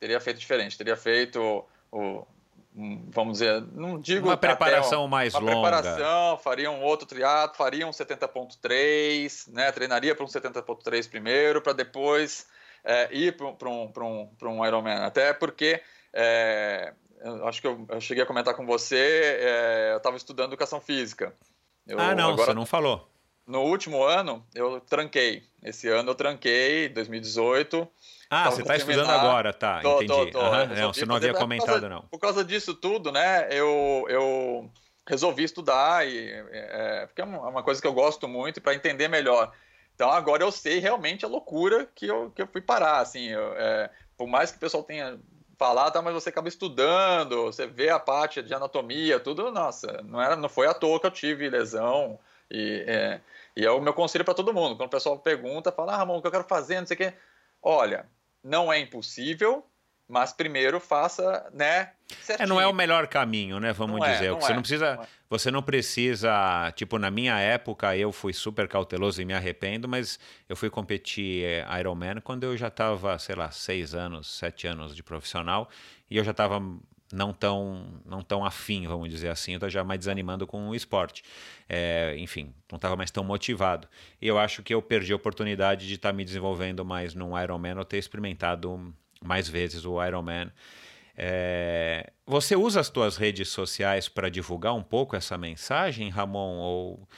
teria 0.00 0.18
feito 0.18 0.40
diferente, 0.40 0.78
teria 0.78 0.96
feito 0.96 1.64
o, 1.92 2.26
vamos 3.10 3.34
dizer, 3.34 3.62
não 3.72 4.00
digo 4.00 4.28
uma 4.28 4.36
preparação 4.36 5.06
mais 5.06 5.34
uma 5.34 5.52
longa. 5.52 5.68
preparação, 5.68 6.38
faria 6.38 6.70
um 6.70 6.82
outro 6.82 7.06
triatlo, 7.06 7.56
faria 7.56 7.86
um 7.86 7.90
70.3, 7.90 9.52
né, 9.52 9.70
treinaria 9.70 10.14
para 10.14 10.24
um 10.24 10.28
70.3 10.28 11.08
primeiro, 11.08 11.60
para 11.60 11.74
depois 11.74 12.46
é, 12.82 13.08
ir 13.12 13.36
para 13.36 13.68
um, 13.68 13.92
um, 13.94 14.30
um 14.42 14.66
Ironman, 14.66 14.98
até 15.02 15.34
porque 15.34 15.82
é, 16.12 16.94
acho 17.44 17.60
que 17.60 17.66
eu, 17.66 17.84
eu, 17.88 18.00
cheguei 18.00 18.22
a 18.22 18.26
comentar 18.26 18.54
com 18.54 18.64
você, 18.64 19.38
é, 19.40 19.90
eu 19.92 19.98
estava 19.98 20.16
estudando 20.16 20.50
educação 20.50 20.80
física. 20.80 21.34
Eu, 21.86 21.98
ah, 22.00 22.14
não, 22.14 22.30
agora, 22.30 22.46
você 22.46 22.54
não 22.54 22.66
falou. 22.66 23.08
no 23.46 23.62
último 23.62 24.02
ano 24.02 24.46
eu 24.54 24.80
tranquei. 24.80 25.42
Esse 25.62 25.88
ano 25.88 26.10
eu 26.10 26.14
tranquei, 26.14 26.88
2018. 26.88 27.88
Ah, 28.30 28.48
você 28.48 28.62
está 28.62 28.76
estudando 28.76 29.10
agora, 29.10 29.52
tá? 29.52 29.80
Tô, 29.80 29.96
entendi. 29.96 30.06
Tô, 30.06 30.26
tô. 30.30 30.40
Uhum, 30.40 30.66
não, 30.68 30.92
você 30.92 31.04
não 31.04 31.16
havia 31.16 31.34
comentado, 31.34 31.66
causa, 31.66 31.88
não. 31.88 32.02
Por 32.02 32.20
causa 32.20 32.44
disso 32.44 32.72
tudo, 32.74 33.10
né? 33.10 33.48
Eu, 33.50 34.06
eu 34.08 34.70
resolvi 35.04 35.42
estudar 35.42 36.06
e 36.06 36.30
é, 36.52 37.06
porque 37.06 37.20
é 37.20 37.24
uma 37.24 37.64
coisa 37.64 37.80
que 37.80 37.86
eu 37.88 37.92
gosto 37.92 38.28
muito 38.28 38.60
para 38.60 38.72
entender 38.72 39.08
melhor. 39.08 39.52
Então 39.96 40.08
agora 40.12 40.44
eu 40.44 40.52
sei 40.52 40.78
realmente 40.78 41.24
a 41.24 41.28
loucura 41.28 41.88
que 41.92 42.06
eu, 42.06 42.30
que 42.30 42.40
eu 42.40 42.46
fui 42.46 42.60
parar, 42.60 43.00
assim, 43.00 43.26
eu, 43.26 43.52
é, 43.56 43.90
por 44.16 44.28
mais 44.28 44.52
que 44.52 44.56
o 44.58 44.60
pessoal 44.60 44.84
tenha 44.84 45.18
falado, 45.58 45.92
tá, 45.92 46.00
mas 46.00 46.14
você 46.14 46.30
acaba 46.30 46.48
estudando, 46.48 47.46
você 47.46 47.66
vê 47.66 47.90
a 47.90 47.98
parte 47.98 48.42
de 48.42 48.54
anatomia, 48.54 49.18
tudo, 49.18 49.50
nossa, 49.50 50.00
não 50.04 50.22
era, 50.22 50.36
não 50.36 50.48
foi 50.48 50.68
à 50.68 50.72
toa 50.72 51.00
que 51.00 51.06
eu 51.06 51.10
tive 51.10 51.50
lesão 51.50 52.18
e 52.50 52.84
é, 52.86 53.20
e 53.56 53.66
é 53.66 53.70
o 53.70 53.80
meu 53.80 53.92
conselho 53.92 54.24
para 54.24 54.34
todo 54.34 54.54
mundo. 54.54 54.76
Quando 54.76 54.86
o 54.86 54.90
pessoal 54.90 55.18
pergunta, 55.18 55.72
fala, 55.72 55.94
ah, 55.94 55.96
Ramon, 55.96 56.18
o 56.18 56.22
que 56.22 56.28
eu 56.28 56.32
quero 56.32 56.44
fazer, 56.44 56.78
não 56.78 56.86
sei 56.86 56.94
o 56.94 56.98
quê. 56.98 57.12
Olha, 57.62 58.06
não 58.42 58.72
é 58.72 58.78
impossível, 58.78 59.64
mas 60.10 60.32
primeiro 60.32 60.80
faça, 60.80 61.48
né? 61.52 61.92
É, 62.28 62.44
não 62.44 62.60
é 62.60 62.66
o 62.66 62.72
melhor 62.72 63.06
caminho, 63.06 63.60
né? 63.60 63.72
Vamos 63.72 64.00
não 64.00 64.06
é, 64.06 64.12
dizer. 64.12 64.26
É, 64.26 64.30
não 64.30 64.40
você 64.40 64.52
é, 64.52 64.54
não 64.54 64.62
precisa, 64.62 64.96
não 64.96 65.02
é. 65.02 65.06
você 65.28 65.50
não 65.50 65.62
precisa, 65.62 66.72
tipo, 66.74 66.98
na 66.98 67.10
minha 67.10 67.38
época 67.38 67.96
eu 67.96 68.10
fui 68.10 68.32
super 68.32 68.66
cauteloso 68.66 69.22
e 69.22 69.24
me 69.24 69.32
arrependo, 69.32 69.86
mas 69.86 70.18
eu 70.48 70.56
fui 70.56 70.68
competir 70.68 71.44
eh, 71.44 71.66
Ironman 71.78 72.20
quando 72.22 72.42
eu 72.42 72.56
já 72.56 72.66
estava, 72.66 73.16
sei 73.20 73.36
lá, 73.36 73.52
seis 73.52 73.94
anos, 73.94 74.36
sete 74.36 74.66
anos 74.66 74.96
de 74.96 75.02
profissional 75.02 75.68
e 76.10 76.16
eu 76.16 76.24
já 76.24 76.32
estava 76.32 76.60
não 77.12 77.32
tão 77.32 78.00
não 78.04 78.22
tão 78.22 78.44
afim, 78.44 78.86
vamos 78.86 79.10
dizer 79.10 79.28
assim, 79.28 79.52
eu 79.52 79.56
estava 79.56 79.70
já 79.70 79.84
mais 79.84 79.98
desanimando 80.00 80.46
com 80.46 80.68
o 80.68 80.74
esporte. 80.74 81.22
É, 81.68 82.14
enfim, 82.18 82.54
não 82.70 82.76
estava 82.76 82.96
mais 82.96 83.10
tão 83.10 83.24
motivado. 83.24 83.88
E 84.20 84.26
eu 84.28 84.38
acho 84.38 84.62
que 84.62 84.74
eu 84.74 84.80
perdi 84.82 85.12
a 85.12 85.16
oportunidade 85.16 85.86
de 85.86 85.94
estar 85.94 86.10
tá 86.10 86.12
me 86.12 86.24
desenvolvendo 86.24 86.84
mais 86.84 87.14
num 87.14 87.38
Ironman 87.40 87.78
ou 87.78 87.84
ter 87.84 87.98
experimentado 87.98 88.94
mais 89.22 89.48
vezes 89.48 89.84
o 89.84 90.02
Ironman. 90.04 90.50
É, 91.16 92.12
você 92.26 92.56
usa 92.56 92.80
as 92.80 92.88
tuas 92.88 93.16
redes 93.16 93.48
sociais 93.48 94.08
para 94.08 94.30
divulgar 94.30 94.74
um 94.74 94.82
pouco 94.82 95.14
essa 95.16 95.36
mensagem, 95.36 96.08
Ramon? 96.08 96.58
Ou 96.58 97.08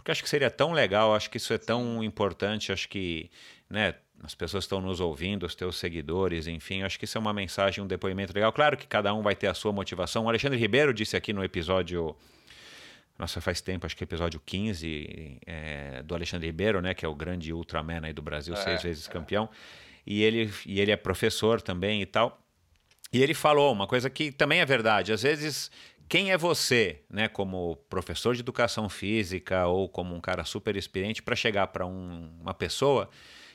porque 0.00 0.10
acho 0.10 0.22
que 0.22 0.30
seria 0.30 0.50
tão 0.50 0.72
legal, 0.72 1.14
acho 1.14 1.28
que 1.28 1.36
isso 1.36 1.52
é 1.52 1.58
tão 1.58 2.02
importante, 2.02 2.72
acho 2.72 2.88
que, 2.88 3.30
né? 3.68 3.94
As 4.22 4.34
pessoas 4.34 4.64
estão 4.64 4.80
nos 4.80 5.00
ouvindo, 5.00 5.46
os 5.46 5.54
teus 5.54 5.76
seguidores, 5.76 6.46
enfim, 6.46 6.82
acho 6.82 6.98
que 6.98 7.06
isso 7.06 7.16
é 7.16 7.20
uma 7.20 7.32
mensagem, 7.32 7.82
um 7.82 7.86
depoimento 7.86 8.34
legal. 8.34 8.52
Claro 8.52 8.76
que 8.76 8.86
cada 8.86 9.14
um 9.14 9.22
vai 9.22 9.34
ter 9.34 9.46
a 9.46 9.54
sua 9.54 9.72
motivação. 9.72 10.24
O 10.24 10.28
Alexandre 10.28 10.58
Ribeiro 10.58 10.92
disse 10.92 11.16
aqui 11.16 11.32
no 11.32 11.42
episódio 11.42 12.14
nossa, 13.18 13.38
faz 13.38 13.60
tempo, 13.60 13.84
acho 13.84 13.94
que 13.94 14.02
episódio 14.02 14.40
15 14.46 15.40
é, 15.46 16.02
do 16.02 16.14
Alexandre 16.14 16.46
Ribeiro, 16.46 16.80
né, 16.80 16.94
que 16.94 17.04
é 17.04 17.08
o 17.08 17.14
grande 17.14 17.52
Ultraman 17.52 18.00
aí 18.02 18.14
do 18.14 18.22
Brasil, 18.22 18.54
é, 18.54 18.56
seis 18.56 18.82
vezes 18.82 19.06
é. 19.06 19.12
campeão 19.12 19.46
e 20.06 20.22
ele, 20.22 20.50
e 20.64 20.80
ele 20.80 20.90
é 20.90 20.96
professor 20.96 21.60
também 21.60 22.00
e 22.00 22.06
tal. 22.06 22.42
E 23.12 23.22
ele 23.22 23.34
falou 23.34 23.72
uma 23.72 23.86
coisa 23.86 24.08
que 24.08 24.32
também 24.32 24.60
é 24.60 24.64
verdade. 24.64 25.12
Às 25.12 25.22
vezes, 25.22 25.70
quem 26.08 26.32
é 26.32 26.38
você, 26.38 27.02
né, 27.10 27.28
como 27.28 27.76
professor 27.88 28.34
de 28.34 28.40
educação 28.40 28.88
física 28.88 29.66
ou 29.66 29.88
como 29.88 30.14
um 30.14 30.20
cara 30.20 30.44
super 30.44 30.76
experiente, 30.76 31.22
para 31.22 31.36
chegar 31.36 31.66
para 31.68 31.84
um, 31.86 32.30
uma 32.40 32.54
pessoa 32.54 33.10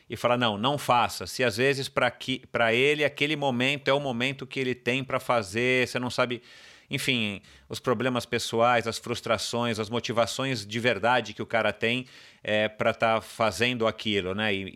e 0.09 0.15
falar: 0.15 0.37
não, 0.37 0.57
não 0.57 0.77
faça. 0.77 1.25
Se 1.27 1.43
às 1.43 1.57
vezes 1.57 1.89
para 1.89 2.73
ele 2.73 3.03
aquele 3.03 3.35
momento 3.35 3.87
é 3.87 3.93
o 3.93 3.99
momento 3.99 4.45
que 4.45 4.59
ele 4.59 4.75
tem 4.75 5.03
para 5.03 5.19
fazer, 5.19 5.87
você 5.87 5.99
não 5.99 6.09
sabe 6.09 6.41
enfim, 6.89 7.41
os 7.67 7.79
problemas 7.79 8.25
pessoais, 8.25 8.87
as 8.87 8.97
frustrações, 8.97 9.79
as 9.79 9.89
motivações 9.89 10.65
de 10.65 10.79
verdade 10.79 11.33
que 11.33 11.41
o 11.41 11.45
cara 11.45 11.73
tem 11.73 12.05
é, 12.43 12.67
para 12.67 12.91
estar 12.91 13.15
tá 13.15 13.21
fazendo 13.21 13.87
aquilo, 13.87 14.35
né? 14.35 14.53
E, 14.53 14.69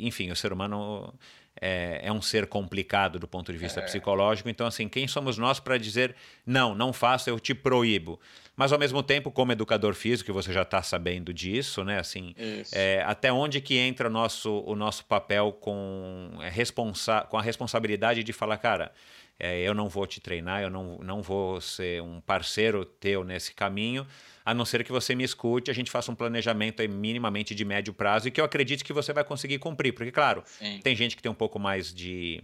e, 0.00 0.06
enfim, 0.06 0.30
o 0.30 0.36
ser 0.36 0.52
humano 0.52 1.12
é, 1.60 2.00
é, 2.04 2.12
um 2.12 2.22
ser 2.22 2.46
complicado 2.46 3.18
do 3.18 3.28
ponto 3.28 3.52
de 3.52 3.58
vista 3.58 3.80
é. 3.80 3.82
psicológico. 3.82 4.48
Então, 4.48 4.66
assim, 4.66 4.88
quem 4.88 5.06
somos 5.06 5.36
nós 5.38 5.60
para 5.60 5.76
dizer 5.76 6.14
não, 6.46 6.74
não 6.74 6.92
faça, 6.92 7.30
eu 7.30 7.38
te 7.38 7.54
proíbo? 7.54 8.18
Mas 8.56 8.72
ao 8.72 8.78
mesmo 8.78 9.02
tempo, 9.02 9.30
como 9.30 9.52
educador 9.52 9.94
físico, 9.94 10.32
você 10.32 10.50
já 10.50 10.62
está 10.62 10.82
sabendo 10.82 11.32
disso, 11.32 11.84
né? 11.84 11.98
Assim, 11.98 12.34
é, 12.72 13.02
até 13.06 13.30
onde 13.30 13.60
que 13.60 13.76
entra 13.76 14.08
o 14.08 14.10
nosso, 14.10 14.62
o 14.66 14.74
nosso 14.74 15.04
papel 15.04 15.52
com, 15.52 16.30
é, 16.40 16.48
responsa 16.48 17.20
com 17.28 17.36
a 17.36 17.42
responsabilidade 17.42 18.24
de 18.24 18.32
falar, 18.32 18.56
cara, 18.56 18.92
é, 19.38 19.60
eu 19.60 19.74
não 19.74 19.90
vou 19.90 20.06
te 20.06 20.20
treinar, 20.20 20.62
eu 20.62 20.70
não, 20.70 20.98
não 20.98 21.22
vou 21.22 21.60
ser 21.60 22.00
um 22.02 22.18
parceiro 22.22 22.84
teu 22.86 23.22
nesse 23.22 23.52
caminho, 23.52 24.06
a 24.42 24.54
não 24.54 24.64
ser 24.64 24.82
que 24.84 24.92
você 24.92 25.14
me 25.14 25.24
escute, 25.24 25.70
a 25.70 25.74
gente 25.74 25.90
faça 25.90 26.10
um 26.10 26.14
planejamento 26.14 26.80
aí 26.80 26.88
minimamente 26.88 27.54
de 27.54 27.64
médio 27.64 27.92
prazo 27.92 28.28
e 28.28 28.30
que 28.30 28.40
eu 28.40 28.44
acredite 28.44 28.84
que 28.84 28.92
você 28.92 29.12
vai 29.12 29.24
conseguir 29.24 29.58
cumprir. 29.58 29.92
Porque, 29.92 30.10
claro, 30.10 30.42
Sim. 30.46 30.80
tem 30.82 30.96
gente 30.96 31.14
que 31.14 31.22
tem 31.22 31.30
um 31.30 31.34
pouco 31.34 31.58
mais 31.58 31.92
de, 31.92 32.42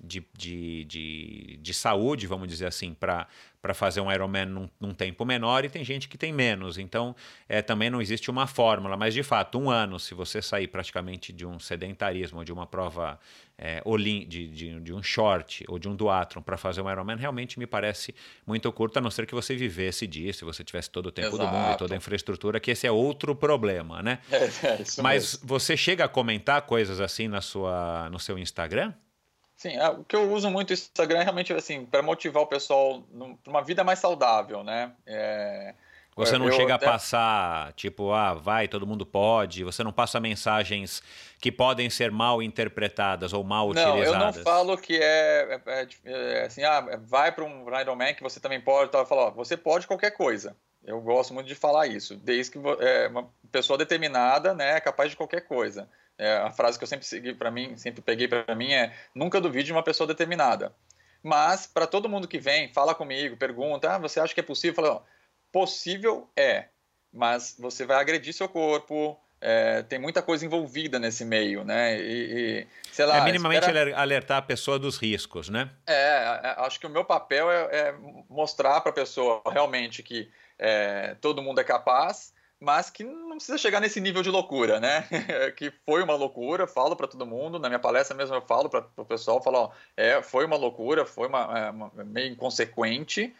de, 0.00 0.24
de, 0.36 0.84
de, 0.84 1.58
de 1.60 1.74
saúde, 1.74 2.26
vamos 2.26 2.48
dizer 2.48 2.66
assim, 2.66 2.94
para 2.94 3.26
para 3.60 3.74
fazer 3.74 4.00
um 4.00 4.10
Ironman 4.10 4.46
num, 4.46 4.68
num, 4.80 4.94
tempo 4.94 5.24
menor 5.24 5.64
e 5.64 5.68
tem 5.68 5.84
gente 5.84 6.08
que 6.08 6.16
tem 6.16 6.32
menos. 6.32 6.78
Então, 6.78 7.14
é, 7.48 7.60
também 7.60 7.90
não 7.90 8.00
existe 8.00 8.30
uma 8.30 8.46
fórmula, 8.46 8.96
mas 8.96 9.12
de 9.12 9.22
fato, 9.22 9.58
um 9.58 9.68
ano, 9.68 9.98
se 9.98 10.14
você 10.14 10.40
sair 10.40 10.68
praticamente 10.68 11.32
de 11.32 11.44
um 11.44 11.58
sedentarismo, 11.58 12.44
de 12.44 12.52
uma 12.52 12.66
prova 12.66 13.18
é, 13.58 13.82
de, 13.98 14.24
de, 14.48 14.80
de, 14.80 14.94
um 14.94 15.02
short 15.02 15.64
ou 15.66 15.76
de 15.76 15.88
um 15.88 15.96
duathlon 15.96 16.40
para 16.40 16.56
fazer 16.56 16.80
um 16.82 16.90
Ironman, 16.90 17.16
realmente 17.16 17.58
me 17.58 17.66
parece 17.66 18.14
muito 18.46 18.70
curto, 18.72 18.98
a 18.98 19.00
não 19.00 19.10
ser 19.10 19.26
que 19.26 19.34
você 19.34 19.56
vivesse 19.56 20.06
disso, 20.06 20.40
se 20.40 20.44
você 20.44 20.62
tivesse 20.62 20.88
todo 20.88 21.06
o 21.06 21.12
tempo 21.12 21.34
Exato. 21.34 21.50
do 21.50 21.56
mundo 21.56 21.74
e 21.74 21.76
toda 21.76 21.94
a 21.94 21.96
infraestrutura, 21.96 22.60
que 22.60 22.70
esse 22.70 22.86
é 22.86 22.92
outro 22.92 23.34
problema, 23.34 24.00
né? 24.02 24.20
É, 24.30 24.44
é 24.44 25.02
mas 25.02 25.32
mesmo. 25.32 25.48
você 25.48 25.76
chega 25.76 26.04
a 26.04 26.08
comentar 26.08 26.62
coisas 26.62 27.00
assim 27.00 27.26
na 27.26 27.40
sua, 27.40 28.08
no 28.10 28.20
seu 28.20 28.38
Instagram? 28.38 28.94
Sim, 29.58 29.76
é, 29.76 29.88
o 29.88 30.04
que 30.04 30.14
eu 30.14 30.32
uso 30.32 30.48
muito 30.48 30.70
o 30.70 30.72
Instagram 30.72 31.18
é 31.18 31.22
realmente 31.24 31.52
assim, 31.52 31.84
para 31.84 32.00
motivar 32.00 32.44
o 32.44 32.46
pessoal 32.46 33.02
para 33.42 33.50
uma 33.50 33.60
vida 33.60 33.82
mais 33.82 33.98
saudável, 33.98 34.62
né? 34.62 34.92
É, 35.04 35.74
você 36.14 36.38
não 36.38 36.46
eu, 36.46 36.52
chega 36.52 36.76
a 36.76 36.78
passar, 36.78 37.72
tipo, 37.74 38.12
ah, 38.12 38.34
vai, 38.34 38.68
todo 38.68 38.86
mundo 38.86 39.04
pode. 39.04 39.64
Você 39.64 39.82
não 39.82 39.92
passa 39.92 40.20
mensagens 40.20 41.02
que 41.40 41.50
podem 41.50 41.90
ser 41.90 42.10
mal 42.10 42.40
interpretadas 42.40 43.32
ou 43.32 43.42
mal 43.42 43.72
não, 43.72 43.94
utilizadas. 43.98 44.18
Não, 44.18 44.28
eu 44.30 44.36
não 44.36 44.42
falo 44.44 44.78
que 44.78 44.96
é, 44.96 45.60
é, 45.66 45.86
é, 46.04 46.40
é 46.40 46.44
assim, 46.46 46.62
ah, 46.62 46.98
vai 47.02 47.32
para 47.32 47.44
um 47.44 47.66
Ironman 47.80 48.14
que 48.14 48.22
você 48.22 48.38
também 48.38 48.60
pode. 48.60 48.92
Tal. 48.92 49.02
Eu 49.02 49.06
falo, 49.06 49.22
ó, 49.22 49.30
você 49.30 49.56
pode 49.56 49.88
qualquer 49.88 50.12
coisa. 50.12 50.56
Eu 50.84 51.00
gosto 51.00 51.34
muito 51.34 51.46
de 51.46 51.54
falar 51.54 51.86
isso, 51.86 52.16
desde 52.16 52.52
que 52.52 52.58
é, 52.80 53.08
uma 53.08 53.28
pessoa 53.50 53.76
determinada, 53.76 54.54
né, 54.54 54.76
é 54.76 54.80
capaz 54.80 55.10
de 55.10 55.16
qualquer 55.16 55.42
coisa. 55.42 55.88
É, 56.18 56.36
a 56.38 56.50
frase 56.50 56.76
que 56.76 56.82
eu 56.82 56.88
sempre 56.88 57.06
segui 57.06 57.32
para 57.32 57.50
mim, 57.50 57.76
sempre 57.76 58.02
peguei 58.02 58.26
para 58.26 58.54
mim 58.54 58.72
é: 58.72 58.92
nunca 59.14 59.40
duvide 59.40 59.66
de 59.66 59.72
uma 59.72 59.82
pessoa 59.82 60.06
determinada. 60.06 60.74
Mas 61.22 61.66
para 61.66 61.86
todo 61.86 62.08
mundo 62.08 62.26
que 62.26 62.38
vem, 62.38 62.72
fala 62.72 62.94
comigo, 62.94 63.36
pergunta: 63.36 63.94
ah, 63.94 63.98
você 63.98 64.18
acha 64.18 64.34
que 64.34 64.40
é 64.40 64.42
possível? 64.42 64.74
Fala, 64.74 65.04
possível 65.52 66.28
é, 66.36 66.66
mas 67.12 67.56
você 67.58 67.86
vai 67.86 67.98
agredir 68.00 68.34
seu 68.34 68.48
corpo. 68.48 69.18
É, 69.40 69.82
tem 69.84 70.00
muita 70.00 70.20
coisa 70.20 70.44
envolvida 70.44 70.98
nesse 70.98 71.24
meio, 71.24 71.62
né? 71.62 71.96
E, 71.96 72.62
e 72.62 72.66
sei 72.90 73.06
lá. 73.06 73.18
É 73.18 73.24
minimamente 73.24 73.66
espera... 73.66 73.96
alertar 73.96 74.38
a 74.38 74.42
pessoa 74.42 74.80
dos 74.80 74.96
riscos, 74.96 75.48
né? 75.48 75.70
É, 75.86 76.56
acho 76.58 76.80
que 76.80 76.86
o 76.88 76.90
meu 76.90 77.04
papel 77.04 77.48
é, 77.48 77.68
é 77.70 77.94
mostrar 78.28 78.80
para 78.80 78.90
a 78.90 78.94
pessoa 78.94 79.40
realmente 79.46 80.02
que 80.02 80.28
é, 80.58 81.14
todo 81.20 81.40
mundo 81.40 81.60
é 81.60 81.64
capaz 81.64 82.32
mas 82.60 82.90
que 82.90 83.04
não 83.04 83.36
precisa 83.36 83.56
chegar 83.56 83.80
nesse 83.80 84.00
nível 84.00 84.22
de 84.22 84.30
loucura, 84.30 84.80
né? 84.80 85.06
que 85.56 85.72
foi 85.86 86.02
uma 86.02 86.14
loucura, 86.14 86.66
falo 86.66 86.96
para 86.96 87.06
todo 87.06 87.26
mundo, 87.26 87.58
na 87.58 87.68
minha 87.68 87.78
palestra 87.78 88.16
mesmo 88.16 88.34
eu 88.34 88.42
falo 88.42 88.68
para 88.68 88.86
o 88.96 89.04
pessoal, 89.04 89.42
falo, 89.42 89.58
ó, 89.58 89.70
é, 89.96 90.20
foi 90.22 90.44
uma 90.44 90.56
loucura, 90.56 91.06
foi 91.06 91.28
uma, 91.28 91.58
é, 91.58 91.70
uma 91.70 91.92
meio 92.04 92.32
inconsequente, 92.32 93.34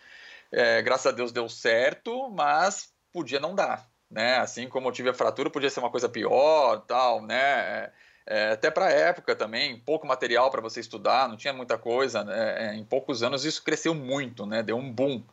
é, 0.52 0.80
graças 0.82 1.06
a 1.06 1.12
Deus 1.12 1.32
deu 1.32 1.48
certo, 1.48 2.30
mas 2.30 2.92
podia 3.12 3.40
não 3.40 3.54
dar, 3.54 3.88
né? 4.10 4.36
Assim 4.36 4.68
como 4.68 4.88
eu 4.88 4.92
tive 4.92 5.10
a 5.10 5.14
fratura, 5.14 5.50
podia 5.50 5.70
ser 5.70 5.80
uma 5.80 5.90
coisa 5.90 6.08
pior, 6.08 6.84
tal, 6.86 7.20
né? 7.20 7.36
É, 7.36 7.92
é 8.26 8.52
até 8.52 8.70
para 8.70 8.86
a 8.86 8.92
época 8.92 9.34
também, 9.34 9.80
pouco 9.80 10.06
material 10.06 10.50
para 10.50 10.60
você 10.60 10.78
estudar, 10.80 11.28
não 11.28 11.36
tinha 11.36 11.52
muita 11.52 11.76
coisa, 11.76 12.22
né? 12.22 12.68
É, 12.68 12.74
em 12.76 12.84
poucos 12.84 13.22
anos 13.22 13.44
isso 13.44 13.64
cresceu 13.64 13.94
muito, 13.94 14.46
né? 14.46 14.62
Deu 14.62 14.76
um 14.76 14.92
boom. 14.92 15.24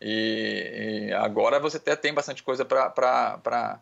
E, 0.00 1.08
e 1.08 1.12
agora 1.14 1.58
você 1.58 1.78
até 1.78 1.96
tem 1.96 2.12
bastante 2.12 2.42
coisa 2.42 2.64
para 2.64 3.78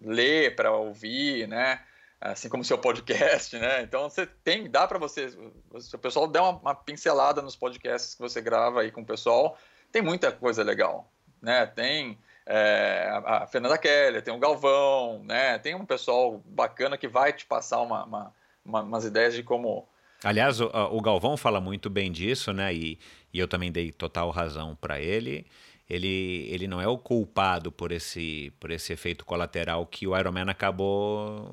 ler, 0.00 0.56
para 0.56 0.72
ouvir, 0.72 1.46
né? 1.48 1.80
Assim 2.20 2.48
como 2.48 2.62
o 2.62 2.66
seu 2.66 2.78
podcast, 2.78 3.58
né? 3.58 3.82
Então 3.82 4.08
você 4.08 4.26
tem, 4.26 4.70
dá 4.70 4.86
para 4.86 4.98
você, 4.98 5.30
se 5.78 5.94
o 5.94 5.98
pessoal 5.98 6.26
der 6.26 6.40
uma, 6.40 6.58
uma, 6.58 6.74
pincelada 6.74 7.42
nos 7.42 7.54
podcasts 7.54 8.14
que 8.14 8.22
você 8.22 8.40
grava 8.40 8.80
aí 8.80 8.90
com 8.90 9.02
o 9.02 9.06
pessoal, 9.06 9.58
tem 9.92 10.00
muita 10.00 10.32
coisa 10.32 10.62
legal, 10.62 11.10
né? 11.42 11.66
Tem 11.66 12.18
é, 12.46 13.08
a 13.24 13.46
Fernanda 13.46 13.76
Keller, 13.76 14.22
tem 14.22 14.32
o 14.32 14.38
Galvão, 14.38 15.22
né? 15.24 15.58
Tem 15.58 15.74
um 15.74 15.84
pessoal 15.84 16.42
bacana 16.46 16.96
que 16.96 17.06
vai 17.06 17.32
te 17.32 17.44
passar 17.44 17.80
uma, 17.82 18.04
uma, 18.04 18.34
uma 18.64 18.82
umas 18.82 19.04
ideias 19.04 19.34
de 19.34 19.42
como 19.42 19.86
Aliás, 20.24 20.60
o, 20.60 20.70
o, 20.90 21.00
Galvão 21.00 21.36
fala 21.36 21.60
muito 21.60 21.90
bem 21.90 22.10
disso, 22.10 22.52
né? 22.52 22.72
E, 22.74 22.98
e 23.32 23.38
eu 23.38 23.48
também 23.48 23.70
dei 23.70 23.92
total 23.92 24.30
razão 24.30 24.76
para 24.80 25.00
ele. 25.00 25.46
ele, 25.88 26.48
ele 26.50 26.66
não 26.66 26.80
é 26.80 26.88
o 26.88 26.98
culpado 26.98 27.70
por 27.70 27.92
esse, 27.92 28.52
por 28.58 28.70
esse 28.70 28.92
efeito 28.92 29.24
colateral 29.24 29.86
que 29.86 30.06
o 30.06 30.16
Ironman 30.16 30.48
acabou 30.48 31.50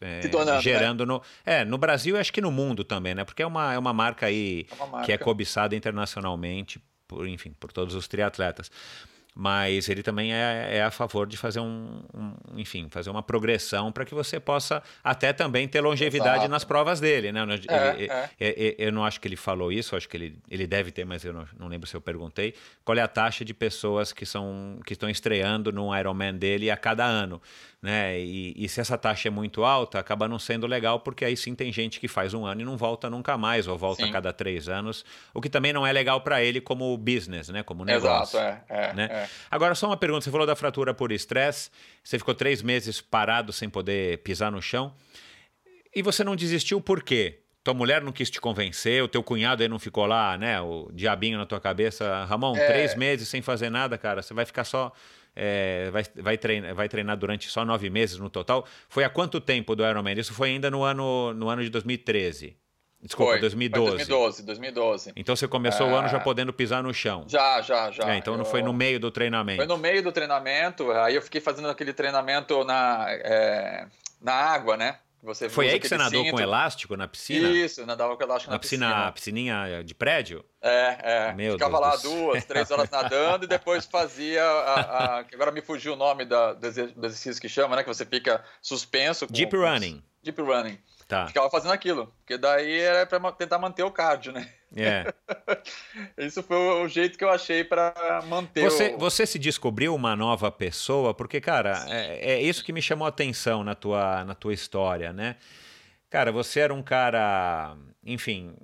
é, 0.00 0.20
tornando, 0.28 0.56
né? 0.56 0.62
gerando 0.62 1.06
né? 1.06 1.12
no 1.12 1.22
é 1.44 1.64
no 1.64 1.78
Brasil 1.78 2.16
e 2.16 2.18
acho 2.18 2.32
que 2.32 2.40
no 2.40 2.52
mundo 2.52 2.84
também, 2.84 3.14
né? 3.14 3.24
Porque 3.24 3.42
é 3.42 3.46
uma, 3.46 3.74
é 3.74 3.78
uma 3.78 3.92
marca 3.92 4.26
aí 4.26 4.66
é 4.70 4.74
uma 4.74 4.86
marca. 4.86 5.06
que 5.06 5.12
é 5.12 5.18
cobiçada 5.18 5.74
internacionalmente 5.74 6.80
por 7.08 7.26
enfim 7.26 7.52
por 7.58 7.72
todos 7.72 7.94
os 7.94 8.06
triatletas 8.06 8.70
mas 9.34 9.88
ele 9.88 10.02
também 10.02 10.32
é, 10.32 10.76
é 10.76 10.82
a 10.82 10.90
favor 10.92 11.26
de 11.26 11.36
fazer 11.36 11.58
um, 11.58 12.02
um 12.14 12.34
enfim, 12.56 12.88
fazer 12.88 13.10
uma 13.10 13.22
progressão 13.22 13.90
para 13.90 14.04
que 14.04 14.14
você 14.14 14.38
possa 14.38 14.80
até 15.02 15.32
também 15.32 15.66
ter 15.66 15.80
longevidade 15.80 16.36
Exato. 16.36 16.50
nas 16.50 16.62
provas 16.62 17.00
dele, 17.00 17.32
né? 17.32 17.40
É, 17.68 18.04
é. 18.04 18.30
é, 18.38 18.74
eu 18.78 18.92
não 18.92 19.04
acho 19.04 19.20
que 19.20 19.26
ele 19.26 19.36
falou 19.36 19.72
isso, 19.72 19.96
acho 19.96 20.08
que 20.08 20.16
ele, 20.16 20.38
ele 20.48 20.66
deve 20.68 20.92
ter, 20.92 21.04
mas 21.04 21.24
eu 21.24 21.32
não, 21.32 21.46
não, 21.58 21.66
lembro 21.66 21.88
se 21.88 21.96
eu 21.96 22.00
perguntei. 22.00 22.54
Qual 22.84 22.96
é 22.96 23.00
a 23.00 23.08
taxa 23.08 23.44
de 23.44 23.52
pessoas 23.52 24.12
que 24.12 24.24
são 24.24 24.78
que 24.86 24.92
estão 24.92 25.10
estreando 25.10 25.72
no 25.72 25.96
Ironman 25.96 26.34
dele 26.34 26.70
a 26.70 26.76
cada 26.76 27.04
ano? 27.04 27.42
Né? 27.84 28.18
E, 28.18 28.54
e, 28.56 28.66
se 28.66 28.80
essa 28.80 28.96
taxa 28.96 29.28
é 29.28 29.30
muito 29.30 29.62
alta, 29.62 29.98
acaba 29.98 30.26
não 30.26 30.38
sendo 30.38 30.66
legal, 30.66 31.00
porque 31.00 31.22
aí 31.22 31.36
sim 31.36 31.54
tem 31.54 31.70
gente 31.70 32.00
que 32.00 32.08
faz 32.08 32.32
um 32.32 32.46
ano 32.46 32.62
e 32.62 32.64
não 32.64 32.78
volta 32.78 33.10
nunca 33.10 33.36
mais, 33.36 33.68
ou 33.68 33.76
volta 33.76 34.02
sim. 34.02 34.08
a 34.08 34.12
cada 34.12 34.32
três 34.32 34.70
anos, 34.70 35.04
o 35.34 35.40
que 35.40 35.50
também 35.50 35.70
não 35.70 35.86
é 35.86 35.92
legal 35.92 36.22
para 36.22 36.42
ele 36.42 36.62
como 36.62 36.96
business, 36.96 37.50
né? 37.50 37.62
Como 37.62 37.84
negócio. 37.84 38.38
Exato, 38.38 38.64
é, 38.70 38.88
é, 38.88 38.92
né? 38.94 39.08
É. 39.10 39.28
Agora, 39.50 39.74
só 39.74 39.86
uma 39.88 39.98
pergunta: 39.98 40.24
você 40.24 40.30
falou 40.30 40.46
da 40.46 40.56
fratura 40.56 40.94
por 40.94 41.12
estresse, 41.12 41.70
você 42.02 42.18
ficou 42.18 42.34
três 42.34 42.62
meses 42.62 43.02
parado 43.02 43.52
sem 43.52 43.68
poder 43.68 44.16
pisar 44.22 44.50
no 44.50 44.62
chão, 44.62 44.90
e 45.94 46.00
você 46.00 46.24
não 46.24 46.34
desistiu 46.34 46.80
por 46.80 47.02
quê? 47.02 47.40
Tua 47.62 47.74
mulher 47.74 48.00
não 48.00 48.12
quis 48.12 48.30
te 48.30 48.40
convencer, 48.40 49.02
o 49.02 49.08
teu 49.08 49.22
cunhado 49.22 49.62
aí 49.62 49.68
não 49.68 49.78
ficou 49.78 50.06
lá, 50.06 50.38
né? 50.38 50.58
O 50.58 50.88
diabinho 50.90 51.36
na 51.36 51.44
tua 51.44 51.60
cabeça. 51.60 52.24
Ramon, 52.24 52.56
é. 52.56 52.66
três 52.66 52.94
meses 52.94 53.28
sem 53.28 53.42
fazer 53.42 53.68
nada, 53.68 53.98
cara, 53.98 54.22
você 54.22 54.32
vai 54.32 54.46
ficar 54.46 54.64
só 54.64 54.90
é, 55.36 55.90
vai, 55.90 56.04
vai, 56.16 56.38
treinar, 56.38 56.74
vai 56.74 56.88
treinar 56.88 57.16
durante 57.16 57.48
só 57.48 57.64
nove 57.64 57.90
meses 57.90 58.18
no 58.18 58.30
total. 58.30 58.66
Foi 58.88 59.04
há 59.04 59.10
quanto 59.10 59.40
tempo 59.40 59.74
do 59.74 59.84
Ironman? 59.84 60.18
Isso 60.18 60.32
foi 60.32 60.50
ainda 60.50 60.70
no 60.70 60.82
ano, 60.82 61.34
no 61.34 61.48
ano 61.48 61.62
de 61.62 61.70
2013. 61.70 62.56
Desculpa, 63.02 63.32
foi, 63.32 63.40
2012. 63.40 63.86
Foi 63.86 63.96
2012, 63.96 64.42
2012. 64.44 65.12
Então 65.14 65.36
você 65.36 65.46
começou 65.46 65.86
é... 65.88 65.92
o 65.92 65.94
ano 65.94 66.08
já 66.08 66.18
podendo 66.18 66.52
pisar 66.54 66.82
no 66.82 66.94
chão. 66.94 67.24
Já, 67.28 67.60
já, 67.60 67.90
já. 67.90 68.14
É, 68.14 68.16
então 68.16 68.36
não 68.36 68.46
foi 68.46 68.62
no 68.62 68.72
meio 68.72 68.98
do 68.98 69.10
treinamento. 69.10 69.58
Foi 69.58 69.66
no 69.66 69.76
meio 69.76 70.02
do 70.02 70.10
treinamento, 70.10 70.90
aí 70.90 71.14
eu 71.14 71.20
fiquei 71.20 71.40
fazendo 71.40 71.68
aquele 71.68 71.92
treinamento 71.92 72.64
na, 72.64 73.04
é... 73.08 73.86
na 74.22 74.32
água, 74.32 74.76
né? 74.78 74.98
Você 75.24 75.48
Foi 75.48 75.70
aí 75.70 75.80
que 75.80 75.88
você 75.88 75.96
nadou 75.96 76.22
cinto. 76.22 76.34
com 76.34 76.40
elástico 76.40 76.96
na 76.96 77.08
piscina? 77.08 77.48
Isso, 77.48 77.80
eu 77.80 77.86
nadava 77.86 78.14
com 78.14 78.22
elástico 78.22 78.50
na, 78.50 78.56
na 78.56 78.58
piscina. 78.58 78.86
piscina. 78.86 79.12
piscininha 79.12 79.82
de 79.82 79.94
prédio? 79.94 80.44
É, 80.60 80.98
é. 81.00 81.32
Meu 81.32 81.52
Ficava 81.52 81.80
Deus 81.80 81.82
lá 81.82 81.96
duas, 81.96 82.44
três 82.44 82.70
horas 82.70 82.90
nadando 82.90 83.46
e 83.46 83.48
depois 83.48 83.86
fazia. 83.86 84.44
A, 84.44 84.80
a, 84.80 85.18
agora 85.20 85.50
me 85.50 85.62
fugiu 85.62 85.94
o 85.94 85.96
nome 85.96 86.26
da, 86.26 86.52
do 86.52 86.66
exercício 86.66 87.40
que 87.40 87.48
chama, 87.48 87.74
né? 87.74 87.82
Que 87.82 87.88
você 87.88 88.04
fica 88.04 88.44
suspenso. 88.60 89.26
Com, 89.26 89.32
deep 89.32 89.56
running. 89.56 90.02
Deep 90.22 90.40
running. 90.42 90.78
Tá. 91.06 91.26
Ficava 91.26 91.50
fazendo 91.50 91.72
aquilo, 91.72 92.12
porque 92.18 92.38
daí 92.38 92.80
era 92.80 93.06
para 93.06 93.32
tentar 93.32 93.58
manter 93.58 93.82
o 93.82 93.90
cardio, 93.90 94.32
né? 94.32 94.48
É. 94.76 95.12
Isso 96.18 96.42
foi 96.42 96.56
o 96.56 96.88
jeito 96.88 97.16
que 97.16 97.24
eu 97.24 97.30
achei 97.30 97.62
para 97.62 98.22
manter. 98.26 98.62
Você, 98.62 98.94
o... 98.94 98.98
você 98.98 99.26
se 99.26 99.38
descobriu 99.38 99.94
uma 99.94 100.16
nova 100.16 100.50
pessoa, 100.50 101.14
porque, 101.14 101.40
cara, 101.40 101.84
é, 101.88 102.32
é, 102.32 102.42
isso 102.42 102.64
que 102.64 102.72
me 102.72 102.82
chamou 102.82 103.06
a 103.06 103.10
atenção 103.10 103.62
na 103.62 103.74
tua, 103.74 104.24
na 104.24 104.34
tua 104.34 104.52
história, 104.52 105.12
né? 105.12 105.36
Cara, 106.10 106.32
você 106.32 106.60
era 106.60 106.72
um 106.72 106.82
cara, 106.82 107.76
enfim, 108.04 108.54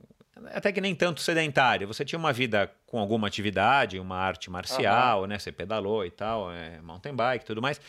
até 0.52 0.72
que 0.72 0.80
nem 0.80 0.94
tanto 0.94 1.20
sedentário. 1.20 1.86
Você 1.86 2.04
tinha 2.04 2.18
uma 2.18 2.32
vida 2.32 2.70
com 2.86 2.98
alguma 2.98 3.26
atividade, 3.26 3.98
uma 3.98 4.16
arte 4.16 4.50
marcial, 4.50 5.22
uhum. 5.22 5.26
né? 5.26 5.38
Você 5.38 5.52
pedalou 5.52 6.04
e 6.04 6.10
tal, 6.10 6.50
é, 6.52 6.80
mountain 6.80 7.14
bike 7.14 7.44
e 7.44 7.46
tudo 7.46 7.62
mais. 7.62 7.80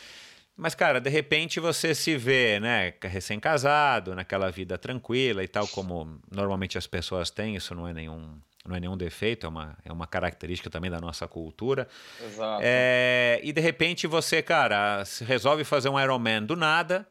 Mas, 0.62 0.76
cara, 0.76 1.02
de 1.02 1.10
repente 1.10 1.60
você 1.60 1.96
se 1.96 2.16
vê, 2.16 2.60
né, 2.60 2.94
recém-casado, 3.02 4.14
naquela 4.14 4.52
vida 4.52 4.78
tranquila 4.78 5.44
e 5.44 5.48
tal, 5.48 5.68
como 5.68 6.20
normalmente 6.30 6.78
as 6.78 6.86
pessoas 6.86 7.32
têm, 7.32 7.56
isso 7.56 7.74
não 7.74 7.88
é 7.88 7.94
nenhum, 7.94 8.38
não 8.64 8.76
é 8.76 8.80
nenhum 8.80 8.96
defeito, 8.96 9.48
é 9.48 9.50
uma, 9.50 9.76
é 9.84 9.92
uma 9.92 10.06
característica 10.06 10.70
também 10.70 10.92
da 10.92 11.02
nossa 11.02 11.28
cultura. 11.28 11.88
Exato. 12.24 12.62
É, 12.64 13.42
e 13.44 13.52
de 13.52 13.60
repente 13.60 14.06
você, 14.06 14.40
cara, 14.44 15.04
resolve 15.26 15.64
fazer 15.64 15.90
um 15.90 16.00
Ironman 16.00 16.44
do 16.44 16.56
nada, 16.56 17.08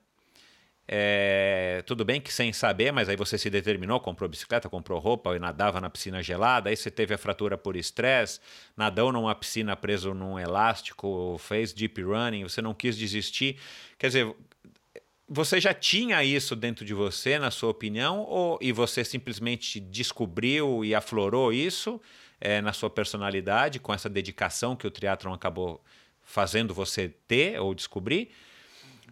é, 0.92 1.84
tudo 1.86 2.04
bem 2.04 2.20
que 2.20 2.32
sem 2.32 2.52
saber, 2.52 2.90
mas 2.90 3.08
aí 3.08 3.14
você 3.14 3.38
se 3.38 3.48
determinou, 3.48 4.00
comprou 4.00 4.28
bicicleta, 4.28 4.68
comprou 4.68 4.98
roupa 4.98 5.36
e 5.36 5.38
nadava 5.38 5.80
na 5.80 5.88
piscina 5.88 6.20
gelada, 6.20 6.68
aí 6.68 6.76
você 6.76 6.90
teve 6.90 7.14
a 7.14 7.18
fratura 7.18 7.56
por 7.56 7.76
estresse, 7.76 8.40
nadou 8.76 9.12
numa 9.12 9.32
piscina 9.32 9.76
preso 9.76 10.12
num 10.12 10.36
elástico, 10.36 11.36
fez 11.38 11.72
deep 11.72 12.02
running, 12.02 12.42
você 12.42 12.60
não 12.60 12.74
quis 12.74 12.96
desistir. 12.96 13.56
Quer 13.96 14.08
dizer, 14.08 14.34
você 15.28 15.60
já 15.60 15.72
tinha 15.72 16.24
isso 16.24 16.56
dentro 16.56 16.84
de 16.84 16.92
você, 16.92 17.38
na 17.38 17.52
sua 17.52 17.70
opinião, 17.70 18.22
ou, 18.22 18.58
e 18.60 18.72
você 18.72 19.04
simplesmente 19.04 19.78
descobriu 19.78 20.84
e 20.84 20.92
aflorou 20.92 21.52
isso 21.52 22.00
é, 22.40 22.60
na 22.60 22.72
sua 22.72 22.90
personalidade, 22.90 23.78
com 23.78 23.94
essa 23.94 24.08
dedicação 24.08 24.74
que 24.74 24.88
o 24.88 24.90
triatlon 24.90 25.32
acabou 25.32 25.80
fazendo 26.20 26.74
você 26.74 27.14
ter 27.28 27.60
ou 27.60 27.76
descobrir? 27.76 28.32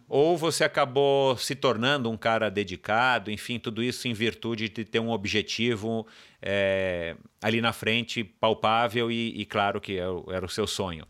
Ou 0.09 0.37
você 0.39 0.65
acabou 0.65 1.37
se 1.37 1.55
tornando 1.55 2.11
um 2.11 2.17
cara 2.17 2.51
dedicado, 2.51 3.31
enfim, 3.31 3.59
tudo 3.59 3.83
isso 3.83 4.09
em 4.09 4.15
virtude 4.15 4.69
de 4.69 4.85
ter 4.85 5.01
um 5.01 5.11
objetivo 5.11 6.07
é, 6.41 7.15
ali 7.43 7.61
na 7.61 7.73
frente, 7.73 8.25
palpável 8.25 9.11
e, 9.11 9.39
e 9.41 9.45
claro 9.45 9.81
que 9.81 9.99
era, 9.99 10.11
é 10.11 10.37
era, 10.37 10.47
o 10.47 10.49
seu 10.49 10.67
sonho. 10.67 11.07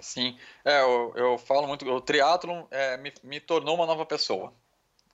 Sim, 0.00 0.36
é, 0.64 0.82
eu, 0.82 1.12
eu 1.16 1.38
falo 1.38 1.66
muito, 1.66 1.88
o 1.88 2.00
triatlon 2.00 2.64
é, 2.70 2.96
me, 2.98 3.12
me, 3.22 3.40
tornou 3.40 3.74
uma 3.74 3.86
nova 3.86 4.04
pessoa. 4.04 4.52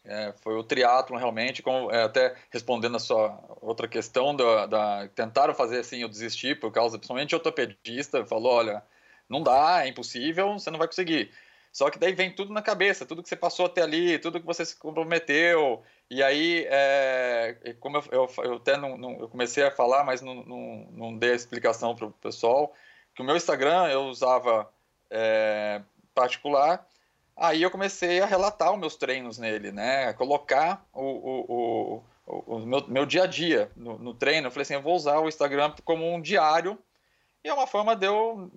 É, 0.04 0.32
foi 0.40 0.54
o 0.56 0.64
triatlon 0.64 1.18
realmente, 1.18 1.62
como, 1.62 1.92
é, 1.92 2.04
até 2.04 2.34
respondendo 2.50 2.96
a 2.96 3.00
sua 3.00 3.38
outra 3.60 3.86
questão, 3.86 4.34
da, 4.34 4.66
da, 4.66 5.08
tentaram 5.08 5.54
fazer 5.54 5.80
assim, 5.80 5.98
eu 5.98 6.08
desisti 6.08 6.54
por 6.54 6.72
causa, 6.72 6.96
principalmente 6.96 7.34
ortopedista, 7.34 8.24
falou, 8.24 8.54
olha, 8.54 8.82
não 9.28 9.42
dá, 9.42 9.84
é 9.84 9.88
impossível, 9.88 10.54
você 10.54 10.70
não 10.70 10.78
vai 10.78 10.88
conseguir. 10.88 11.30
Só 11.78 11.90
que 11.90 11.98
daí 11.98 12.12
vem 12.12 12.34
tudo 12.34 12.52
na 12.52 12.60
cabeça, 12.60 13.06
tudo 13.06 13.22
que 13.22 13.28
você 13.28 13.36
passou 13.36 13.66
até 13.66 13.82
ali, 13.82 14.18
tudo 14.18 14.40
que 14.40 14.46
você 14.46 14.64
se 14.66 14.74
comprometeu. 14.74 15.80
E 16.10 16.24
aí, 16.24 16.66
é, 16.68 17.76
como 17.78 17.98
eu, 17.98 18.04
eu, 18.10 18.30
eu 18.42 18.54
até 18.54 18.76
não, 18.76 18.98
não, 18.98 19.12
eu 19.20 19.28
comecei 19.28 19.62
a 19.62 19.70
falar, 19.70 20.02
mas 20.02 20.20
não, 20.20 20.34
não, 20.42 20.88
não 20.90 21.16
dei 21.16 21.30
a 21.30 21.36
explicação 21.36 21.94
para 21.94 22.06
o 22.06 22.10
pessoal, 22.10 22.74
que 23.14 23.22
o 23.22 23.24
meu 23.24 23.36
Instagram 23.36 23.86
eu 23.86 24.06
usava 24.06 24.68
é, 25.08 25.80
particular, 26.12 26.84
aí 27.36 27.62
eu 27.62 27.70
comecei 27.70 28.20
a 28.20 28.26
relatar 28.26 28.72
os 28.72 28.78
meus 28.80 28.96
treinos 28.96 29.38
nele, 29.38 29.70
né? 29.70 30.08
A 30.08 30.14
colocar 30.14 30.84
o, 30.92 31.04
o, 31.04 32.02
o, 32.26 32.54
o 32.56 32.58
meu, 32.58 32.88
meu 32.88 33.06
dia 33.06 33.22
a 33.22 33.26
dia 33.28 33.70
no, 33.76 33.96
no 34.00 34.14
treino. 34.14 34.48
Eu 34.48 34.50
falei 34.50 34.62
assim, 34.62 34.74
eu 34.74 34.82
vou 34.82 34.96
usar 34.96 35.20
o 35.20 35.28
Instagram 35.28 35.72
como 35.84 36.12
um 36.12 36.20
diário 36.20 36.76
e 37.44 37.48
é 37.48 37.54
uma 37.54 37.68
forma 37.68 37.94
de 37.94 38.06
eu 38.06 38.50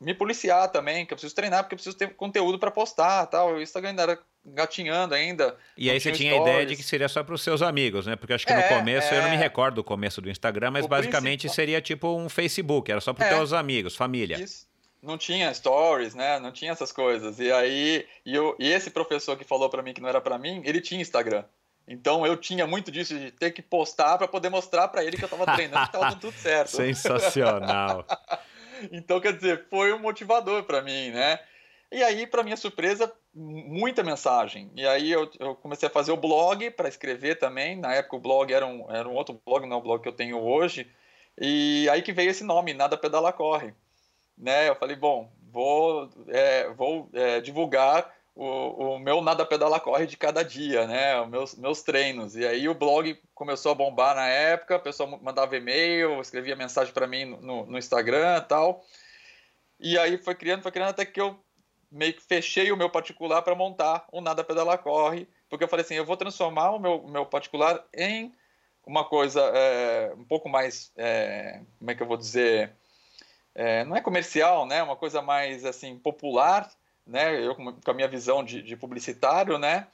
me 0.00 0.14
policiar 0.14 0.68
também, 0.68 1.04
que 1.04 1.12
eu 1.12 1.16
preciso 1.16 1.34
treinar 1.34 1.64
porque 1.64 1.74
eu 1.74 1.76
preciso 1.76 1.96
ter 1.96 2.14
conteúdo 2.14 2.58
para 2.58 2.70
postar, 2.70 3.26
tal. 3.26 3.54
O 3.54 3.62
Instagram 3.62 3.90
ainda 3.90 4.02
era 4.02 4.18
gatinhando 4.44 5.14
ainda. 5.14 5.56
E 5.76 5.90
aí 5.90 6.00
você 6.00 6.12
tinha 6.12 6.32
stories. 6.32 6.48
a 6.48 6.52
ideia 6.52 6.66
de 6.66 6.76
que 6.76 6.82
seria 6.82 7.08
só 7.08 7.22
para 7.22 7.34
os 7.34 7.42
seus 7.42 7.62
amigos, 7.62 8.06
né? 8.06 8.16
Porque 8.16 8.32
acho 8.32 8.46
que 8.46 8.52
é, 8.52 8.56
no 8.56 8.76
começo, 8.76 9.12
é... 9.12 9.18
eu 9.18 9.22
não 9.22 9.30
me 9.30 9.36
é. 9.36 9.38
recordo 9.38 9.76
do 9.76 9.84
começo 9.84 10.20
do 10.20 10.30
Instagram, 10.30 10.70
mas 10.70 10.84
o 10.84 10.88
basicamente 10.88 11.40
principal... 11.40 11.54
seria 11.54 11.80
tipo 11.80 12.16
um 12.16 12.28
Facebook, 12.28 12.90
era 12.90 13.00
só 13.00 13.12
para 13.12 13.26
os 13.26 13.32
é, 13.32 13.36
teus 13.36 13.52
amigos, 13.52 13.96
família. 13.96 14.40
Isso. 14.40 14.68
Não 15.02 15.16
tinha 15.16 15.52
stories, 15.54 16.14
né? 16.14 16.40
Não 16.40 16.50
tinha 16.50 16.72
essas 16.72 16.90
coisas. 16.90 17.38
E 17.38 17.52
aí, 17.52 18.04
e, 18.24 18.34
eu, 18.34 18.56
e 18.58 18.68
esse 18.68 18.90
professor 18.90 19.36
que 19.36 19.44
falou 19.44 19.68
para 19.68 19.82
mim 19.82 19.92
que 19.92 20.00
não 20.00 20.08
era 20.08 20.20
para 20.20 20.38
mim, 20.38 20.60
ele 20.64 20.80
tinha 20.80 21.00
Instagram. 21.00 21.44
Então 21.86 22.26
eu 22.26 22.36
tinha 22.36 22.66
muito 22.66 22.90
disso 22.90 23.18
de 23.18 23.30
ter 23.30 23.50
que 23.50 23.62
postar 23.62 24.18
para 24.18 24.28
poder 24.28 24.50
mostrar 24.50 24.88
para 24.88 25.02
ele 25.02 25.16
que 25.16 25.24
eu 25.24 25.26
estava 25.26 25.46
treinando, 25.54 25.80
que 25.82 25.96
estava 25.96 26.10
dando 26.10 26.20
tudo 26.20 26.36
certo. 26.36 26.70
Sensacional. 26.76 28.04
Então, 28.92 29.20
quer 29.20 29.34
dizer, 29.34 29.66
foi 29.68 29.92
um 29.92 29.98
motivador 29.98 30.64
para 30.64 30.82
mim, 30.82 31.10
né? 31.10 31.38
E 31.90 32.02
aí, 32.02 32.26
para 32.26 32.42
minha 32.42 32.56
surpresa, 32.56 33.12
muita 33.34 34.02
mensagem. 34.02 34.70
E 34.74 34.86
aí 34.86 35.10
eu, 35.10 35.30
eu 35.38 35.54
comecei 35.54 35.88
a 35.88 35.90
fazer 35.92 36.12
o 36.12 36.16
blog 36.16 36.70
para 36.72 36.88
escrever 36.88 37.38
também. 37.38 37.76
Na 37.76 37.94
época 37.94 38.16
o 38.16 38.20
blog 38.20 38.52
era 38.52 38.66
um, 38.66 38.90
era 38.90 39.08
um 39.08 39.14
outro 39.14 39.40
blog, 39.46 39.66
não 39.66 39.76
é 39.76 39.78
o 39.78 39.82
blog 39.82 40.02
que 40.02 40.08
eu 40.08 40.12
tenho 40.12 40.38
hoje. 40.38 40.90
E 41.40 41.88
aí 41.90 42.02
que 42.02 42.12
veio 42.12 42.30
esse 42.30 42.44
nome, 42.44 42.74
Nada 42.74 42.96
Pedala 42.96 43.32
Corre. 43.32 43.72
Né? 44.36 44.68
Eu 44.68 44.74
falei, 44.74 44.96
bom, 44.96 45.30
vou, 45.50 46.10
é, 46.28 46.68
vou 46.70 47.08
é, 47.12 47.40
divulgar 47.40 48.12
o, 48.38 48.94
o, 48.94 48.98
meu 49.00 49.20
nada 49.20 49.44
pedala 49.44 49.80
corre 49.80 50.06
de 50.06 50.16
cada 50.16 50.44
dia, 50.44 50.86
né? 50.86 51.20
Os 51.20 51.28
meus, 51.28 51.54
meus 51.56 51.82
treinos. 51.82 52.36
E 52.36 52.46
aí 52.46 52.68
o 52.68 52.74
blog 52.74 53.20
começou 53.34 53.72
a 53.72 53.74
bombar 53.74 54.14
na 54.14 54.28
época, 54.28 54.76
o 54.76 54.80
pessoal 54.80 55.18
mandava 55.20 55.56
e-mail, 55.56 56.20
escrevia 56.20 56.54
mensagem 56.54 56.94
para 56.94 57.08
mim 57.08 57.24
no, 57.24 57.66
no 57.66 57.76
Instagram 57.76 58.40
tal. 58.42 58.84
E 59.80 59.98
aí 59.98 60.16
foi 60.18 60.36
criando, 60.36 60.62
foi 60.62 60.70
criando 60.70 60.90
até 60.90 61.04
que 61.04 61.20
eu 61.20 61.36
meio 61.90 62.14
que 62.14 62.22
fechei 62.22 62.70
o 62.70 62.76
meu 62.76 62.88
particular 62.88 63.42
para 63.42 63.56
montar 63.56 64.06
o 64.12 64.20
Nada 64.20 64.44
Pedala 64.44 64.78
Corre, 64.78 65.26
porque 65.50 65.64
eu 65.64 65.68
falei 65.68 65.84
assim, 65.84 65.94
eu 65.94 66.04
vou 66.04 66.16
transformar 66.16 66.70
o 66.70 66.78
meu, 66.78 67.02
meu 67.08 67.26
particular 67.26 67.84
em 67.92 68.32
uma 68.86 69.04
coisa 69.04 69.40
é, 69.52 70.14
um 70.16 70.24
pouco 70.24 70.48
mais, 70.48 70.92
é, 70.96 71.60
como 71.78 71.90
é 71.90 71.94
que 71.94 72.02
eu 72.02 72.06
vou 72.06 72.16
dizer, 72.16 72.72
é, 73.52 73.84
não 73.84 73.96
é 73.96 74.00
comercial, 74.00 74.64
né? 74.64 74.80
Uma 74.80 74.96
coisa 74.96 75.20
mais 75.20 75.64
assim 75.64 75.98
popular, 75.98 76.70
né? 77.08 77.44
Eu 77.44 77.54
com 77.54 77.90
a 77.90 77.94
minha 77.94 78.06
visão 78.06 78.44
de, 78.44 78.62
de 78.62 78.76
publicitário, 78.76 79.58
né? 79.58 79.86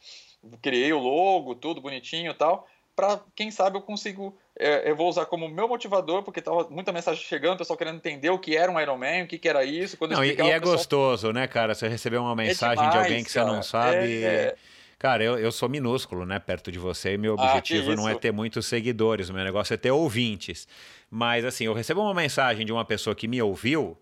Criei 0.61 0.93
o 0.93 0.99
logo, 0.99 1.55
tudo 1.55 1.81
bonitinho 1.81 2.33
e 2.33 2.35
tal. 2.35 2.67
Para 2.95 3.21
quem 3.35 3.51
sabe 3.51 3.77
eu 3.77 3.83
consigo, 3.83 4.37
é, 4.59 4.89
eu 4.89 4.95
vou 4.95 5.09
usar 5.09 5.27
como 5.27 5.49
meu 5.49 5.67
motivador, 5.67 6.23
porque 6.23 6.43
tava 6.43 6.69
muita 6.69 6.93
mensagem 6.93 7.23
chegando, 7.23 7.55
o 7.55 7.59
pessoal 7.59 7.77
querendo 7.77 7.97
entender 7.97 8.31
o 8.31 8.39
que 8.39 8.57
era 8.57 8.71
um 8.71 8.79
Ironman, 8.79 9.25
o 9.25 9.27
que, 9.27 9.39
que 9.39 9.49
era 9.49 9.65
isso. 9.65 9.97
Quando 9.97 10.13
não, 10.13 10.25
e, 10.25 10.29
e 10.29 10.33
é 10.33 10.35
pessoal... 10.37 10.61
gostoso, 10.61 11.33
né, 11.33 11.47
cara? 11.47 11.75
Você 11.75 11.89
receber 11.89 12.19
uma 12.19 12.33
é 12.33 12.47
mensagem 12.47 12.85
é 12.85 12.89
demais, 12.89 12.93
de 12.93 12.99
alguém 12.99 13.25
que 13.25 13.33
cara. 13.33 13.47
você 13.47 13.53
não 13.53 13.63
sabe. 13.63 14.25
É, 14.25 14.27
é... 14.27 14.57
Cara, 14.99 15.25
eu, 15.25 15.39
eu 15.39 15.51
sou 15.51 15.69
minúsculo, 15.69 16.25
né, 16.25 16.39
perto 16.39 16.71
de 16.71 16.79
você, 16.79 17.15
e 17.15 17.19
meu 17.19 17.37
ah, 17.39 17.45
objetivo 17.45 17.93
ah, 17.93 17.97
não 17.97 18.09
é 18.09 18.15
ter 18.15 18.33
muitos 18.33 18.65
seguidores, 18.67 19.29
o 19.29 19.35
meu 19.35 19.45
negócio 19.45 19.75
é 19.75 19.77
ter 19.77 19.91
ouvintes. 19.91 20.67
Mas, 21.11 21.45
assim, 21.45 21.65
eu 21.65 21.75
recebo 21.75 22.01
uma 22.01 22.15
mensagem 22.15 22.65
de 22.65 22.73
uma 22.73 22.85
pessoa 22.85 23.15
que 23.15 23.29
me 23.29 23.43
ouviu, 23.43 23.99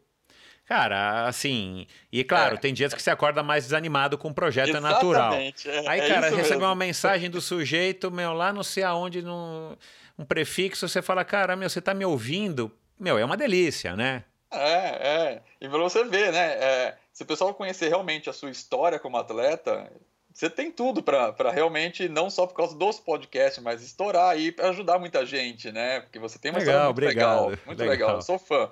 Cara, 0.66 1.26
assim. 1.26 1.86
E 2.10 2.22
claro, 2.24 2.54
é. 2.54 2.58
tem 2.58 2.72
dias 2.72 2.94
que 2.94 3.02
você 3.02 3.10
acorda 3.10 3.42
mais 3.42 3.64
desanimado 3.64 4.16
com 4.16 4.28
o 4.28 4.34
projeto 4.34 4.76
é 4.76 4.80
natural. 4.80 5.34
É, 5.34 5.52
Aí, 5.86 6.00
é 6.00 6.08
cara, 6.08 6.30
recebe 6.30 6.62
uma 6.62 6.74
mensagem 6.74 7.28
do 7.28 7.40
sujeito, 7.40 8.10
meu, 8.10 8.32
lá 8.32 8.52
não 8.52 8.62
sei 8.62 8.82
aonde, 8.84 9.22
num, 9.22 9.76
um 10.18 10.24
prefixo, 10.24 10.88
você 10.88 11.02
fala, 11.02 11.24
cara, 11.24 11.56
meu, 11.56 11.68
você 11.68 11.80
tá 11.80 11.92
me 11.92 12.04
ouvindo? 12.04 12.70
Meu, 12.98 13.18
é 13.18 13.24
uma 13.24 13.36
delícia, 13.36 13.96
né? 13.96 14.24
É, 14.50 14.60
é. 14.60 15.42
E 15.60 15.68
pra 15.68 15.78
você 15.78 16.04
ver, 16.04 16.32
né? 16.32 16.52
É, 16.52 16.96
se 17.12 17.22
o 17.22 17.26
pessoal 17.26 17.52
conhecer 17.54 17.88
realmente 17.88 18.30
a 18.30 18.32
sua 18.32 18.50
história 18.50 18.98
como 18.98 19.16
atleta, 19.16 19.90
você 20.32 20.48
tem 20.48 20.70
tudo 20.70 21.02
para 21.02 21.50
realmente, 21.50 22.08
não 22.08 22.30
só 22.30 22.46
por 22.46 22.54
causa 22.54 22.76
dos 22.76 23.00
podcasts, 23.00 23.62
mas 23.62 23.82
estourar 23.82 24.38
e 24.38 24.54
ajudar 24.60 24.98
muita 24.98 25.26
gente, 25.26 25.70
né? 25.72 26.00
Porque 26.00 26.18
você 26.18 26.38
tem 26.38 26.50
uma 26.50 26.58
legal, 26.58 26.74
história 26.74 26.84
muito 26.84 26.98
obrigado, 26.98 27.46
legal. 27.46 27.66
Muito 27.66 27.78
legal. 27.80 28.08
legal. 28.08 28.22
Sou 28.22 28.38
fã. 28.38 28.70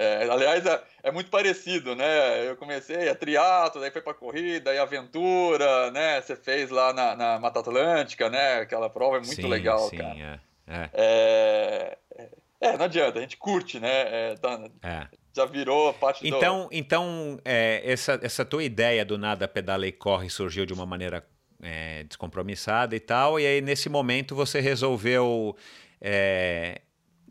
É, 0.00 0.28
aliás, 0.30 0.64
é, 0.64 0.80
é, 1.02 1.10
muito 1.10 1.28
parecido, 1.28 1.96
né? 1.96 2.48
Eu 2.48 2.56
comecei 2.56 3.08
a 3.08 3.16
triatlo, 3.16 3.80
daí 3.80 3.90
foi 3.90 4.00
para 4.00 4.14
corrida, 4.14 4.70
aí 4.70 4.78
aventura, 4.78 5.90
né? 5.90 6.20
Você 6.20 6.36
fez 6.36 6.70
lá 6.70 6.92
na, 6.92 7.16
na, 7.16 7.38
Mata 7.40 7.58
Atlântica, 7.58 8.30
né? 8.30 8.60
Aquela 8.60 8.88
prova 8.88 9.16
é 9.16 9.20
muito 9.20 9.34
sim, 9.34 9.48
legal, 9.48 9.88
sim, 9.88 9.96
cara. 9.96 10.40
É, 10.68 10.90
é. 10.94 11.98
é, 12.16 12.28
é 12.60 12.76
não 12.76 12.84
adianta, 12.84 13.18
a 13.18 13.22
gente 13.22 13.36
curte, 13.36 13.80
né? 13.80 14.36
Tá, 14.36 14.70
já 15.34 15.44
virou 15.44 15.92
parte 15.94 16.28
então, 16.28 16.68
do... 16.68 16.68
Então, 16.70 17.40
é, 17.44 17.82
essa, 17.84 18.20
essa 18.22 18.44
tua 18.44 18.62
ideia 18.62 19.04
do 19.04 19.18
nada 19.18 19.48
pedala 19.48 19.84
e 19.84 19.90
corre 19.90 20.30
surgiu 20.30 20.64
de 20.64 20.72
uma 20.72 20.86
maneira 20.86 21.26
é, 21.60 22.04
descompromissada 22.04 22.94
e 22.94 23.00
tal, 23.00 23.40
e 23.40 23.44
aí 23.44 23.60
nesse 23.60 23.88
momento 23.88 24.36
você 24.36 24.60
resolveu... 24.60 25.56
É, 26.00 26.82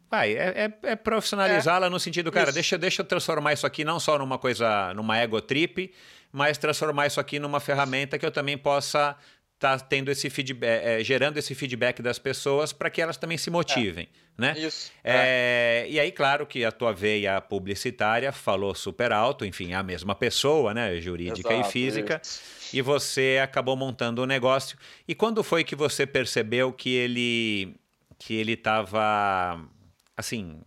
vai, 0.09 0.33
é, 0.33 0.71
é, 0.83 0.91
é 0.91 0.95
profissionalizá-la 0.95 1.89
no 1.89 1.99
sentido, 1.99 2.31
cara, 2.31 2.51
deixa, 2.51 2.77
deixa 2.77 3.01
eu 3.01 3.05
transformar 3.05 3.53
isso 3.53 3.65
aqui 3.65 3.83
não 3.83 3.99
só 3.99 4.17
numa 4.17 4.37
coisa, 4.37 4.93
numa 4.93 5.17
ego 5.17 5.41
trip, 5.41 5.93
mas 6.31 6.57
transformar 6.57 7.07
isso 7.07 7.19
aqui 7.19 7.39
numa 7.39 7.59
ferramenta 7.59 8.17
que 8.17 8.25
eu 8.25 8.31
também 8.31 8.57
possa 8.57 9.15
tá 9.59 9.77
tendo 9.79 10.11
esse 10.11 10.29
feedback, 10.29 10.85
é, 10.85 11.03
gerando 11.03 11.37
esse 11.37 11.55
feedback 11.55 12.01
das 12.01 12.19
pessoas 12.19 12.71
para 12.71 12.89
que 12.89 13.01
elas 13.01 13.17
também 13.17 13.37
se 13.37 13.49
motivem, 13.49 14.07
é. 14.37 14.41
né? 14.41 14.55
Isso. 14.57 14.91
É, 15.03 15.85
é. 15.85 15.89
E 15.89 15.99
aí, 15.99 16.11
claro 16.11 16.45
que 16.45 16.63
a 16.63 16.71
tua 16.71 16.93
veia 16.93 17.41
publicitária 17.41 18.31
falou 18.31 18.75
super 18.75 19.11
alto, 19.11 19.43
enfim, 19.45 19.73
é 19.73 19.75
a 19.75 19.83
mesma 19.83 20.13
pessoa, 20.13 20.73
né? 20.73 20.99
Jurídica 21.01 21.53
Exato, 21.53 21.69
e 21.69 21.71
física. 21.71 22.21
Isso. 22.23 22.41
E 22.71 22.81
você 22.81 23.39
acabou 23.41 23.75
montando 23.75 24.21
o 24.21 24.25
um 24.25 24.27
negócio. 24.27 24.77
E 25.07 25.15
quando 25.15 25.43
foi 25.43 25.63
que 25.63 25.75
você 25.75 26.05
percebeu 26.05 26.71
que 26.71 26.93
ele 26.93 27.75
que 28.19 28.33
ele 28.33 28.53
estava 28.53 29.59
assim, 30.17 30.59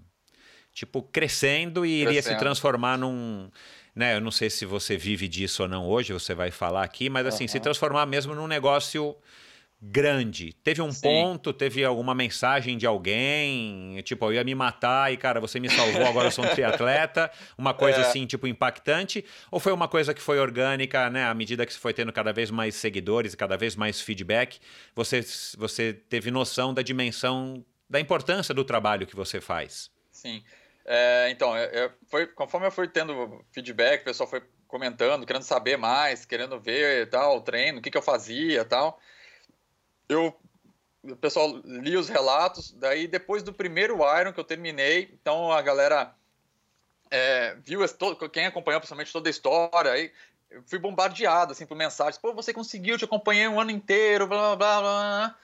tipo 0.72 1.02
crescendo 1.02 1.84
e 1.84 2.02
crescendo. 2.02 2.10
iria 2.10 2.22
se 2.22 2.38
transformar 2.38 2.96
num 2.96 3.50
né? 3.94 4.16
Eu 4.16 4.20
não 4.20 4.30
sei 4.30 4.48
se 4.48 4.64
você 4.64 4.96
vive 4.96 5.28
disso 5.28 5.62
ou 5.62 5.68
não 5.68 5.86
hoje, 5.86 6.12
você 6.12 6.34
vai 6.34 6.50
falar 6.50 6.84
aqui, 6.84 7.10
mas 7.10 7.26
assim, 7.26 7.44
uhum. 7.44 7.48
se 7.48 7.60
transformar 7.60 8.06
mesmo 8.06 8.34
num 8.34 8.46
negócio 8.46 9.16
grande. 9.82 10.52
Teve 10.62 10.82
um 10.82 10.92
Sim. 10.92 11.00
ponto, 11.00 11.52
teve 11.54 11.82
alguma 11.82 12.14
mensagem 12.14 12.76
de 12.76 12.86
alguém, 12.86 14.00
tipo, 14.02 14.26
eu 14.26 14.34
ia 14.34 14.44
me 14.44 14.54
matar 14.54 15.10
e, 15.10 15.16
cara, 15.16 15.40
você 15.40 15.58
me 15.58 15.70
salvou, 15.70 16.04
agora 16.04 16.28
eu 16.28 16.30
sou 16.30 16.44
um 16.44 16.48
triatleta, 16.52 17.30
uma 17.56 17.72
coisa 17.72 17.98
é. 17.98 18.02
assim, 18.02 18.26
tipo, 18.26 18.46
impactante, 18.46 19.24
ou 19.50 19.58
foi 19.58 19.72
uma 19.72 19.88
coisa 19.88 20.12
que 20.12 20.20
foi 20.20 20.38
orgânica, 20.38 21.08
né, 21.08 21.24
à 21.24 21.32
medida 21.32 21.64
que 21.64 21.72
você 21.72 21.78
foi 21.78 21.94
tendo 21.94 22.12
cada 22.12 22.30
vez 22.30 22.50
mais 22.50 22.74
seguidores 22.74 23.32
e 23.32 23.36
cada 23.38 23.56
vez 23.56 23.74
mais 23.74 24.02
feedback, 24.02 24.58
você, 24.94 25.24
você 25.56 25.94
teve 25.94 26.30
noção 26.30 26.74
da 26.74 26.82
dimensão, 26.82 27.64
da 27.90 27.98
importância 27.98 28.54
do 28.54 28.64
trabalho 28.64 29.06
que 29.06 29.16
você 29.16 29.40
faz? 29.40 29.90
Sim. 30.12 30.44
É, 30.84 31.28
então, 31.30 31.56
é, 31.56 31.64
é, 31.64 31.90
foi, 32.08 32.26
conforme 32.28 32.68
eu 32.68 32.70
fui 32.70 32.86
tendo 32.86 33.44
feedback, 33.50 34.02
o 34.02 34.04
pessoal 34.04 34.30
foi 34.30 34.42
comentando, 34.68 35.26
querendo 35.26 35.42
saber 35.42 35.76
mais, 35.76 36.24
querendo 36.24 36.60
ver 36.60 37.10
tal, 37.10 37.38
o 37.38 37.40
treino, 37.40 37.80
o 37.80 37.82
que, 37.82 37.90
que 37.90 37.98
eu 37.98 38.02
fazia 38.02 38.64
tal. 38.64 39.00
Eu, 40.08 40.34
o 41.02 41.16
pessoal 41.16 41.60
lia 41.64 41.98
os 41.98 42.08
relatos, 42.08 42.70
daí 42.72 43.08
depois 43.08 43.42
do 43.42 43.52
primeiro 43.52 43.98
Iron 44.18 44.32
que 44.32 44.38
eu 44.38 44.44
terminei, 44.44 45.10
então 45.20 45.50
a 45.50 45.60
galera 45.60 46.14
é, 47.10 47.56
viu, 47.56 47.80
quem 48.32 48.46
acompanhou 48.46 48.80
principalmente 48.80 49.12
toda 49.12 49.28
a 49.28 49.30
história, 49.30 49.90
aí 49.90 50.12
eu 50.48 50.62
fui 50.66 50.78
bombardeado 50.78 51.52
assim 51.52 51.66
por 51.66 51.76
mensagens, 51.76 52.18
pô, 52.18 52.32
você 52.32 52.52
conseguiu, 52.52 52.96
te 52.96 53.04
acompanhei 53.04 53.48
um 53.48 53.60
ano 53.60 53.72
inteiro, 53.72 54.28
blá 54.28 54.54
blá 54.54 54.56
blá 54.56 54.80
blá. 54.80 55.38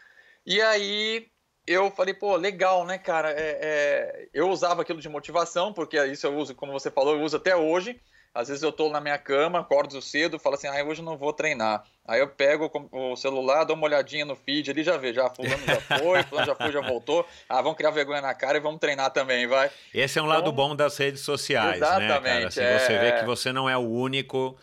E 0.45 0.61
aí 0.61 1.29
eu 1.67 1.91
falei, 1.91 2.15
pô, 2.15 2.37
legal, 2.37 2.85
né, 2.85 2.99
cara? 2.99 3.31
É, 3.31 3.59
é, 3.61 4.29
eu 4.33 4.49
usava 4.49 4.83
aquilo 4.83 5.01
de 5.01 5.09
motivação, 5.09 5.73
porque 5.73 6.03
isso 6.07 6.27
eu 6.27 6.37
uso, 6.37 6.55
como 6.55 6.73
você 6.73 6.91
falou, 6.91 7.15
eu 7.15 7.23
uso 7.23 7.37
até 7.37 7.57
hoje. 7.57 8.01
Às 8.37 8.49
vezes 8.49 8.63
eu 8.63 8.71
tô 8.71 8.91
na 8.91 9.01
minha 9.01 9.17
cama, 9.17 9.61
acordo 9.61 10.01
cedo, 10.03 10.39
falo 10.39 10.57
assim, 10.57 10.67
ah, 10.67 10.85
hoje 10.85 11.01
não 11.01 11.17
vou 11.17 11.33
treinar. 11.33 11.85
Aí 12.07 12.21
eu 12.21 12.29
pego 12.29 12.71
o 12.93 13.17
celular, 13.17 13.65
dou 13.65 13.75
uma 13.75 13.87
olhadinha 13.87 14.27
no 14.27 14.37
feed 14.37 14.71
ali, 14.71 14.85
já 14.85 14.99
vê, 14.99 15.15
já 15.15 15.31
fulano 15.31 15.65
já 15.65 15.81
foi, 15.81 16.23
fulano 16.23 16.47
já 16.47 16.55
foi, 16.55 16.71
já 16.71 16.81
voltou. 16.83 17.27
Ah, 17.49 17.63
vamos 17.63 17.79
criar 17.79 17.91
vergonha 17.93 18.21
na 18.21 18.35
cara 18.35 18.59
e 18.59 18.61
vamos 18.61 18.79
treinar 18.79 19.11
também, 19.11 19.47
vai. 19.47 19.71
Esse 19.95 20.19
é 20.19 20.23
um 20.23 20.27
lado 20.27 20.43
então, 20.43 20.53
bom 20.53 20.77
das 20.77 20.99
redes 20.99 21.23
sociais, 21.23 21.81
né, 21.81 21.87
cara? 21.87 22.47
Assim, 22.47 22.61
é... 22.61 22.79
Você 22.79 22.99
vê 22.99 23.13
que 23.13 23.25
você 23.25 23.53
não 23.55 23.71
é 23.71 23.77
o 23.77 23.89
único 23.89 24.55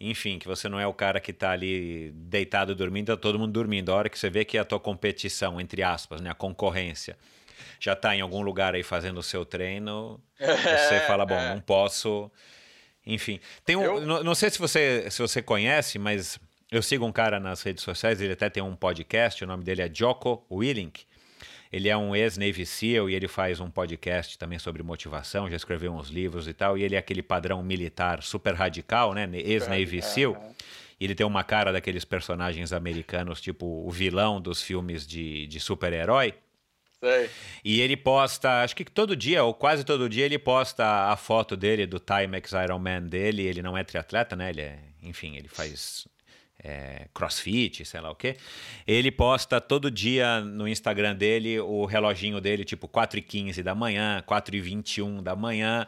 enfim, 0.00 0.38
que 0.38 0.46
você 0.46 0.68
não 0.68 0.78
é 0.78 0.86
o 0.86 0.94
cara 0.94 1.18
que 1.18 1.32
está 1.32 1.50
ali 1.50 2.12
deitado 2.14 2.74
dormindo, 2.74 3.06
tá 3.06 3.16
todo 3.16 3.38
mundo 3.38 3.52
dormindo. 3.52 3.90
A 3.90 3.96
hora 3.96 4.08
que 4.08 4.18
você 4.18 4.30
vê 4.30 4.44
que 4.44 4.56
a 4.56 4.64
tua 4.64 4.78
competição, 4.78 5.60
entre 5.60 5.82
aspas, 5.82 6.20
né, 6.20 6.30
a 6.30 6.34
concorrência, 6.34 7.16
já 7.80 7.94
está 7.94 8.14
em 8.14 8.20
algum 8.20 8.42
lugar 8.42 8.74
aí 8.74 8.82
fazendo 8.82 9.18
o 9.18 9.22
seu 9.22 9.44
treino, 9.44 10.20
você 10.38 11.00
fala, 11.06 11.26
bom, 11.26 11.40
não 11.48 11.60
posso. 11.60 12.30
Enfim, 13.04 13.40
tem 13.64 13.74
um, 13.74 13.82
eu... 13.82 14.00
não, 14.00 14.22
não 14.22 14.34
sei 14.34 14.50
se 14.50 14.58
você, 14.58 15.10
se 15.10 15.20
você 15.20 15.42
conhece, 15.42 15.98
mas 15.98 16.38
eu 16.70 16.82
sigo 16.82 17.04
um 17.04 17.12
cara 17.12 17.40
nas 17.40 17.62
redes 17.62 17.82
sociais, 17.82 18.20
ele 18.20 18.34
até 18.34 18.48
tem 18.48 18.62
um 18.62 18.76
podcast, 18.76 19.42
o 19.42 19.46
nome 19.46 19.64
dele 19.64 19.82
é 19.82 19.90
Joko 19.92 20.46
Willink. 20.50 21.06
Ele 21.72 21.88
é 21.88 21.96
um 21.96 22.14
ex-Navy 22.16 22.64
SEAL 22.64 23.10
e 23.10 23.14
ele 23.14 23.28
faz 23.28 23.60
um 23.60 23.70
podcast 23.70 24.38
também 24.38 24.58
sobre 24.58 24.82
motivação, 24.82 25.50
já 25.50 25.56
escreveu 25.56 25.92
uns 25.92 26.08
livros 26.08 26.48
e 26.48 26.54
tal, 26.54 26.78
e 26.78 26.82
ele 26.82 26.94
é 26.94 26.98
aquele 26.98 27.22
padrão 27.22 27.62
militar 27.62 28.22
super 28.22 28.54
radical, 28.54 29.12
né? 29.12 29.28
Ex-Navy 29.32 30.02
SEAL. 30.02 30.54
E 31.00 31.04
ele 31.04 31.14
tem 31.14 31.26
uma 31.26 31.44
cara 31.44 31.72
daqueles 31.72 32.04
personagens 32.04 32.72
americanos, 32.72 33.40
tipo 33.40 33.66
o 33.66 33.90
vilão 33.90 34.40
dos 34.40 34.62
filmes 34.62 35.06
de, 35.06 35.46
de 35.46 35.60
super-herói. 35.60 36.34
Sei. 37.00 37.30
E 37.64 37.80
ele 37.80 37.96
posta, 37.96 38.62
acho 38.62 38.74
que 38.74 38.84
todo 38.84 39.14
dia, 39.14 39.44
ou 39.44 39.54
quase 39.54 39.84
todo 39.84 40.08
dia, 40.08 40.24
ele 40.24 40.38
posta 40.38 40.84
a 41.12 41.16
foto 41.16 41.56
dele, 41.56 41.86
do 41.86 42.00
Timex 42.00 42.52
Ironman 42.52 43.02
dele. 43.02 43.42
Ele 43.42 43.62
não 43.62 43.78
é 43.78 43.84
triatleta, 43.84 44.34
né? 44.34 44.50
Ele 44.50 44.62
é, 44.62 44.78
enfim, 45.02 45.36
ele 45.36 45.46
faz 45.46 46.08
é, 46.62 47.06
crossfit, 47.14 47.84
sei 47.84 48.00
lá 48.00 48.10
o 48.10 48.14
quê. 48.14 48.36
Ele 48.86 49.10
posta 49.10 49.60
todo 49.60 49.90
dia 49.90 50.40
no 50.40 50.66
Instagram 50.66 51.14
dele 51.14 51.60
o 51.60 51.84
reloginho 51.84 52.40
dele, 52.40 52.64
tipo 52.64 52.88
4h15 52.88 53.62
da 53.62 53.74
manhã, 53.74 54.22
4h21 54.26 55.22
da 55.22 55.36
manhã. 55.36 55.86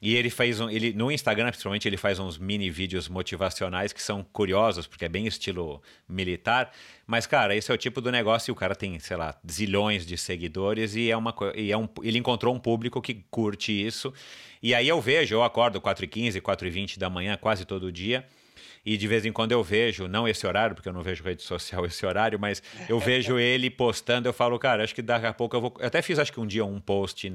E 0.00 0.14
ele 0.14 0.30
faz 0.30 0.60
um, 0.60 0.70
ele 0.70 0.92
no 0.92 1.10
Instagram, 1.10 1.48
principalmente, 1.48 1.88
ele 1.88 1.96
faz 1.96 2.20
uns 2.20 2.38
mini 2.38 2.70
vídeos 2.70 3.08
motivacionais 3.08 3.92
que 3.92 4.00
são 4.00 4.22
curiosos, 4.22 4.86
porque 4.86 5.04
é 5.04 5.08
bem 5.08 5.26
estilo 5.26 5.82
militar. 6.08 6.72
Mas, 7.04 7.26
cara, 7.26 7.54
esse 7.56 7.70
é 7.70 7.74
o 7.74 7.78
tipo 7.78 8.00
do 8.00 8.12
negócio 8.12 8.50
e 8.50 8.52
o 8.52 8.54
cara 8.54 8.76
tem, 8.76 8.98
sei 9.00 9.16
lá, 9.16 9.36
zilhões 9.50 10.06
de 10.06 10.16
seguidores 10.16 10.94
e 10.94 11.10
é 11.10 11.16
uma 11.16 11.34
e 11.56 11.72
é 11.72 11.76
um, 11.76 11.88
ele 12.04 12.16
encontrou 12.16 12.54
um 12.54 12.60
público 12.60 13.02
que 13.02 13.24
curte 13.28 13.72
isso. 13.72 14.14
E 14.62 14.72
aí 14.72 14.86
eu 14.86 15.00
vejo, 15.00 15.34
eu 15.34 15.42
acordo 15.42 15.80
4h15, 15.80 16.40
4h20 16.40 16.96
da 16.96 17.10
manhã 17.10 17.36
quase 17.36 17.64
todo 17.64 17.90
dia. 17.90 18.24
E 18.88 18.96
de 18.96 19.06
vez 19.06 19.26
em 19.26 19.32
quando 19.32 19.52
eu 19.52 19.62
vejo, 19.62 20.08
não 20.08 20.26
esse 20.26 20.46
horário, 20.46 20.74
porque 20.74 20.88
eu 20.88 20.94
não 20.94 21.02
vejo 21.02 21.22
rede 21.22 21.42
social 21.42 21.84
esse 21.86 22.06
horário, 22.06 22.40
mas 22.40 22.62
eu 22.88 22.98
vejo 22.98 23.38
ele 23.38 23.68
postando, 23.68 24.26
eu 24.26 24.32
falo, 24.32 24.58
cara, 24.58 24.82
acho 24.82 24.94
que 24.94 25.02
daqui 25.02 25.26
a 25.26 25.32
pouco 25.34 25.54
eu 25.54 25.60
vou. 25.60 25.74
Eu 25.78 25.88
até 25.88 26.00
fiz, 26.00 26.18
acho 26.18 26.32
que 26.32 26.40
um 26.40 26.46
dia 26.46 26.64
um 26.64 26.80
post 26.80 27.30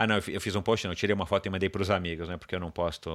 Ah, 0.00 0.06
não, 0.06 0.14
eu 0.28 0.40
fiz 0.40 0.54
um 0.54 0.62
post, 0.62 0.86
não, 0.86 0.92
eu 0.92 0.96
tirei 0.96 1.12
uma 1.12 1.26
foto 1.26 1.46
e 1.46 1.50
mandei 1.50 1.68
para 1.68 1.82
os 1.82 1.90
amigos, 1.90 2.28
né? 2.28 2.36
Porque 2.36 2.54
eu 2.54 2.60
não 2.60 2.70
posto 2.70 3.10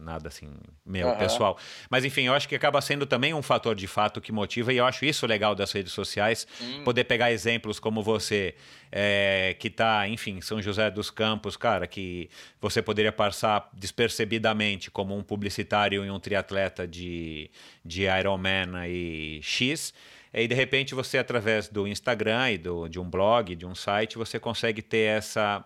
nada 0.00 0.26
assim, 0.26 0.50
meu, 0.84 1.06
uhum. 1.06 1.16
pessoal. 1.16 1.56
Mas 1.88 2.04
enfim, 2.04 2.22
eu 2.22 2.34
acho 2.34 2.48
que 2.48 2.56
acaba 2.56 2.80
sendo 2.80 3.06
também 3.06 3.32
um 3.32 3.40
fator 3.40 3.72
de 3.72 3.86
fato 3.86 4.20
que 4.20 4.32
motiva, 4.32 4.72
e 4.72 4.78
eu 4.78 4.84
acho 4.84 5.04
isso 5.04 5.28
legal 5.28 5.54
das 5.54 5.70
redes 5.70 5.92
sociais, 5.92 6.44
poder 6.84 7.04
pegar 7.04 7.30
exemplos 7.30 7.78
como 7.78 8.02
você, 8.02 8.56
é, 8.90 9.54
que 9.60 9.68
está, 9.68 10.08
enfim, 10.08 10.40
São 10.40 10.60
José 10.60 10.90
dos 10.90 11.08
Campos, 11.08 11.56
cara, 11.56 11.86
que 11.86 12.28
você 12.60 12.82
poderia 12.82 13.12
passar 13.12 13.70
despercebidamente 13.72 14.90
como 14.90 15.16
um 15.16 15.22
publicitário 15.22 16.04
e 16.04 16.10
um 16.10 16.18
triatleta 16.18 16.84
de, 16.84 17.48
de 17.84 18.06
Ironman 18.06 18.88
e 18.88 19.38
X. 19.40 19.94
E 20.32 20.48
de 20.48 20.54
repente 20.56 20.96
você, 20.96 21.18
através 21.18 21.68
do 21.68 21.86
Instagram 21.86 22.50
e 22.50 22.58
do, 22.58 22.88
de 22.88 22.98
um 22.98 23.08
blog, 23.08 23.54
de 23.54 23.64
um 23.64 23.72
site, 23.72 24.18
você 24.18 24.40
consegue 24.40 24.82
ter 24.82 25.16
essa 25.16 25.64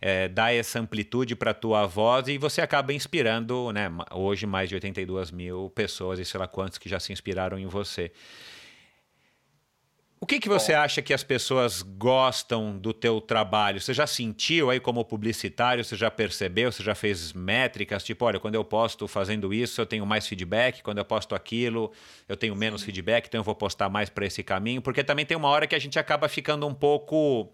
é, 0.00 0.28
dar 0.28 0.54
essa 0.54 0.78
amplitude 0.78 1.34
para 1.34 1.50
a 1.50 1.54
tua 1.54 1.86
voz 1.86 2.28
e 2.28 2.38
você 2.38 2.60
acaba 2.60 2.92
inspirando, 2.92 3.72
né? 3.72 3.90
Hoje 4.12 4.46
mais 4.46 4.68
de 4.68 4.74
82 4.74 5.30
mil 5.30 5.70
pessoas 5.70 6.18
e 6.18 6.24
sei 6.24 6.38
lá 6.38 6.46
quantos 6.46 6.78
que 6.78 6.88
já 6.88 7.00
se 7.00 7.12
inspiraram 7.12 7.58
em 7.58 7.66
você. 7.66 8.12
O 10.20 10.26
que, 10.26 10.40
que 10.40 10.48
você 10.48 10.72
Bom. 10.72 10.80
acha 10.80 11.00
que 11.00 11.14
as 11.14 11.22
pessoas 11.22 11.80
gostam 11.80 12.76
do 12.76 12.92
teu 12.92 13.20
trabalho? 13.20 13.80
Você 13.80 13.94
já 13.94 14.06
sentiu 14.06 14.68
aí 14.68 14.80
como 14.80 15.04
publicitário? 15.04 15.84
Você 15.84 15.94
já 15.94 16.10
percebeu? 16.10 16.72
Você 16.72 16.82
já 16.82 16.94
fez 16.94 17.32
métricas? 17.32 18.02
Tipo, 18.02 18.24
olha, 18.24 18.40
quando 18.40 18.56
eu 18.56 18.64
posto 18.64 19.06
fazendo 19.06 19.54
isso, 19.54 19.80
eu 19.80 19.86
tenho 19.86 20.04
mais 20.04 20.26
feedback. 20.26 20.82
Quando 20.82 20.98
eu 20.98 21.04
posto 21.04 21.36
aquilo, 21.36 21.92
eu 22.28 22.36
tenho 22.36 22.56
menos 22.56 22.80
Sim. 22.80 22.86
feedback. 22.86 23.26
Então 23.28 23.38
eu 23.38 23.44
vou 23.44 23.54
postar 23.54 23.88
mais 23.88 24.08
para 24.08 24.26
esse 24.26 24.42
caminho. 24.42 24.82
Porque 24.82 25.04
também 25.04 25.24
tem 25.24 25.36
uma 25.36 25.48
hora 25.48 25.68
que 25.68 25.74
a 25.76 25.78
gente 25.78 26.00
acaba 26.00 26.28
ficando 26.28 26.66
um 26.66 26.74
pouco 26.74 27.48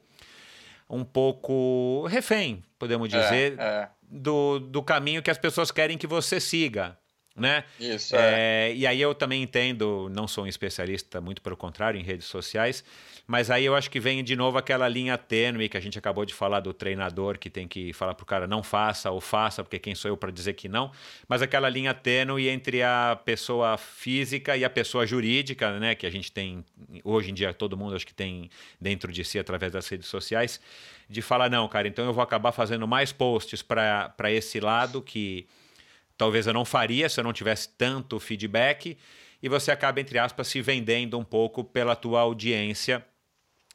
um 0.95 1.05
pouco 1.05 2.07
refém, 2.09 2.63
podemos 2.79 3.13
é, 3.13 3.21
dizer, 3.21 3.59
é, 3.59 3.65
é. 3.65 3.89
Do, 4.03 4.59
do 4.61 4.83
caminho 4.83 5.23
que 5.23 5.31
as 5.31 5.39
pessoas 5.39 5.71
querem 5.71 5.99
que 5.99 6.07
você 6.07 6.39
siga 6.41 6.97
né? 7.37 7.65
Isso. 7.81 8.15
É. 8.15 8.71
é. 8.71 8.75
E 8.75 8.87
aí 8.87 9.01
eu 9.01 9.15
também 9.15 9.43
entendo, 9.43 10.09
não 10.15 10.29
sou 10.29 10.45
um 10.45 10.47
especialista, 10.47 11.21
muito 11.21 11.43
pelo 11.43 11.57
contrário, 11.57 11.99
em 11.99 12.03
redes 12.03 12.27
sociais, 12.27 12.85
mas 13.27 13.51
aí 13.51 13.65
eu 13.65 13.75
acho 13.75 13.91
que 13.91 13.99
vem 13.99 14.23
de 14.23 14.37
novo 14.37 14.59
aquela 14.59 14.87
linha 14.87 15.17
tênue 15.17 15.69
que 15.69 15.77
a 15.77 15.81
gente 15.81 15.99
acabou 15.99 16.27
de 16.27 16.35
falar 16.35 16.61
do 16.61 16.75
treinador 16.75 17.39
que 17.39 17.49
tem 17.49 17.67
que 17.67 17.93
falar 17.95 18.15
pro 18.15 18.27
cara 18.27 18.47
não 18.47 18.63
faça 18.63 19.11
ou 19.11 19.21
faça, 19.21 19.65
porque 19.65 19.79
quem 19.79 19.95
sou 19.95 20.11
eu 20.11 20.17
para 20.17 20.31
dizer 20.31 20.53
que 20.53 20.69
não, 20.69 20.93
mas 21.27 21.41
aquela 21.41 21.69
linha 21.71 21.95
tênue 21.95 22.49
entre 22.49 22.83
a 22.83 23.19
pessoa 23.25 23.79
física 23.79 24.57
e 24.57 24.65
a 24.65 24.69
pessoa 24.69 25.07
jurídica, 25.07 25.79
né? 25.79 25.95
Que 25.95 26.07
a 26.07 26.11
gente 26.11 26.31
tem, 26.31 26.65
hoje 27.03 27.31
em 27.31 27.35
dia, 27.35 27.55
todo 27.55 27.79
mundo 27.79 27.97
acho 27.97 28.07
que 28.07 28.15
tem 28.15 28.51
dentro 28.79 29.11
de 29.11 29.25
si 29.25 29.39
através 29.39 29.73
das 29.73 29.89
redes 29.89 30.09
sociais, 30.09 30.61
de 31.09 31.23
falar, 31.23 31.49
não, 31.49 31.67
cara, 31.67 31.89
então 31.89 32.05
eu 32.05 32.13
vou 32.13 32.23
acabar 32.23 32.53
fazendo 32.53 32.87
mais 32.87 33.11
posts 33.11 33.63
para 33.63 34.31
esse 34.31 34.61
lado 34.61 35.01
que 35.01 35.47
talvez 36.19 36.47
eu 36.47 36.53
não 36.53 36.65
faria 36.65 37.09
se 37.09 37.19
eu 37.19 37.25
não 37.25 37.33
tivesse 37.33 37.71
tanto 37.71 38.21
feedback 38.21 38.99
e 39.43 39.49
você 39.49 39.71
acaba 39.71 40.01
entre 40.01 40.19
aspas 40.19 40.47
se 40.47 40.61
vendendo 40.61 41.19
um 41.19 41.25
pouco 41.25 41.65
pela 41.65 41.97
tua 41.97 42.21
audiência 42.21 43.05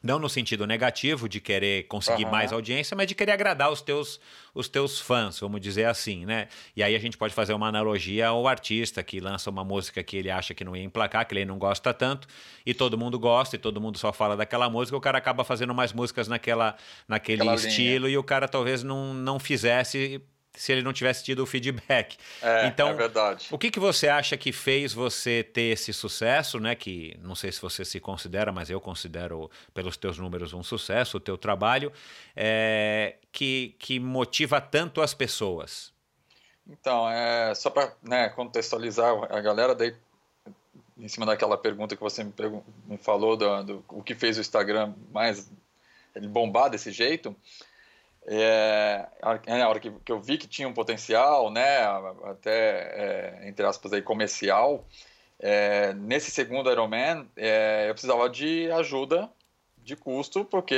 não 0.01 0.17
no 0.17 0.29
sentido 0.29 0.65
negativo 0.65 1.27
de 1.27 1.41
querer 1.41 1.83
conseguir 1.87 2.23
uhum. 2.23 2.31
mais 2.31 2.53
audiência, 2.53 2.95
mas 2.95 3.05
de 3.05 3.13
querer 3.13 3.33
agradar 3.33 3.69
os 3.69 3.81
teus, 3.81 4.19
os 4.53 4.69
teus 4.69 4.99
fãs, 4.99 5.39
vamos 5.39 5.59
dizer 5.59 5.85
assim, 5.85 6.25
né? 6.25 6.47
E 6.75 6.81
aí 6.81 6.95
a 6.95 6.99
gente 6.99 7.17
pode 7.17 7.33
fazer 7.33 7.53
uma 7.53 7.67
analogia 7.67 8.27
ao 8.27 8.47
artista 8.47 9.03
que 9.03 9.19
lança 9.19 9.49
uma 9.49 9.63
música 9.63 10.01
que 10.01 10.15
ele 10.15 10.31
acha 10.31 10.53
que 10.53 10.63
não 10.63 10.75
ia 10.75 10.83
emplacar, 10.83 11.27
que 11.27 11.33
ele 11.33 11.43
não 11.43 11.57
gosta 11.57 11.93
tanto, 11.93 12.27
e 12.65 12.73
todo 12.73 12.97
mundo 12.97 13.19
gosta, 13.19 13.57
e 13.57 13.59
todo 13.59 13.81
mundo 13.81 13.97
só 13.97 14.13
fala 14.13 14.37
daquela 14.37 14.69
música, 14.69 14.95
o 14.95 15.01
cara 15.01 15.17
acaba 15.17 15.43
fazendo 15.43 15.75
mais 15.75 15.91
músicas 15.91 16.29
naquela, 16.29 16.77
naquele 17.07 17.41
Aquela 17.41 17.55
estilo, 17.55 18.05
linha. 18.05 18.15
e 18.15 18.17
o 18.17 18.23
cara 18.23 18.47
talvez 18.47 18.83
não, 18.83 19.13
não 19.13 19.37
fizesse 19.37 20.21
se 20.53 20.71
ele 20.71 20.81
não 20.81 20.91
tivesse 20.91 21.23
tido 21.23 21.43
o 21.43 21.45
feedback. 21.45 22.17
É, 22.41 22.67
então, 22.67 22.89
é 22.89 22.93
verdade. 22.93 23.47
O 23.51 23.57
que, 23.57 23.71
que 23.71 23.79
você 23.79 24.07
acha 24.07 24.35
que 24.35 24.51
fez 24.51 24.93
você 24.93 25.43
ter 25.43 25.73
esse 25.73 25.93
sucesso, 25.93 26.59
né? 26.59 26.75
Que 26.75 27.17
não 27.21 27.35
sei 27.35 27.51
se 27.51 27.61
você 27.61 27.85
se 27.85 27.99
considera, 27.99 28.51
mas 28.51 28.69
eu 28.69 28.81
considero 28.81 29.49
pelos 29.73 29.95
teus 29.95 30.17
números 30.17 30.53
um 30.53 30.63
sucesso, 30.63 31.17
o 31.17 31.19
teu 31.19 31.37
trabalho, 31.37 31.91
é, 32.35 33.15
que, 33.31 33.75
que 33.79 33.99
motiva 33.99 34.59
tanto 34.59 35.01
as 35.01 35.13
pessoas. 35.13 35.93
Então, 36.67 37.09
é, 37.09 37.53
só 37.55 37.69
para 37.69 37.93
né, 38.03 38.29
contextualizar 38.29 39.15
a 39.31 39.41
galera, 39.41 39.73
daí, 39.73 39.95
em 40.97 41.07
cima 41.07 41.25
daquela 41.25 41.57
pergunta 41.57 41.95
que 41.95 42.01
você 42.01 42.23
me, 42.23 42.33
me 42.85 42.97
falou 42.97 43.35
do, 43.35 43.63
do, 43.63 43.85
o 43.87 44.03
que 44.03 44.13
fez 44.13 44.37
o 44.37 44.41
Instagram 44.41 44.93
mais 45.11 45.49
bombar 46.27 46.69
desse 46.69 46.91
jeito, 46.91 47.35
é, 48.31 49.07
a 49.21 49.67
hora 49.67 49.79
que, 49.79 49.89
que, 49.89 50.11
eu 50.11 50.21
vi 50.21 50.37
que 50.37 50.47
tinha 50.47 50.67
um 50.67 50.73
potencial, 50.73 51.49
né, 51.49 51.79
até, 52.25 53.39
é, 53.41 53.49
entre 53.49 53.65
aspas, 53.65 53.91
aí, 53.91 54.03
comercial, 54.03 54.85
é, 55.39 55.93
nesse 55.93 56.29
segundo 56.29 56.71
Ironman, 56.71 57.27
é, 57.35 57.89
eu 57.89 57.93
precisava 57.93 58.29
de 58.29 58.69
ajuda 58.71 59.27
de 59.83 59.95
custo, 59.95 60.45
porque 60.45 60.77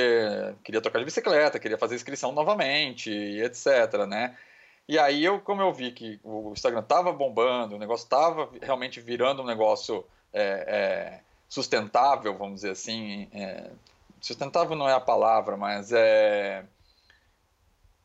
queria 0.64 0.80
tocar 0.80 1.00
de 1.00 1.06
bicicleta, 1.06 1.60
queria 1.60 1.78
fazer 1.78 1.96
inscrição 1.96 2.32
novamente, 2.32 3.12
etc, 3.12 4.06
né. 4.08 4.38
E 4.88 4.98
aí, 4.98 5.24
eu, 5.26 5.42
como 5.42 5.62
eu 5.62 5.74
vi 5.74 5.92
que 5.92 6.22
o 6.24 6.54
Instagram 6.54 6.80
estava 6.80 7.12
bombando, 7.12 7.76
o 7.76 7.80
negócio 7.80 8.06
estava 8.06 8.50
realmente 8.62 9.02
virando 9.02 9.42
um 9.42 9.46
negócio 9.46 10.06
é, 10.32 10.42
é, 10.42 11.20
sustentável, 11.50 12.38
vamos 12.38 12.62
dizer 12.62 12.72
assim, 12.72 13.30
sustentável 14.22 14.76
não 14.76 14.88
é 14.88 14.94
a 14.94 15.02
palavra, 15.02 15.58
mas 15.58 15.92
é 15.92 16.64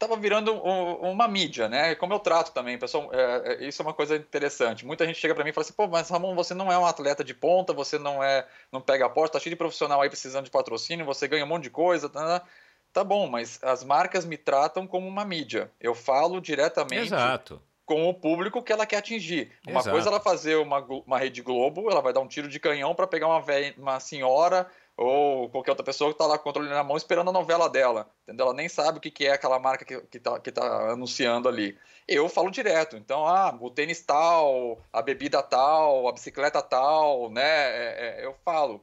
estava 0.06 0.20
virando 0.20 0.52
um, 0.54 1.10
uma 1.10 1.28
mídia, 1.28 1.68
né? 1.68 1.94
Como 1.96 2.12
eu 2.14 2.18
trato 2.18 2.52
também, 2.52 2.78
pessoal, 2.78 3.10
é, 3.12 3.64
é, 3.64 3.68
isso 3.68 3.82
é 3.82 3.84
uma 3.84 3.92
coisa 3.92 4.16
interessante. 4.16 4.86
Muita 4.86 5.04
gente 5.04 5.18
chega 5.18 5.34
para 5.34 5.44
mim 5.44 5.50
e 5.50 5.52
fala 5.52 5.64
assim: 5.64 5.74
"Pô, 5.74 5.86
mas 5.86 6.08
Ramon, 6.08 6.34
você 6.34 6.54
não 6.54 6.72
é 6.72 6.78
um 6.78 6.86
atleta 6.86 7.22
de 7.22 7.34
ponta, 7.34 7.72
você 7.72 7.98
não 7.98 8.22
é, 8.22 8.46
não 8.72 8.80
pega 8.80 9.06
a 9.06 9.10
porta, 9.10 9.34
tá 9.34 9.40
cheio 9.40 9.54
de 9.54 9.58
profissional 9.58 10.00
aí 10.00 10.08
precisando 10.08 10.44
de 10.44 10.50
patrocínio, 10.50 11.04
você 11.04 11.28
ganha 11.28 11.44
um 11.44 11.48
monte 11.48 11.64
de 11.64 11.70
coisa, 11.70 12.08
tá, 12.08 12.40
tá, 12.40 12.46
tá 12.92 13.04
bom, 13.04 13.26
mas 13.28 13.58
as 13.62 13.84
marcas 13.84 14.24
me 14.24 14.36
tratam 14.36 14.86
como 14.86 15.06
uma 15.06 15.24
mídia. 15.24 15.70
Eu 15.80 15.94
falo 15.94 16.40
diretamente 16.40 17.06
Exato. 17.06 17.60
com 17.84 18.08
o 18.08 18.14
público 18.14 18.62
que 18.62 18.72
ela 18.72 18.86
quer 18.86 18.98
atingir. 18.98 19.52
Uma 19.66 19.80
Exato. 19.80 19.90
coisa 19.90 20.08
é 20.08 20.10
ela 20.10 20.20
fazer 20.20 20.56
uma, 20.56 20.78
uma 20.78 21.18
rede 21.18 21.42
Globo, 21.42 21.90
ela 21.90 22.00
vai 22.00 22.12
dar 22.12 22.20
um 22.20 22.28
tiro 22.28 22.48
de 22.48 22.60
canhão 22.60 22.94
para 22.94 23.06
pegar 23.06 23.26
uma, 23.26 23.40
véia, 23.40 23.74
uma 23.76 24.00
senhora 24.00 24.66
ou 24.96 25.50
qualquer 25.50 25.72
outra 25.72 25.84
pessoa 25.84 26.10
que 26.10 26.14
está 26.14 26.26
lá 26.26 26.38
com 26.38 26.42
o 26.42 26.52
controle 26.52 26.70
na 26.70 26.82
mão 26.82 26.96
esperando 26.96 27.28
a 27.28 27.32
novela 27.32 27.68
dela, 27.68 28.08
entendeu? 28.22 28.46
Ela 28.46 28.54
nem 28.54 28.68
sabe 28.68 28.98
o 28.98 29.00
que, 29.00 29.10
que 29.10 29.26
é 29.26 29.32
aquela 29.32 29.58
marca 29.58 29.84
que, 29.84 30.00
que, 30.00 30.18
tá, 30.18 30.40
que 30.40 30.50
tá 30.50 30.92
anunciando 30.92 31.48
ali. 31.48 31.76
Eu 32.08 32.28
falo 32.28 32.50
direto, 32.50 32.96
então, 32.96 33.26
ah, 33.26 33.56
o 33.60 33.68
tênis 33.68 34.00
tal, 34.00 34.80
a 34.92 35.02
bebida 35.02 35.42
tal, 35.42 36.08
a 36.08 36.12
bicicleta 36.12 36.62
tal, 36.62 37.30
né? 37.30 37.42
É, 37.42 38.20
é, 38.22 38.26
eu 38.26 38.34
falo. 38.44 38.82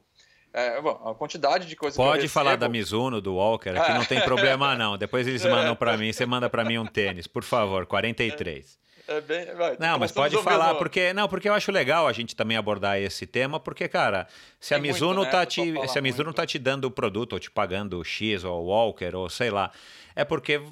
É, 0.52 0.80
bom, 0.80 0.90
a 1.04 1.14
quantidade 1.16 1.66
de 1.66 1.74
coisas 1.74 1.96
Pode 1.96 2.28
falar 2.28 2.56
da 2.56 2.68
Mizuno, 2.68 3.20
do 3.20 3.34
Walker, 3.34 3.70
aqui 3.70 3.92
não 3.92 4.04
tem 4.04 4.20
problema 4.22 4.76
não. 4.76 4.96
Depois 4.96 5.26
eles 5.26 5.44
mandam 5.44 5.74
para 5.74 5.96
mim, 5.96 6.12
você 6.12 6.24
manda 6.24 6.48
para 6.48 6.64
mim 6.64 6.78
um 6.78 6.86
tênis, 6.86 7.26
por 7.26 7.42
favor, 7.42 7.86
43. 7.86 8.78
É 9.06 9.20
bem, 9.20 9.46
vai, 9.54 9.76
não, 9.78 9.98
mas 9.98 10.10
pode 10.12 10.40
falar, 10.42 10.74
porque 10.76 11.12
não, 11.12 11.28
porque 11.28 11.48
eu 11.48 11.52
acho 11.52 11.70
legal 11.70 12.08
a 12.08 12.12
gente 12.12 12.34
também 12.34 12.56
abordar 12.56 12.98
esse 12.98 13.26
tema, 13.26 13.60
porque, 13.60 13.86
cara, 13.86 14.26
se 14.58 14.70
Tem 14.70 14.78
a 14.78 14.80
Mizuno 14.80 15.16
muito, 15.16 15.26
né? 15.26 15.30
tá 15.30 15.44
te. 15.44 15.88
Se 15.88 15.98
a 15.98 16.02
Mizuno 16.02 16.24
muito. 16.24 16.36
tá 16.36 16.46
te 16.46 16.58
dando 16.58 16.86
o 16.86 16.90
produto, 16.90 17.34
ou 17.34 17.38
te 17.38 17.50
pagando 17.50 18.02
X 18.02 18.44
ou 18.44 18.64
Walker, 18.64 19.14
ou 19.14 19.28
sei 19.28 19.50
lá, 19.50 19.70
é 20.16 20.24
porque 20.24 20.62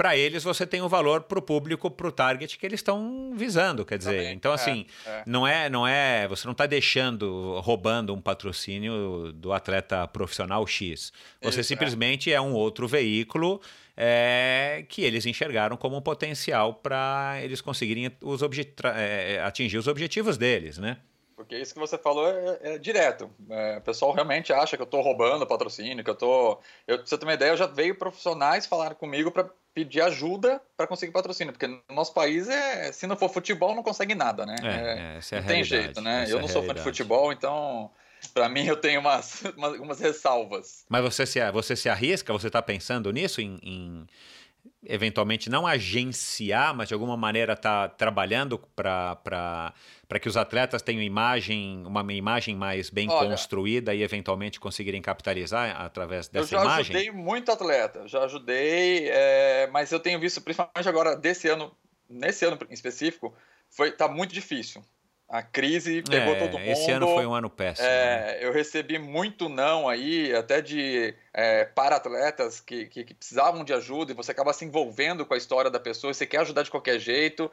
para 0.00 0.16
eles 0.16 0.42
você 0.42 0.66
tem 0.66 0.80
o 0.80 0.86
um 0.86 0.88
valor 0.88 1.24
para 1.24 1.38
o 1.38 1.42
público, 1.42 1.90
para 1.90 2.08
o 2.08 2.10
target 2.10 2.56
que 2.56 2.64
eles 2.64 2.80
estão 2.80 3.34
visando, 3.36 3.84
quer 3.84 3.98
dizer. 3.98 4.16
Também. 4.16 4.32
Então, 4.32 4.50
assim, 4.50 4.86
é, 5.04 5.10
é. 5.10 5.22
não 5.26 5.46
é, 5.46 5.68
não 5.68 5.86
é, 5.86 6.26
você 6.26 6.46
não 6.46 6.52
está 6.52 6.64
deixando, 6.64 7.60
roubando 7.60 8.14
um 8.14 8.20
patrocínio 8.20 9.30
do 9.34 9.52
atleta 9.52 10.08
profissional 10.08 10.66
X. 10.66 11.12
Você 11.42 11.48
Isso, 11.50 11.60
é. 11.60 11.62
simplesmente 11.64 12.32
é. 12.32 12.36
é 12.36 12.40
um 12.40 12.54
outro 12.54 12.88
veículo 12.88 13.60
é, 14.02 14.82
que 14.88 15.02
eles 15.02 15.26
enxergaram 15.26 15.76
como 15.76 15.94
um 15.94 16.00
potencial 16.00 16.72
para 16.72 17.38
eles 17.42 17.60
conseguirem 17.60 18.10
os 18.22 18.40
é, 18.42 19.34
é, 19.34 19.42
atingir 19.42 19.76
os 19.76 19.86
objetivos 19.86 20.38
deles, 20.38 20.78
né? 20.78 20.96
Porque 21.36 21.54
isso 21.58 21.74
que 21.74 21.80
você 21.80 21.98
falou 21.98 22.26
é, 22.26 22.58
é 22.62 22.78
direto. 22.78 23.30
É, 23.50 23.76
o 23.76 23.80
pessoal 23.82 24.12
realmente 24.12 24.54
acha 24.54 24.74
que 24.74 24.82
eu 24.82 24.84
estou 24.84 25.02
roubando 25.02 25.46
patrocínio, 25.46 26.02
que 26.02 26.08
eu 26.08 26.14
estou. 26.14 26.62
Eu, 26.86 26.96
pra 26.96 27.06
você 27.06 27.18
ter 27.18 27.26
uma 27.26 27.34
ideia, 27.34 27.50
eu 27.50 27.56
já 27.58 27.66
veio 27.66 27.94
profissionais 27.94 28.64
falar 28.64 28.94
comigo 28.94 29.30
para 29.30 29.50
pedir 29.74 30.00
ajuda 30.00 30.62
para 30.78 30.86
conseguir 30.86 31.12
patrocínio, 31.12 31.52
porque 31.52 31.66
no 31.66 31.80
nosso 31.90 32.14
país 32.14 32.48
é, 32.48 32.90
se 32.92 33.06
não 33.06 33.16
for 33.16 33.28
futebol 33.28 33.74
não 33.74 33.82
consegue 33.82 34.14
nada, 34.14 34.46
né? 34.46 34.56
É, 34.62 35.36
é, 35.36 35.40
não 35.40 35.46
tem 35.46 35.62
jeito, 35.62 36.00
né? 36.00 36.24
eu 36.28 36.40
não 36.40 36.48
sou 36.48 36.62
fã 36.62 36.74
de 36.74 36.82
futebol, 36.82 37.32
então 37.32 37.90
para 38.28 38.48
mim 38.48 38.66
eu 38.66 38.76
tenho 38.76 39.00
umas, 39.00 39.42
umas, 39.56 39.78
umas, 39.78 40.00
ressalvas. 40.00 40.84
Mas 40.88 41.02
você 41.02 41.26
se, 41.26 41.50
você 41.52 41.76
se 41.76 41.88
arrisca? 41.88 42.32
Você 42.32 42.46
está 42.46 42.62
pensando 42.62 43.10
nisso? 43.12 43.40
Em, 43.40 43.58
em 43.62 44.06
eventualmente 44.82 45.50
não 45.50 45.66
agenciar, 45.66 46.74
mas 46.74 46.88
de 46.88 46.94
alguma 46.94 47.16
maneira 47.16 47.54
tá 47.54 47.88
trabalhando 47.88 48.58
para 48.74 49.72
que 50.20 50.28
os 50.28 50.36
atletas 50.36 50.80
tenham 50.80 51.02
imagem, 51.02 51.84
uma 51.86 52.00
imagem 52.12 52.56
mais 52.56 52.88
bem 52.88 53.08
Olha, 53.08 53.28
construída 53.28 53.94
e 53.94 54.02
eventualmente 54.02 54.58
conseguirem 54.58 55.02
capitalizar 55.02 55.80
através 55.80 56.28
dessa 56.28 56.54
imagem? 56.54 56.64
Eu 56.64 56.70
já 56.70 56.80
ajudei 56.80 57.10
muito 57.10 57.52
atleta, 57.52 58.08
já 58.08 58.24
ajudei, 58.24 59.08
é, 59.10 59.68
mas 59.70 59.92
eu 59.92 60.00
tenho 60.00 60.18
visto, 60.18 60.40
principalmente 60.40 60.88
agora 60.88 61.14
desse 61.14 61.48
ano, 61.48 61.70
nesse 62.08 62.44
ano 62.46 62.58
em 62.68 62.72
específico, 62.72 63.34
foi 63.68 63.92
tá 63.92 64.08
muito 64.08 64.32
difícil. 64.32 64.82
A 65.30 65.42
crise 65.42 66.02
pegou 66.02 66.34
é, 66.34 66.38
todo 66.40 66.58
mundo. 66.58 66.68
Esse 66.68 66.90
ano 66.90 67.06
foi 67.06 67.24
um 67.24 67.32
ano 67.32 67.48
péssimo. 67.48 67.86
É, 67.86 67.92
né? 67.92 68.38
Eu 68.40 68.52
recebi 68.52 68.98
muito 68.98 69.48
não 69.48 69.88
aí, 69.88 70.34
até 70.34 70.60
de 70.60 71.14
é, 71.32 71.64
para-atletas 71.66 72.58
que, 72.58 72.86
que, 72.86 73.04
que, 73.04 73.14
precisavam 73.14 73.62
de 73.62 73.72
ajuda 73.72 74.10
e 74.10 74.14
você 74.14 74.32
acaba 74.32 74.52
se 74.52 74.64
envolvendo 74.64 75.24
com 75.24 75.32
a 75.32 75.36
história 75.36 75.70
da 75.70 75.78
pessoa, 75.78 76.12
você 76.12 76.26
quer 76.26 76.38
ajudar 76.38 76.64
de 76.64 76.70
qualquer 76.70 76.98
jeito. 76.98 77.48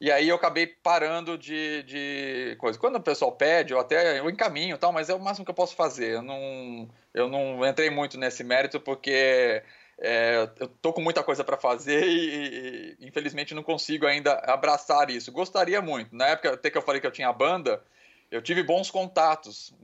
E 0.00 0.12
aí 0.12 0.28
eu 0.28 0.36
acabei 0.36 0.68
parando 0.68 1.36
de, 1.36 1.82
de 1.82 2.56
coisa. 2.58 2.78
Quando 2.78 2.96
o 2.96 3.02
pessoal 3.02 3.32
pede, 3.32 3.72
eu 3.72 3.80
até 3.80 4.20
eu 4.20 4.30
encaminho 4.30 4.78
tal, 4.78 4.92
mas 4.92 5.08
é 5.08 5.14
o 5.14 5.18
máximo 5.18 5.44
que 5.44 5.50
eu 5.50 5.54
posso 5.54 5.74
fazer. 5.74 6.12
Eu 6.12 6.22
não, 6.22 6.88
eu 7.12 7.28
não 7.28 7.66
entrei 7.66 7.90
muito 7.90 8.16
nesse 8.16 8.44
mérito 8.44 8.78
porque 8.78 9.64
é, 9.98 10.48
eu 10.60 10.68
tô 10.68 10.92
com 10.92 11.00
muita 11.00 11.22
coisa 11.22 11.42
para 11.42 11.56
fazer 11.56 12.06
e, 12.06 12.96
e, 13.00 13.06
infelizmente 13.06 13.54
não 13.54 13.62
consigo 13.62 14.06
ainda 14.06 14.34
abraçar 14.46 15.10
isso. 15.10 15.32
Gostaria 15.32 15.80
muito. 15.80 16.14
Na 16.14 16.26
época 16.26 16.54
até 16.54 16.70
que 16.70 16.76
eu 16.76 16.82
falei 16.82 17.00
que 17.00 17.06
eu 17.06 17.12
tinha 17.12 17.32
banda, 17.32 17.82
eu 18.30 18.42
tive 18.42 18.62
bons 18.62 18.90
contatos. 18.90 19.74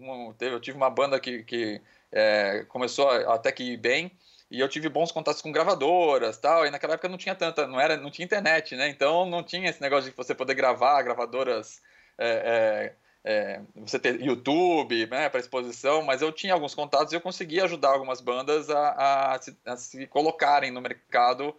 Eu 0.40 0.60
tive 0.60 0.76
uma 0.76 0.90
banda 0.90 1.18
que, 1.18 1.42
que 1.44 1.80
é, 2.10 2.64
começou 2.68 3.08
até 3.08 3.50
que 3.50 3.62
ir 3.64 3.76
bem 3.78 4.12
e 4.50 4.60
eu 4.60 4.68
tive 4.68 4.90
bons 4.90 5.10
contatos 5.10 5.40
com 5.40 5.50
gravadoras 5.50 6.36
tal. 6.36 6.66
E 6.66 6.70
naquela 6.70 6.94
época 6.94 7.08
não 7.08 7.16
tinha 7.16 7.34
tanta, 7.34 7.66
não 7.66 7.80
era, 7.80 7.96
não 7.96 8.10
tinha 8.10 8.26
internet, 8.26 8.76
né? 8.76 8.88
Então 8.88 9.24
não 9.24 9.42
tinha 9.42 9.70
esse 9.70 9.80
negócio 9.80 10.10
de 10.10 10.16
você 10.16 10.34
poder 10.34 10.54
gravar 10.54 11.00
gravadoras. 11.02 11.80
É, 12.18 12.92
é 13.24 13.60
você 13.76 13.98
ter 13.98 14.20
YouTube 14.20 15.06
né, 15.06 15.28
para 15.28 15.40
exposição, 15.40 16.02
mas 16.02 16.22
eu 16.22 16.32
tinha 16.32 16.54
alguns 16.54 16.74
contatos 16.74 17.12
e 17.12 17.16
eu 17.16 17.20
conseguia 17.20 17.64
ajudar 17.64 17.90
algumas 17.90 18.20
bandas 18.20 18.68
a, 18.68 19.34
a, 19.34 19.42
se, 19.42 19.56
a, 19.64 19.76
se, 19.76 20.06
colocarem 20.06 20.70
no 20.70 20.80
mercado 20.80 21.54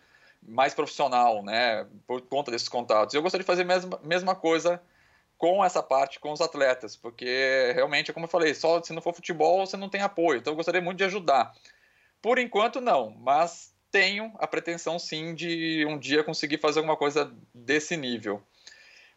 mais 0.46 0.74
profissional, 0.74 1.42
né, 1.42 1.88
por 2.06 2.22
conta 2.22 2.52
desses 2.52 2.68
contatos. 2.68 3.16
Eu 3.16 3.22
gostaria 3.22 3.44
de 3.44 3.48
fazer 3.48 3.62
a 3.62 3.66
mesma, 3.66 4.00
mesma 4.04 4.36
coisa 4.36 4.82
com 5.38 5.64
essa 5.64 5.82
parte, 5.82 6.20
com 6.20 6.32
os 6.32 6.42
atletas, 6.42 6.96
porque 6.96 7.72
realmente, 7.74 8.12
como 8.14 8.26
eu 8.26 8.30
falei, 8.30 8.54
só 8.54 8.82
se 8.82 8.94
não 8.94 9.02
for 9.02 9.14
futebol 9.14 9.66
você 9.66 9.78
não 9.78 9.90
tem 9.90 10.02
apoio, 10.02 10.40
então 10.40 10.54
eu 10.54 10.58
gostaria 10.58 10.82
muito 10.82 10.98
de 10.98 11.06
ajudar. 11.06 11.54
Por 12.22 12.40
enquanto, 12.40 12.80
não, 12.80 13.10
mas 13.10 13.74
tenho 13.92 14.34
a 14.40 14.48
pretensão 14.48 14.98
sim 14.98 15.36
de 15.36 15.86
um 15.86 15.98
dia 16.00 16.24
conseguir 16.24 16.58
fazer 16.58 16.80
alguma 16.80 16.98
coisa 16.98 17.32
desse 17.54 17.96
nível. 17.96 18.42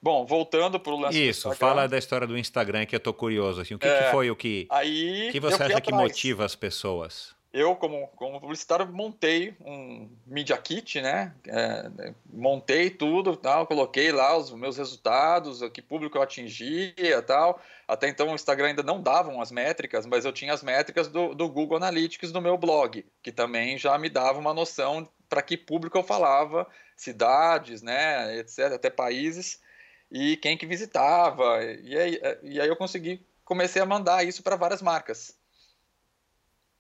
Bom, 0.07 0.25
voltando 0.25 0.79
para 0.79 0.93
o 0.93 1.01
lance 1.01 1.21
Isso, 1.21 1.53
fala 1.57 1.89
da 1.89 1.99
história 1.99 2.29
do 2.29 2.39
Instagram 2.39 2.87
que 2.87 2.95
eu 2.95 3.01
tô 3.01 3.13
curioso. 3.13 3.61
Assim, 3.61 3.75
o 3.75 3.79
que, 3.79 3.89
é, 3.89 4.05
que 4.05 4.11
foi 4.13 4.31
o 4.31 4.37
que, 4.37 4.69
aí 4.71 5.31
que 5.33 5.41
você 5.41 5.61
acha 5.61 5.81
que 5.81 5.93
motiva 5.93 6.45
as 6.45 6.55
pessoas? 6.55 7.35
Eu, 7.53 7.75
como, 7.75 8.07
como 8.15 8.41
publicitário, 8.41 8.87
montei 8.87 9.57
um 9.61 10.09
Media 10.25 10.57
Kit, 10.59 11.01
né? 11.01 11.35
É, 11.49 11.91
montei 12.33 12.89
tudo, 12.89 13.35
tal, 13.35 13.67
coloquei 13.67 14.13
lá 14.13 14.37
os 14.37 14.53
meus 14.53 14.79
resultados, 14.79 15.61
que 15.71 15.83
público 15.83 16.17
eu 16.17 16.23
atingia 16.23 17.21
tal. 17.27 17.61
Até 17.89 18.09
então 18.09 18.31
o 18.31 18.35
Instagram 18.37 18.69
ainda 18.69 18.85
não 18.85 19.03
davam 19.03 19.41
as 19.41 19.51
métricas, 19.51 20.07
mas 20.07 20.25
eu 20.25 20.33
tinha 20.33 20.53
as 20.53 20.63
métricas 20.63 21.09
do, 21.09 21.35
do 21.35 21.49
Google 21.49 21.79
Analytics 21.79 22.31
no 22.31 22.41
meu 22.41 22.57
blog, 22.57 23.05
que 23.21 23.33
também 23.33 23.77
já 23.77 23.99
me 23.99 24.09
dava 24.09 24.39
uma 24.39 24.55
noção 24.55 25.09
para 25.29 25.43
que 25.43 25.57
público 25.57 25.99
eu 25.99 26.05
falava, 26.05 26.65
cidades, 26.97 27.83
né, 27.83 28.39
etc., 28.39 28.73
até 28.73 28.89
países 28.89 29.66
e 30.11 30.37
quem 30.37 30.57
que 30.57 30.67
visitava. 30.67 31.63
E 31.65 31.97
aí, 31.97 32.21
e 32.43 32.61
aí 32.61 32.69
eu 32.69 32.77
consegui, 32.77 33.25
comecei 33.45 33.81
a 33.81 33.87
mandar 33.87 34.25
isso 34.25 34.43
para 34.43 34.57
várias 34.57 34.83
marcas. 34.83 35.37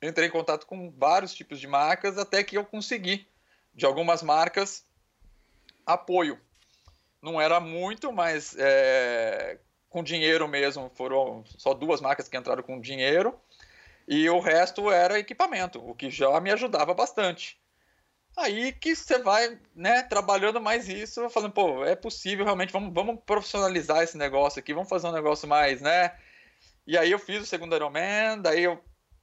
Entrei 0.03 0.29
em 0.29 0.31
contato 0.31 0.67
com 0.67 0.91
vários 0.91 1.35
tipos 1.35 1.59
de 1.59 1.67
marcas 1.67 2.19
até 2.19 2.45
que 2.45 2.57
eu 2.57 2.65
consegui, 2.65 3.27
de 3.75 3.87
algumas 3.87 4.23
marcas, 4.23 4.85
apoio. 5.85 6.39
Não 7.23 7.41
era 7.41 7.59
muito, 7.59 8.13
mas 8.13 8.55
é, 8.59 9.59
com 9.89 10.03
dinheiro 10.03 10.47
mesmo, 10.47 10.91
foram 10.95 11.43
só 11.57 11.73
duas 11.73 12.01
marcas 12.01 12.29
que 12.29 12.37
entraram 12.37 12.63
com 12.63 12.81
dinheiro, 12.81 13.39
e 14.07 14.29
o 14.29 14.39
resto 14.39 14.91
era 14.91 15.19
equipamento, 15.19 15.85
o 15.85 15.95
que 15.95 16.11
já 16.11 16.39
me 16.41 16.51
ajudava 16.53 16.95
bastante. 16.95 17.59
Aí 18.37 18.71
que 18.71 18.95
você 18.95 19.19
vai, 19.19 19.59
né, 19.75 20.03
trabalhando 20.03 20.61
mais 20.61 20.89
isso, 20.89 21.29
falando, 21.31 21.53
pô, 21.53 21.85
é 21.87 21.97
possível 21.97 22.45
realmente, 22.45 22.71
vamos, 22.71 22.93
vamos 22.93 23.19
profissionalizar 23.25 24.03
esse 24.03 24.19
negócio 24.19 24.61
aqui, 24.61 24.75
vamos 24.75 24.91
fazer 24.91 25.07
um 25.09 25.13
negócio 25.13 25.49
mais, 25.49 25.81
né? 25.81 26.15
E 26.87 26.99
aí 26.99 27.11
eu 27.11 27.19
fiz 27.19 27.43
o 27.43 27.47
segundo 27.47 27.75
Ironman, 27.75 28.43
daí 28.43 28.65
eu 28.65 28.79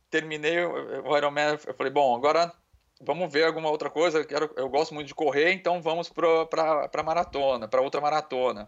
terminei 0.10 0.66
o 0.66 1.16
Ironman, 1.16 1.60
eu 1.66 1.74
falei, 1.76 1.94
bom, 1.94 2.16
agora 2.16 2.52
vamos 3.00 3.32
ver 3.32 3.46
alguma 3.46 3.70
outra 3.70 3.90
coisa, 3.90 4.18
eu, 4.18 4.26
quero, 4.26 4.52
eu 4.58 4.68
gosto 4.68 4.96
muito 4.96 5.08
de 5.08 5.16
correr, 5.16 5.54
então 5.54 5.80
vamos 5.80 6.10
para 6.10 7.04
maratona, 7.04 7.68
para 7.68 7.82
outra 7.82 8.02
maratona. 8.02 8.68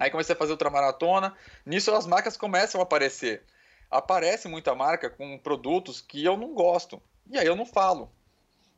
Aí 0.00 0.10
comecei 0.10 0.34
a 0.34 0.38
fazer 0.38 0.50
outra 0.50 0.68
maratona, 0.68 1.32
nisso 1.64 1.94
as 1.94 2.08
marcas 2.08 2.36
começam 2.36 2.80
a 2.80 2.84
aparecer. 2.84 3.44
Aparece 3.88 4.48
muita 4.48 4.74
marca 4.74 5.08
com 5.08 5.38
produtos 5.38 6.00
que 6.00 6.24
eu 6.24 6.36
não 6.36 6.52
gosto, 6.52 7.00
e 7.30 7.38
aí 7.38 7.46
eu 7.46 7.54
não 7.54 7.64
falo 7.64 8.10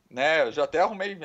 né? 0.09 0.43
Eu 0.43 0.51
já 0.51 0.63
até 0.63 0.79
arrumei, 0.79 1.17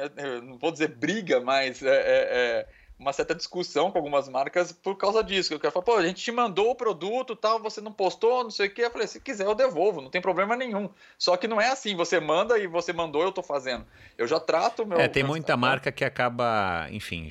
não 0.42 0.59
vou 0.59 0.72
dizer 0.72 0.88
briga, 0.88 1.40
mas 1.40 1.82
é, 1.82 1.88
é, 1.88 2.28
é, 2.30 2.68
uma 3.02 3.12
certa 3.12 3.34
discussão 3.34 3.90
com 3.90 3.98
algumas 3.98 4.28
marcas 4.28 4.72
por 4.72 4.96
causa 4.96 5.22
disso. 5.22 5.52
Eu 5.52 5.60
quero 5.60 5.72
falar, 5.72 5.84
pô, 5.84 5.96
a 5.96 6.06
gente 6.06 6.22
te 6.22 6.30
mandou 6.30 6.70
o 6.70 6.74
produto, 6.74 7.34
tal, 7.34 7.60
você 7.60 7.80
não 7.80 7.92
postou, 7.92 8.44
não 8.44 8.50
sei 8.50 8.68
o 8.68 8.70
quê. 8.70 8.82
Eu 8.82 8.90
falei, 8.90 9.06
se 9.09 9.20
quiser 9.20 9.44
eu 9.44 9.54
devolvo, 9.54 10.00
não 10.00 10.10
tem 10.10 10.20
problema 10.20 10.56
nenhum. 10.56 10.88
Só 11.18 11.36
que 11.36 11.48
não 11.48 11.60
é 11.60 11.68
assim, 11.68 11.96
você 11.96 12.20
manda 12.20 12.59
e 12.59 12.66
você 12.66 12.92
mandou, 12.92 13.22
eu 13.22 13.32
tô 13.32 13.42
fazendo. 13.42 13.84
Eu 14.16 14.26
já 14.26 14.38
trato 14.38 14.86
meu. 14.86 14.98
É, 14.98 15.09
tem 15.09 15.24
muita 15.24 15.56
marca 15.56 15.90
que 15.90 16.04
acaba, 16.04 16.86
enfim, 16.90 17.28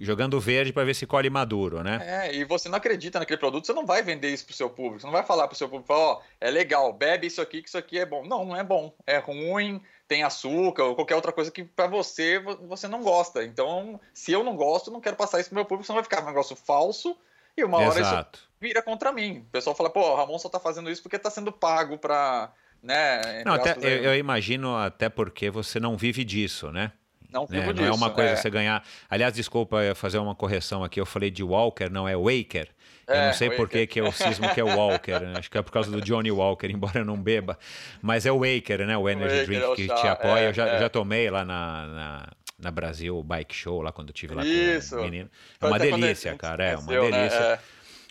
jogando 0.00 0.38
verde 0.38 0.72
para 0.72 0.84
ver 0.84 0.94
se 0.94 1.06
colhe 1.06 1.30
maduro, 1.30 1.82
né? 1.82 2.00
É, 2.02 2.34
e 2.34 2.44
você 2.44 2.68
não 2.68 2.76
acredita 2.76 3.18
naquele 3.18 3.38
produto, 3.38 3.66
você 3.66 3.72
não 3.72 3.86
vai 3.86 4.02
vender 4.02 4.28
isso 4.28 4.44
pro 4.44 4.54
seu 4.54 4.68
público, 4.68 5.00
você 5.00 5.06
não 5.06 5.12
vai 5.12 5.24
falar 5.24 5.48
pro 5.48 5.56
seu 5.56 5.68
público, 5.68 5.92
ó, 5.92 6.14
oh, 6.14 6.22
é 6.40 6.50
legal, 6.50 6.92
bebe 6.92 7.26
isso 7.26 7.40
aqui, 7.40 7.62
que 7.62 7.68
isso 7.68 7.78
aqui 7.78 7.98
é 7.98 8.04
bom. 8.04 8.26
Não, 8.26 8.44
não 8.44 8.56
é 8.56 8.62
bom, 8.62 8.94
é 9.06 9.16
ruim, 9.18 9.80
tem 10.06 10.22
açúcar 10.22 10.84
ou 10.84 10.94
qualquer 10.94 11.16
outra 11.16 11.32
coisa 11.32 11.50
que 11.50 11.64
para 11.64 11.86
você 11.86 12.38
você 12.68 12.86
não 12.88 13.02
gosta. 13.02 13.44
Então, 13.44 14.00
se 14.12 14.32
eu 14.32 14.44
não 14.44 14.56
gosto, 14.56 14.90
não 14.90 15.00
quero 15.00 15.16
passar 15.16 15.40
isso 15.40 15.48
pro 15.48 15.56
meu 15.56 15.64
público, 15.64 15.86
senão 15.86 15.96
vai 15.96 16.04
ficar 16.04 16.22
um 16.22 16.26
negócio 16.26 16.54
falso 16.56 17.16
e 17.56 17.64
uma 17.64 17.78
hora 17.78 18.00
Exato. 18.00 18.38
isso 18.38 18.54
vira 18.64 18.82
contra 18.82 19.12
mim. 19.12 19.44
O 19.46 19.50
pessoal 19.52 19.76
fala, 19.76 19.90
pô, 19.90 20.00
o 20.00 20.16
Ramon 20.16 20.38
só 20.38 20.48
tá 20.48 20.58
fazendo 20.58 20.90
isso 20.90 21.02
porque 21.02 21.18
tá 21.18 21.30
sendo 21.30 21.52
pago 21.52 21.98
para, 21.98 22.50
né? 22.82 23.42
Não, 23.44 23.54
até, 23.54 23.76
eu, 23.78 24.04
eu, 24.04 24.16
imagino 24.16 24.74
até 24.76 25.08
porque 25.08 25.50
você 25.50 25.78
não 25.78 25.96
vive 25.96 26.24
disso, 26.24 26.72
né? 26.72 26.92
Não, 27.30 27.46
né? 27.50 27.72
não 27.72 27.84
é 27.84 27.92
uma 27.92 28.10
coisa 28.10 28.30
é. 28.30 28.36
você 28.36 28.48
ganhar. 28.48 28.84
Aliás, 29.10 29.34
desculpa 29.34 29.78
fazer 29.94 30.18
uma 30.18 30.34
correção 30.34 30.84
aqui. 30.84 31.00
Eu 31.00 31.06
falei 31.06 31.30
de 31.30 31.42
Walker, 31.42 31.90
não 31.90 32.08
é 32.08 32.16
Waker. 32.16 32.70
Eu 33.06 33.14
é, 33.14 33.26
não 33.26 33.32
sei 33.34 33.50
por 33.50 33.68
que, 33.68 33.86
que 33.86 34.00
eu 34.00 34.10
cismo 34.12 34.48
que 34.52 34.60
é 34.60 34.64
o 34.64 34.76
Walker. 34.76 35.20
Né? 35.20 35.34
Acho 35.36 35.50
que 35.50 35.58
é 35.58 35.62
por 35.62 35.72
causa 35.72 35.90
do 35.90 36.00
Johnny 36.00 36.30
Walker, 36.30 36.66
embora 36.72 37.00
eu 37.00 37.04
não 37.04 37.20
beba. 37.20 37.58
Mas 38.00 38.26
é 38.26 38.32
o 38.32 38.38
Waker, 38.38 38.86
né? 38.86 38.96
O 38.96 39.08
Energy 39.08 39.40
Waker, 39.40 39.46
Drink 39.46 39.62
é 39.62 39.74
que 39.74 40.00
te 40.00 40.06
apoia. 40.06 40.40
É, 40.40 40.48
eu 40.48 40.52
já, 40.52 40.78
já 40.78 40.88
tomei 40.88 41.30
lá 41.30 41.44
na, 41.44 41.86
na, 41.86 42.28
na, 42.58 42.70
Brasil 42.70 43.22
Bike 43.22 43.54
Show, 43.54 43.82
lá 43.82 43.92
quando 43.92 44.08
eu 44.08 44.14
tive 44.14 44.34
lá 44.34 44.44
Isso. 44.44 44.96
com 44.96 45.02
o 45.02 45.04
menino. 45.04 45.30
É 45.60 45.66
uma 45.66 45.78
delícia, 45.78 46.34
cara. 46.36 46.64
É 46.64 46.76
uma 46.76 46.92
né? 46.92 47.00
delícia. 47.00 47.40
Né? 47.40 47.58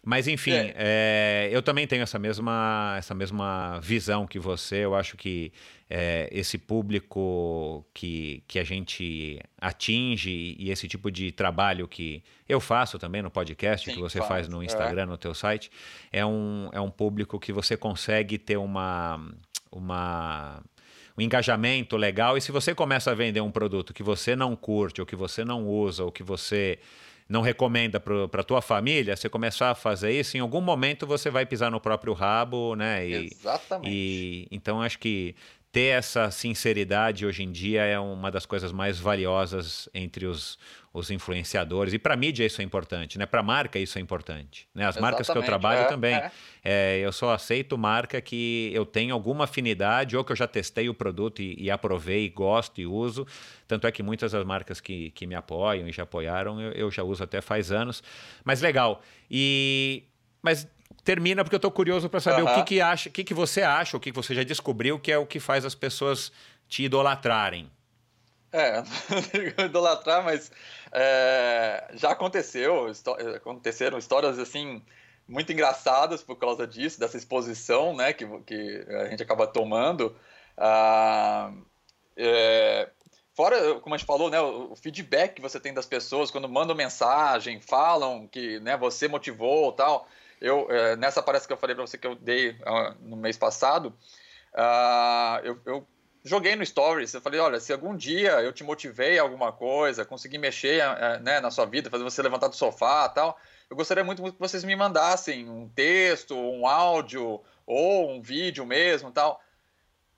Mas 0.05 0.27
enfim, 0.27 0.51
é. 0.51 0.73
É, 0.75 1.49
eu 1.49 1.61
também 1.61 1.87
tenho 1.87 2.03
essa 2.03 2.19
mesma, 2.19 2.95
essa 2.97 3.13
mesma 3.13 3.79
visão 3.81 4.27
que 4.27 4.37
você. 4.37 4.83
Eu 4.83 4.95
acho 4.95 5.15
que 5.15 5.53
é, 5.89 6.27
esse 6.29 6.57
público 6.57 7.85
que, 7.93 8.43
que 8.45 8.59
a 8.59 8.65
gente 8.65 9.39
atinge 9.57 10.57
e 10.59 10.69
esse 10.69 10.89
tipo 10.89 11.09
de 11.09 11.31
trabalho 11.31 11.87
que 11.87 12.21
eu 12.49 12.59
faço 12.59 12.99
também 12.99 13.21
no 13.21 13.31
podcast, 13.31 13.85
Sim, 13.85 13.95
que 13.95 14.01
você 14.01 14.17
faz, 14.17 14.29
faz 14.29 14.47
no 14.49 14.61
é. 14.61 14.65
Instagram, 14.65 15.05
no 15.05 15.17
teu 15.17 15.33
site, 15.33 15.71
é 16.11 16.25
um, 16.25 16.69
é 16.73 16.81
um 16.81 16.91
público 16.91 17.39
que 17.39 17.53
você 17.53 17.77
consegue 17.77 18.37
ter 18.37 18.57
uma, 18.57 19.25
uma 19.71 20.61
um 21.17 21.21
engajamento 21.21 21.95
legal. 21.95 22.35
E 22.35 22.41
se 22.41 22.51
você 22.51 22.75
começa 22.75 23.11
a 23.11 23.13
vender 23.13 23.39
um 23.39 23.51
produto 23.51 23.93
que 23.93 24.03
você 24.03 24.35
não 24.35 24.53
curte, 24.53 24.99
ou 24.99 25.07
que 25.07 25.15
você 25.15 25.45
não 25.45 25.65
usa, 25.65 26.03
ou 26.03 26.11
que 26.11 26.23
você 26.23 26.79
não 27.27 27.41
recomenda 27.41 27.99
para 27.99 28.41
a 28.41 28.43
tua 28.43 28.61
família, 28.61 29.15
você 29.15 29.29
começar 29.29 29.71
a 29.71 29.75
fazer 29.75 30.11
isso, 30.11 30.37
em 30.37 30.39
algum 30.39 30.61
momento 30.61 31.07
você 31.07 31.29
vai 31.29 31.45
pisar 31.45 31.71
no 31.71 31.79
próprio 31.79 32.13
rabo, 32.13 32.75
né? 32.75 33.07
E, 33.07 33.29
Exatamente. 33.31 33.91
E, 33.91 34.47
então 34.51 34.81
acho 34.81 34.99
que 34.99 35.35
ter 35.71 35.97
essa 35.97 36.29
sinceridade 36.29 37.25
hoje 37.25 37.41
em 37.41 37.51
dia 37.51 37.83
é 37.83 37.99
uma 37.99 38.29
das 38.29 38.45
coisas 38.45 38.71
mais 38.71 38.99
valiosas 38.99 39.89
entre 39.93 40.27
os, 40.27 40.59
os 40.93 41.09
influenciadores. 41.09 41.91
E 41.91 41.97
para 41.97 42.15
mídia 42.15 42.45
isso 42.45 42.61
é 42.61 42.63
importante, 42.63 43.17
né? 43.17 43.25
Para 43.25 43.41
marca 43.41 43.79
isso 43.79 43.97
é 43.97 44.01
importante. 44.01 44.67
Né? 44.75 44.83
As 44.83 44.95
Exatamente, 44.95 45.01
marcas 45.11 45.29
que 45.29 45.37
eu 45.37 45.41
trabalho 45.41 45.81
é, 45.81 45.85
também. 45.85 46.13
É. 46.13 46.31
É, 46.63 46.99
eu 46.99 47.11
só 47.11 47.33
aceito 47.33 47.75
marca 47.77 48.21
que 48.21 48.69
eu 48.71 48.85
tenho 48.85 49.11
alguma 49.13 49.45
afinidade 49.45 50.15
ou 50.15 50.23
que 50.23 50.31
eu 50.31 50.35
já 50.35 50.47
testei 50.47 50.87
o 50.87 50.93
produto 50.93 51.41
e, 51.41 51.55
e 51.57 51.71
aprovei, 51.71 52.29
gosto 52.29 52.79
e 52.79 52.85
uso. 52.85 53.25
Tanto 53.67 53.87
é 53.87 53.91
que 53.91 54.03
muitas 54.03 54.33
das 54.33 54.45
marcas 54.45 54.79
que, 54.79 55.09
que 55.11 55.25
me 55.25 55.33
apoiam 55.33 55.87
e 55.87 55.91
já 55.91 56.03
apoiaram, 56.03 56.61
eu, 56.61 56.71
eu 56.73 56.91
já 56.91 57.01
uso 57.01 57.23
até 57.23 57.41
faz 57.41 57.71
anos. 57.71 58.03
Mas 58.43 58.61
legal. 58.61 59.01
E... 59.31 60.03
Mas 60.43 60.67
termina 61.03 61.43
porque 61.43 61.55
eu 61.55 61.57
estou 61.57 61.71
curioso 61.71 62.07
para 62.07 62.19
saber 62.19 62.43
o 62.43 62.53
que, 62.53 62.63
que, 62.63 62.81
acha, 62.81 63.09
o 63.09 63.11
que, 63.11 63.23
que 63.23 63.33
você 63.33 63.63
acha, 63.63 63.97
o 63.97 63.99
que 63.99 64.11
você 64.11 64.35
já 64.35 64.43
descobriu 64.43 64.99
que 64.99 65.11
é 65.11 65.17
o 65.17 65.25
que 65.25 65.39
faz 65.39 65.65
as 65.65 65.73
pessoas 65.73 66.31
te 66.67 66.83
idolatrarem. 66.83 67.71
É, 68.53 68.83
não 69.57 69.65
idolatrar, 69.65 70.23
mas 70.23 70.51
é, 70.93 71.89
já 71.93 72.11
aconteceu, 72.11 72.91
aconteceram 73.35 73.97
histórias 73.97 74.37
assim 74.37 74.83
muito 75.27 75.51
engraçadas 75.51 76.21
por 76.21 76.35
causa 76.35 76.67
disso, 76.67 76.99
dessa 76.99 77.17
exposição, 77.17 77.95
né, 77.95 78.13
que, 78.13 78.25
que 78.41 78.85
a 78.89 79.09
gente 79.09 79.23
acaba 79.23 79.47
tomando. 79.47 80.15
Ah, 80.57 81.51
é, 82.15 82.89
fora, 83.33 83.79
como 83.79 83.95
a 83.95 83.97
gente 83.97 84.05
falou, 84.05 84.29
né, 84.29 84.39
o 84.39 84.75
feedback 84.75 85.35
que 85.35 85.41
você 85.41 85.59
tem 85.59 85.73
das 85.73 85.85
pessoas 85.85 86.29
quando 86.29 86.47
mandam 86.47 86.75
mensagem, 86.75 87.59
falam 87.59 88.27
que, 88.27 88.59
né, 88.59 88.77
você 88.77 89.07
motivou, 89.07 89.71
tal. 89.71 90.07
Eu, 90.39 90.69
é, 90.69 90.95
nessa 90.97 91.23
palestra 91.23 91.47
que 91.47 91.53
eu 91.53 91.57
falei 91.57 91.75
para 91.75 91.87
você 91.87 91.97
que 91.97 92.05
eu 92.05 92.15
dei 92.15 92.49
uh, 92.49 92.93
no 92.99 93.15
mês 93.15 93.37
passado, 93.37 93.93
uh, 94.53 95.39
eu, 95.41 95.57
eu, 95.65 95.87
joguei 96.23 96.55
no 96.55 96.65
Stories. 96.65 97.13
Eu 97.13 97.21
falei: 97.21 97.39
olha, 97.39 97.59
se 97.59 97.73
algum 97.73 97.95
dia 97.95 98.41
eu 98.41 98.53
te 98.53 98.63
motivei 98.63 99.19
a 99.19 99.21
alguma 99.21 99.51
coisa, 99.51 100.05
consegui 100.05 100.37
mexer 100.37 100.83
uh, 100.83 101.21
né, 101.21 101.39
na 101.39 101.51
sua 101.51 101.65
vida, 101.65 101.89
fazer 101.89 102.03
você 102.03 102.21
levantar 102.21 102.47
do 102.47 102.55
sofá 102.55 103.09
tal, 103.09 103.37
eu 103.69 103.75
gostaria 103.75 104.03
muito 104.03 104.23
que 104.23 104.39
vocês 104.39 104.63
me 104.63 104.75
mandassem 104.75 105.49
um 105.49 105.67
texto, 105.69 106.35
um 106.35 106.67
áudio 106.67 107.41
ou 107.65 108.11
um 108.11 108.21
vídeo 108.21 108.65
mesmo 108.65 109.11
tal. 109.11 109.41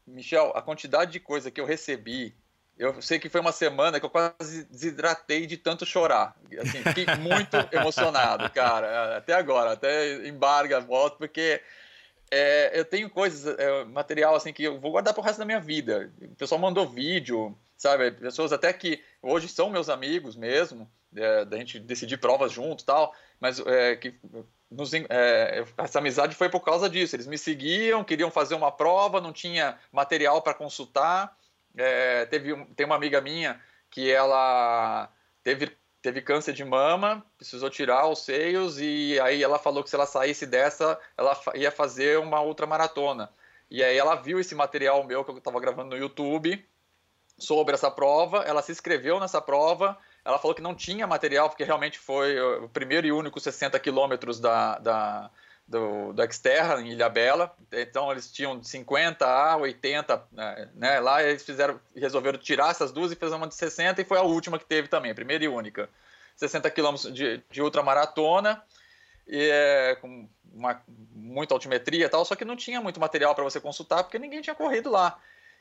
Michel, 0.07 0.51
a 0.55 0.61
quantidade 0.61 1.11
de 1.11 1.19
coisa 1.19 1.49
que 1.49 1.59
eu 1.59 1.65
recebi 1.65 2.35
eu 2.77 3.01
sei 3.01 3.17
que 3.17 3.29
foi 3.29 3.39
uma 3.39 3.53
semana 3.53 3.99
que 3.99 4.05
eu 4.05 4.09
quase 4.09 4.65
desidratei 4.65 5.45
de 5.45 5.55
tanto 5.55 5.85
chorar. 5.85 6.35
Assim, 6.59 6.83
fiquei 6.83 7.05
muito 7.15 7.55
emocionado, 7.71 8.49
cara. 8.49 9.17
Até 9.17 9.33
agora, 9.33 9.71
até 9.71 10.27
embarga 10.27 10.77
a 10.77 10.81
voto, 10.81 11.17
porque 11.17 11.61
é, 12.31 12.77
eu 12.77 12.85
tenho 12.85 13.09
coisas, 13.09 13.57
é, 13.57 13.83
material 13.85 14.35
assim 14.35 14.51
que 14.51 14.63
eu 14.63 14.79
vou 14.79 14.91
guardar 14.91 15.13
pro 15.13 15.23
resto 15.23 15.39
da 15.39 15.45
minha 15.45 15.59
vida. 15.59 16.11
O 16.21 16.35
pessoal 16.35 16.59
mandou 16.59 16.87
vídeo, 16.87 17.57
sabe? 17.77 18.11
Pessoas 18.11 18.51
até 18.51 18.71
que 18.73 19.01
hoje 19.21 19.47
são 19.47 19.69
meus 19.69 19.89
amigos 19.89 20.35
mesmo, 20.35 20.89
é, 21.15 21.45
da 21.45 21.57
gente 21.57 21.79
decidir 21.79 22.17
provas 22.17 22.51
junto 22.51 22.85
tal, 22.85 23.13
mas 23.39 23.59
é, 23.59 23.95
que 23.95 24.15
nos, 24.69 24.93
é, 24.93 25.63
essa 25.77 25.99
amizade 25.99 26.35
foi 26.35 26.49
por 26.49 26.61
causa 26.61 26.89
disso. 26.89 27.15
Eles 27.15 27.27
me 27.27 27.37
seguiam, 27.37 28.03
queriam 28.03 28.31
fazer 28.31 28.55
uma 28.55 28.71
prova, 28.71 29.21
não 29.21 29.31
tinha 29.31 29.77
material 29.91 30.41
para 30.41 30.53
consultar 30.53 31.35
é, 31.77 32.25
teve, 32.25 32.65
tem 32.75 32.85
uma 32.85 32.95
amiga 32.95 33.21
minha 33.21 33.59
que 33.89 34.11
ela 34.11 35.09
teve, 35.43 35.75
teve 36.05 36.21
câncer 36.21 36.53
de 36.53 36.63
mama, 36.63 37.25
precisou 37.35 37.67
tirar 37.67 38.07
os 38.07 38.19
seios 38.19 38.79
e 38.79 39.19
aí 39.21 39.41
ela 39.41 39.57
falou 39.57 39.83
que 39.83 39.89
se 39.89 39.95
ela 39.95 40.05
saísse 40.05 40.45
dessa, 40.45 40.99
ela 41.17 41.35
ia 41.55 41.71
fazer 41.71 42.19
uma 42.19 42.39
outra 42.41 42.67
maratona. 42.67 43.31
E 43.71 43.83
aí 43.83 43.97
ela 43.97 44.13
viu 44.13 44.39
esse 44.39 44.53
material 44.53 45.03
meu 45.03 45.25
que 45.25 45.31
eu 45.31 45.37
estava 45.39 45.59
gravando 45.59 45.95
no 45.95 45.97
YouTube 45.97 46.63
sobre 47.39 47.73
essa 47.73 47.89
prova, 47.89 48.43
ela 48.43 48.61
se 48.61 48.71
inscreveu 48.71 49.19
nessa 49.19 49.41
prova, 49.41 49.97
ela 50.23 50.37
falou 50.37 50.53
que 50.53 50.61
não 50.61 50.75
tinha 50.75 51.07
material, 51.07 51.49
porque 51.49 51.63
realmente 51.63 51.97
foi 51.97 52.39
o 52.39 52.69
primeiro 52.69 53.07
e 53.07 53.11
único 53.11 53.39
60 53.39 53.79
quilômetros 53.79 54.39
da, 54.39 54.77
da, 54.77 55.31
do, 55.67 56.13
do 56.13 56.33
Xterra, 56.33 56.81
em 56.81 56.91
Ilha 56.91 57.09
Bela. 57.09 57.55
Então 57.71 58.11
eles 58.11 58.31
tinham 58.31 58.59
de 58.59 58.67
50 58.67 59.25
a 59.25 59.57
80, 59.57 60.23
né, 60.31 60.69
né? 60.75 60.99
Lá 60.99 61.23
eles 61.23 61.43
fizeram, 61.43 61.79
resolveram 61.95 62.37
tirar 62.37 62.71
essas 62.71 62.91
duas 62.91 63.11
e 63.11 63.15
fizeram 63.15 63.37
uma 63.37 63.47
de 63.47 63.55
60 63.55 64.01
e 64.01 64.05
foi 64.05 64.17
a 64.17 64.23
última 64.23 64.59
que 64.59 64.65
teve 64.65 64.87
também, 64.87 65.13
primeira 65.13 65.43
e 65.43 65.47
única. 65.47 65.89
60 66.35 66.69
quilômetros 66.69 67.13
de, 67.13 67.41
de 67.49 67.61
ultramaratona, 67.61 68.61
e, 69.27 69.49
é, 69.49 69.95
com 69.95 70.27
uma, 70.53 70.81
muita 70.87 71.53
altimetria 71.53 72.05
e 72.05 72.09
tal, 72.09 72.23
só 72.25 72.35
que 72.35 72.45
não 72.45 72.55
tinha 72.55 72.81
muito 72.81 72.99
material 72.99 73.33
para 73.33 73.43
você 73.43 73.59
consultar 73.59 74.03
porque 74.03 74.19
ninguém 74.19 74.41
tinha 74.41 74.55
corrido 74.55 74.89
lá. 74.89 75.17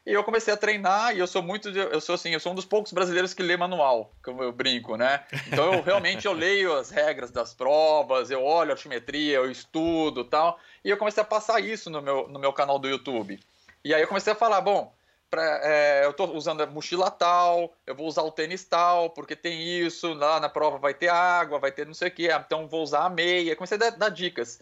E 0.07 0.13
eu 0.13 0.23
comecei 0.23 0.53
a 0.53 0.57
treinar 0.57 1.17
e 1.17 1.19
eu 1.19 1.27
sou 1.27 1.43
muito, 1.43 1.71
eu 1.71 2.01
sou 2.01 2.15
assim, 2.15 2.31
eu 2.31 2.41
sou 2.41 2.53
um 2.53 2.55
dos 2.55 2.67
poucos 2.67 2.93
brasileiros 2.93 3.33
que 3.33 3.43
lê 3.43 3.57
manual, 3.57 4.13
como 4.23 4.43
eu 4.43 4.53
brinco, 4.53 4.97
né? 4.97 5.25
Então 5.47 5.73
eu 5.73 5.83
realmente 5.83 6.27
eu 6.27 6.33
leio 6.33 6.75
as 6.77 6.91
regras 6.91 7.31
das 7.31 7.55
provas, 7.55 8.31
eu 8.31 8.45
olho 8.45 8.71
a 8.71 8.75
altimetria, 8.75 9.37
eu 9.37 9.51
estudo, 9.51 10.23
tal. 10.23 10.59
E 10.85 10.91
eu 10.91 10.99
comecei 10.99 11.23
a 11.23 11.27
passar 11.27 11.59
isso 11.61 11.89
no 11.89 12.03
meu, 12.03 12.29
no 12.29 12.39
meu 12.39 12.53
canal 12.53 12.79
do 12.79 12.87
YouTube. 12.87 13.41
E 13.83 13.95
aí 13.95 14.03
eu 14.03 14.09
comecei 14.09 14.35
a 14.35 14.37
falar, 14.37 14.61
bom, 14.61 14.95
pra, 15.31 15.43
é, 15.63 16.05
eu 16.05 16.11
estou 16.11 16.37
usando 16.37 16.63
a 16.63 16.67
mochila 16.67 17.11
tal, 17.11 17.75
eu 17.87 17.95
vou 17.95 18.07
usar 18.07 18.23
o 18.23 18.31
tênis 18.31 18.63
tal, 18.63 19.09
porque 19.09 19.35
tem 19.35 19.63
isso, 19.81 20.13
lá 20.13 20.39
na 20.39 20.51
prova 20.51 20.77
vai 20.77 20.93
ter 20.93 21.09
água, 21.09 21.59
vai 21.59 21.73
ter 21.73 21.87
não 21.87 21.95
sei 21.95 22.09
o 22.09 22.11
que, 22.11 22.31
então 22.31 22.69
vou 22.69 22.83
usar 22.83 23.07
a 23.07 23.11
meia. 23.11 23.57
Comecei 23.57 23.77
a 23.77 23.81
dar, 23.81 23.91
dar 23.93 24.09
dicas. 24.11 24.61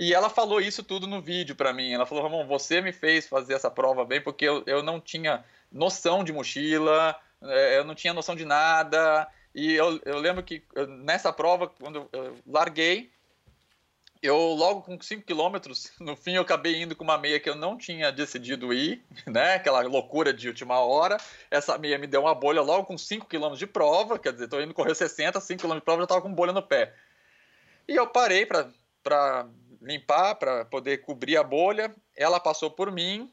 E 0.00 0.14
ela 0.14 0.30
falou 0.30 0.62
isso 0.62 0.82
tudo 0.82 1.06
no 1.06 1.20
vídeo 1.20 1.54
para 1.54 1.74
mim. 1.74 1.92
Ela 1.92 2.06
falou: 2.06 2.24
Ramon, 2.24 2.46
você 2.46 2.80
me 2.80 2.90
fez 2.90 3.28
fazer 3.28 3.52
essa 3.52 3.70
prova 3.70 4.02
bem 4.02 4.18
porque 4.18 4.46
eu, 4.46 4.64
eu 4.66 4.82
não 4.82 4.98
tinha 4.98 5.44
noção 5.70 6.24
de 6.24 6.32
mochila, 6.32 7.14
é, 7.42 7.76
eu 7.76 7.84
não 7.84 7.94
tinha 7.94 8.14
noção 8.14 8.34
de 8.34 8.46
nada. 8.46 9.28
E 9.54 9.74
eu, 9.74 10.00
eu 10.06 10.18
lembro 10.18 10.42
que 10.42 10.62
nessa 11.04 11.30
prova, 11.30 11.68
quando 11.68 12.08
eu 12.14 12.34
larguei, 12.46 13.10
eu 14.22 14.38
logo 14.38 14.80
com 14.80 14.98
5 14.98 15.22
quilômetros, 15.22 15.92
no 16.00 16.16
fim 16.16 16.32
eu 16.32 16.42
acabei 16.42 16.80
indo 16.80 16.96
com 16.96 17.04
uma 17.04 17.18
meia 17.18 17.38
que 17.38 17.50
eu 17.50 17.54
não 17.54 17.76
tinha 17.76 18.10
decidido 18.10 18.72
ir, 18.72 19.04
né? 19.28 19.56
Aquela 19.56 19.82
loucura 19.82 20.32
de 20.32 20.48
última 20.48 20.78
hora. 20.78 21.18
Essa 21.50 21.76
meia 21.76 21.98
me 21.98 22.06
deu 22.06 22.22
uma 22.22 22.34
bolha 22.34 22.62
logo 22.62 22.86
com 22.86 22.96
5 22.96 23.26
quilômetros 23.26 23.58
de 23.58 23.66
prova, 23.66 24.18
quer 24.18 24.32
dizer, 24.32 24.48
tô 24.48 24.58
indo 24.62 24.72
correr 24.72 24.94
60, 24.94 25.38
5 25.38 25.60
quilômetros 25.60 25.82
de 25.82 25.84
prova, 25.84 26.00
já 26.00 26.06
tava 26.06 26.22
com 26.22 26.32
bolha 26.32 26.54
no 26.54 26.62
pé. 26.62 26.94
E 27.86 27.94
eu 27.94 28.06
parei 28.06 28.46
para 28.46 29.46
limpar 29.80 30.34
para 30.34 30.64
poder 30.64 30.98
cobrir 30.98 31.36
a 31.36 31.42
bolha. 31.42 31.94
Ela 32.16 32.38
passou 32.38 32.70
por 32.70 32.90
mim, 32.92 33.32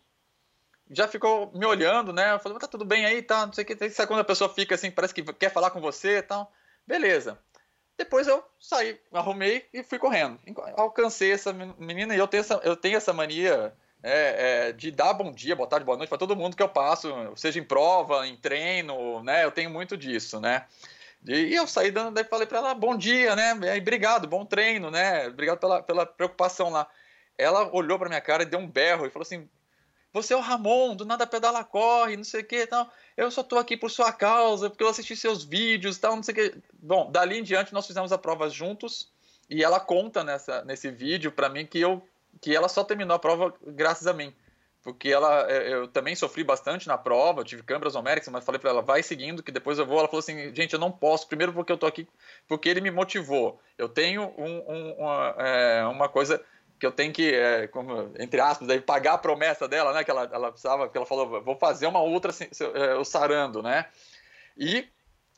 já 0.90 1.08
ficou 1.08 1.52
me 1.54 1.66
olhando, 1.66 2.14
né? 2.14 2.34
Eu 2.34 2.40
falei, 2.40 2.58
tá 2.60 2.68
tudo 2.68 2.86
bem 2.86 3.06
aí, 3.06 3.22
tá? 3.22 3.46
Não 3.46 3.54
sei 3.54 3.64
o 3.64 3.68
que. 3.68 3.90
Sabe 3.90 4.08
quando 4.08 4.22
a 4.22 4.26
pessoa 4.26 4.54
fica 4.54 4.76
assim, 4.76 4.90
parece 4.90 5.14
que 5.14 5.24
quer 5.34 5.52
falar 5.52 5.72
com 5.72 5.82
você 5.82 6.18
e 6.18 6.22
tal? 6.22 6.52
Beleza. 6.86 7.38
Depois 7.98 8.28
eu 8.28 8.44
saí, 8.60 9.00
arrumei 9.12 9.68
e 9.74 9.84
fui 9.84 9.98
correndo. 9.98 10.40
Alcancei 10.76 11.32
essa 11.32 11.52
menina 11.52 12.16
e 12.16 12.20
eu 12.20 12.28
tenho 12.28 12.42
essa, 12.42 12.62
eu 12.64 12.76
tenho 12.76 12.96
essa 12.96 13.12
mania 13.12 13.74
é, 14.04 14.68
é, 14.68 14.72
de 14.72 14.92
dar 14.92 15.14
bom 15.14 15.32
dia, 15.32 15.56
boa 15.56 15.68
tarde, 15.68 15.84
boa 15.84 15.98
noite 15.98 16.10
para 16.10 16.18
todo 16.18 16.36
mundo 16.36 16.56
que 16.56 16.62
eu 16.62 16.70
passo, 16.70 17.12
seja 17.36 17.60
em 17.60 17.64
prova, 17.64 18.28
em 18.28 18.38
treino, 18.38 19.24
né? 19.24 19.44
Eu 19.44 19.52
tenho 19.52 19.72
muito 19.72 19.98
disso, 19.98 20.40
né? 20.40 20.68
E 21.28 21.54
eu 21.54 21.68
saí 21.68 21.92
dando, 21.92 22.14
daí 22.14 22.24
falei 22.24 22.48
para 22.48 22.60
ela, 22.60 22.74
bom 22.74 22.96
dia, 22.96 23.36
né? 23.36 23.54
Obrigado, 23.78 24.28
bom 24.28 24.46
treino, 24.46 24.90
né? 24.90 25.28
Obrigado 25.28 25.60
pela, 25.60 25.84
pela 25.84 26.06
preocupação 26.06 26.70
lá. 26.70 26.88
Ela 27.38 27.70
olhou 27.76 28.00
para 28.00 28.08
minha 28.08 28.22
cara 28.22 28.44
e 28.44 28.46
deu 28.46 28.60
um 28.60 28.68
berro 28.68 29.06
e 29.06 29.10
falou 29.10 29.24
assim: 29.24 29.48
Você 30.14 30.34
é 30.34 30.38
o 30.38 30.42
Ramon, 30.42 30.96
do 30.96 31.06
nada 31.06 31.28
pedala 31.28 31.64
corre, 31.64 32.16
não 32.16 32.24
sei 32.24 32.42
o 32.42 32.46
que 32.46 32.66
tal. 32.66 32.90
Eu 33.18 33.30
só 33.30 33.44
tô 33.44 33.58
aqui 33.58 33.76
por 33.76 33.92
sua 33.92 34.12
causa, 34.14 34.70
porque 34.70 34.84
eu 34.84 34.88
assisti 34.88 35.16
seus 35.16 35.44
vídeos 35.44 35.98
tal, 35.98 36.16
não 36.16 36.24
sei 36.24 36.34
o 36.34 36.36
que. 36.36 36.58
Bom, 36.74 37.12
dali 37.12 37.40
em 37.40 37.44
diante 37.44 37.74
nós 37.74 37.86
fizemos 37.86 38.12
a 38.14 38.18
prova 38.18 38.50
juntos 38.50 39.12
e 39.50 39.64
ela 39.64 39.80
conta 39.80 40.24
nessa, 40.24 40.64
nesse 40.64 40.90
vídeo 40.90 41.32
para 41.32 41.50
mim 41.50 41.66
que, 41.66 41.80
eu, 41.80 42.02
que 42.42 42.56
ela 42.56 42.70
só 42.70 42.84
terminou 42.84 43.16
a 43.16 43.20
prova 43.20 43.54
graças 43.66 44.08
a 44.08 44.14
mim 44.14 44.34
porque 44.88 45.10
ela, 45.10 45.52
é, 45.52 45.74
eu 45.74 45.86
também 45.86 46.16
sofri 46.16 46.46
bastante 46.46 46.88
na 46.88 46.98
prova, 46.98 47.44
tive 47.44 47.62
câmeras 47.62 47.94
homéricas, 47.94 48.30
mas 48.30 48.46
falei 48.46 48.58
para 48.58 48.70
ela, 48.70 48.82
vai 48.82 49.04
seguindo, 49.04 49.44
que 49.44 49.52
depois 49.52 49.78
eu 49.78 49.86
vou. 49.86 50.00
Ela 50.00 50.08
falou 50.08 50.22
assim, 50.22 50.56
gente, 50.56 50.72
eu 50.72 50.80
não 50.80 50.90
posso, 50.90 51.28
primeiro 51.28 51.52
porque 51.52 51.74
eu 51.74 51.78
tô 51.78 51.86
aqui, 51.86 52.08
porque 52.48 52.70
ele 52.70 52.80
me 52.80 52.90
motivou. 52.90 53.62
Eu 53.78 53.90
tenho 53.90 54.34
um, 54.38 54.64
um, 54.66 54.92
uma, 54.94 55.36
é, 55.40 55.86
uma, 55.88 56.08
coisa 56.08 56.42
que 56.80 56.86
eu 56.86 56.92
tenho 56.94 57.12
que, 57.12 57.34
é, 57.34 57.68
como, 57.68 58.14
entre 58.18 58.40
aspas, 58.40 58.66
daí, 58.66 58.80
pagar 58.80 59.16
a 59.16 59.18
promessa 59.18 59.68
dela, 59.68 59.92
né, 59.92 60.06
que 60.06 60.12
ela, 60.12 60.30
ela 60.32 60.52
precisava, 60.52 60.88
que 60.88 60.96
ela 60.96 61.06
falou, 61.06 61.44
vou 61.44 61.58
fazer 61.58 61.86
uma 61.88 62.02
outra, 62.02 62.32
assim, 62.32 62.48
é, 62.74 62.96
o 62.96 63.04
sarando, 63.04 63.62
né, 63.62 63.88
e 64.56 64.88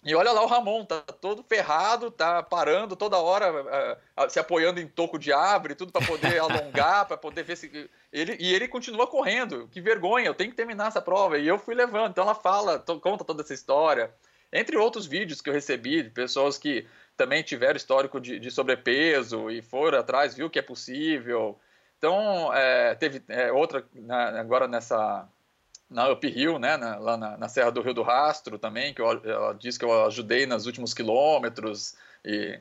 e 0.04 0.16
olha 0.16 0.32
lá 0.32 0.42
o 0.42 0.48
Ramon, 0.48 0.86
tá 0.86 1.02
todo 1.02 1.44
ferrado, 1.44 2.10
tá 2.10 2.42
parando 2.42 2.96
toda 2.96 3.18
hora, 3.18 3.98
uh, 4.18 4.30
se 4.30 4.40
apoiando 4.40 4.80
em 4.80 4.88
toco 4.88 5.20
de 5.20 5.34
árvore, 5.34 5.76
tudo 5.76 5.92
para 5.92 6.06
poder 6.06 6.40
alongar, 6.40 7.06
para 7.06 7.18
poder 7.18 7.44
ver 7.44 7.58
se. 7.58 7.90
Ele, 8.12 8.38
e 8.40 8.54
ele 8.54 8.70
continua 8.70 9.08
correndo. 9.08 9.68
Que 9.68 9.82
vergonha, 9.82 10.28
eu 10.28 10.34
tenho 10.34 10.52
que 10.52 10.56
terminar 10.56 10.88
essa 10.88 11.02
prova. 11.02 11.38
E 11.38 11.46
eu 11.46 11.60
fui 11.60 11.76
levando. 11.76 12.12
Então 12.12 12.24
ela 12.24 12.34
fala, 12.36 12.80
conta 12.80 13.26
toda 13.26 13.42
essa 13.42 13.54
história. 13.54 14.14
Entre 14.54 14.78
outros 14.78 15.06
vídeos 15.06 15.42
que 15.42 15.50
eu 15.50 15.54
recebi 15.54 16.02
de 16.02 16.10
pessoas 16.10 16.58
que 16.58 16.88
também 17.18 17.44
tiveram 17.44 17.76
histórico 17.76 18.22
de, 18.22 18.40
de 18.40 18.50
sobrepeso 18.50 19.52
e 19.52 19.62
foram 19.62 20.00
atrás, 20.00 20.34
viu 20.34 20.50
que 20.50 20.60
é 20.60 20.62
possível. 20.62 21.60
Então, 21.98 22.54
é, 22.54 22.96
teve 22.96 23.22
é, 23.28 23.52
outra, 23.52 23.86
né, 23.94 24.40
agora 24.40 24.66
nessa 24.66 25.28
na 25.90 26.10
Uphill, 26.12 26.60
né, 26.60 26.78
na, 26.78 26.98
lá 26.98 27.18
na, 27.18 27.38
na, 27.38 27.50
Serra 27.50 27.72
do 27.72 27.82
Rio 27.82 27.94
do 27.94 28.04
Rastro 28.04 28.60
também, 28.60 28.94
que 28.94 29.02
eu, 29.02 29.10
ela 29.24 29.54
disse 29.54 29.80
que 29.80 29.86
eu 29.86 30.06
ajudei 30.06 30.46
nos 30.46 30.66
últimos 30.66 30.94
quilômetros. 30.94 31.96
E, 32.24 32.60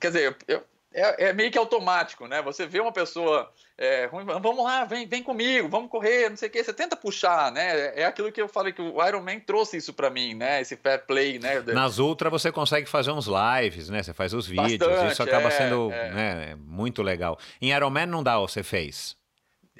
quer 0.00 0.08
dizer, 0.08 0.36
eu, 0.48 0.62
é, 0.96 1.28
é, 1.28 1.32
meio 1.34 1.50
que 1.50 1.58
automático, 1.58 2.26
né? 2.26 2.40
Você 2.40 2.66
vê 2.66 2.80
uma 2.80 2.90
pessoa 2.90 3.52
é, 3.76 4.06
ruim, 4.06 4.24
vamos 4.24 4.64
lá, 4.64 4.86
vem, 4.86 5.06
vem 5.06 5.22
comigo, 5.22 5.68
vamos 5.68 5.90
correr, 5.90 6.30
não 6.30 6.38
sei 6.38 6.48
o 6.48 6.50
quê. 6.50 6.64
Você 6.64 6.72
tenta 6.72 6.96
puxar, 6.96 7.52
né? 7.52 7.92
É 7.94 8.06
aquilo 8.06 8.32
que 8.32 8.40
eu 8.40 8.48
falei 8.48 8.72
que 8.72 8.80
o 8.80 9.06
Iron 9.06 9.20
Man 9.20 9.38
trouxe 9.40 9.76
isso 9.76 9.92
para 9.92 10.08
mim, 10.08 10.34
né? 10.34 10.62
Esse 10.62 10.74
fair 10.74 11.04
play, 11.06 11.38
né? 11.38 11.60
Nas 11.60 11.98
Ultra 11.98 12.30
você 12.30 12.50
consegue 12.50 12.88
fazer 12.88 13.10
uns 13.10 13.26
lives, 13.26 13.90
né? 13.90 14.02
Você 14.02 14.14
faz 14.14 14.32
os 14.32 14.46
vídeos, 14.46 14.78
Bastante, 14.78 15.12
isso 15.12 15.22
acaba 15.22 15.48
é, 15.48 15.50
sendo 15.50 15.92
é. 15.92 16.10
Né, 16.10 16.56
muito 16.58 17.02
legal. 17.02 17.38
Em 17.60 17.72
Iron 17.72 17.90
Man 17.90 18.06
não 18.06 18.22
dá, 18.22 18.38
você 18.38 18.62
fez? 18.62 19.14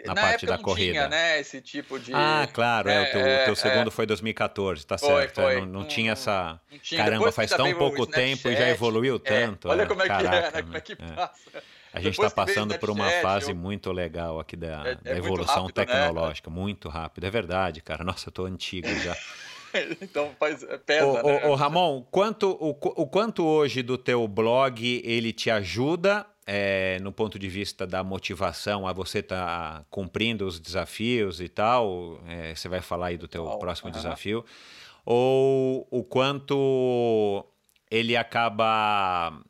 Na, 0.04 0.14
na 0.14 0.20
parte 0.20 0.46
da 0.46 0.58
corrida. 0.58 0.92
Tinha, 0.92 1.08
né, 1.08 1.40
esse 1.40 1.60
tipo 1.60 1.98
de. 1.98 2.12
Ah, 2.14 2.48
claro, 2.52 2.88
é, 2.88 2.94
é 2.94 3.02
o 3.02 3.12
teu, 3.12 3.20
é, 3.20 3.44
teu 3.44 3.56
segundo 3.56 3.88
é. 3.88 3.90
foi 3.90 4.06
2014, 4.06 4.86
tá 4.86 4.98
foi, 4.98 5.08
certo. 5.08 5.40
É, 5.40 5.44
foi. 5.44 5.60
Não, 5.60 5.66
não, 5.66 5.84
tinha 5.84 6.12
essa. 6.12 6.60
Não 6.70 6.78
tinha. 6.78 6.98
Caramba, 6.98 7.18
Depois 7.18 7.34
faz 7.34 7.50
tão 7.50 7.74
pouco 7.74 8.06
tempo 8.06 8.48
e 8.48 8.56
já 8.56 8.68
evoluiu 8.68 9.16
é, 9.16 9.18
tanto. 9.18 9.68
Olha 9.68 9.86
como 9.86 10.02
é 10.02 10.04
que 10.04 10.08
Caraca, 10.08 10.36
é, 10.36 10.52
né? 10.52 10.62
Como 10.62 10.76
é 10.76 10.80
que 10.80 10.96
passa. 10.96 11.62
A 11.92 12.00
gente 12.00 12.12
está 12.12 12.28
passando 12.28 12.78
por 12.78 12.90
uma 12.90 13.08
fase 13.22 13.52
eu... 13.52 13.56
muito 13.56 13.90
legal 13.90 14.38
aqui 14.38 14.54
da, 14.54 14.94
da 14.94 15.16
evolução 15.16 15.62
rápido, 15.62 15.78
né, 15.78 15.86
tecnológica, 15.86 16.50
né? 16.50 16.56
muito 16.56 16.88
rápido. 16.90 17.24
É 17.24 17.30
verdade, 17.30 17.80
cara. 17.80 18.04
Nossa, 18.04 18.28
eu 18.28 18.32
tô 18.32 18.44
antigo 18.44 18.88
já. 19.00 19.16
então 20.02 20.30
faz, 20.38 20.62
pesa, 20.84 21.06
ô, 21.06 21.22
né? 21.22 21.46
ô, 21.46 21.54
Ramon, 21.54 22.02
quanto, 22.10 22.50
o, 22.60 22.70
o 22.70 23.06
quanto 23.06 23.46
hoje 23.46 23.82
do 23.82 23.96
teu 23.96 24.28
blog 24.28 25.02
ele 25.04 25.32
te 25.32 25.50
ajuda 25.50 26.26
é, 26.46 26.98
no 27.00 27.10
ponto 27.10 27.38
de 27.38 27.48
vista 27.48 27.84
da 27.84 28.04
motivação 28.04 28.86
a 28.86 28.92
você 28.92 29.18
estar 29.18 29.80
tá 29.80 29.84
cumprindo 29.90 30.46
os 30.46 30.60
desafios 30.60 31.40
e 31.40 31.48
tal, 31.48 32.20
é, 32.26 32.54
você 32.54 32.68
vai 32.68 32.80
falar 32.80 33.08
aí 33.08 33.16
do 33.16 33.26
teu 33.26 33.44
oh, 33.44 33.58
próximo 33.58 33.88
uh 33.88 33.92
-huh. 33.92 33.96
desafio, 33.96 34.44
ou 35.04 35.86
o 35.90 36.04
quanto 36.04 37.44
ele 37.90 38.16
acaba 38.16 39.42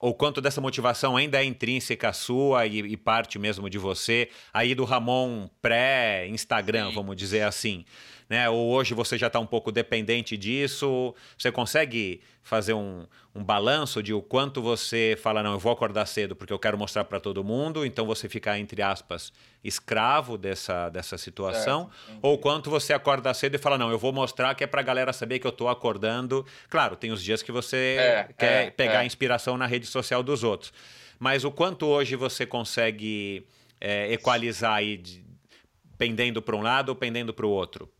ou 0.00 0.14
quanto 0.14 0.40
dessa 0.40 0.60
motivação 0.60 1.16
ainda 1.16 1.42
é 1.42 1.44
intrínseca 1.44 2.12
sua 2.12 2.66
e, 2.66 2.78
e 2.78 2.96
parte 2.96 3.36
mesmo 3.36 3.68
de 3.68 3.78
você, 3.78 4.30
aí 4.52 4.72
do 4.72 4.84
Ramon 4.84 5.48
pré-Instagram, 5.60 6.92
vamos 6.92 7.16
dizer 7.16 7.42
assim 7.42 7.84
né? 8.28 8.48
Ou 8.48 8.70
hoje 8.70 8.94
você 8.94 9.16
já 9.16 9.28
está 9.28 9.40
um 9.40 9.46
pouco 9.46 9.72
dependente 9.72 10.36
disso? 10.36 11.14
Você 11.36 11.50
consegue 11.50 12.20
fazer 12.42 12.74
um, 12.74 13.06
um 13.34 13.42
balanço 13.42 14.02
de 14.02 14.12
o 14.12 14.22
quanto 14.22 14.60
você 14.62 15.16
fala, 15.20 15.42
não, 15.42 15.52
eu 15.52 15.58
vou 15.58 15.72
acordar 15.72 16.06
cedo 16.06 16.34
porque 16.34 16.52
eu 16.52 16.58
quero 16.58 16.78
mostrar 16.78 17.04
para 17.04 17.20
todo 17.20 17.44
mundo, 17.44 17.84
então 17.84 18.06
você 18.06 18.28
fica, 18.28 18.58
entre 18.58 18.82
aspas, 18.82 19.32
escravo 19.62 20.38
dessa, 20.38 20.88
dessa 20.88 21.18
situação? 21.18 21.90
Certo, 22.06 22.18
ou 22.22 22.38
quanto 22.38 22.70
você 22.70 22.92
acorda 22.92 23.32
cedo 23.34 23.54
e 23.54 23.58
fala, 23.58 23.78
não, 23.78 23.90
eu 23.90 23.98
vou 23.98 24.12
mostrar 24.12 24.54
que 24.54 24.64
é 24.64 24.66
para 24.66 24.80
a 24.80 24.84
galera 24.84 25.12
saber 25.12 25.38
que 25.38 25.46
eu 25.46 25.50
estou 25.50 25.68
acordando. 25.68 26.44
Claro, 26.68 26.96
tem 26.96 27.12
os 27.12 27.22
dias 27.22 27.42
que 27.42 27.52
você 27.52 27.96
é, 27.98 28.28
quer 28.36 28.66
é, 28.66 28.70
pegar 28.70 29.02
é. 29.02 29.06
inspiração 29.06 29.56
na 29.56 29.66
rede 29.66 29.86
social 29.86 30.22
dos 30.22 30.42
outros. 30.42 30.72
Mas 31.18 31.44
o 31.44 31.50
quanto 31.50 31.86
hoje 31.86 32.14
você 32.16 32.46
consegue 32.46 33.46
é, 33.80 34.12
equalizar 34.12 34.74
aí, 34.74 34.96
de, 34.96 35.24
pendendo 35.96 36.40
para 36.40 36.56
um 36.56 36.62
lado 36.62 36.90
ou 36.90 36.94
pendendo 36.94 37.34
para 37.34 37.46
o 37.46 37.50
outro? 37.50 37.90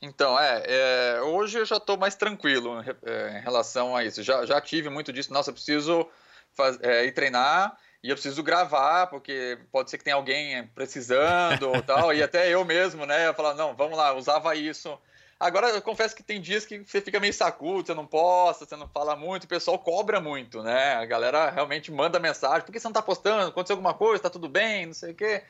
Então, 0.00 0.38
é, 0.38 0.62
é, 0.66 1.20
hoje 1.22 1.58
eu 1.58 1.64
já 1.64 1.76
estou 1.76 1.96
mais 1.96 2.14
tranquilo 2.14 2.80
é, 3.04 3.38
em 3.38 3.42
relação 3.42 3.96
a 3.96 4.04
isso. 4.04 4.22
Já, 4.22 4.46
já 4.46 4.60
tive 4.60 4.88
muito 4.88 5.12
disso, 5.12 5.32
nossa, 5.32 5.50
eu 5.50 5.54
preciso 5.54 6.08
faz, 6.54 6.78
é, 6.82 7.04
ir 7.04 7.12
treinar 7.12 7.76
e 8.02 8.10
eu 8.10 8.14
preciso 8.14 8.42
gravar, 8.42 9.08
porque 9.08 9.58
pode 9.72 9.90
ser 9.90 9.98
que 9.98 10.04
tenha 10.04 10.14
alguém 10.14 10.66
precisando 10.68 11.68
ou 11.68 11.82
tal, 11.82 12.14
e 12.14 12.22
até 12.22 12.48
eu 12.48 12.64
mesmo, 12.64 13.04
né, 13.04 13.26
eu 13.26 13.34
falava, 13.34 13.56
não, 13.58 13.74
vamos 13.74 13.98
lá, 13.98 14.14
usava 14.14 14.54
isso. 14.54 14.96
Agora, 15.40 15.68
eu 15.70 15.82
confesso 15.82 16.16
que 16.16 16.22
tem 16.22 16.40
dias 16.40 16.66
que 16.66 16.78
você 16.78 17.00
fica 17.00 17.20
meio 17.20 17.32
sacudo, 17.32 17.86
você 17.86 17.94
não 17.94 18.06
posta, 18.06 18.64
você 18.64 18.74
não 18.76 18.88
fala 18.88 19.14
muito, 19.14 19.44
o 19.44 19.48
pessoal 19.48 19.78
cobra 19.78 20.20
muito, 20.20 20.64
né? 20.64 20.94
A 20.94 21.04
galera 21.04 21.48
realmente 21.50 21.92
manda 21.92 22.18
mensagem, 22.18 22.62
por 22.62 22.72
que 22.72 22.80
você 22.80 22.88
não 22.88 22.90
está 22.90 23.02
postando? 23.02 23.46
Aconteceu 23.46 23.74
alguma 23.74 23.94
coisa? 23.94 24.16
Está 24.16 24.30
tudo 24.30 24.48
bem? 24.48 24.86
Não 24.86 24.94
sei 24.94 25.12
o 25.12 25.14
quê. 25.14 25.44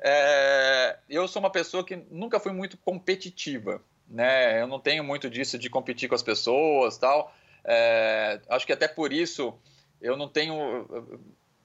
É, 0.00 0.98
eu 1.08 1.26
sou 1.26 1.40
uma 1.40 1.50
pessoa 1.50 1.84
que 1.84 1.96
nunca 2.10 2.38
fui 2.38 2.52
muito 2.52 2.76
competitiva, 2.78 3.82
né? 4.08 4.60
Eu 4.60 4.66
não 4.66 4.78
tenho 4.78 5.02
muito 5.02 5.28
disso 5.30 5.58
de 5.58 5.70
competir 5.70 6.08
com 6.08 6.14
as 6.14 6.22
pessoas, 6.22 6.98
tal. 6.98 7.34
É, 7.64 8.40
acho 8.48 8.66
que 8.66 8.72
até 8.72 8.86
por 8.86 9.12
isso 9.12 9.54
eu 10.00 10.16
não 10.16 10.28
tenho 10.28 10.86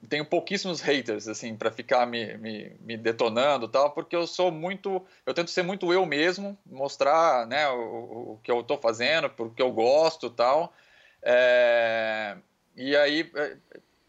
tenho 0.10 0.26
pouquíssimos 0.26 0.82
haters 0.82 1.28
assim 1.28 1.56
para 1.56 1.70
ficar 1.70 2.08
me, 2.08 2.36
me, 2.38 2.76
me, 2.82 2.98
detonando 2.98 3.68
tal 3.68 3.92
porque 3.92 4.16
eu 4.16 4.26
sou 4.26 4.52
muito 4.52 5.06
eu 5.28 5.34
tento 5.34 5.52
ser 5.52 5.62
muito 5.62 5.94
eu 5.94 6.04
mesmo 6.08 6.58
mostrar 6.66 7.46
né 7.46 7.70
o, 7.70 8.34
o 8.34 8.40
que 8.42 8.52
eu 8.52 8.62
estou 8.62 8.80
fazendo 8.80 9.30
porque 9.30 9.62
eu 9.62 9.72
gosto 9.72 10.28
tal 10.32 10.74
é, 11.22 12.36
e 12.76 12.96
aí 12.96 13.30
é, 13.36 13.58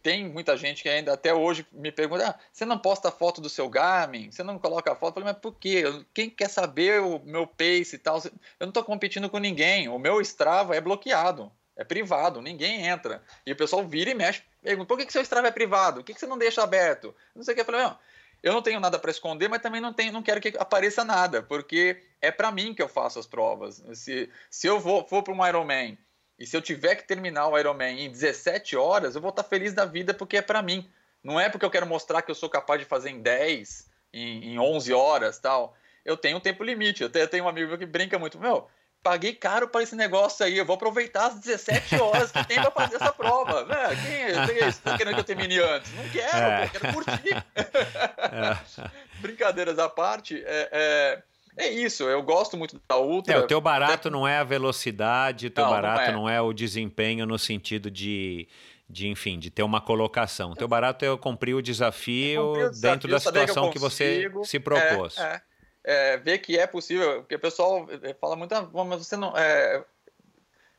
tem 0.03 0.29
muita 0.29 0.57
gente 0.57 0.83
que 0.83 0.89
ainda 0.89 1.13
até 1.13 1.33
hoje 1.33 1.67
me 1.73 1.93
pergunta: 1.93 2.31
ah, 2.31 2.39
você 2.53 2.65
não 2.65 2.79
posta 2.79 3.11
foto 3.11 3.41
do 3.41 3.49
seu 3.49 3.69
Garmin? 3.69 4.31
Você 4.31 4.43
não 4.43 4.59
coloca 4.59 4.95
foto? 4.95 5.11
Eu 5.11 5.23
falei, 5.23 5.33
mas 5.33 5.41
por 5.41 5.55
quê? 5.55 5.85
Quem 6.13 6.29
quer 6.29 6.49
saber 6.49 7.01
o 7.01 7.21
meu 7.21 7.47
pace 7.47 7.95
e 7.95 7.99
tal? 7.99 8.19
Eu 8.19 8.33
não 8.61 8.69
estou 8.69 8.85
competindo 8.85 9.31
com 9.31 9.39
ninguém. 9.39 9.89
O 9.89 9.99
meu 9.99 10.21
Strava 10.21 10.75
é 10.75 10.81
bloqueado, 10.81 11.51
é 11.77 11.85
privado, 11.85 12.43
ninguém 12.43 12.87
entra. 12.87 13.23
E 13.47 13.53
o 13.53 13.57
pessoal 13.57 13.87
vira 13.87 14.11
e 14.11 14.15
mexe, 14.15 14.43
pergunta: 14.61 14.89
por 14.89 14.99
que, 14.99 15.07
que 15.07 15.13
seu 15.13 15.23
Strava 15.23 15.49
é 15.49 15.53
privado? 15.53 16.01
Por 16.01 16.07
que, 16.07 16.15
que 16.15 16.21
você 16.21 16.27
não 16.27 16.39
deixa 16.39 16.63
aberto? 16.63 17.15
Não 17.35 17.45
sei 17.45 17.53
o 17.53 17.55
que. 17.55 17.61
Eu 17.61 17.67
falei: 17.67 17.83
não. 17.83 17.99
Eu 18.43 18.53
não 18.53 18.61
tenho 18.61 18.81
nada 18.81 18.99
para 18.99 19.13
esconder, 19.13 19.49
mas 19.49 19.63
também 19.63 19.81
não, 19.81 19.93
tenho, 19.93 20.13
não 20.13 20.21
quero 20.21 20.41
que 20.41 20.53
apareça 20.59 21.05
nada, 21.05 21.45
porque 21.45 22.03
é 22.21 22.33
para 22.33 22.51
mim 22.51 22.75
que 22.75 22.83
eu 22.83 22.89
faço 22.89 23.21
as 23.21 23.27
provas. 23.27 23.81
Se, 23.95 24.29
se 24.51 24.67
eu 24.67 24.81
vou, 24.81 25.07
for 25.07 25.23
para 25.23 25.33
um 25.33 25.47
Ironman 25.47 25.97
e 26.43 26.47
se 26.47 26.57
eu 26.57 26.61
tiver 26.61 26.97
que 26.97 27.07
terminar 27.07 27.47
o 27.47 27.57
Ironman 27.57 28.05
em 28.05 28.11
17 28.11 28.77
horas, 28.77 29.15
eu 29.15 29.21
vou 29.21 29.31
estar 29.31 29.45
feliz 29.45 29.73
da 29.73 29.85
vida 29.85 30.13
porque 30.13 30.39
é 30.39 30.43
para 30.43 30.61
mim. 30.61 30.91
Não 31.23 31.39
é 31.39 31.49
porque 31.49 31.65
eu 31.65 31.71
quero 31.71 31.87
mostrar 31.87 32.21
que 32.21 32.33
eu 32.33 32.35
sou 32.35 32.51
capaz 32.51 32.81
de 32.81 32.85
fazer 32.85 33.11
em 33.11 33.23
10, 33.23 33.89
em, 34.13 34.53
em 34.53 34.59
11 34.59 34.93
horas 34.93 35.39
tal. 35.39 35.77
Eu 36.05 36.17
tenho 36.17 36.39
um 36.39 36.41
tempo 36.41 36.65
limite. 36.65 37.01
Eu 37.01 37.09
tenho, 37.09 37.23
eu 37.23 37.29
tenho 37.29 37.45
um 37.45 37.49
amigo 37.49 37.69
meu 37.69 37.79
que 37.79 37.87
brinca 37.87 38.19
muito. 38.19 38.41
Meu, 38.41 38.69
paguei 39.05 39.33
caro 39.35 39.69
para 39.69 39.85
esse 39.85 39.95
negócio 39.95 40.45
aí, 40.45 40.59
eu 40.59 40.67
vou 40.67 40.75
aproveitar 40.75 41.27
as 41.27 41.35
17 41.37 41.95
horas 42.01 42.33
que 42.33 42.45
tem 42.45 42.61
para 42.61 42.73
fazer 42.73 42.97
essa 42.97 43.13
prova. 43.13 43.65
É, 43.73 44.47
quem 44.47 44.63
é, 44.63 44.69
está 44.69 44.99
querendo 44.99 45.15
que 45.15 45.21
eu 45.21 45.25
termine 45.25 45.61
antes? 45.61 45.95
Não 45.95 46.09
quero, 46.09 46.37
é. 46.37 46.65
eu 46.65 46.71
quero 46.71 46.93
curtir. 46.93 47.45
É. 47.55 48.91
Brincadeiras 49.23 49.79
à 49.79 49.89
parte, 49.89 50.43
é, 50.45 51.23
é 51.57 51.67
é 51.67 51.71
isso, 51.71 52.05
eu 52.05 52.23
gosto 52.23 52.57
muito 52.57 52.81
da 52.89 52.99
Ultra. 52.99 53.35
É, 53.35 53.39
o 53.39 53.47
teu 53.47 53.61
barato 53.61 54.11
não 54.11 54.27
é 54.27 54.39
a 54.39 54.45
velocidade, 54.45 55.47
o 55.47 55.51
teu 55.51 55.65
não, 55.65 55.71
barato 55.71 56.01
não 56.01 56.09
é. 56.09 56.13
não 56.13 56.29
é. 56.29 56.41
o 56.41 56.53
desempenho 56.53 57.27
no 57.27 57.39
sentido 57.39 57.91
de, 57.91 58.49
de, 58.89 59.09
enfim, 59.09 59.39
de 59.39 59.51
ter 59.51 59.63
uma 59.63 59.81
colocação. 59.81 60.53
O 60.53 60.57
teu 60.57 60.69
barato 60.69 61.05
é 61.05 61.09
eu 61.09 61.19
cumprir 61.19 61.55
o 61.55 61.63
desafio, 61.63 62.43
o 62.43 62.53
desafio 62.55 62.81
dentro 62.81 63.09
da 63.09 63.21
situação 63.21 63.67
que, 63.67 63.75
que, 63.75 63.79
você 63.79 64.31
se 64.45 64.59
propôs. 64.59 65.19
É, 65.19 65.43
é, 65.85 66.15
é, 66.15 66.17
ver 66.17 66.39
que 66.39 66.59
é 66.59 66.67
possível, 66.67 67.21
porque 67.21 67.35
o 67.35 67.41
pessoal 67.41 67.87
fala 68.21 68.37
muito, 68.37 68.53
ah, 68.53 68.69
mas 68.85 69.07
você 69.07 69.17
não... 69.17 69.37
É, 69.37 69.85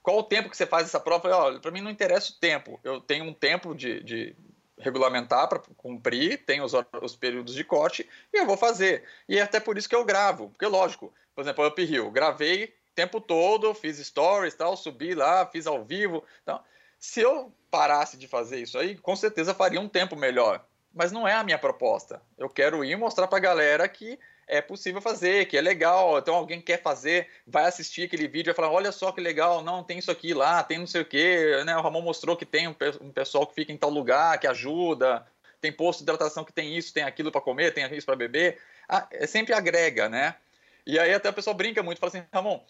qual 0.02 0.18
o 0.18 0.24
tempo 0.24 0.50
que 0.50 0.58
você 0.58 0.66
faz 0.66 0.86
essa 0.88 1.00
prova? 1.00 1.30
Olha, 1.30 1.60
para 1.60 1.72
mim 1.72 1.80
não 1.80 1.90
interessa 1.90 2.34
o 2.34 2.36
tempo. 2.36 2.78
Eu 2.84 3.00
tenho 3.00 3.24
um 3.24 3.34
tempo 3.34 3.74
de, 3.74 4.04
de 4.04 4.36
regulamentar 4.78 5.48
para 5.48 5.60
cumprir, 5.78 6.44
tem 6.46 6.62
os, 6.62 6.74
os 7.02 7.16
períodos 7.16 7.54
de 7.54 7.64
corte 7.64 8.10
e 8.34 8.38
eu 8.38 8.46
vou 8.46 8.58
fazer. 8.58 9.04
E 9.28 9.38
é 9.38 9.42
até 9.42 9.60
por 9.60 9.78
isso 9.78 9.90
que 9.90 9.96
eu 9.96 10.06
gravo, 10.06 10.50
porque 10.50 10.66
lógico, 10.66 11.14
por 11.36 11.42
exemplo, 11.42 11.66
Up 11.68 11.82
Hill, 11.82 12.12
gravei 12.12 12.66
o 12.66 12.96
tempo 12.96 13.20
todo, 13.20 13.74
fiz 13.74 13.98
stories, 13.98 14.56
tal, 14.56 14.76
subi 14.78 15.14
lá, 15.14 15.46
fiz 15.46 15.68
ao 15.68 15.84
vivo. 15.84 16.24
Então, 16.42 16.62
se 17.00 17.22
eu 17.22 17.54
parasse 17.70 18.18
de 18.18 18.28
fazer 18.28 18.62
isso 18.62 18.78
aí, 18.78 18.96
com 18.96 19.16
certeza 19.16 19.54
faria 19.54 19.82
um 19.82 19.90
tempo 19.90 20.16
melhor. 20.16 20.66
Mas 20.94 21.12
não 21.12 21.28
é 21.28 21.34
a 21.34 21.44
minha 21.44 21.58
proposta. 21.58 22.22
Eu 22.38 22.48
quero 22.48 22.86
ir 22.86 22.96
mostrar 22.96 23.28
para 23.28 23.40
a 23.40 23.42
galera 23.42 23.88
que 23.90 24.20
é 24.48 24.62
possível 24.62 25.02
fazer, 25.02 25.46
que 25.46 25.58
é 25.58 25.62
legal. 25.62 26.18
Então 26.20 26.36
alguém 26.36 26.62
quer 26.62 26.82
fazer, 26.82 27.28
vai 27.46 27.66
assistir 27.66 28.04
aquele 28.04 28.28
vídeo 28.28 28.52
e 28.52 28.54
falar: 28.54 28.72
olha 28.72 28.92
só 28.92 29.12
que 29.12 29.22
legal, 29.22 29.64
não, 29.64 29.84
tem 29.84 30.00
isso 30.00 30.12
aqui 30.12 30.34
lá, 30.34 30.64
tem 30.64 30.80
não 30.80 30.88
sei 30.88 31.02
o 31.02 31.06
quê. 31.06 31.64
Né? 31.66 31.76
O 31.76 31.82
Ramon 31.82 32.02
mostrou 32.02 32.36
que 32.36 32.46
tem 32.46 32.68
um, 32.68 32.74
pessoal 32.74 33.48
que 33.48 33.56
fica 33.56 33.72
em 33.72 33.78
tal 33.78 33.90
lugar, 33.90 34.40
que 34.40 34.48
ajuda, 34.48 35.26
tem 35.62 35.72
posto 35.72 36.00
de 36.00 36.04
hidratação 36.04 36.44
que 36.44 36.54
tem 36.54 36.78
isso, 36.78 36.94
tem 36.94 37.04
aquilo 37.04 37.32
para 37.32 37.42
comer, 37.42 37.74
tem 37.74 37.86
isso 37.96 38.06
para 38.06 38.16
beber. 38.16 38.60
Ah, 38.88 39.08
é, 39.12 39.26
sempre 39.26 39.54
agrega, 39.54 40.10
né? 40.10 40.36
E 40.86 41.00
aí 41.00 41.14
até 41.14 41.30
o 41.30 41.34
pessoal 41.34 41.56
brinca 41.56 41.82
muito, 41.82 42.00
fala 42.00 42.10
assim, 42.10 42.24
Ramon, 42.34 42.62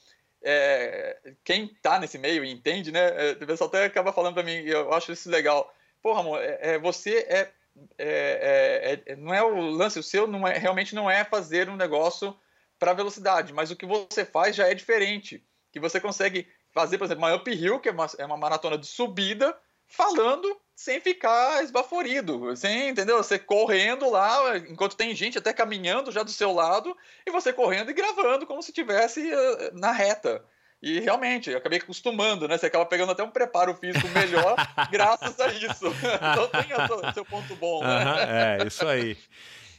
é, 0.44 1.18
quem 1.44 1.68
tá 1.82 2.00
nesse 2.00 2.18
meio 2.18 2.46
e 2.46 2.52
entende, 2.52 2.92
né? 2.92 3.30
É, 3.30 3.32
o 3.32 3.48
pessoal 3.48 3.68
até 3.68 3.86
acaba 3.86 4.14
falando 4.14 4.36
para 4.36 4.44
mim, 4.44 4.58
eu 4.66 4.94
acho 4.94 5.12
isso 5.12 5.30
legal. 5.30 5.74
Pô, 6.02 6.14
Ramon, 6.14 6.38
é, 6.38 6.60
é 6.62 6.78
você 6.78 7.20
é 7.30 7.50
é, 7.98 9.02
é, 9.08 9.14
é, 9.14 9.16
não 9.16 9.34
é 9.34 9.42
o 9.42 9.60
lance, 9.60 10.00
o 10.00 10.04
seu 10.04 10.28
não 10.28 10.48
é, 10.48 10.58
realmente 10.58 10.94
não 10.94 11.10
é 11.10 11.24
fazer 11.24 11.70
um 11.70 11.76
negócio 11.76 12.36
para 12.78 12.94
velocidade, 12.94 13.54
mas 13.54 13.72
o 13.72 13.76
que 13.76 13.86
você 13.86 14.26
faz 14.26 14.56
já 14.56 14.68
é 14.68 14.74
diferente. 14.74 15.44
Que 15.72 15.80
você 15.80 16.00
consegue 16.00 16.48
fazer, 16.72 16.98
por 16.98 17.06
exemplo, 17.06 17.24
uma 17.24 17.36
uphill, 17.36 17.80
que 17.80 17.90
é 17.90 17.92
uma, 17.92 18.08
é 18.18 18.26
uma 18.26 18.38
maratona 18.38 18.78
de 18.78 18.86
subida, 18.86 19.58
falando 19.88 20.60
sem 20.76 21.00
ficar 21.00 21.64
esbaforido, 21.64 22.56
sem, 22.56 22.90
entendeu? 22.90 23.18
Você 23.18 23.38
correndo 23.38 24.10
lá, 24.10 24.58
enquanto 24.58 24.98
tem 24.98 25.16
gente 25.16 25.38
até 25.38 25.54
caminhando 25.54 26.12
já 26.12 26.24
do 26.24 26.32
seu 26.32 26.52
lado, 26.52 26.96
e 27.26 27.32
você 27.32 27.54
correndo 27.54 27.92
e 27.92 27.94
gravando 27.94 28.46
como 28.46 28.62
se 28.62 28.72
estivesse 28.72 29.22
uh, 29.22 29.72
na 29.74 29.92
reta. 29.92 30.44
E 30.84 31.00
realmente, 31.00 31.50
eu 31.50 31.58
acabei 31.58 31.80
acostumando, 31.80 32.46
né? 32.46 32.58
Você 32.58 32.66
acaba 32.66 32.86
pegando 32.86 33.14
até 33.14 33.24
um 33.24 33.32
preparo 33.32 33.74
físico 33.74 34.06
melhor 34.10 34.54
graças 34.92 35.40
a 35.40 35.48
isso. 35.48 35.88
então 35.96 36.48
tem 36.50 37.08
o 37.08 37.14
seu 37.14 37.24
ponto 37.24 37.56
bom, 37.56 37.82
né? 37.82 38.04
Uhum, 38.04 38.20
é, 38.20 38.68
isso 38.68 38.86
aí. 38.86 39.18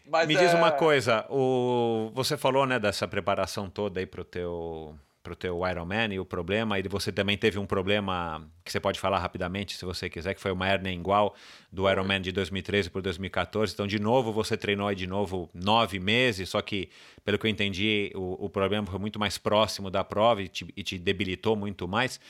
Mas 0.07 0.27
Me 0.27 0.35
é... 0.35 0.39
diz 0.39 0.55
uma 0.55 0.73
coisa, 0.73 1.27
o... 1.29 2.11
você 2.15 2.39
falou 2.39 2.65
né, 2.65 2.79
dessa 2.79 3.07
preparação 3.07 3.69
toda 3.69 4.01
aí 4.01 4.07
para 4.07 4.23
o 4.23 4.25
teu 4.25 4.99
para 5.25 5.33
o 5.33 5.37
teu 5.37 5.67
Ironman 5.67 6.13
e 6.13 6.21
o 6.21 6.25
problema, 6.25 6.79
e 6.79 6.83
você 6.83 7.11
também 7.11 7.37
teve 7.39 7.59
um 7.59 7.65
problema 7.65 8.47
que 8.63 8.71
você 8.71 8.79
pode 8.79 9.01
falar 9.01 9.19
rapidamente, 9.19 9.75
se 9.75 9.83
você 9.83 10.11
quiser, 10.11 10.35
que 10.35 10.41
foi 10.41 10.53
uma 10.53 10.69
hernia 10.69 10.93
igual 10.93 11.35
do 11.73 11.91
Ironman 11.91 12.21
de 12.21 12.31
2013 12.31 12.91
para 12.91 13.01
2014. 13.01 13.73
Então, 13.73 13.87
de 13.87 13.99
novo, 13.99 14.33
você 14.33 14.55
treinou 14.55 14.87
aí 14.87 14.95
de 14.95 15.07
novo 15.07 15.49
nove 15.55 15.99
meses, 15.99 16.51
só 16.51 16.61
que, 16.61 16.91
pelo 17.25 17.39
que 17.39 17.47
eu 17.47 17.51
entendi, 17.51 18.13
o, 18.15 18.45
o 18.45 18.51
problema 18.51 18.87
foi 18.87 18.99
muito 18.99 19.19
mais 19.19 19.39
próximo 19.39 19.91
da 19.91 20.05
prova 20.05 20.43
e 20.43 20.49
te, 20.49 20.67
e 20.77 20.83
te 20.83 20.99
debilitou 20.99 21.57
muito 21.57 21.89
mais. 21.89 22.21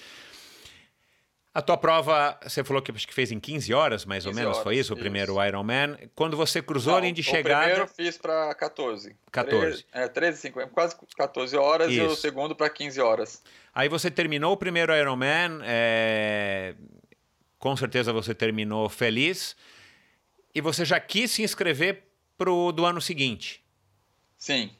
A 1.54 1.62
tua 1.62 1.76
prova, 1.76 2.36
você 2.42 2.64
falou 2.64 2.82
que 2.82 2.90
acho 2.90 3.06
que 3.06 3.14
fez 3.14 3.30
em 3.30 3.38
15 3.38 3.72
horas, 3.72 4.04
mais 4.04 4.24
15 4.24 4.28
ou 4.28 4.34
menos, 4.34 4.56
horas, 4.56 4.64
foi 4.64 4.74
isso? 4.74 4.92
O 4.92 4.96
isso. 4.96 5.00
primeiro 5.00 5.40
Ironman. 5.40 5.96
Quando 6.12 6.36
você 6.36 6.60
cruzou 6.60 6.90
Não, 6.94 6.98
a 6.98 7.02
linha 7.02 7.12
de 7.12 7.22
chegada. 7.22 7.54
O 7.54 7.58
primeiro 7.60 7.82
eu 7.82 7.86
fiz 7.86 8.18
para 8.18 8.52
14. 8.56 9.14
14. 9.30 9.84
13, 9.84 9.86
é, 9.92 10.08
13, 10.08 10.40
50, 10.40 10.70
quase 10.70 10.96
14 11.16 11.56
horas 11.56 11.92
isso. 11.92 12.00
e 12.00 12.06
o 12.06 12.16
segundo 12.16 12.56
para 12.56 12.68
15 12.68 13.00
horas. 13.00 13.40
Aí 13.72 13.88
você 13.88 14.10
terminou 14.10 14.52
o 14.52 14.56
primeiro 14.56 14.92
Ironman, 14.92 15.60
é... 15.62 16.74
com 17.56 17.76
certeza 17.76 18.12
você 18.12 18.34
terminou 18.34 18.88
feliz. 18.88 19.54
E 20.52 20.60
você 20.60 20.84
já 20.84 20.98
quis 20.98 21.30
se 21.30 21.44
inscrever 21.44 22.02
pro 22.36 22.72
do 22.72 22.84
ano 22.84 23.00
seguinte? 23.00 23.64
Sim. 24.36 24.72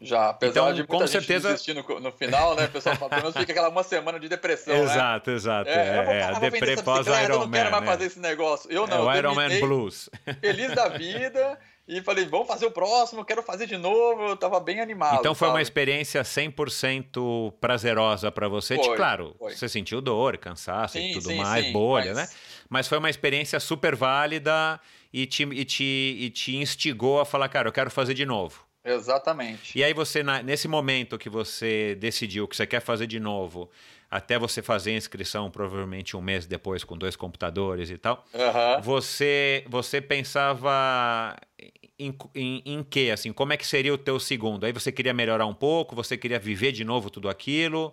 Já, 0.00 0.30
apesar 0.30 0.50
então, 0.50 0.72
de 0.72 0.84
com 0.84 1.04
certeza... 1.06 1.48
desistir 1.48 1.74
no, 1.74 1.82
no 2.00 2.12
final, 2.12 2.54
né? 2.54 2.68
Pessoal 2.68 2.94
fala, 2.96 3.10
pelo 3.10 3.22
menos 3.22 3.36
fica 3.36 3.50
aquela 3.50 3.68
uma 3.68 3.82
semana 3.82 4.20
de 4.20 4.28
depressão, 4.28 4.74
Exato, 4.74 5.30
né? 5.30 5.36
exato. 5.36 5.70
É, 5.70 5.72
é, 5.72 6.18
é 6.18 6.22
a 6.22 6.38
deprê 6.38 6.80
pós 6.82 7.06
Iron 7.06 7.16
Man. 7.16 7.22
Eu 7.22 7.38
não 7.40 7.50
quero 7.50 7.70
mais 7.70 7.84
né? 7.84 7.90
fazer 7.90 8.04
esse 8.04 8.20
negócio. 8.20 8.70
Eu 8.70 8.86
não, 8.86 9.10
é 9.10 9.14
o 9.14 9.18
Iron 9.18 9.34
Man 9.34 9.60
Blues. 9.60 10.08
Feliz 10.40 10.72
da 10.72 10.88
vida 10.88 11.58
e 11.88 12.02
falei, 12.02 12.26
vamos 12.26 12.46
fazer 12.46 12.66
o 12.66 12.70
próximo, 12.70 13.24
quero 13.24 13.42
fazer 13.42 13.66
de 13.66 13.76
novo. 13.76 14.22
Eu 14.22 14.36
tava 14.36 14.60
bem 14.60 14.78
animado. 14.78 15.18
Então 15.18 15.34
foi 15.34 15.48
sabe? 15.48 15.56
uma 15.56 15.62
experiência 15.62 16.22
100% 16.22 17.54
prazerosa 17.60 18.30
para 18.30 18.46
você. 18.46 18.76
Foi, 18.76 18.94
claro, 18.94 19.34
foi. 19.38 19.56
você 19.56 19.68
sentiu 19.68 20.00
dor, 20.00 20.36
cansaço 20.36 20.98
sim, 20.98 21.10
e 21.10 21.12
tudo 21.14 21.28
sim, 21.28 21.38
mais, 21.38 21.64
sim, 21.64 21.72
bolha, 21.72 22.14
mas... 22.14 22.30
né? 22.30 22.36
Mas 22.68 22.86
foi 22.86 22.98
uma 22.98 23.08
experiência 23.10 23.58
super 23.58 23.96
válida 23.96 24.78
e 25.12 25.26
te, 25.26 25.42
e, 25.42 25.64
te, 25.64 26.16
e 26.20 26.30
te 26.30 26.56
instigou 26.56 27.20
a 27.20 27.24
falar, 27.24 27.48
cara, 27.48 27.68
eu 27.68 27.72
quero 27.72 27.90
fazer 27.90 28.12
de 28.12 28.26
novo. 28.26 28.67
Exatamente. 28.84 29.78
E 29.78 29.84
aí 29.84 29.92
você, 29.92 30.22
nesse 30.44 30.68
momento 30.68 31.18
que 31.18 31.28
você 31.28 31.94
decidiu 31.96 32.46
que 32.48 32.56
você 32.56 32.66
quer 32.66 32.80
fazer 32.80 33.06
de 33.06 33.20
novo, 33.20 33.70
até 34.10 34.38
você 34.38 34.62
fazer 34.62 34.92
a 34.92 34.96
inscrição, 34.96 35.50
provavelmente 35.50 36.16
um 36.16 36.20
mês 36.20 36.46
depois, 36.46 36.84
com 36.84 36.96
dois 36.96 37.14
computadores 37.14 37.90
e 37.90 37.98
tal, 37.98 38.24
uhum. 38.32 38.82
você, 38.82 39.64
você 39.68 40.00
pensava 40.00 41.36
em, 41.98 42.16
em, 42.34 42.62
em 42.64 42.82
que, 42.82 43.10
assim, 43.10 43.32
como 43.32 43.52
é 43.52 43.56
que 43.56 43.66
seria 43.66 43.92
o 43.92 43.98
teu 43.98 44.18
segundo? 44.18 44.64
Aí 44.64 44.72
você 44.72 44.90
queria 44.90 45.12
melhorar 45.12 45.46
um 45.46 45.54
pouco, 45.54 45.94
você 45.94 46.16
queria 46.16 46.38
viver 46.38 46.72
de 46.72 46.84
novo 46.84 47.10
tudo 47.10 47.28
aquilo, 47.28 47.92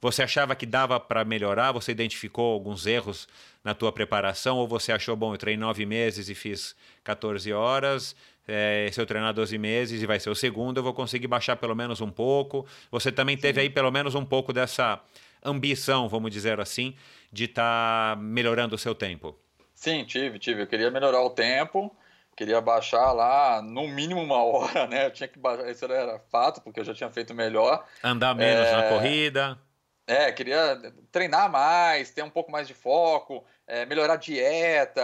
você 0.00 0.22
achava 0.22 0.54
que 0.54 0.66
dava 0.66 1.00
para 1.00 1.24
melhorar, 1.24 1.72
você 1.72 1.92
identificou 1.92 2.52
alguns 2.52 2.86
erros 2.86 3.26
na 3.62 3.72
tua 3.72 3.90
preparação, 3.90 4.58
ou 4.58 4.68
você 4.68 4.92
achou, 4.92 5.16
bom, 5.16 5.32
eu 5.32 5.38
treinei 5.38 5.64
nove 5.64 5.86
meses 5.86 6.28
e 6.28 6.34
fiz 6.34 6.76
14 7.02 7.50
horas, 7.54 8.14
é, 8.46 8.88
se 8.92 9.00
eu 9.00 9.06
treinar 9.06 9.32
12 9.32 9.56
meses 9.58 10.02
e 10.02 10.06
vai 10.06 10.20
ser 10.20 10.30
o 10.30 10.34
segundo, 10.34 10.78
eu 10.78 10.82
vou 10.82 10.92
conseguir 10.92 11.26
baixar 11.26 11.56
pelo 11.56 11.74
menos 11.74 12.00
um 12.00 12.10
pouco. 12.10 12.66
Você 12.90 13.10
também 13.10 13.36
teve 13.36 13.60
aí 13.60 13.70
pelo 13.70 13.90
menos 13.90 14.14
um 14.14 14.24
pouco 14.24 14.52
dessa 14.52 15.00
ambição, 15.42 16.08
vamos 16.08 16.30
dizer 16.30 16.60
assim, 16.60 16.94
de 17.32 17.44
estar 17.44 18.16
tá 18.16 18.20
melhorando 18.20 18.74
o 18.74 18.78
seu 18.78 18.94
tempo. 18.94 19.38
Sim, 19.74 20.04
tive, 20.04 20.38
tive. 20.38 20.62
Eu 20.62 20.66
queria 20.66 20.90
melhorar 20.90 21.22
o 21.22 21.30
tempo, 21.30 21.94
queria 22.36 22.60
baixar 22.60 23.12
lá 23.12 23.60
no 23.62 23.88
mínimo 23.88 24.22
uma 24.22 24.40
hora, 24.44 24.86
né? 24.86 25.06
Eu 25.06 25.10
tinha 25.10 25.28
que 25.28 25.38
baixar, 25.38 25.70
isso 25.70 25.84
era 25.84 26.18
fato, 26.30 26.60
porque 26.60 26.80
eu 26.80 26.84
já 26.84 26.94
tinha 26.94 27.10
feito 27.10 27.34
melhor. 27.34 27.84
Andar 28.02 28.34
menos 28.34 28.66
é... 28.66 28.76
na 28.76 28.88
corrida. 28.88 29.58
É, 30.06 30.30
queria 30.30 30.78
treinar 31.10 31.50
mais, 31.50 32.10
ter 32.10 32.22
um 32.22 32.28
pouco 32.28 32.52
mais 32.52 32.68
de 32.68 32.74
foco, 32.74 33.42
é, 33.66 33.86
melhorar 33.86 34.14
a 34.14 34.16
dieta. 34.16 35.02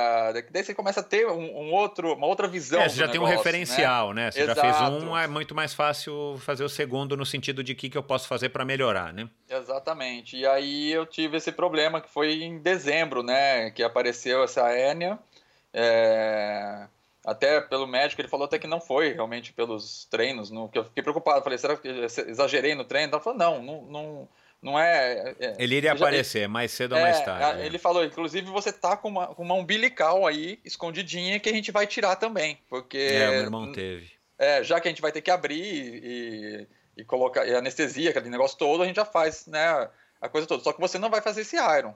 Daí 0.51 0.63
você 0.63 0.75
começa 0.75 1.01
a 1.01 1.03
ter 1.03 1.27
um, 1.27 1.41
um 1.41 1.73
outro, 1.73 2.15
uma 2.15 2.27
outra 2.27 2.47
visão. 2.47 2.81
É, 2.81 2.89
você 2.89 2.97
já 2.97 3.07
negócio, 3.07 3.21
tem 3.21 3.21
um 3.21 3.37
referencial, 3.37 4.13
né? 4.13 4.25
né? 4.25 4.31
Você 4.31 4.43
Exato. 4.43 4.61
já 4.61 4.75
fez 4.75 5.03
um, 5.03 5.17
é 5.17 5.27
muito 5.27 5.55
mais 5.55 5.73
fácil 5.73 6.39
fazer 6.41 6.65
o 6.65 6.69
segundo 6.69 7.17
no 7.17 7.25
sentido 7.25 7.65
de 7.65 7.73
o 7.73 7.77
que, 7.77 7.89
que 7.89 7.97
eu 7.97 8.03
posso 8.03 8.29
fazer 8.29 8.51
para 8.51 8.65
melhorar, 8.65 9.13
né? 9.13 9.29
Exatamente. 9.49 10.37
E 10.37 10.47
aí 10.47 10.93
eu 10.93 11.07
tive 11.07 11.39
esse 11.39 11.51
problema 11.53 12.01
que 12.01 12.11
foi 12.11 12.43
em 12.43 12.59
dezembro, 12.59 13.23
né? 13.23 13.71
Que 13.71 13.83
apareceu 13.83 14.45
essa 14.45 14.69
hérnia. 14.69 15.19
É... 15.73 16.87
Até 17.25 17.61
pelo 17.61 17.87
médico, 17.87 18.21
ele 18.21 18.29
falou 18.29 18.47
até 18.47 18.59
que 18.59 18.67
não 18.67 18.81
foi 18.81 19.13
realmente 19.13 19.53
pelos 19.53 20.07
treinos, 20.07 20.51
no, 20.51 20.71
que 20.71 20.79
eu 20.79 20.85
fiquei 20.85 21.03
preocupado. 21.03 21.43
Falei, 21.43 21.59
será 21.59 21.77
que 21.77 21.89
exagerei 21.89 22.75
no 22.75 22.85
treino? 22.85 23.15
Ele 23.15 23.23
falou, 23.23 23.39
não, 23.39 23.63
não, 23.63 23.83
não 23.83 24.29
não 24.63 24.79
é. 24.79 25.35
é 25.41 25.57
ele 25.59 25.77
iria 25.77 25.93
aparecer 25.93 26.47
mais 26.47 26.71
cedo 26.71 26.95
ou 26.95 27.01
mais 27.01 27.19
é, 27.19 27.25
tarde. 27.25 27.63
Ele 27.63 27.79
falou, 27.79 28.05
inclusive, 28.05 28.47
você 28.51 28.71
tá 28.73 28.97
com 28.97 29.09
uma, 29.09 29.29
com 29.29 29.43
uma 29.43 29.55
umbilical 29.55 30.27
aí, 30.27 30.61
escondidinha, 30.65 31.41
que 31.41 31.49
a 31.49 31.53
gente 31.53 31.73
vai 31.73 31.87
tirar 31.87 32.17
também. 32.17 32.59
Porque. 32.69 32.99
É, 32.99 33.29
o 33.29 33.33
meu 33.33 33.41
irmão 33.43 33.73
teve. 33.73 34.11
É, 34.39 34.63
já 34.63 34.81
que 34.81 34.89
a 34.89 34.91
gente 34.91 35.03
vai 35.03 35.13
ter 35.13 35.23
que 35.23 35.31
abrir 35.31 35.63
e, 35.63 36.69
e 36.97 37.05
colocar 37.05 37.47
e 37.47 37.55
anestesia, 37.55 38.11
aquele 38.11 38.29
negócio 38.29 38.59
todo, 38.59 38.83
a 38.83 38.87
gente 38.87 38.97
já 38.97 39.05
faz, 39.05 39.47
né? 39.47 39.89
A 40.21 40.29
coisa 40.29 40.47
toda. 40.47 40.63
Só 40.63 40.73
que 40.73 40.81
você 40.81 40.99
não 40.99 41.11
vai 41.11 41.23
fazer 41.23 41.41
esse 41.41 41.57
iron. 41.57 41.95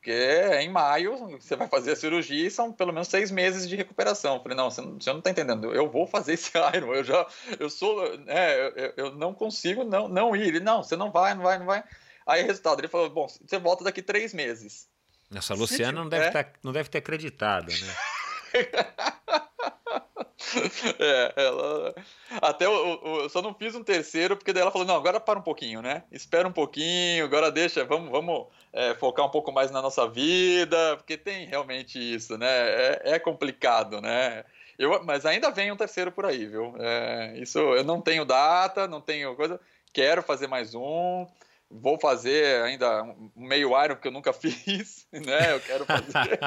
Porque 0.00 0.12
é 0.12 0.62
em 0.62 0.70
maio 0.70 1.14
você 1.38 1.54
vai 1.54 1.68
fazer 1.68 1.92
a 1.92 1.96
cirurgia 1.96 2.46
e 2.46 2.50
são 2.50 2.72
pelo 2.72 2.90
menos 2.90 3.08
seis 3.08 3.30
meses 3.30 3.68
de 3.68 3.76
recuperação. 3.76 4.36
Eu 4.36 4.42
falei, 4.42 4.56
não, 4.56 4.70
você 4.70 4.80
não, 4.80 4.98
você 4.98 5.12
não 5.12 5.20
tá 5.20 5.30
entendendo. 5.30 5.74
Eu 5.74 5.90
vou 5.90 6.06
fazer 6.06 6.32
esse 6.32 6.50
Iron. 6.74 6.94
Eu 6.94 7.04
já, 7.04 7.26
eu 7.58 7.68
sou, 7.68 8.16
né, 8.20 8.68
eu, 8.68 8.94
eu 8.96 9.14
não 9.14 9.34
consigo 9.34 9.84
não, 9.84 10.08
não 10.08 10.34
ir. 10.34 10.48
Ele, 10.48 10.60
não, 10.60 10.82
você 10.82 10.96
não 10.96 11.10
vai, 11.10 11.34
não 11.34 11.42
vai, 11.42 11.58
não 11.58 11.66
vai. 11.66 11.84
Aí, 12.26 12.42
resultado, 12.42 12.80
ele 12.80 12.88
falou, 12.88 13.10
bom, 13.10 13.26
você 13.26 13.58
volta 13.58 13.84
daqui 13.84 14.00
três 14.00 14.32
meses. 14.32 14.88
Essa 15.34 15.52
Luciana 15.52 16.00
não 16.00 16.08
deve, 16.08 16.26
é? 16.26 16.30
ter, 16.30 16.52
não 16.62 16.72
deve 16.72 16.88
ter 16.88 16.98
acreditado, 16.98 17.68
né? 17.68 17.94
é, 20.98 21.32
ela. 21.36 21.94
Até 22.42 22.66
eu, 22.66 23.00
eu, 23.04 23.28
só 23.28 23.42
não 23.42 23.54
fiz 23.54 23.74
um 23.74 23.84
terceiro, 23.84 24.36
porque 24.36 24.52
daí 24.52 24.62
ela 24.62 24.70
falou: 24.70 24.86
não, 24.86 24.96
agora 24.96 25.20
para 25.20 25.38
um 25.38 25.42
pouquinho, 25.42 25.82
né? 25.82 26.04
Espera 26.10 26.46
um 26.46 26.52
pouquinho, 26.52 27.24
agora 27.24 27.50
deixa, 27.50 27.84
vamos, 27.84 28.10
vamos 28.10 28.46
é, 28.72 28.94
focar 28.94 29.26
um 29.26 29.30
pouco 29.30 29.52
mais 29.52 29.70
na 29.70 29.82
nossa 29.82 30.08
vida, 30.08 30.96
porque 30.96 31.16
tem 31.16 31.46
realmente 31.46 31.98
isso, 31.98 32.36
né? 32.38 32.48
É, 32.48 33.00
é 33.04 33.18
complicado, 33.18 34.00
né? 34.00 34.44
Eu, 34.78 35.04
mas 35.04 35.26
ainda 35.26 35.50
vem 35.50 35.70
um 35.70 35.76
terceiro 35.76 36.10
por 36.10 36.24
aí, 36.24 36.46
viu? 36.46 36.74
É, 36.78 37.38
isso 37.38 37.58
eu 37.58 37.84
não 37.84 38.00
tenho 38.00 38.24
data, 38.24 38.88
não 38.88 39.00
tenho 39.00 39.36
coisa. 39.36 39.60
Quero 39.92 40.22
fazer 40.22 40.46
mais 40.46 40.74
um. 40.74 41.26
Vou 41.70 42.00
fazer 42.00 42.62
ainda 42.62 43.04
um 43.04 43.30
meio 43.36 43.68
Iron, 43.82 43.94
porque 43.94 44.08
eu 44.08 44.12
nunca 44.12 44.32
fiz, 44.34 45.06
né? 45.12 45.52
Eu 45.52 45.60
quero 45.60 45.84
fazer. 45.84 46.40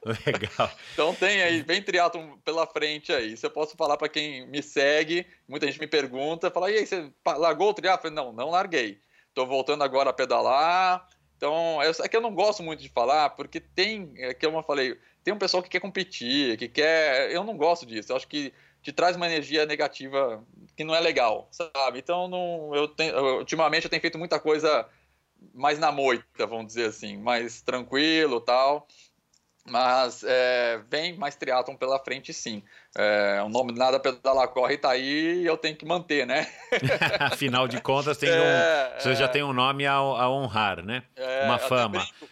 Legal. 0.26 0.70
então 0.94 1.14
tem 1.14 1.42
aí, 1.42 1.62
vem 1.62 1.82
triatlon 1.82 2.38
pela 2.38 2.66
frente 2.66 3.12
aí. 3.12 3.34
Isso 3.34 3.44
eu 3.44 3.50
posso 3.50 3.76
falar 3.76 3.98
para 3.98 4.08
quem 4.08 4.46
me 4.46 4.62
segue, 4.62 5.26
muita 5.46 5.66
gente 5.66 5.78
me 5.78 5.86
pergunta, 5.86 6.50
fala, 6.50 6.70
e 6.70 6.78
aí, 6.78 6.86
você 6.86 7.12
largou 7.26 7.68
o 7.68 7.74
triatlon? 7.74 8.10
Não, 8.10 8.32
não 8.32 8.50
larguei. 8.50 8.98
Estou 9.28 9.46
voltando 9.46 9.84
agora 9.84 10.10
a 10.10 10.14
pedalar. 10.14 11.06
Então, 11.36 11.78
é 11.82 12.08
que 12.08 12.16
eu 12.16 12.20
não 12.20 12.34
gosto 12.34 12.62
muito 12.62 12.82
de 12.82 12.88
falar, 12.88 13.30
porque 13.30 13.60
tem, 13.60 14.12
é 14.16 14.34
que 14.34 14.44
eu 14.44 14.62
falei, 14.62 14.98
tem 15.24 15.32
um 15.32 15.38
pessoal 15.38 15.62
que 15.62 15.70
quer 15.70 15.80
competir, 15.80 16.56
que 16.58 16.68
quer... 16.68 17.30
Eu 17.30 17.44
não 17.44 17.56
gosto 17.56 17.86
disso. 17.86 18.12
Eu 18.12 18.16
acho 18.16 18.28
que 18.28 18.52
te 18.82 18.92
traz 18.92 19.16
uma 19.16 19.26
energia 19.26 19.66
negativa 19.66 20.42
que 20.76 20.84
não 20.84 20.94
é 20.94 21.00
legal, 21.00 21.48
sabe? 21.50 21.98
Então, 21.98 22.28
não, 22.28 22.74
eu 22.74 22.88
tenho, 22.88 23.38
ultimamente 23.38 23.84
eu 23.84 23.90
tenho 23.90 24.00
feito 24.00 24.18
muita 24.18 24.38
coisa 24.38 24.86
mais 25.54 25.78
na 25.78 25.90
moita, 25.90 26.46
vamos 26.46 26.66
dizer 26.66 26.86
assim, 26.86 27.16
mais 27.16 27.60
tranquilo 27.62 28.40
tal. 28.40 28.86
Mas 29.66 30.24
é, 30.26 30.80
vem 30.88 31.16
mais 31.16 31.36
triatlon 31.36 31.76
pela 31.76 31.98
frente, 31.98 32.32
sim. 32.32 32.62
É, 32.96 33.40
o 33.44 33.48
nome 33.48 33.72
Nada 33.72 34.00
Pedalar 34.00 34.48
Corre 34.48 34.78
tá 34.78 34.90
aí 34.90 35.42
e 35.42 35.46
eu 35.46 35.56
tenho 35.56 35.76
que 35.76 35.84
manter, 35.84 36.26
né? 36.26 36.50
Afinal 37.20 37.68
de 37.68 37.80
contas, 37.80 38.16
tem 38.16 38.30
é, 38.32 38.94
um, 38.96 39.00
você 39.00 39.14
já 39.14 39.26
é. 39.26 39.28
tem 39.28 39.42
um 39.42 39.52
nome 39.52 39.86
a, 39.86 39.94
a 39.94 40.30
honrar, 40.30 40.82
né? 40.82 41.02
É, 41.14 41.44
Uma 41.44 41.58
fama. 41.58 42.00
Brinco, 42.00 42.28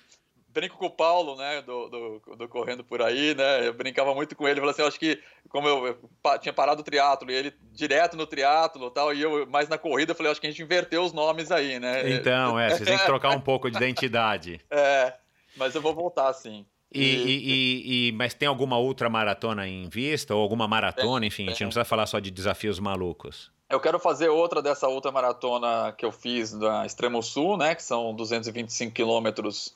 brinco 0.60 0.76
com 0.76 0.86
o 0.86 0.90
Paulo, 0.90 1.36
né, 1.36 1.62
do, 1.62 1.88
do, 1.88 2.36
do, 2.36 2.48
Correndo 2.48 2.82
Por 2.82 3.00
Aí, 3.00 3.34
né, 3.34 3.66
eu 3.66 3.72
brincava 3.72 4.14
muito 4.14 4.34
com 4.34 4.46
ele, 4.46 4.60
falava 4.60 4.72
assim, 4.72 4.82
eu 4.82 4.88
acho 4.88 4.98
que, 4.98 5.20
como 5.48 5.68
eu, 5.68 5.86
eu 5.86 6.38
tinha 6.40 6.52
parado 6.52 6.80
o 6.80 6.84
triatlo 6.84 7.30
e 7.30 7.34
ele 7.34 7.54
direto 7.72 8.16
no 8.16 8.26
triatlo 8.26 8.88
e 8.88 8.90
tal, 8.90 9.14
e 9.14 9.22
eu 9.22 9.46
mais 9.46 9.68
na 9.68 9.78
corrida, 9.78 10.12
eu 10.12 10.16
falei, 10.16 10.32
acho 10.32 10.40
que 10.40 10.46
a 10.46 10.50
gente 10.50 10.62
inverteu 10.62 11.02
os 11.02 11.12
nomes 11.12 11.52
aí, 11.52 11.78
né. 11.78 12.10
Então, 12.10 12.58
é, 12.58 12.70
você 12.70 12.84
tem 12.84 12.98
que 12.98 13.04
trocar 13.04 13.30
um 13.30 13.40
pouco 13.40 13.70
de 13.70 13.76
identidade. 13.76 14.60
É, 14.70 15.14
mas 15.56 15.74
eu 15.74 15.82
vou 15.82 15.92
voltar, 15.92 16.32
sim. 16.32 16.64
E, 16.92 17.02
e, 17.02 18.08
e, 18.08 18.12
mas 18.12 18.32
tem 18.32 18.48
alguma 18.48 18.78
outra 18.78 19.10
maratona 19.10 19.66
em 19.66 19.88
vista? 19.88 20.34
Ou 20.34 20.40
alguma 20.40 20.66
maratona, 20.66 21.26
enfim, 21.26 21.46
a 21.46 21.50
gente 21.50 21.62
não 21.62 21.68
precisa 21.68 21.84
falar 21.84 22.06
só 22.06 22.18
de 22.18 22.30
desafios 22.30 22.78
malucos. 22.78 23.50
Eu 23.68 23.78
quero 23.78 23.98
fazer 23.98 24.28
outra 24.28 24.62
dessa 24.62 24.88
outra 24.88 25.12
maratona 25.12 25.92
que 25.92 26.04
eu 26.04 26.10
fiz 26.10 26.52
da 26.52 26.86
Extremo 26.86 27.22
Sul, 27.22 27.58
né? 27.58 27.74
Que 27.74 27.82
são 27.82 28.14
225 28.14 28.94
quilômetros 28.94 29.74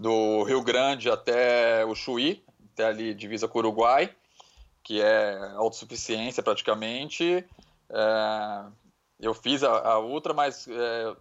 do 0.00 0.44
Rio 0.44 0.62
Grande 0.62 1.10
até 1.10 1.84
o 1.84 1.94
Chuí, 1.94 2.42
até 2.72 2.86
ali 2.86 3.12
divisa 3.12 3.46
com 3.46 3.58
o 3.58 3.60
Uruguai, 3.60 4.10
que 4.82 5.02
é 5.02 5.38
autossuficiência 5.56 6.42
praticamente. 6.42 7.44
É, 7.90 8.64
eu 9.20 9.34
fiz 9.34 9.62
a, 9.62 9.70
a 9.70 10.00
Ultra, 10.00 10.32
mas 10.32 10.66
é, 10.66 11.14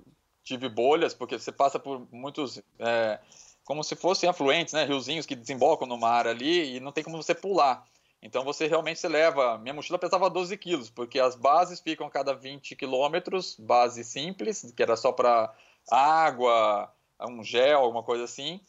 tive 0.45 0.69
bolhas, 0.69 1.13
porque 1.13 1.37
você 1.37 1.51
passa 1.51 1.77
por 1.77 2.07
muitos... 2.09 2.61
É, 2.79 3.19
como 3.65 3.83
se 3.83 3.95
fossem 3.95 4.27
afluentes, 4.27 4.73
né? 4.73 4.83
Riozinhos 4.85 5.27
que 5.27 5.35
desembocam 5.35 5.87
no 5.87 5.95
mar 5.95 6.25
ali 6.25 6.77
e 6.77 6.79
não 6.79 6.91
tem 6.91 7.03
como 7.03 7.21
você 7.21 7.35
pular. 7.35 7.85
Então 8.19 8.43
você 8.43 8.65
realmente 8.65 8.99
se 8.99 9.07
leva. 9.07 9.59
Minha 9.59 9.75
mochila 9.75 9.99
pesava 9.99 10.27
12 10.27 10.57
quilos, 10.57 10.89
porque 10.89 11.19
as 11.19 11.35
bases 11.35 11.79
ficam 11.79 12.07
a 12.07 12.09
cada 12.09 12.33
20 12.33 12.75
quilômetros, 12.75 13.55
base 13.59 14.03
simples, 14.03 14.73
que 14.75 14.81
era 14.81 14.95
só 14.95 15.11
para 15.11 15.53
água, 15.91 16.91
um 17.27 17.43
gel, 17.43 17.79
alguma 17.79 18.03
coisa 18.03 18.23
assim. 18.23 18.59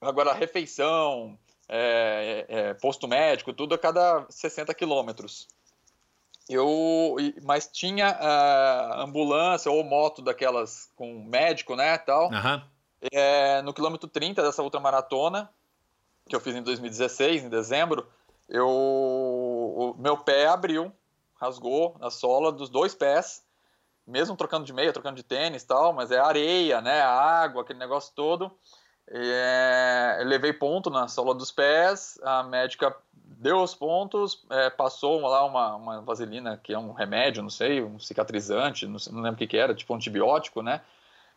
Agora, 0.00 0.32
refeição, 0.32 1.38
é, 1.68 2.46
é, 2.48 2.58
é 2.58 2.74
posto 2.74 3.06
médico, 3.06 3.52
tudo 3.52 3.74
a 3.74 3.78
cada 3.78 4.26
60 4.28 4.72
quilômetros. 4.74 5.48
Eu, 6.48 7.14
mas 7.44 7.68
tinha 7.68 8.10
uh, 8.10 9.00
ambulância 9.02 9.70
ou 9.70 9.84
moto 9.84 10.20
daquelas 10.20 10.90
com 10.96 11.22
médico, 11.22 11.76
né, 11.76 11.96
tal. 11.98 12.28
Uhum. 12.28 12.62
É, 13.12 13.62
no 13.62 13.72
quilômetro 13.72 14.08
30 14.08 14.42
dessa 14.42 14.62
ultramaratona, 14.62 15.48
que 16.28 16.34
eu 16.34 16.40
fiz 16.40 16.54
em 16.56 16.62
2016, 16.62 17.44
em 17.44 17.48
dezembro, 17.48 18.06
eu, 18.48 18.68
o 18.68 19.94
meu 19.96 20.18
pé 20.18 20.48
abriu, 20.48 20.92
rasgou 21.40 21.96
na 22.00 22.10
sola 22.10 22.50
dos 22.50 22.68
dois 22.68 22.94
pés, 22.94 23.44
mesmo 24.10 24.36
trocando 24.36 24.64
de 24.64 24.72
meia, 24.72 24.92
trocando 24.92 25.16
de 25.16 25.22
tênis 25.22 25.64
tal, 25.64 25.92
mas 25.92 26.10
é 26.10 26.18
areia, 26.18 26.80
né, 26.80 27.00
água, 27.00 27.62
aquele 27.62 27.78
negócio 27.78 28.12
todo. 28.14 28.50
É, 29.08 30.22
levei 30.24 30.52
ponto 30.52 30.90
na 30.90 31.08
sola 31.08 31.34
dos 31.34 31.50
pés, 31.50 32.18
a 32.22 32.42
médica 32.42 32.94
deu 33.12 33.60
os 33.62 33.74
pontos, 33.74 34.44
é, 34.50 34.70
passou 34.70 35.20
lá 35.20 35.44
uma, 35.44 35.74
uma 35.74 36.00
vaselina, 36.02 36.60
que 36.62 36.72
é 36.72 36.78
um 36.78 36.92
remédio, 36.92 37.42
não 37.42 37.50
sei, 37.50 37.82
um 37.82 37.98
cicatrizante, 37.98 38.86
não, 38.86 38.98
não 39.10 39.22
lembro 39.22 39.34
o 39.34 39.38
que, 39.38 39.46
que 39.46 39.56
era, 39.56 39.74
tipo 39.74 39.92
um 39.92 39.96
antibiótico, 39.96 40.62
né, 40.62 40.80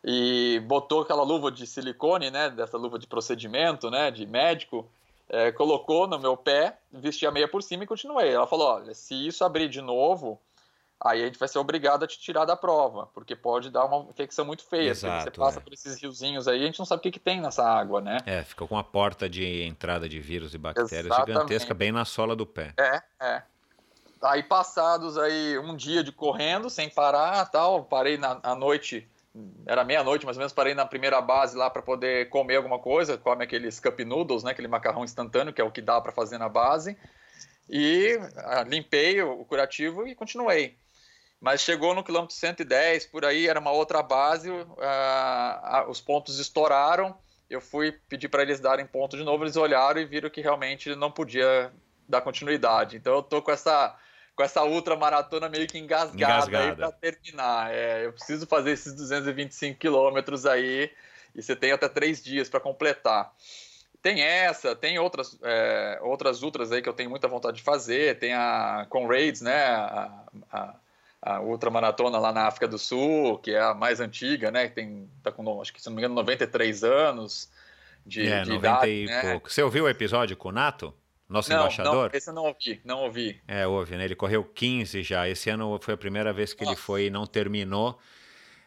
e 0.04 0.62
botou 0.68 1.02
aquela 1.02 1.24
luva 1.24 1.50
de 1.50 1.66
silicone, 1.66 2.30
né, 2.30 2.50
dessa 2.50 2.78
luva 2.78 3.00
de 3.00 3.08
procedimento, 3.08 3.90
né, 3.90 4.12
de 4.12 4.26
médico, 4.28 4.88
é, 5.30 5.52
colocou 5.52 6.06
no 6.08 6.20
meu 6.20 6.38
pé, 6.38 6.78
vesti 6.92 7.26
a 7.26 7.32
meia 7.32 7.48
por 7.48 7.64
cima 7.64 7.84
e 7.84 7.88
continuei. 7.88 8.32
Ela 8.32 8.46
falou: 8.46 8.68
olha, 8.68 8.94
se 8.94 9.16
isso 9.28 9.44
abrir 9.44 9.68
de 9.70 9.82
novo, 9.82 10.40
aí 11.04 11.22
a 11.22 11.26
gente 11.26 11.38
vai 11.38 11.48
ser 11.48 11.60
obrigado 11.60 12.04
a 12.04 12.08
te 12.08 12.20
tirar 12.20 12.46
da 12.46 12.56
prova, 12.56 13.08
porque 13.14 13.36
pode 13.36 13.70
dar 13.70 13.86
uma 13.86 14.10
infecção 14.10 14.46
muito 14.46 14.64
feia. 14.64 14.92
Exato, 14.92 15.24
você 15.24 15.32
passa 15.32 15.60
é. 15.60 15.62
por 15.62 15.74
esses 15.74 16.02
riozinhos 16.02 16.48
aí, 16.48 16.64
a 16.64 16.66
gente 16.66 16.80
não 16.80 16.86
sabe 16.86 17.00
o 17.00 17.04
que, 17.04 17.12
que 17.12 17.20
tem 17.20 17.42
nessa 17.42 17.64
água, 17.64 18.02
né? 18.02 18.18
É, 18.26 18.44
fica 18.44 18.66
com 18.66 18.76
uma 18.76 18.84
porta 18.84 19.30
de 19.30 19.64
entrada 19.64 20.08
de 20.08 20.20
vírus 20.20 20.54
e 20.54 20.58
bactérias 20.58 21.06
Exatamente. 21.06 21.34
gigantesca 21.34 21.74
bem 21.74 21.92
na 21.92 22.06
sola 22.06 22.36
do 22.36 22.46
pé. 22.46 22.74
É, 22.78 23.02
é. 23.20 23.44
Aí 24.22 24.42
passados 24.42 25.18
aí 25.18 25.60
um 25.60 25.76
dia 25.76 26.04
de 26.04 26.12
correndo 26.12 26.70
sem 26.70 26.90
parar, 26.90 27.46
tal, 27.52 27.84
parei 27.84 28.18
na 28.18 28.40
à 28.42 28.56
noite 28.56 29.10
era 29.66 29.84
meia-noite, 29.84 30.26
mais 30.26 30.38
ou 30.38 30.42
menos, 30.42 30.54
parei 30.54 30.76
na 30.76 30.86
primeira 30.86 31.20
base 31.20 31.58
lá 31.58 31.68
para 31.70 31.82
poder 31.82 32.30
comer 32.30 32.58
alguma 32.58 32.78
coisa, 32.78 33.18
come 33.18 33.44
aqueles 33.44 33.80
cup 33.80 34.00
noodles, 34.02 34.44
né, 34.44 34.52
aquele 34.52 34.68
macarrão 34.68 35.04
instantâneo, 35.04 35.52
que 35.52 35.60
é 35.60 35.64
o 35.64 35.72
que 35.72 35.82
dá 35.82 36.00
para 36.00 36.12
fazer 36.12 36.38
na 36.38 36.48
base, 36.48 36.96
e 37.68 38.20
ah, 38.38 38.64
limpei 38.64 39.22
o 39.24 39.44
curativo 39.46 40.08
e 40.08 40.14
continuei. 40.14 40.78
Mas 41.44 41.60
chegou 41.60 41.94
no 41.94 42.06
quilômetro 42.06 42.34
110, 42.34 43.08
por 43.08 43.26
aí, 43.26 43.50
era 43.50 43.60
uma 43.60 43.72
outra 43.72 44.02
base, 44.02 44.50
uh, 44.50 45.90
os 45.90 46.00
pontos 46.00 46.40
estouraram, 46.40 47.14
eu 47.50 47.60
fui 47.60 47.92
pedir 47.92 48.30
para 48.30 48.44
eles 48.44 48.62
darem 48.62 48.86
ponto 48.86 49.18
de 49.18 49.26
novo, 49.26 49.44
eles 49.44 49.58
olharam 49.58 50.00
e 50.00 50.06
viram 50.06 50.30
que 50.30 50.40
realmente 50.40 50.96
não 50.96 51.12
podia 51.12 51.70
dar 52.08 52.22
continuidade. 52.22 52.96
Então 52.96 53.16
eu 53.16 53.22
tô 53.22 53.42
com 53.42 53.52
essa 53.52 53.94
com 54.38 54.42
essa 54.42 54.64
ultra 54.64 54.96
maratona 54.96 55.50
meio 55.50 55.68
que 55.68 55.78
engasgada, 55.78 56.16
engasgada. 56.16 56.66
aí 56.66 56.76
para 56.78 56.92
terminar. 56.94 57.74
É, 57.74 58.06
eu 58.06 58.14
preciso 58.14 58.48
fazer 58.48 58.72
esses 58.72 58.94
225 58.94 59.78
quilômetros 59.78 60.46
aí 60.46 60.90
e 61.36 61.44
você 61.44 61.58
tem 61.58 61.74
até 61.74 61.90
três 61.90 62.24
dias 62.24 62.48
para 62.48 62.62
completar. 62.62 63.34
Tem 64.02 64.22
essa, 64.22 64.78
tem 64.78 64.98
outras, 64.98 65.38
é, 65.44 66.00
outras 66.04 66.42
ultras 66.42 66.72
aí 66.72 66.82
que 66.82 66.88
eu 66.88 66.94
tenho 66.94 67.10
muita 67.10 67.28
vontade 67.28 67.58
de 67.58 67.64
fazer. 67.64 68.18
Tem 68.18 68.34
a 68.34 68.88
Conrads, 68.90 69.42
né? 69.42 69.66
A, 69.66 70.24
a, 70.50 70.76
a 71.26 71.40
ultramaratona 71.40 72.20
lá 72.20 72.34
na 72.34 72.48
África 72.48 72.68
do 72.68 72.78
Sul, 72.78 73.38
que 73.40 73.52
é 73.52 73.62
a 73.62 73.74
mais 73.74 74.02
antiga, 74.02 74.52
né? 74.52 74.68
Tem, 74.68 75.10
tá 75.24 75.32
com, 75.32 75.62
acho 75.62 75.74
que 75.74 75.82
se 75.82 75.88
não 75.88 75.96
me 75.96 76.02
engano, 76.02 76.16
93 76.16 76.84
anos 76.84 77.50
de, 78.06 78.28
é, 78.28 78.44
de 78.44 78.50
90 78.50 78.58
idade. 78.58 78.92
E 78.92 79.06
né? 79.06 79.32
pouco. 79.32 79.52
Você 79.52 79.64
ouviu 79.64 79.86
o 79.86 79.90
episódio 79.90 80.36
com 80.36 80.50
o 80.50 80.52
Nato? 80.52 80.94
Nosso 81.30 81.50
não, 81.50 81.62
embaixador? 81.62 82.10
Não, 82.12 82.18
esse 82.18 82.30
eu 82.30 82.34
não 82.34 82.44
ouvi, 82.44 82.82
não 82.84 83.00
ouvi. 83.04 83.42
É, 83.48 83.66
ouve, 83.66 83.96
né? 83.96 84.04
Ele 84.04 84.16
correu 84.16 84.44
15 84.44 85.02
já. 85.02 85.28
Esse 85.28 85.50
ano 85.50 85.80
foi 85.82 85.94
a 85.94 85.98
primeira 85.98 86.34
vez 86.34 86.54
que 86.54 86.66
Nossa. 86.66 86.76
ele 86.76 86.82
foi 86.82 87.06
e 87.06 87.10
não 87.10 87.26
terminou 87.26 87.98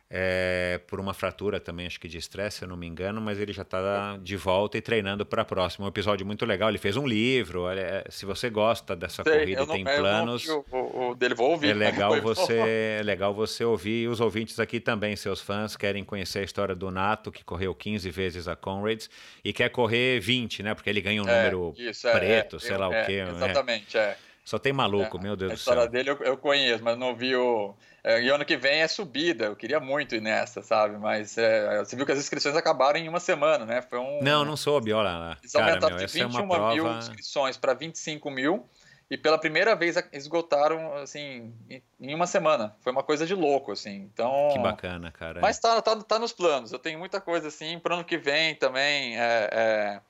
é, 0.09 0.81
por 0.87 1.01
uma 1.01 1.13
fratura 1.13 1.59
também, 1.59 1.87
acho 1.87 1.99
que 1.99 2.07
de 2.07 2.17
estresse, 2.17 2.59
se 2.59 2.65
eu 2.65 2.69
não 2.69 2.77
me 2.77 2.87
engano, 2.87 3.21
mas 3.21 3.41
ele 3.41 3.53
já 3.53 3.63
está 3.63 4.17
de 4.23 4.37
volta 4.37 4.79
e 4.79 4.81
treinando 4.81 5.27
para 5.27 5.43
a 5.43 5.45
próxima. 5.45 5.85
Um 5.85 5.89
episódio 5.89 6.25
muito 6.25 6.47
legal. 6.47 6.69
Ele 6.69 6.79
fez 6.79 6.97
um 6.97 7.07
livro. 7.07 7.69
É, 7.69 8.05
se 8.09 8.25
você 8.25 8.49
gosta 8.49 8.95
dessa 8.95 9.25
Sei, 9.25 9.33
corrida 9.41 9.63
e 9.63 9.67
tem 9.67 9.85
planos, 9.85 10.47
o, 10.49 10.65
o, 10.71 11.15
dele, 11.17 11.35
vou 11.35 11.51
ouvir. 11.51 11.71
É 11.71 11.75
legal 11.75 12.21
você, 12.21 12.99
é 13.01 13.03
legal 13.03 13.35
você 13.35 13.65
ouvir. 13.65 14.05
E 14.05 14.09
os 14.09 14.21
ouvintes 14.21 14.61
aqui 14.61 14.79
também, 14.79 15.17
seus 15.17 15.41
fãs, 15.41 15.77
querem 15.77 16.05
conhecer 16.05 16.39
a 16.39 16.43
história 16.43 16.75
do 16.75 16.91
Nato, 16.91 17.33
que 17.33 17.43
correu 17.43 17.75
15 17.75 18.09
vezes 18.11 18.47
a 18.47 18.55
Conrads 18.55 19.11
e 19.45 19.53
quer 19.53 19.71
correr 19.71 20.21
20, 20.21 20.63
né? 20.63 20.75
Porque 20.75 20.89
ele 20.89 21.01
ganha 21.01 21.21
um 21.21 21.29
é, 21.29 21.37
número 21.37 21.75
isso, 21.77 22.07
é, 22.07 22.13
preto, 22.13 22.61
sei 22.61 22.77
lá 22.77 22.89
o 22.89 23.07
quê. 23.07 23.25
Né? 23.25 23.33
Exatamente, 23.35 23.99
é. 23.99 24.17
Só 24.45 24.61
tem 24.61 24.73
maluco, 24.73 25.21
meu 25.21 25.35
Deus 25.35 25.53
do 25.53 25.59
céu. 25.59 25.73
A 25.73 25.75
história 25.75 25.91
dele 25.91 26.11
eu, 26.11 26.19
eu 26.25 26.37
conheço, 26.37 26.85
mas 26.85 26.97
não 26.97 27.17
vi 27.17 27.35
o 27.35 27.75
é, 27.96 27.96
e 28.07 28.29
ano 28.29 28.45
que 28.45 28.57
vem 28.57 28.83
é 28.83 28.89
subida, 28.89 29.47
eu 29.47 29.57
queria 29.57 29.81
muito 29.81 30.15
ir 30.15 30.21
nessa, 30.21 30.63
sabe? 30.63 30.97
Mas 30.97 31.37
é, 31.37 31.79
você 31.79 31.97
viu 31.97 32.07
que 32.07 32.13
as 32.13 32.19
inscrições 32.19 32.55
acabaram 32.55 33.01
em 33.01 33.09
uma 33.09 33.19
semana, 33.19 33.67
né? 33.67 33.83
Foi 33.83 33.99
um. 33.99 34.23
Não, 34.23 34.45
não 34.45 34.57
soube, 34.57 34.93
olha 34.93 35.11
lá. 35.11 35.37
Eles 35.41 35.53
Cara, 35.53 35.67
aumentaram 35.67 35.97
meu, 35.97 36.07
de 36.07 36.13
21 36.13 36.39
é 36.39 36.47
prova... 36.47 36.75
mil 36.75 36.99
inscrições 36.99 37.57
para 37.57 37.75
25 37.75 38.31
mil 38.31 38.65
e 39.11 39.17
pela 39.17 39.39
primeira 39.39 39.75
vez 39.75 39.97
esgotaram 40.13 40.95
assim 40.99 41.53
em 42.01 42.15
uma 42.15 42.29
semana. 42.29 42.77
Foi 42.81 42.93
uma 42.93 43.03
coisa 43.03 43.27
de 43.27 43.35
louco, 43.35 43.73
assim. 43.73 44.09
Então. 44.13 44.51
Que 44.53 44.59
bacana, 44.61 45.11
cara. 45.11 45.41
Mas 45.41 45.59
tá, 45.59 45.83
tá, 45.83 45.97
tá 45.97 46.19
nos 46.19 46.33
planos. 46.33 46.73
Eu 46.73 46.79
tenho 46.79 47.01
muita 47.01 47.21
coisa 47.21 47.49
assim. 47.49 47.77
Para 47.81 47.97
ano 47.97 48.05
que 48.05 48.19
vem 48.19 48.55
também. 48.55 49.19
É, 49.19 49.51
é... 49.53 50.01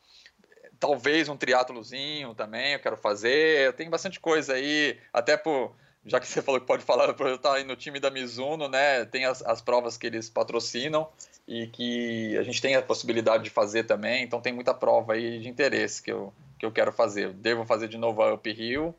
Talvez 0.78 1.30
um 1.30 1.36
triatlozinho 1.36 2.34
também 2.34 2.74
eu 2.74 2.78
quero 2.78 2.98
fazer. 2.98 3.66
Eu 3.66 3.72
tenho 3.72 3.88
bastante 3.88 4.20
coisa 4.20 4.52
aí, 4.52 4.98
até 5.14 5.34
por 5.34 5.74
já 6.06 6.20
que 6.20 6.26
você 6.26 6.40
falou 6.40 6.60
que 6.60 6.66
pode 6.66 6.84
falar, 6.84 7.08
eu 7.08 7.34
estar 7.34 7.54
aí 7.54 7.64
no 7.64 7.74
time 7.74 7.98
da 7.98 8.10
Mizuno, 8.10 8.68
né? 8.68 9.04
Tem 9.04 9.24
as, 9.24 9.42
as 9.42 9.60
provas 9.60 9.98
que 9.98 10.06
eles 10.06 10.30
patrocinam 10.30 11.08
e 11.48 11.66
que 11.66 12.36
a 12.38 12.42
gente 12.42 12.62
tem 12.62 12.76
a 12.76 12.82
possibilidade 12.82 13.42
de 13.44 13.50
fazer 13.50 13.84
também. 13.84 14.22
Então 14.22 14.40
tem 14.40 14.52
muita 14.52 14.72
prova 14.72 15.14
aí 15.14 15.40
de 15.40 15.48
interesse 15.48 16.00
que 16.00 16.12
eu, 16.12 16.32
que 16.58 16.64
eu 16.64 16.70
quero 16.70 16.92
fazer. 16.92 17.24
Eu 17.24 17.32
devo 17.32 17.64
fazer 17.66 17.88
de 17.88 17.98
novo 17.98 18.22
a 18.22 18.32
Up 18.32 18.48
Hill 18.48 18.94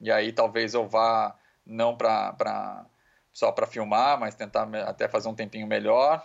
e 0.00 0.10
aí 0.10 0.32
talvez 0.32 0.72
eu 0.72 0.88
vá 0.88 1.36
não 1.64 1.94
para 1.96 2.86
só 3.32 3.52
para 3.52 3.66
filmar, 3.66 4.18
mas 4.18 4.34
tentar 4.34 4.66
até 4.86 5.06
fazer 5.08 5.28
um 5.28 5.34
tempinho 5.34 5.66
melhor. 5.66 6.24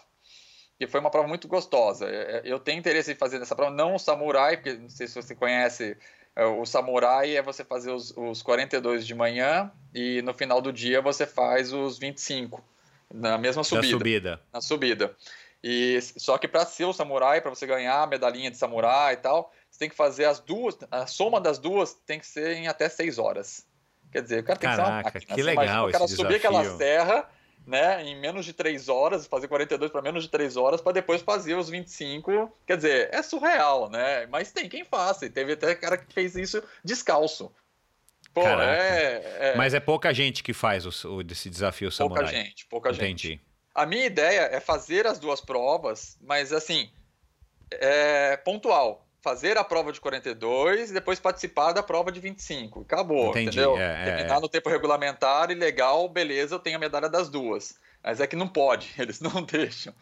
E 0.79 0.87
foi 0.87 0.99
uma 0.99 1.11
prova 1.11 1.27
muito 1.27 1.47
gostosa. 1.47 2.07
É, 2.07 2.37
é, 2.37 2.41
eu 2.45 2.57
tenho 2.57 2.79
interesse 2.79 3.11
em 3.11 3.15
fazer 3.15 3.41
essa 3.41 3.55
prova, 3.55 3.69
não 3.69 3.95
o 3.95 3.99
samurai, 3.99 4.55
porque 4.55 4.73
não 4.73 4.89
sei 4.89 5.07
se 5.07 5.21
você 5.21 5.35
conhece 5.35 5.97
o 6.35 6.65
samurai 6.65 7.35
é 7.35 7.41
você 7.41 7.63
fazer 7.63 7.91
os, 7.91 8.15
os 8.15 8.41
42 8.41 9.05
de 9.05 9.13
manhã 9.13 9.71
e 9.93 10.21
no 10.21 10.33
final 10.33 10.61
do 10.61 10.71
dia 10.71 11.01
você 11.01 11.25
faz 11.25 11.73
os 11.73 11.97
25 11.99 12.63
na 13.13 13.37
mesma 13.37 13.63
subida. 13.63 13.87
Na 13.87 13.97
subida. 13.97 14.41
Na 14.53 14.61
subida. 14.61 15.15
E 15.63 15.99
só 16.17 16.37
que 16.37 16.47
para 16.47 16.65
ser 16.65 16.85
o 16.85 16.93
samurai, 16.93 17.39
para 17.39 17.51
você 17.51 17.67
ganhar 17.67 18.01
a 18.01 18.07
medalhinha 18.07 18.49
de 18.49 18.57
samurai 18.57 19.13
e 19.13 19.17
tal, 19.17 19.53
você 19.69 19.79
tem 19.79 19.89
que 19.89 19.95
fazer 19.95 20.25
as 20.25 20.39
duas, 20.39 20.77
a 20.89 21.05
soma 21.05 21.39
das 21.39 21.59
duas 21.59 21.93
tem 21.93 22.19
que 22.19 22.25
ser 22.25 22.55
em 22.55 22.67
até 22.67 22.89
6 22.89 23.19
horas. 23.19 23.67
Quer 24.11 24.23
dizer, 24.23 24.39
o 24.39 24.43
cara 24.43 24.59
tem 24.59 24.69
Caraca, 24.69 24.83
que 24.83 24.89
ser 24.89 24.93
uma 24.93 25.03
máquina. 25.03 25.35
Que 25.35 25.43
legal 25.43 25.63
imagina, 25.63 25.85
o 25.85 25.91
cara 25.91 26.07
subir 26.07 26.35
aquela 26.35 26.77
serra 26.77 27.29
né, 27.65 28.03
em 28.03 28.19
menos 28.19 28.45
de 28.45 28.53
3 28.53 28.89
horas, 28.89 29.27
fazer 29.27 29.47
42 29.47 29.91
para 29.91 30.01
menos 30.01 30.23
de 30.23 30.29
3 30.29 30.57
horas, 30.57 30.81
para 30.81 30.93
depois 30.93 31.21
fazer 31.21 31.55
os 31.55 31.69
25. 31.69 32.51
Quer 32.65 32.77
dizer, 32.77 33.09
é 33.11 33.21
surreal, 33.21 33.89
né? 33.89 34.25
Mas 34.27 34.51
tem 34.51 34.67
quem 34.67 34.83
faça, 34.83 35.25
e 35.25 35.29
teve 35.29 35.53
até 35.53 35.75
cara 35.75 35.97
que 35.97 36.13
fez 36.13 36.35
isso 36.35 36.61
descalço. 36.83 37.51
Pô, 38.33 38.47
é, 38.47 39.21
é, 39.39 39.55
Mas 39.57 39.73
é 39.73 39.79
pouca 39.79 40.13
gente 40.13 40.41
que 40.41 40.53
faz 40.53 40.85
o, 40.85 41.15
o 41.15 41.23
desse 41.23 41.49
desafio 41.49 41.91
samurai. 41.91 42.23
Pouca 42.23 42.37
gente, 42.37 42.65
pouca 42.65 42.89
Entendi. 42.91 43.29
gente. 43.29 43.41
A 43.75 43.85
minha 43.85 44.05
ideia 44.05 44.41
é 44.51 44.59
fazer 44.59 45.05
as 45.05 45.19
duas 45.19 45.41
provas, 45.41 46.17
mas 46.21 46.53
assim, 46.53 46.89
é 47.71 48.37
pontual. 48.37 49.07
Fazer 49.21 49.57
a 49.57 49.63
prova 49.63 49.91
de 49.91 50.01
42 50.01 50.89
e 50.89 50.93
depois 50.93 51.19
participar 51.19 51.71
da 51.71 51.83
prova 51.83 52.11
de 52.11 52.19
25. 52.19 52.81
Acabou, 52.81 53.29
Entendi, 53.29 53.47
entendeu? 53.47 53.77
É, 53.77 54.03
Terminar 54.03 54.37
é. 54.37 54.39
no 54.39 54.49
tempo 54.49 54.69
regulamentar 54.69 55.51
e 55.51 55.53
legal, 55.53 56.09
beleza, 56.09 56.55
eu 56.55 56.59
tenho 56.59 56.77
a 56.77 56.79
medalha 56.79 57.07
das 57.07 57.29
duas. 57.29 57.75
Mas 58.03 58.19
é 58.19 58.25
que 58.25 58.35
não 58.35 58.47
pode, 58.47 58.89
eles 58.97 59.21
não 59.21 59.43
deixam. 59.43 59.93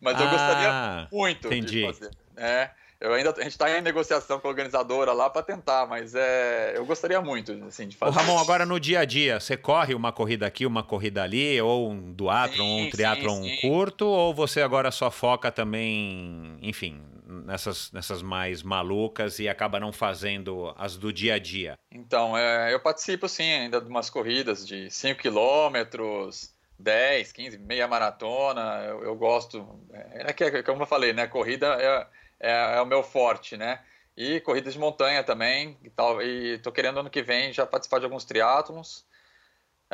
Mas 0.00 0.18
eu 0.18 0.26
ah, 0.26 0.30
gostaria 0.30 1.08
muito 1.12 1.46
entendi. 1.48 1.80
de 1.80 1.86
fazer. 1.86 2.10
É, 2.34 2.70
eu 2.98 3.12
ainda, 3.12 3.30
a 3.30 3.42
gente 3.42 3.48
está 3.48 3.68
em 3.76 3.82
negociação 3.82 4.38
com 4.40 4.46
a 4.46 4.50
organizadora 4.50 5.12
lá 5.12 5.28
para 5.28 5.42
tentar, 5.42 5.86
mas 5.86 6.14
é, 6.14 6.72
eu 6.74 6.86
gostaria 6.86 7.20
muito 7.20 7.52
assim, 7.66 7.88
de 7.88 7.96
fazer. 7.96 8.16
Ô, 8.16 8.22
Ramon, 8.22 8.38
agora 8.38 8.64
no 8.64 8.80
dia 8.80 9.00
a 9.00 9.04
dia, 9.04 9.38
você 9.38 9.56
corre 9.56 9.92
uma 9.92 10.12
corrida 10.12 10.46
aqui, 10.46 10.64
uma 10.64 10.82
corrida 10.82 11.22
ali, 11.22 11.60
ou 11.60 11.90
um 11.90 12.12
duatlon, 12.12 12.84
um 12.84 12.90
triatlon 12.90 13.42
curto, 13.60 14.06
ou 14.06 14.32
você 14.32 14.62
agora 14.62 14.90
só 14.90 15.10
foca 15.10 15.50
também, 15.50 16.56
enfim, 16.62 17.02
nessas, 17.32 17.90
nessas 17.92 18.22
mais 18.22 18.62
malucas 18.62 19.38
e 19.38 19.48
acaba 19.48 19.80
não 19.80 19.92
fazendo 19.92 20.74
as 20.76 20.96
do 20.96 21.12
dia 21.12 21.34
a 21.34 21.38
dia? 21.38 21.78
Então, 21.90 22.36
é, 22.36 22.72
eu 22.72 22.80
participo 22.80 23.28
sim 23.28 23.50
ainda 23.50 23.80
de 23.80 23.88
umas 23.88 24.10
corridas 24.10 24.66
de 24.66 24.90
5 24.90 25.20
quilômetros, 25.20 26.54
10, 26.78 27.32
15, 27.32 27.58
meia 27.58 27.88
maratona, 27.88 28.84
eu, 28.86 29.04
eu 29.04 29.16
gosto. 29.16 29.66
É, 29.92 30.30
é 30.30 30.32
que, 30.32 30.62
como 30.62 30.82
eu 30.82 30.86
falei, 30.86 31.12
né? 31.12 31.26
Corrida 31.26 31.66
é 31.80 32.06
é, 32.42 32.76
é 32.76 32.80
o 32.82 32.86
meu 32.86 33.02
forte, 33.02 33.56
né? 33.56 33.80
E 34.16 34.40
corridas 34.40 34.74
de 34.74 34.78
montanha 34.78 35.22
também, 35.22 35.78
e, 35.82 35.88
tal, 35.88 36.20
e 36.20 36.58
tô 36.58 36.70
querendo 36.72 37.00
ano 37.00 37.08
que 37.08 37.22
vem 37.22 37.52
já 37.52 37.64
participar 37.64 38.00
de 38.00 38.04
alguns 38.04 38.24
triatlons. 38.24 39.06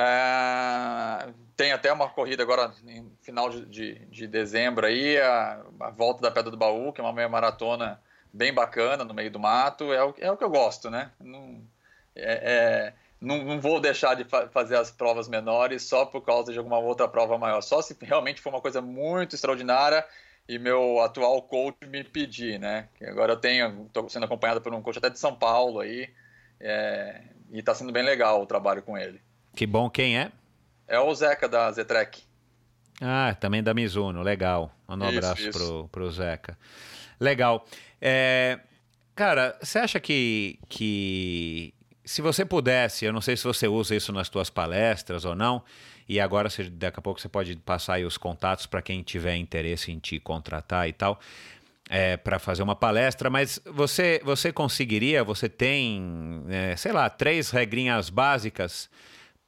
É, 0.00 1.32
tem 1.56 1.72
até 1.72 1.92
uma 1.92 2.08
corrida 2.08 2.44
agora 2.44 2.72
em 2.86 3.10
final 3.20 3.50
de, 3.50 3.66
de, 3.66 3.94
de 4.06 4.28
dezembro 4.28 4.86
aí, 4.86 5.18
a, 5.18 5.60
a, 5.80 5.90
volta 5.90 6.22
da 6.22 6.30
Pedra 6.30 6.52
do 6.52 6.56
Baú, 6.56 6.92
que 6.92 7.00
é 7.00 7.04
uma 7.04 7.12
meia 7.12 7.28
maratona 7.28 8.00
bem 8.32 8.54
bacana 8.54 9.04
no 9.04 9.12
meio 9.12 9.28
do 9.28 9.40
mato, 9.40 9.92
é 9.92 10.04
o, 10.04 10.14
é 10.18 10.30
o 10.30 10.36
que 10.36 10.44
eu 10.44 10.50
gosto, 10.50 10.88
né? 10.88 11.10
Não, 11.18 11.60
é, 12.14 12.92
é, 12.92 12.94
não, 13.20 13.38
não, 13.42 13.60
vou 13.60 13.80
deixar 13.80 14.14
de 14.14 14.22
fa 14.22 14.48
fazer 14.48 14.76
as 14.76 14.88
provas 14.92 15.26
menores 15.28 15.82
só 15.82 16.06
por 16.06 16.20
causa 16.20 16.52
de 16.52 16.58
alguma 16.58 16.78
outra 16.78 17.08
prova 17.08 17.36
maior, 17.36 17.60
só 17.60 17.82
se 17.82 17.96
realmente 18.00 18.40
for 18.40 18.50
uma 18.50 18.60
coisa 18.60 18.80
muito 18.80 19.34
extraordinária 19.34 20.06
e 20.48 20.60
meu 20.60 21.00
atual 21.00 21.42
coach 21.42 21.84
me 21.88 22.04
pedir, 22.04 22.60
né? 22.60 22.88
Que 22.94 23.04
agora 23.04 23.32
eu 23.32 23.36
tenho, 23.36 23.86
estou 23.86 24.08
sendo 24.08 24.26
acompanhado 24.26 24.60
por 24.60 24.72
um 24.72 24.80
coach 24.80 24.98
até 24.98 25.10
de 25.10 25.18
São 25.18 25.34
Paulo 25.34 25.80
aí, 25.80 26.08
é, 26.60 27.20
e 27.50 27.58
está 27.58 27.74
sendo 27.74 27.90
bem 27.90 28.04
legal 28.04 28.40
o 28.40 28.46
trabalho 28.46 28.80
com 28.80 28.96
ele. 28.96 29.20
Que 29.58 29.66
bom, 29.66 29.90
quem 29.90 30.16
é? 30.16 30.30
É 30.86 31.00
o 31.00 31.12
Zeca 31.12 31.48
da 31.48 31.72
Zetrek. 31.72 32.22
Ah, 33.00 33.34
também 33.40 33.60
da 33.60 33.74
Mizuno, 33.74 34.22
legal. 34.22 34.72
Um 34.88 34.94
isso, 34.94 35.18
abraço 35.18 35.48
isso. 35.48 35.58
Pro, 35.58 35.88
pro 35.88 36.12
Zeca. 36.12 36.56
Legal. 37.18 37.66
É, 38.00 38.60
cara, 39.16 39.58
você 39.60 39.80
acha 39.80 39.98
que, 39.98 40.60
que 40.68 41.74
se 42.04 42.22
você 42.22 42.44
pudesse, 42.44 43.04
eu 43.04 43.12
não 43.12 43.20
sei 43.20 43.36
se 43.36 43.42
você 43.42 43.66
usa 43.66 43.96
isso 43.96 44.12
nas 44.12 44.28
suas 44.28 44.48
palestras 44.48 45.24
ou 45.24 45.34
não, 45.34 45.64
e 46.08 46.20
agora, 46.20 46.48
você, 46.48 46.70
daqui 46.70 47.00
a 47.00 47.02
pouco, 47.02 47.20
você 47.20 47.28
pode 47.28 47.56
passar 47.56 47.94
aí 47.94 48.04
os 48.04 48.16
contatos 48.16 48.64
para 48.64 48.80
quem 48.80 49.02
tiver 49.02 49.34
interesse 49.34 49.90
em 49.90 49.98
te 49.98 50.20
contratar 50.20 50.88
e 50.88 50.92
tal. 50.92 51.18
É, 51.90 52.16
para 52.16 52.38
fazer 52.38 52.62
uma 52.62 52.76
palestra, 52.76 53.28
mas 53.28 53.60
você, 53.64 54.20
você 54.22 54.52
conseguiria, 54.52 55.24
você 55.24 55.48
tem, 55.48 56.44
é, 56.48 56.76
sei 56.76 56.92
lá, 56.92 57.10
três 57.10 57.50
regrinhas 57.50 58.08
básicas 58.08 58.88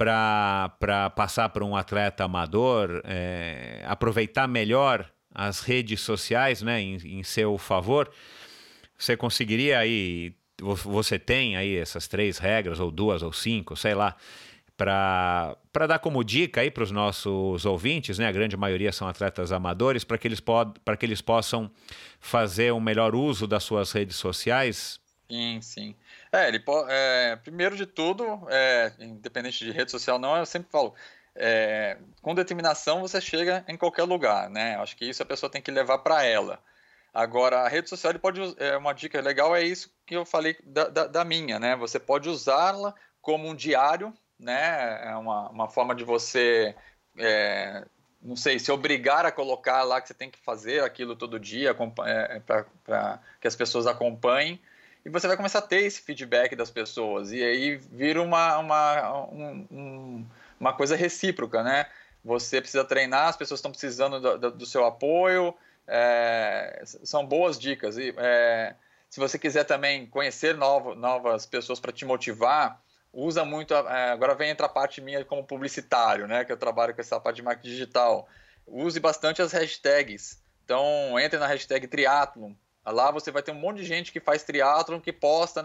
para 0.00 1.10
passar 1.14 1.50
para 1.50 1.62
um 1.62 1.76
atleta 1.76 2.24
amador 2.24 3.02
é, 3.04 3.84
aproveitar 3.86 4.48
melhor 4.48 5.06
as 5.34 5.60
redes 5.60 6.00
sociais 6.00 6.62
né, 6.62 6.80
em, 6.80 7.18
em 7.18 7.22
seu 7.22 7.58
favor? 7.58 8.10
Você 8.96 9.14
conseguiria 9.14 9.78
aí, 9.78 10.32
você 10.58 11.18
tem 11.18 11.54
aí 11.54 11.76
essas 11.76 12.08
três 12.08 12.38
regras, 12.38 12.80
ou 12.80 12.90
duas, 12.90 13.22
ou 13.22 13.30
cinco, 13.30 13.76
sei 13.76 13.94
lá, 13.94 14.16
para 14.74 15.56
dar 15.86 15.98
como 15.98 16.24
dica 16.24 16.62
aí 16.62 16.70
para 16.70 16.82
os 16.82 16.90
nossos 16.90 17.66
ouvintes, 17.66 18.18
né? 18.18 18.26
A 18.26 18.32
grande 18.32 18.56
maioria 18.56 18.92
são 18.92 19.06
atletas 19.06 19.52
amadores, 19.52 20.02
para 20.02 20.16
que, 20.16 20.26
eles 20.26 20.40
que 20.40 21.06
eles 21.06 21.20
possam 21.20 21.70
fazer 22.18 22.72
um 22.72 22.80
melhor 22.80 23.14
uso 23.14 23.46
das 23.46 23.64
suas 23.64 23.92
redes 23.92 24.16
sociais? 24.16 24.98
Sim, 25.30 25.60
sim. 25.60 25.94
É, 26.32 26.48
ele 26.48 26.62
é, 26.88 27.36
primeiro 27.36 27.76
de 27.76 27.86
tudo, 27.86 28.46
é, 28.48 28.92
independente 29.00 29.64
de 29.64 29.72
rede 29.72 29.90
social 29.90 30.18
não, 30.18 30.36
eu 30.36 30.46
sempre 30.46 30.70
falo, 30.70 30.94
é, 31.34 31.96
com 32.22 32.34
determinação 32.34 33.00
você 33.00 33.20
chega 33.20 33.64
em 33.66 33.76
qualquer 33.76 34.04
lugar, 34.04 34.48
né? 34.48 34.76
Acho 34.76 34.96
que 34.96 35.04
isso 35.04 35.22
a 35.22 35.26
pessoa 35.26 35.50
tem 35.50 35.60
que 35.60 35.70
levar 35.70 35.98
para 35.98 36.24
ela. 36.24 36.60
Agora, 37.12 37.62
a 37.62 37.68
rede 37.68 37.88
social 37.88 38.16
pode 38.18 38.40
é, 38.58 38.76
uma 38.76 38.92
dica 38.92 39.20
legal 39.20 39.54
é 39.56 39.62
isso 39.62 39.92
que 40.06 40.14
eu 40.16 40.24
falei 40.24 40.56
da, 40.64 40.88
da, 40.88 41.06
da 41.06 41.24
minha, 41.24 41.58
né? 41.58 41.74
Você 41.76 41.98
pode 41.98 42.28
usá-la 42.28 42.94
como 43.20 43.48
um 43.48 43.54
diário 43.54 44.14
né? 44.40 45.10
É 45.10 45.16
uma, 45.16 45.50
uma 45.50 45.68
forma 45.68 45.94
de 45.94 46.02
você, 46.02 46.74
é, 47.18 47.84
não 48.22 48.34
sei, 48.34 48.58
se 48.58 48.72
obrigar 48.72 49.26
a 49.26 49.32
colocar 49.32 49.82
lá 49.82 50.00
que 50.00 50.08
você 50.08 50.14
tem 50.14 50.30
que 50.30 50.38
fazer 50.38 50.82
aquilo 50.82 51.14
todo 51.14 51.38
dia 51.38 51.76
é 52.06 52.40
para 52.40 53.20
que 53.40 53.46
as 53.46 53.54
pessoas 53.54 53.86
acompanhem. 53.86 54.60
E 55.04 55.08
você 55.08 55.26
vai 55.26 55.36
começar 55.36 55.60
a 55.60 55.62
ter 55.62 55.82
esse 55.82 56.00
feedback 56.02 56.54
das 56.54 56.70
pessoas. 56.70 57.32
E 57.32 57.42
aí 57.42 57.76
vira 57.76 58.20
uma, 58.20 58.58
uma, 58.58 59.24
um, 59.28 59.66
um, 59.70 60.26
uma 60.58 60.72
coisa 60.72 60.94
recíproca, 60.94 61.62
né? 61.62 61.86
Você 62.24 62.60
precisa 62.60 62.84
treinar, 62.84 63.28
as 63.28 63.36
pessoas 63.36 63.58
estão 63.58 63.70
precisando 63.70 64.20
do, 64.20 64.50
do, 64.50 64.66
seu 64.66 64.84
apoio. 64.84 65.54
É, 65.86 66.82
são 66.84 67.24
boas 67.24 67.58
dicas. 67.58 67.96
E, 67.96 68.14
é, 68.18 68.74
se 69.08 69.18
você 69.18 69.38
quiser 69.38 69.64
também 69.64 70.06
conhecer 70.06 70.54
novo, 70.54 70.94
novas 70.94 71.46
pessoas 71.46 71.80
para 71.80 71.92
te 71.92 72.04
motivar, 72.04 72.80
usa 73.12 73.44
muito. 73.44 73.72
É, 73.72 74.10
agora 74.10 74.34
vem 74.34 74.50
entrar 74.50 74.66
a 74.66 74.70
parte 74.70 75.00
minha 75.00 75.24
como 75.24 75.42
publicitário, 75.44 76.26
né? 76.28 76.44
Que 76.44 76.52
eu 76.52 76.58
trabalho 76.58 76.94
com 76.94 77.00
essa 77.00 77.18
parte 77.18 77.36
de 77.36 77.42
marketing 77.42 77.70
digital. 77.70 78.28
Use 78.66 79.00
bastante 79.00 79.40
as 79.40 79.52
hashtags. 79.52 80.42
Então, 80.64 81.18
entre 81.18 81.38
na 81.38 81.46
hashtag 81.46 81.88
triatlon. 81.88 82.52
Lá 82.84 83.10
você 83.10 83.30
vai 83.30 83.42
ter 83.42 83.52
um 83.52 83.56
monte 83.56 83.78
de 83.78 83.84
gente 83.84 84.12
que 84.12 84.20
faz 84.20 84.42
triatlon, 84.42 85.00
que 85.00 85.12
posta 85.12 85.62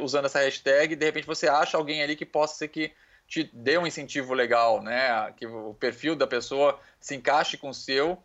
usando 0.00 0.26
essa 0.26 0.40
hashtag, 0.40 0.92
e 0.92 0.96
de 0.96 1.04
repente 1.04 1.26
você 1.26 1.48
acha 1.48 1.76
alguém 1.76 2.02
ali 2.02 2.16
que 2.16 2.26
possa 2.26 2.54
ser 2.54 2.68
que 2.68 2.92
te 3.26 3.50
dê 3.52 3.76
um 3.76 3.86
incentivo 3.86 4.32
legal, 4.32 4.80
né? 4.80 5.32
Que 5.36 5.46
o 5.46 5.74
perfil 5.74 6.14
da 6.14 6.26
pessoa 6.26 6.78
se 7.00 7.16
encaixe 7.16 7.56
com 7.56 7.70
o 7.70 7.74
seu, 7.74 8.16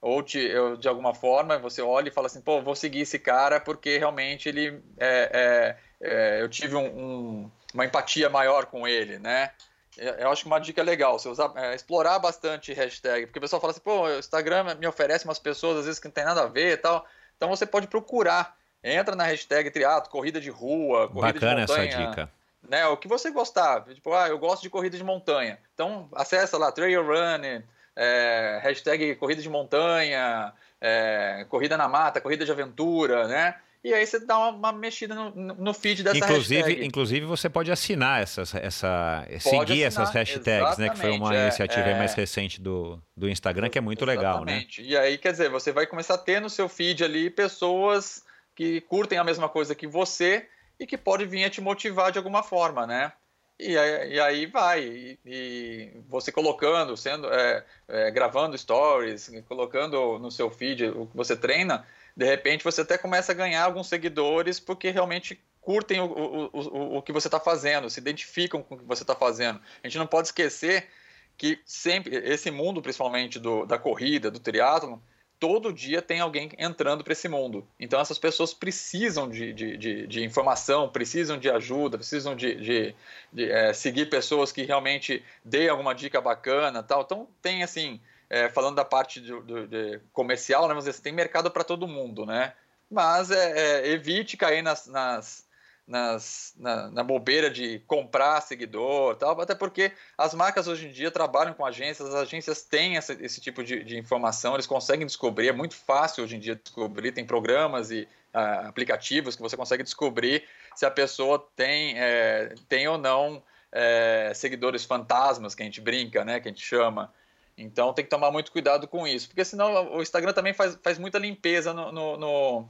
ou 0.00 0.22
te, 0.22 0.38
eu, 0.38 0.76
de 0.76 0.88
alguma 0.88 1.14
forma 1.14 1.58
você 1.58 1.80
olha 1.80 2.08
e 2.08 2.12
fala 2.12 2.26
assim, 2.26 2.40
pô, 2.40 2.60
vou 2.60 2.74
seguir 2.74 3.00
esse 3.00 3.18
cara 3.18 3.58
porque 3.60 3.98
realmente 3.98 4.48
ele 4.48 4.82
é, 4.98 5.76
é, 6.02 6.38
é 6.38 6.42
eu 6.42 6.48
tive 6.48 6.76
um, 6.76 6.86
um 6.86 7.50
uma 7.72 7.84
empatia 7.84 8.28
maior 8.28 8.66
com 8.66 8.86
ele, 8.86 9.18
né? 9.18 9.52
Eu 9.96 10.30
acho 10.30 10.42
que 10.42 10.46
uma 10.46 10.58
dica 10.58 10.82
legal, 10.82 11.18
você 11.18 11.28
usar, 11.28 11.52
é, 11.56 11.74
explorar 11.74 12.18
bastante 12.18 12.72
hashtag, 12.72 13.26
porque 13.26 13.38
o 13.38 13.42
pessoal 13.42 13.60
fala 13.60 13.72
assim, 13.72 13.80
pô, 13.80 14.02
o 14.02 14.18
Instagram 14.18 14.74
me 14.76 14.86
oferece 14.86 15.24
umas 15.24 15.38
pessoas 15.38 15.78
às 15.78 15.84
vezes 15.84 16.00
que 16.00 16.06
não 16.06 16.12
tem 16.12 16.24
nada 16.24 16.42
a 16.42 16.46
ver 16.46 16.72
e 16.72 16.76
tal. 16.76 17.06
Então 17.40 17.48
você 17.48 17.64
pode 17.64 17.86
procurar, 17.86 18.54
entra 18.84 19.16
na 19.16 19.24
hashtag 19.24 19.70
triatlo, 19.70 20.10
corrida 20.10 20.38
de 20.38 20.50
rua, 20.50 21.08
corrida 21.08 21.40
Bacana 21.40 21.64
de 21.64 21.72
montanha. 21.72 21.88
essa 21.88 22.06
dica. 22.06 22.32
Né, 22.68 22.86
o 22.86 22.98
que 22.98 23.08
você 23.08 23.30
gostar, 23.30 23.82
tipo, 23.94 24.12
ah, 24.12 24.28
eu 24.28 24.38
gosto 24.38 24.60
de 24.60 24.68
corrida 24.68 24.94
de 24.98 25.02
montanha. 25.02 25.58
Então 25.72 26.06
acessa 26.14 26.58
lá, 26.58 26.70
trail 26.70 27.02
running, 27.02 27.64
é, 27.96 28.60
hashtag 28.62 29.14
corrida 29.14 29.40
de 29.40 29.48
montanha, 29.48 30.52
é, 30.78 31.46
corrida 31.48 31.78
na 31.78 31.88
mata, 31.88 32.20
corrida 32.20 32.44
de 32.44 32.52
aventura, 32.52 33.26
né? 33.26 33.58
E 33.82 33.94
aí 33.94 34.06
você 34.06 34.20
dá 34.20 34.38
uma, 34.38 34.50
uma 34.50 34.72
mexida 34.72 35.14
no, 35.14 35.30
no, 35.54 35.72
feed 35.72 36.02
dessa 36.02 36.18
inclusive, 36.18 36.60
hashtag. 36.60 36.86
Inclusive, 36.86 37.24
você 37.24 37.48
pode 37.48 37.72
assinar 37.72 38.22
essas, 38.22 38.54
essa, 38.54 39.26
seguir 39.38 39.84
assinar, 39.84 39.86
essas 39.86 40.10
hashtags, 40.10 40.78
né? 40.78 40.90
Que 40.90 40.98
foi 40.98 41.10
uma 41.12 41.34
é, 41.34 41.42
iniciativa 41.44 41.88
é, 41.88 41.98
mais 41.98 42.12
recente 42.12 42.60
do, 42.60 43.02
do 43.16 43.28
Instagram, 43.28 43.70
que 43.70 43.78
é 43.78 43.80
muito 43.80 44.04
legal, 44.04 44.44
né? 44.44 44.66
E 44.78 44.94
aí, 44.96 45.16
quer 45.16 45.32
dizer, 45.32 45.48
você 45.48 45.72
vai 45.72 45.86
começar 45.86 46.14
a 46.14 46.18
ter 46.18 46.40
no 46.40 46.50
seu 46.50 46.68
feed 46.68 47.02
ali 47.02 47.30
pessoas 47.30 48.22
que 48.54 48.82
curtem 48.82 49.18
a 49.18 49.24
mesma 49.24 49.48
coisa 49.48 49.74
que 49.74 49.86
você 49.86 50.46
e 50.78 50.86
que 50.86 50.98
pode 50.98 51.24
vir 51.24 51.44
a 51.44 51.50
te 51.50 51.62
motivar 51.62 52.12
de 52.12 52.18
alguma 52.18 52.42
forma, 52.42 52.86
né? 52.86 53.12
E 53.58 53.76
aí, 53.76 54.14
e 54.14 54.20
aí 54.20 54.46
vai, 54.46 54.82
e, 54.82 55.18
e, 55.24 55.90
você 56.08 56.32
colocando, 56.32 56.96
sendo, 56.96 57.28
é, 57.30 57.64
é, 57.88 58.10
gravando 58.10 58.56
stories, 58.56 59.30
colocando 59.46 60.18
no 60.18 60.30
seu 60.30 60.50
feed 60.50 60.86
o 60.88 61.06
que 61.06 61.16
você 61.16 61.36
treina, 61.36 61.86
de 62.16 62.24
repente 62.24 62.64
você 62.64 62.80
até 62.80 62.98
começa 62.98 63.32
a 63.32 63.34
ganhar 63.34 63.64
alguns 63.64 63.88
seguidores 63.88 64.58
porque 64.60 64.90
realmente 64.90 65.40
curtem 65.60 66.00
o, 66.00 66.06
o, 66.06 66.50
o, 66.52 66.96
o 66.98 67.02
que 67.02 67.12
você 67.12 67.28
está 67.28 67.38
fazendo, 67.38 67.90
se 67.90 68.00
identificam 68.00 68.62
com 68.62 68.74
o 68.74 68.78
que 68.78 68.84
você 68.84 69.02
está 69.02 69.14
fazendo. 69.14 69.60
A 69.82 69.86
gente 69.86 69.98
não 69.98 70.06
pode 70.06 70.28
esquecer 70.28 70.88
que 71.36 71.58
sempre, 71.64 72.16
esse 72.16 72.50
mundo 72.50 72.82
principalmente 72.82 73.38
do, 73.38 73.64
da 73.64 73.78
corrida, 73.78 74.30
do 74.30 74.38
triatlo, 74.38 75.02
todo 75.40 75.72
dia 75.72 76.02
tem 76.02 76.20
alguém 76.20 76.50
entrando 76.58 77.02
para 77.02 77.14
esse 77.14 77.26
mundo. 77.26 77.66
Então 77.80 77.98
essas 77.98 78.18
pessoas 78.18 78.52
precisam 78.52 79.26
de, 79.28 79.52
de, 79.54 79.76
de, 79.78 80.06
de 80.06 80.22
informação, 80.22 80.90
precisam 80.90 81.38
de 81.38 81.50
ajuda, 81.50 81.96
precisam 81.96 82.36
de, 82.36 82.94
é, 83.38 83.72
seguir 83.72 84.10
pessoas 84.10 84.52
que 84.52 84.64
realmente 84.64 85.24
deem 85.42 85.70
alguma 85.70 85.94
dica 85.94 86.20
bacana 86.20 86.82
tal. 86.82 87.02
Então 87.02 87.26
tem 87.40 87.62
assim 87.62 87.98
é, 88.30 88.48
falando 88.48 88.76
da 88.76 88.84
parte 88.84 89.20
de, 89.20 90.00
comercial, 90.12 90.66
né, 90.68 90.74
você 90.74 90.92
tem 91.02 91.12
mercado 91.12 91.50
para 91.50 91.64
todo 91.64 91.88
mundo, 91.88 92.24
né? 92.24 92.54
mas 92.90 93.30
é, 93.30 93.52
é, 93.82 93.88
evite 93.92 94.36
cair 94.36 94.62
nas, 94.62 94.86
nas, 94.88 95.46
nas, 95.86 96.52
na, 96.58 96.90
na, 96.90 97.04
bobeira 97.04 97.48
de 97.48 97.78
comprar 97.86 98.40
seguidor 98.40 99.14
tal, 99.14 99.40
até 99.40 99.54
porque 99.54 99.92
as 100.18 100.34
marcas 100.34 100.66
hoje 100.66 100.88
em 100.88 100.92
dia 100.92 101.10
trabalham 101.10 101.54
com 101.54 101.64
agências, 101.64 102.08
as 102.08 102.14
agências 102.16 102.62
têm 102.62 102.96
essa, 102.96 103.12
esse 103.24 103.40
tipo 103.40 103.62
de, 103.62 103.84
de, 103.84 103.96
informação, 103.96 104.54
eles 104.54 104.66
conseguem 104.66 105.06
descobrir, 105.06 105.48
é 105.48 105.52
muito 105.52 105.76
fácil 105.76 106.24
hoje 106.24 106.36
em 106.36 106.40
dia 106.40 106.56
descobrir, 106.56 107.12
tem 107.12 107.24
programas 107.24 107.92
e 107.92 108.08
uh, 108.34 108.68
aplicativos 108.68 109.36
que 109.36 109.42
você 109.42 109.56
consegue 109.56 109.84
descobrir 109.84 110.42
se 110.74 110.84
a 110.84 110.90
pessoa 110.90 111.46
tem, 111.54 111.96
é, 111.96 112.54
tem 112.68 112.88
ou 112.88 112.98
não 112.98 113.42
é, 113.70 114.32
seguidores 114.34 114.84
fantasmas, 114.84 115.54
que 115.54 115.62
a 115.62 115.64
gente 115.64 115.80
brinca, 115.80 116.24
né, 116.24 116.40
que 116.40 116.48
a 116.48 116.50
gente 116.50 116.64
chama. 116.64 117.12
Então 117.60 117.92
tem 117.92 118.04
que 118.04 118.10
tomar 118.10 118.30
muito 118.30 118.50
cuidado 118.50 118.88
com 118.88 119.06
isso, 119.06 119.28
porque 119.28 119.44
senão 119.44 119.96
o 119.96 120.02
Instagram 120.02 120.32
também 120.32 120.54
faz, 120.54 120.78
faz 120.82 120.98
muita 120.98 121.18
limpeza 121.18 121.74
no, 121.74 121.92
no, 121.92 122.16
no, 122.16 122.68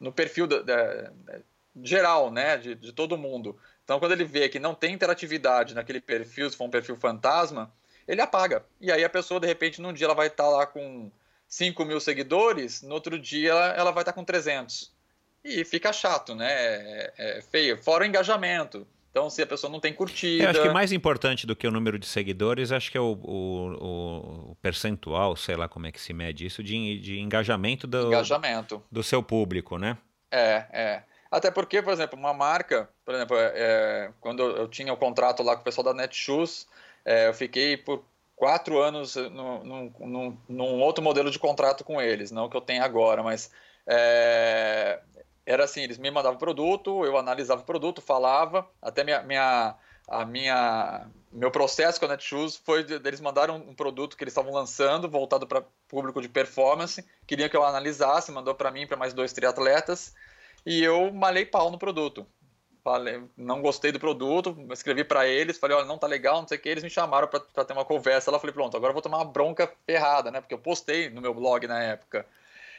no 0.00 0.12
perfil 0.12 0.46
da, 0.46 0.62
da, 0.62 1.12
geral, 1.82 2.30
né, 2.30 2.56
de, 2.56 2.74
de 2.74 2.92
todo 2.92 3.16
mundo. 3.16 3.56
Então 3.84 4.00
quando 4.00 4.12
ele 4.12 4.24
vê 4.24 4.48
que 4.48 4.58
não 4.58 4.74
tem 4.74 4.92
interatividade 4.92 5.74
naquele 5.74 6.00
perfil, 6.00 6.50
se 6.50 6.56
for 6.56 6.64
um 6.64 6.70
perfil 6.70 6.96
fantasma, 6.96 7.72
ele 8.06 8.20
apaga. 8.20 8.64
E 8.80 8.90
aí 8.90 9.04
a 9.04 9.08
pessoa, 9.08 9.38
de 9.38 9.46
repente, 9.46 9.80
num 9.80 9.92
dia 9.92 10.06
ela 10.06 10.14
vai 10.14 10.26
estar 10.26 10.48
lá 10.48 10.66
com 10.66 11.10
5 11.48 11.84
mil 11.84 12.00
seguidores, 12.00 12.82
no 12.82 12.94
outro 12.94 13.18
dia 13.18 13.50
ela, 13.50 13.66
ela 13.74 13.90
vai 13.92 14.02
estar 14.02 14.12
com 14.12 14.24
300. 14.24 14.92
E 15.44 15.64
fica 15.64 15.92
chato, 15.92 16.34
né? 16.34 16.52
É, 16.52 17.12
é 17.16 17.42
feio. 17.42 17.76
Fora 17.82 18.04
o 18.04 18.06
engajamento. 18.06 18.86
Então, 19.12 19.28
se 19.28 19.42
a 19.42 19.46
pessoa 19.46 19.70
não 19.70 19.78
tem 19.78 19.92
curtida. 19.92 20.44
Eu 20.44 20.48
acho 20.48 20.62
que 20.62 20.70
mais 20.70 20.90
importante 20.90 21.46
do 21.46 21.54
que 21.54 21.66
o 21.66 21.70
número 21.70 21.98
de 21.98 22.06
seguidores, 22.06 22.72
acho 22.72 22.90
que 22.90 22.96
é 22.96 23.00
o, 23.00 23.12
o, 23.12 24.52
o 24.52 24.56
percentual, 24.62 25.36
sei 25.36 25.54
lá 25.54 25.68
como 25.68 25.86
é 25.86 25.92
que 25.92 26.00
se 26.00 26.14
mede 26.14 26.46
isso, 26.46 26.62
de, 26.62 26.98
de 26.98 27.20
engajamento 27.20 27.86
do, 27.86 28.06
engajamento 28.06 28.82
do 28.90 29.02
seu 29.02 29.22
público, 29.22 29.76
né? 29.76 29.98
É, 30.30 30.64
é. 30.72 31.02
Até 31.30 31.50
porque, 31.50 31.82
por 31.82 31.92
exemplo, 31.92 32.18
uma 32.18 32.32
marca, 32.32 32.88
por 33.04 33.14
exemplo, 33.14 33.36
é, 33.36 33.52
é 33.54 34.10
quando 34.18 34.42
eu 34.42 34.66
tinha 34.66 34.90
o 34.90 34.96
contrato 34.96 35.42
lá 35.42 35.56
com 35.56 35.60
o 35.60 35.64
pessoal 35.64 35.84
da 35.84 35.92
Netshoes, 35.92 36.66
é, 37.04 37.28
eu 37.28 37.34
fiquei 37.34 37.76
por 37.76 38.02
quatro 38.34 38.80
anos 38.80 39.14
num, 39.16 39.92
num, 40.00 40.38
num, 40.48 40.80
outro 40.80 41.04
modelo 41.04 41.30
de 41.30 41.38
contrato 41.38 41.84
com 41.84 42.00
eles, 42.00 42.30
não 42.30 42.48
que 42.48 42.56
eu 42.56 42.62
tenha 42.62 42.82
agora, 42.82 43.22
mas 43.22 43.50
é, 43.86 45.00
era 45.44 45.64
assim, 45.64 45.82
eles 45.82 45.98
me 45.98 46.10
mandavam 46.10 46.38
produto, 46.38 47.04
eu 47.04 47.16
analisava 47.16 47.62
o 47.62 47.64
produto, 47.64 48.00
falava, 48.00 48.68
até 48.80 49.02
minha, 49.02 49.22
minha 49.22 49.74
a 50.08 50.24
minha 50.24 51.06
meu 51.32 51.50
processo 51.50 51.98
com 51.98 52.06
a 52.06 52.08
Netshoes 52.08 52.56
foi 52.56 52.84
eles 53.04 53.20
mandaram 53.20 53.56
um 53.56 53.74
produto 53.74 54.16
que 54.16 54.24
eles 54.24 54.32
estavam 54.32 54.52
lançando 54.52 55.08
voltado 55.08 55.46
para 55.46 55.64
público 55.88 56.20
de 56.20 56.28
performance, 56.28 57.04
queriam 57.26 57.48
que 57.48 57.56
eu 57.56 57.64
analisasse, 57.64 58.30
mandou 58.32 58.54
para 58.54 58.70
mim 58.70 58.86
para 58.86 58.96
mais 58.96 59.14
dois 59.14 59.32
triatletas 59.32 60.14
e 60.66 60.82
eu 60.82 61.12
malhei 61.12 61.46
pau 61.46 61.70
no 61.70 61.78
produto. 61.78 62.26
Falei, 62.84 63.22
não 63.36 63.62
gostei 63.62 63.92
do 63.92 64.00
produto, 64.00 64.56
escrevi 64.72 65.04
para 65.04 65.26
eles, 65.26 65.56
falei, 65.56 65.76
olha, 65.76 65.86
não 65.86 65.96
tá 65.96 66.08
legal, 66.08 66.40
não 66.40 66.48
sei 66.48 66.58
o 66.58 66.60
que, 66.60 66.68
eles 66.68 66.82
me 66.82 66.90
chamaram 66.90 67.28
para 67.28 67.64
ter 67.64 67.72
uma 67.72 67.84
conversa. 67.84 68.28
Ela 68.28 68.40
falei, 68.40 68.52
pronto, 68.52 68.76
agora 68.76 68.90
eu 68.90 68.94
vou 68.94 69.02
tomar 69.02 69.18
uma 69.18 69.24
bronca 69.24 69.72
ferrada, 69.86 70.32
né? 70.32 70.40
Porque 70.40 70.52
eu 70.52 70.58
postei 70.58 71.08
no 71.08 71.20
meu 71.20 71.32
blog 71.32 71.64
na 71.68 71.80
época. 71.80 72.26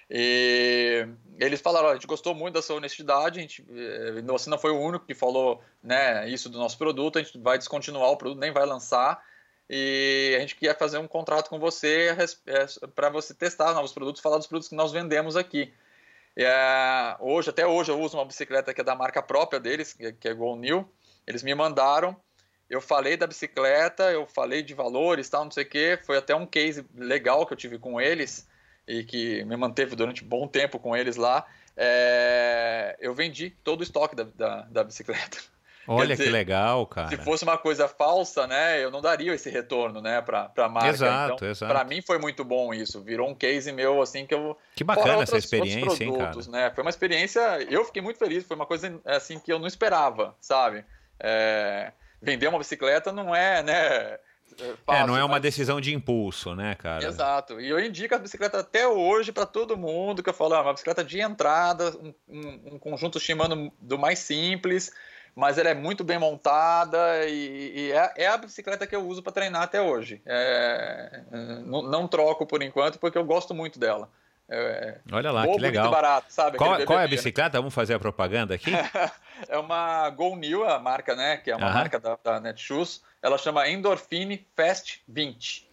E 0.09 1.07
eles 1.39 1.61
falaram: 1.61 1.89
a 1.89 1.93
gente 1.93 2.07
gostou 2.07 2.35
muito 2.35 2.55
da 2.55 2.61
sua 2.61 2.75
honestidade, 2.77 3.39
a 3.39 3.41
gente, 3.41 3.65
eh, 3.71 4.21
você 4.21 4.49
não 4.49 4.57
foi 4.57 4.71
o 4.71 4.79
único 4.79 5.05
que 5.05 5.15
falou 5.15 5.61
né, 5.81 6.29
isso 6.29 6.49
do 6.49 6.57
nosso 6.57 6.77
produto, 6.77 7.19
a 7.19 7.23
gente 7.23 7.37
vai 7.39 7.57
descontinuar 7.57 8.09
o 8.09 8.17
produto, 8.17 8.39
nem 8.39 8.51
vai 8.51 8.65
lançar. 8.65 9.23
E 9.69 10.33
a 10.35 10.39
gente 10.41 10.55
queria 10.55 10.75
fazer 10.75 10.97
um 10.97 11.07
contrato 11.07 11.49
com 11.49 11.57
você 11.59 12.09
eh, 12.45 12.65
para 12.93 13.09
você 13.09 13.33
testar 13.33 13.73
novos 13.73 13.93
produtos, 13.93 14.21
falar 14.21 14.37
dos 14.37 14.47
produtos 14.47 14.69
que 14.69 14.75
nós 14.75 14.91
vendemos 14.91 15.35
aqui. 15.35 15.73
É, 16.35 17.15
hoje, 17.19 17.49
até 17.49 17.65
hoje, 17.65 17.91
eu 17.91 17.99
uso 17.99 18.17
uma 18.17 18.25
bicicleta 18.25 18.73
que 18.73 18.81
é 18.81 18.83
da 18.83 18.95
marca 18.95 19.21
própria 19.21 19.59
deles, 19.59 19.93
que 19.93 20.27
é 20.27 20.33
Go 20.33 20.55
New. 20.55 20.89
Eles 21.25 21.43
me 21.43 21.53
mandaram, 21.55 22.15
eu 22.69 22.81
falei 22.81 23.15
da 23.15 23.27
bicicleta, 23.27 24.11
eu 24.11 24.25
falei 24.25 24.63
de 24.63 24.73
valores, 24.73 25.29
tal, 25.29 25.45
não 25.45 25.51
sei 25.51 25.63
o 25.63 25.69
que. 25.69 25.99
Foi 26.03 26.17
até 26.17 26.35
um 26.35 26.45
case 26.45 26.85
legal 26.95 27.45
que 27.45 27.53
eu 27.53 27.57
tive 27.57 27.77
com 27.77 28.01
eles 28.01 28.47
e 28.87 29.03
que 29.03 29.43
me 29.45 29.55
manteve 29.55 29.95
durante 29.95 30.23
um 30.23 30.27
bom 30.27 30.47
tempo 30.47 30.79
com 30.79 30.95
eles 30.95 31.15
lá, 31.15 31.45
é, 31.75 32.95
eu 32.99 33.13
vendi 33.13 33.49
todo 33.63 33.81
o 33.81 33.83
estoque 33.83 34.15
da, 34.15 34.23
da, 34.23 34.61
da 34.63 34.83
bicicleta. 34.83 35.37
Olha 35.85 36.15
dizer, 36.15 36.25
que 36.25 36.29
legal, 36.29 36.85
cara. 36.87 37.09
Se 37.09 37.17
fosse 37.17 37.43
uma 37.43 37.57
coisa 37.57 37.89
falsa, 37.89 38.47
né, 38.47 38.81
eu 38.81 38.89
não 38.89 39.01
daria 39.01 39.33
esse 39.33 39.49
retorno, 39.49 40.01
né, 40.01 40.21
para 40.21 40.49
a 40.55 40.69
marca. 40.69 40.89
Exato, 40.89 41.33
então, 41.35 41.49
exato. 41.49 41.73
Para 41.73 41.83
mim 41.83 42.01
foi 42.01 42.17
muito 42.17 42.45
bom 42.45 42.73
isso. 42.73 43.01
Virou 43.01 43.29
um 43.29 43.35
case 43.35 43.71
meu 43.73 44.01
assim 44.01 44.25
que 44.25 44.33
eu. 44.33 44.57
Que 44.75 44.83
bacana 44.83 45.23
essa 45.23 45.37
experiência, 45.37 46.05
produtos, 46.05 46.47
hein, 46.47 46.53
cara. 46.53 46.67
Né? 46.69 46.71
Foi 46.73 46.83
uma 46.83 46.89
experiência. 46.89 47.41
Eu 47.69 47.83
fiquei 47.83 48.01
muito 48.01 48.17
feliz. 48.17 48.45
Foi 48.45 48.55
uma 48.55 48.65
coisa 48.65 48.97
assim 49.03 49.37
que 49.39 49.51
eu 49.51 49.59
não 49.59 49.67
esperava, 49.67 50.33
sabe? 50.39 50.85
É, 51.19 51.91
vender 52.21 52.47
uma 52.47 52.59
bicicleta 52.59 53.11
não 53.11 53.35
é, 53.35 53.61
né? 53.61 54.17
Fácil, 54.85 55.03
é, 55.03 55.07
não 55.07 55.17
é 55.17 55.23
uma 55.23 55.33
mas... 55.33 55.41
decisão 55.41 55.79
de 55.79 55.93
impulso, 55.93 56.55
né, 56.55 56.75
cara? 56.75 57.05
Exato. 57.05 57.59
E 57.59 57.69
eu 57.69 57.79
indico 57.79 58.15
a 58.15 58.17
bicicleta 58.17 58.59
até 58.59 58.87
hoje 58.87 59.31
para 59.31 59.45
todo 59.45 59.77
mundo, 59.77 60.21
que 60.21 60.29
eu 60.29 60.33
falo, 60.33 60.53
ah, 60.55 60.61
uma 60.61 60.73
bicicleta 60.73 61.03
de 61.03 61.19
entrada, 61.19 61.95
um, 61.97 62.13
um, 62.27 62.73
um, 62.73 62.79
conjunto 62.79 63.19
Shimano 63.19 63.71
do 63.79 63.97
mais 63.97 64.19
simples, 64.19 64.91
mas 65.35 65.57
ela 65.57 65.69
é 65.69 65.73
muito 65.73 66.03
bem 66.03 66.19
montada 66.19 67.25
e, 67.25 67.73
e 67.75 67.91
é, 67.91 68.13
é, 68.17 68.27
a 68.27 68.37
bicicleta 68.37 68.85
que 68.85 68.95
eu 68.95 69.05
uso 69.05 69.23
para 69.23 69.33
treinar 69.33 69.63
até 69.63 69.81
hoje. 69.81 70.21
É, 70.25 71.23
não, 71.65 71.81
não 71.81 72.07
troco 72.07 72.45
por 72.45 72.61
enquanto, 72.61 72.99
porque 72.99 73.17
eu 73.17 73.25
gosto 73.25 73.53
muito 73.53 73.79
dela. 73.79 74.09
É, 74.49 74.99
Olha 75.11 75.31
lá, 75.31 75.47
que 75.47 75.57
legal. 75.57 75.89
Barato, 75.89 76.27
sabe? 76.29 76.57
Qual, 76.57 76.85
qual 76.85 76.99
é 76.99 77.05
a 77.05 77.07
bicicleta? 77.07 77.57
Vamos 77.57 77.73
fazer 77.73 77.93
a 77.93 77.99
propaganda 77.99 78.55
aqui? 78.55 78.71
é 79.47 79.57
uma 79.57 80.09
Go 80.09 80.35
New, 80.35 80.63
a 80.63 80.79
marca, 80.79 81.15
né? 81.15 81.37
Que 81.37 81.51
é 81.51 81.55
uma 81.55 81.67
uh 81.67 81.69
-huh. 81.69 81.73
marca 81.73 81.99
da, 81.99 82.17
da 82.23 82.39
Netshoes. 82.39 83.01
Ela 83.21 83.37
chama 83.37 83.67
Endorfine 83.69 84.45
Fast 84.55 85.01
20. 85.07 85.69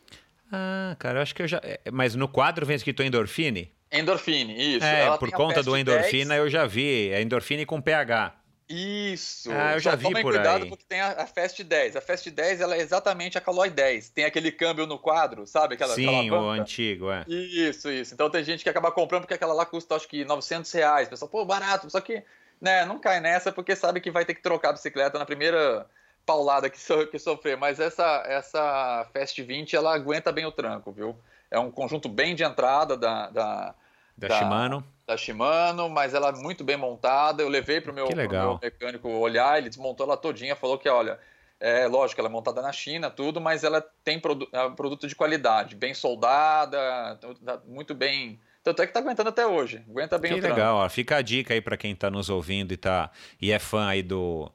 Ah, 0.52 0.96
cara, 0.98 1.18
eu 1.18 1.22
acho 1.22 1.34
que 1.34 1.42
eu 1.42 1.48
já. 1.48 1.60
É, 1.62 1.80
mas 1.92 2.14
no 2.14 2.28
quadro 2.28 2.64
vem 2.64 2.76
escrito 2.76 3.02
Endorfine? 3.02 3.72
Endorfine, 3.92 4.76
isso. 4.76 4.86
É, 4.86 5.02
Ela 5.02 5.18
por 5.18 5.30
conta 5.32 5.62
do 5.62 5.76
endorfina 5.76 6.34
10. 6.34 6.40
eu 6.40 6.48
já 6.48 6.64
vi. 6.64 7.10
É 7.10 7.20
endorfine 7.20 7.66
com 7.66 7.80
pH. 7.80 8.34
Isso. 8.72 9.50
Ah, 9.50 9.72
eu 9.74 9.80
já 9.80 9.90
Só 9.90 9.96
vi 9.96 10.02
tomem 10.04 10.22
por 10.22 10.32
cuidado 10.32 10.62
aí. 10.62 10.68
porque 10.68 10.84
tem 10.88 11.00
a, 11.00 11.22
a, 11.22 11.26
Fast 11.26 11.62
10. 11.64 11.96
A 11.96 12.00
Fast 12.00 12.30
10 12.30 12.60
ela 12.60 12.76
é 12.76 12.80
exatamente 12.80 13.36
a 13.36 13.40
Caloi 13.40 13.68
10. 13.68 14.10
Tem 14.10 14.24
aquele 14.24 14.52
câmbio 14.52 14.86
no 14.86 14.96
quadro, 14.96 15.44
sabe? 15.44 15.74
Aquela, 15.74 15.92
Sim, 15.96 16.28
aquela 16.28 16.40
o 16.40 16.50
antigo, 16.50 17.10
é. 17.10 17.24
Isso, 17.26 17.90
isso. 17.90 18.14
Então 18.14 18.30
tem 18.30 18.44
gente 18.44 18.62
que 18.62 18.70
acaba 18.70 18.92
comprando 18.92 19.22
porque 19.22 19.34
aquela 19.34 19.52
lá 19.52 19.66
custa 19.66 19.96
acho 19.96 20.06
que 20.06 20.24
900 20.24 20.70
reais. 20.70 21.08
O 21.08 21.10
pessoal, 21.10 21.28
pô, 21.28 21.44
barato. 21.44 21.90
Só 21.90 22.00
que, 22.00 22.22
né, 22.60 22.84
não 22.84 23.00
cai 23.00 23.18
nessa 23.18 23.50
porque 23.50 23.74
sabe 23.74 24.00
que 24.00 24.10
vai 24.10 24.24
ter 24.24 24.34
que 24.34 24.42
trocar 24.42 24.70
a 24.70 24.74
bicicleta 24.74 25.18
na 25.18 25.26
primeira 25.26 25.84
paulada 26.24 26.70
que, 26.70 26.78
so, 26.78 27.08
que 27.08 27.18
sofrer. 27.18 27.56
Mas 27.56 27.80
essa, 27.80 28.22
essa 28.24 29.04
Fast 29.12 29.42
20 29.42 29.74
ela 29.74 29.92
aguenta 29.92 30.30
bem 30.30 30.46
o 30.46 30.52
tranco, 30.52 30.92
viu? 30.92 31.18
É 31.50 31.58
um 31.58 31.72
conjunto 31.72 32.08
bem 32.08 32.36
de 32.36 32.44
entrada 32.44 32.96
da, 32.96 33.30
da 33.30 33.74
da, 34.20 34.28
da 34.28 34.38
Shimano. 34.38 34.84
Da 35.10 35.16
Shimano, 35.16 35.88
mas 35.88 36.14
ela 36.14 36.28
é 36.28 36.32
muito 36.32 36.62
bem 36.62 36.76
montada. 36.76 37.42
Eu 37.42 37.48
levei 37.48 37.80
para 37.80 37.90
o 37.90 37.94
meu, 37.94 38.06
meu, 38.14 38.60
mecânico 38.62 39.08
olhar, 39.08 39.58
ele 39.58 39.68
desmontou 39.68 40.06
ela 40.06 40.16
todinha, 40.16 40.54
falou 40.54 40.78
que, 40.78 40.88
olha, 40.88 41.18
é 41.58 41.88
lógico, 41.88 42.20
ela 42.20 42.28
é 42.28 42.30
montada 42.30 42.62
na 42.62 42.70
China, 42.70 43.10
tudo, 43.10 43.40
mas 43.40 43.64
ela 43.64 43.84
tem 44.04 44.20
produ 44.20 44.48
é 44.52 44.62
um 44.62 44.74
produto 44.76 45.08
de 45.08 45.16
qualidade, 45.16 45.74
bem 45.74 45.94
soldada, 45.94 47.18
muito 47.66 47.92
bem. 47.92 48.38
Tanto 48.62 48.82
é 48.82 48.86
que 48.86 48.90
está 48.90 49.00
aguentando 49.00 49.30
até 49.30 49.44
hoje. 49.44 49.82
Aguenta 49.90 50.16
bem 50.16 50.32
que 50.32 50.38
o 50.38 50.42
Que 50.42 50.48
legal, 50.48 50.76
ó. 50.76 50.88
fica 50.88 51.16
a 51.16 51.22
dica 51.22 51.54
aí 51.54 51.60
para 51.60 51.76
quem 51.76 51.90
está 51.90 52.08
nos 52.08 52.30
ouvindo 52.30 52.72
e, 52.72 52.76
tá, 52.76 53.10
e 53.42 53.50
é 53.50 53.58
fã 53.58 53.88
aí 53.88 54.04
do, 54.04 54.48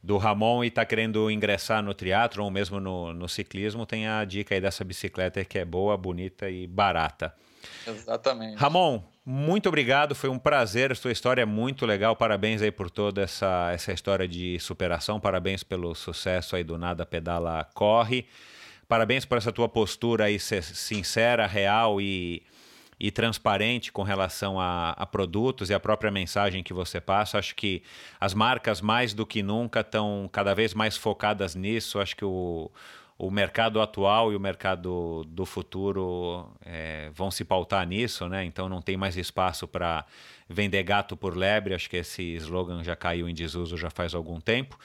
do 0.00 0.16
Ramon 0.16 0.62
e 0.62 0.68
está 0.68 0.84
querendo 0.84 1.28
ingressar 1.28 1.82
no 1.82 1.92
triatlo 1.92 2.44
ou 2.44 2.52
mesmo 2.52 2.78
no, 2.78 3.12
no 3.12 3.28
ciclismo, 3.28 3.84
tem 3.84 4.06
a 4.06 4.24
dica 4.24 4.54
aí 4.54 4.60
dessa 4.60 4.84
bicicleta 4.84 5.44
que 5.44 5.58
é 5.58 5.64
boa, 5.64 5.96
bonita 5.96 6.48
e 6.48 6.68
barata. 6.68 7.34
Exatamente. 7.86 8.56
Ramon, 8.56 9.02
muito 9.24 9.68
obrigado, 9.68 10.14
foi 10.14 10.30
um 10.30 10.38
prazer, 10.38 10.96
sua 10.96 11.12
história 11.12 11.42
é 11.42 11.44
muito 11.44 11.84
legal, 11.84 12.16
parabéns 12.16 12.62
aí 12.62 12.70
por 12.70 12.90
toda 12.90 13.22
essa, 13.22 13.70
essa 13.72 13.92
história 13.92 14.26
de 14.26 14.58
superação, 14.58 15.20
parabéns 15.20 15.62
pelo 15.62 15.94
sucesso 15.94 16.56
aí 16.56 16.64
do 16.64 16.78
Nada 16.78 17.04
Pedala 17.04 17.68
Corre, 17.74 18.26
parabéns 18.88 19.24
por 19.24 19.36
essa 19.36 19.52
tua 19.52 19.68
postura 19.68 20.24
aí 20.24 20.38
sincera, 20.38 21.46
real 21.46 22.00
e, 22.00 22.42
e 22.98 23.10
transparente 23.10 23.92
com 23.92 24.02
relação 24.02 24.58
a, 24.58 24.90
a, 24.90 25.04
produtos 25.04 25.68
e 25.70 25.74
a 25.74 25.80
própria 25.80 26.10
mensagem 26.10 26.62
que 26.62 26.72
você 26.72 27.00
passa. 27.00 27.38
Acho 27.38 27.54
que 27.54 27.82
as 28.18 28.34
marcas, 28.34 28.80
mais 28.80 29.12
do 29.12 29.26
que 29.26 29.42
nunca, 29.42 29.80
estão 29.80 30.28
cada 30.32 30.54
vez 30.54 30.74
mais 30.74 30.96
focadas 30.96 31.54
nisso. 31.54 32.00
Acho 32.00 32.16
que 32.16 32.24
o, 32.24 32.70
o 33.18 33.32
mercado 33.32 33.80
atual 33.80 34.32
e 34.32 34.36
o 34.36 34.40
mercado 34.40 35.24
do 35.28 35.44
futuro 35.44 36.48
é, 36.64 37.10
vão 37.12 37.32
se 37.32 37.44
pautar 37.44 37.84
nisso, 37.84 38.28
né? 38.28 38.44
Então 38.44 38.68
não 38.68 38.80
tem 38.80 38.96
mais 38.96 39.16
espaço 39.16 39.66
para 39.66 40.04
vender 40.48 40.84
gato 40.84 41.16
por 41.16 41.36
lebre. 41.36 41.74
Acho 41.74 41.90
que 41.90 41.96
esse 41.96 42.22
slogan 42.36 42.84
já 42.84 42.94
caiu 42.94 43.28
em 43.28 43.34
desuso 43.34 43.76
já 43.76 43.90
faz 43.90 44.14
algum 44.14 44.40
tempo. 44.40 44.78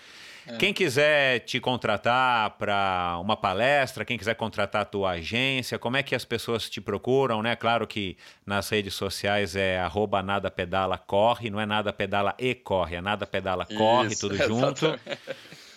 É. 0.47 0.57
Quem 0.57 0.73
quiser 0.73 1.41
te 1.41 1.60
contratar 1.60 2.49
para 2.57 3.18
uma 3.22 3.38
palestra, 3.38 4.03
quem 4.03 4.18
quiser 4.18 4.34
contratar 4.35 4.81
a 4.81 4.85
tua 4.85 5.11
agência, 5.11 5.77
como 5.77 5.95
é 5.95 6.03
que 6.03 6.15
as 6.15 6.26
pessoas 6.26 6.68
te 6.68 6.81
procuram, 6.81 7.41
né? 7.43 7.55
Claro 7.55 7.85
que 7.85 8.18
nas 8.45 8.68
redes 8.68 8.95
sociais 8.95 9.55
é 9.55 9.80
arroba 9.80 10.23
nada 10.23 10.49
pedala 10.49 10.97
corre, 10.97 11.51
não 11.51 11.61
é 11.61 11.65
nada 11.68 11.93
pedala 11.93 12.35
e 12.39 12.55
corre, 12.55 12.95
é 12.95 13.01
nada 13.01 13.27
pedala 13.27 13.65
corre, 13.65 14.07
Isso, 14.07 14.27
tudo 14.27 14.35
junto. 14.43 14.99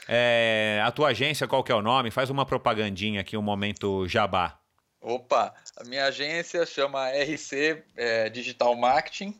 É, 0.08 0.80
a 0.84 0.92
tua 0.92 1.08
agência, 1.08 1.48
qual 1.48 1.64
que 1.64 1.72
é 1.72 1.74
o 1.74 1.82
nome? 1.82 2.10
Faz 2.10 2.30
uma 2.30 2.46
propagandinha 2.46 3.20
aqui, 3.20 3.36
um 3.36 3.42
momento 3.42 4.06
jabá. 4.06 4.58
Opa, 5.00 5.52
a 5.76 5.84
minha 5.84 6.06
agência 6.06 6.64
chama 6.66 7.10
RC 7.10 7.82
é, 7.96 8.28
Digital 8.28 8.74
Marketing. 8.74 9.38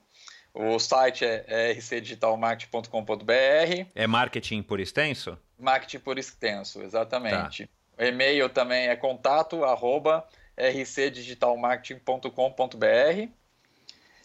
O 0.54 0.78
site 0.78 1.24
é, 1.24 1.44
é 1.46 1.72
rcdigitalmarketing.com.br. 1.72 3.86
É 3.94 4.06
marketing 4.06 4.62
por 4.62 4.80
extenso? 4.80 5.38
Marketing 5.58 5.98
por 5.98 6.18
extenso, 6.18 6.82
exatamente. 6.82 7.66
Tá. 7.66 7.72
O 7.98 8.04
e-mail 8.06 8.48
também 8.48 8.88
é 8.88 8.96
contato 8.96 9.62
arroba 9.64 10.26
rcdigitalmarketing.com.br. 10.56 13.28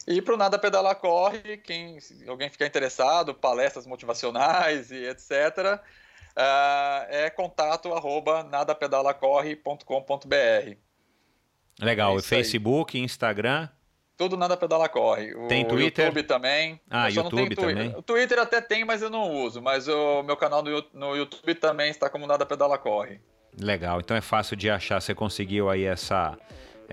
E 0.07 0.22
para 0.22 0.34
o 0.34 0.38
Nada 0.38 0.57
Pedalar 0.57 0.95
Corre, 0.95 1.57
quem, 1.57 1.99
alguém 2.27 2.49
ficar 2.49 2.65
interessado, 2.65 3.35
palestras 3.35 3.85
motivacionais 3.85 4.89
e 4.89 5.05
etc., 5.05 5.80
uh, 6.37 7.05
é 7.09 7.29
contato 7.29 7.93
arroba 7.93 8.43
nadapedalacorre.com.br. 8.43 10.75
Legal, 11.79 12.17
é 12.17 12.21
Facebook, 12.21 12.97
aí. 12.97 13.03
Instagram? 13.03 13.69
Tudo 14.17 14.37
nada 14.37 14.55
pedala 14.55 14.87
corre. 14.87 15.33
O 15.33 15.47
tem 15.47 15.65
Twitter? 15.65 16.05
YouTube 16.05 16.27
também. 16.27 16.79
Ah, 16.87 17.07
YouTube 17.07 17.55
também. 17.55 17.89
O 17.97 18.03
Twitter 18.03 18.37
até 18.37 18.61
tem, 18.61 18.85
mas 18.85 19.01
eu 19.01 19.09
não 19.09 19.31
uso. 19.31 19.59
Mas 19.61 19.87
o 19.87 20.21
meu 20.21 20.37
canal 20.37 20.63
no 20.93 21.15
YouTube 21.15 21.55
também 21.55 21.89
está 21.89 22.07
como 22.07 22.27
nada 22.27 22.45
pedala 22.45 22.77
corre. 22.77 23.19
Legal. 23.59 23.99
Então 23.99 24.15
é 24.15 24.21
fácil 24.21 24.55
de 24.55 24.69
achar. 24.69 25.01
Você 25.01 25.15
conseguiu 25.15 25.71
aí 25.71 25.85
essa 25.85 26.37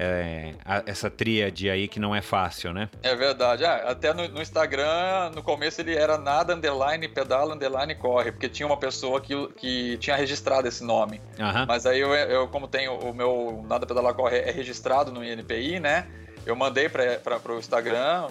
é, 0.01 0.55
essa 0.87 1.11
tríade 1.11 1.69
aí 1.69 1.89
que 1.89 1.99
não 1.99 2.15
é 2.15 2.23
fácil, 2.23 2.73
né? 2.73 2.89
É 3.03 3.16
verdade. 3.16 3.65
Ah, 3.65 3.91
até 3.91 4.15
no, 4.15 4.29
no, 4.29 4.41
Instagram, 4.41 5.33
no 5.35 5.43
começo 5.43 5.81
ele 5.81 5.97
era 5.97 6.16
nada 6.16 6.55
underline 6.55 7.09
pedala 7.09 7.55
underline 7.55 7.95
corre, 7.97 8.31
porque 8.31 8.49
tinha 8.49 8.66
uma 8.66 8.77
pessoa 8.77 9.20
que, 9.20 9.35
que 9.57 9.99
tinha 9.99 10.15
registrado 10.15 10.69
esse 10.69 10.85
nome. 10.85 11.20
Uhum. 11.39 11.66
Mas 11.66 11.85
aí 11.85 11.99
eu, 11.99 12.15
eu, 12.15 12.47
como 12.49 12.69
tenho 12.69 12.95
o 12.95 13.12
meu 13.12 13.65
nada 13.66 13.85
pedala 13.87 14.15
corre 14.15 14.39
é 14.39 14.53
registrado 14.53 15.11
no 15.11 15.25
INPI, 15.25 15.81
né? 15.81 16.07
eu 16.47 16.57
mandei 16.57 16.89
para 16.89 17.53
o 17.53 17.59
Instagram 17.59 18.29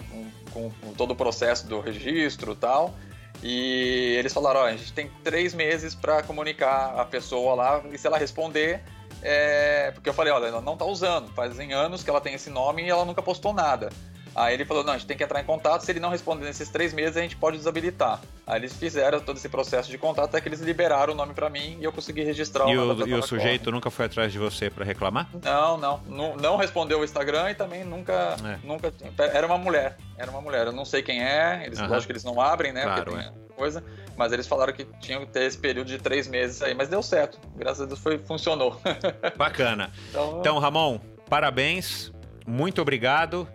com, 0.52 0.70
com, 0.70 0.92
todo 0.94 1.12
o 1.12 1.16
processo 1.16 1.68
do 1.68 1.80
registro 1.80 2.52
e 2.52 2.56
tal. 2.56 2.94
E 3.42 4.16
eles 4.18 4.32
falaram: 4.32 4.60
ó, 4.60 4.64
a 4.64 4.72
gente 4.72 4.92
tem 4.92 5.08
três 5.22 5.54
meses 5.54 5.94
para 5.94 6.22
comunicar 6.22 6.98
a 6.98 7.04
pessoa 7.04 7.54
lá 7.54 7.82
e 7.92 7.96
se 7.96 8.06
ela 8.06 8.18
responder. 8.18 8.82
É... 9.22 9.90
Porque 9.92 10.08
eu 10.08 10.14
falei: 10.14 10.32
olha, 10.32 10.46
ela 10.46 10.60
não 10.60 10.74
está 10.74 10.84
usando, 10.84 11.28
fazem 11.32 11.72
anos 11.72 12.02
que 12.02 12.10
ela 12.10 12.20
tem 12.20 12.34
esse 12.34 12.50
nome 12.50 12.82
e 12.84 12.88
ela 12.88 13.04
nunca 13.04 13.22
postou 13.22 13.52
nada. 13.52 13.90
Aí 14.38 14.54
ele 14.54 14.64
falou: 14.64 14.84
não, 14.84 14.92
a 14.92 14.98
gente 14.98 15.06
tem 15.06 15.16
que 15.16 15.24
entrar 15.24 15.40
em 15.40 15.44
contato. 15.44 15.82
Se 15.82 15.90
ele 15.90 15.98
não 15.98 16.10
responder 16.10 16.44
nesses 16.44 16.68
três 16.68 16.92
meses, 16.92 17.16
a 17.16 17.20
gente 17.20 17.36
pode 17.36 17.56
desabilitar. 17.56 18.20
Aí 18.46 18.60
eles 18.60 18.72
fizeram 18.72 19.20
todo 19.20 19.36
esse 19.36 19.48
processo 19.48 19.90
de 19.90 19.98
contato 19.98 20.26
até 20.26 20.40
que 20.40 20.48
eles 20.48 20.60
liberaram 20.60 21.12
o 21.12 21.16
nome 21.16 21.34
para 21.34 21.50
mim 21.50 21.76
e 21.80 21.84
eu 21.84 21.92
consegui 21.92 22.22
registrar 22.22 22.68
e 22.68 22.78
o 22.78 23.06
E 23.06 23.14
o 23.14 23.22
sujeito 23.22 23.70
nunca 23.70 23.90
foi 23.90 24.06
atrás 24.06 24.32
de 24.32 24.38
você 24.38 24.70
para 24.70 24.84
reclamar? 24.84 25.28
Não, 25.42 25.76
não, 25.76 26.00
não, 26.06 26.36
não. 26.36 26.56
respondeu 26.56 27.00
o 27.00 27.04
Instagram 27.04 27.50
e 27.50 27.54
também 27.54 27.84
nunca. 27.84 28.36
É. 28.44 28.66
nunca 28.66 28.92
Era 29.18 29.46
uma 29.46 29.58
mulher. 29.58 29.96
Era 30.16 30.30
uma 30.30 30.40
mulher. 30.40 30.66
Eu 30.66 30.72
não 30.72 30.84
sei 30.84 31.02
quem 31.02 31.22
é. 31.22 31.64
Eles, 31.66 31.78
Lógico 31.80 32.06
que 32.06 32.12
eles 32.12 32.24
não 32.24 32.40
abrem, 32.40 32.72
né? 32.72 32.82
Claro, 32.82 33.16
é. 33.16 33.32
coisa. 33.56 33.82
Mas 34.18 34.32
eles 34.32 34.48
falaram 34.48 34.72
que 34.72 34.84
tinham 35.00 35.24
que 35.24 35.32
ter 35.32 35.44
esse 35.44 35.56
período 35.56 35.86
de 35.86 35.98
três 35.98 36.26
meses 36.26 36.60
aí. 36.60 36.74
Mas 36.74 36.88
deu 36.88 37.00
certo. 37.02 37.38
Graças 37.56 37.82
a 37.82 37.86
Deus 37.86 38.00
foi, 38.00 38.18
funcionou. 38.18 38.78
Bacana. 39.38 39.92
então, 40.10 40.40
então 40.40 40.58
Ramon, 40.58 40.98
parabéns. 41.30 42.12
Muito 42.44 42.82
obrigado. 42.82 43.48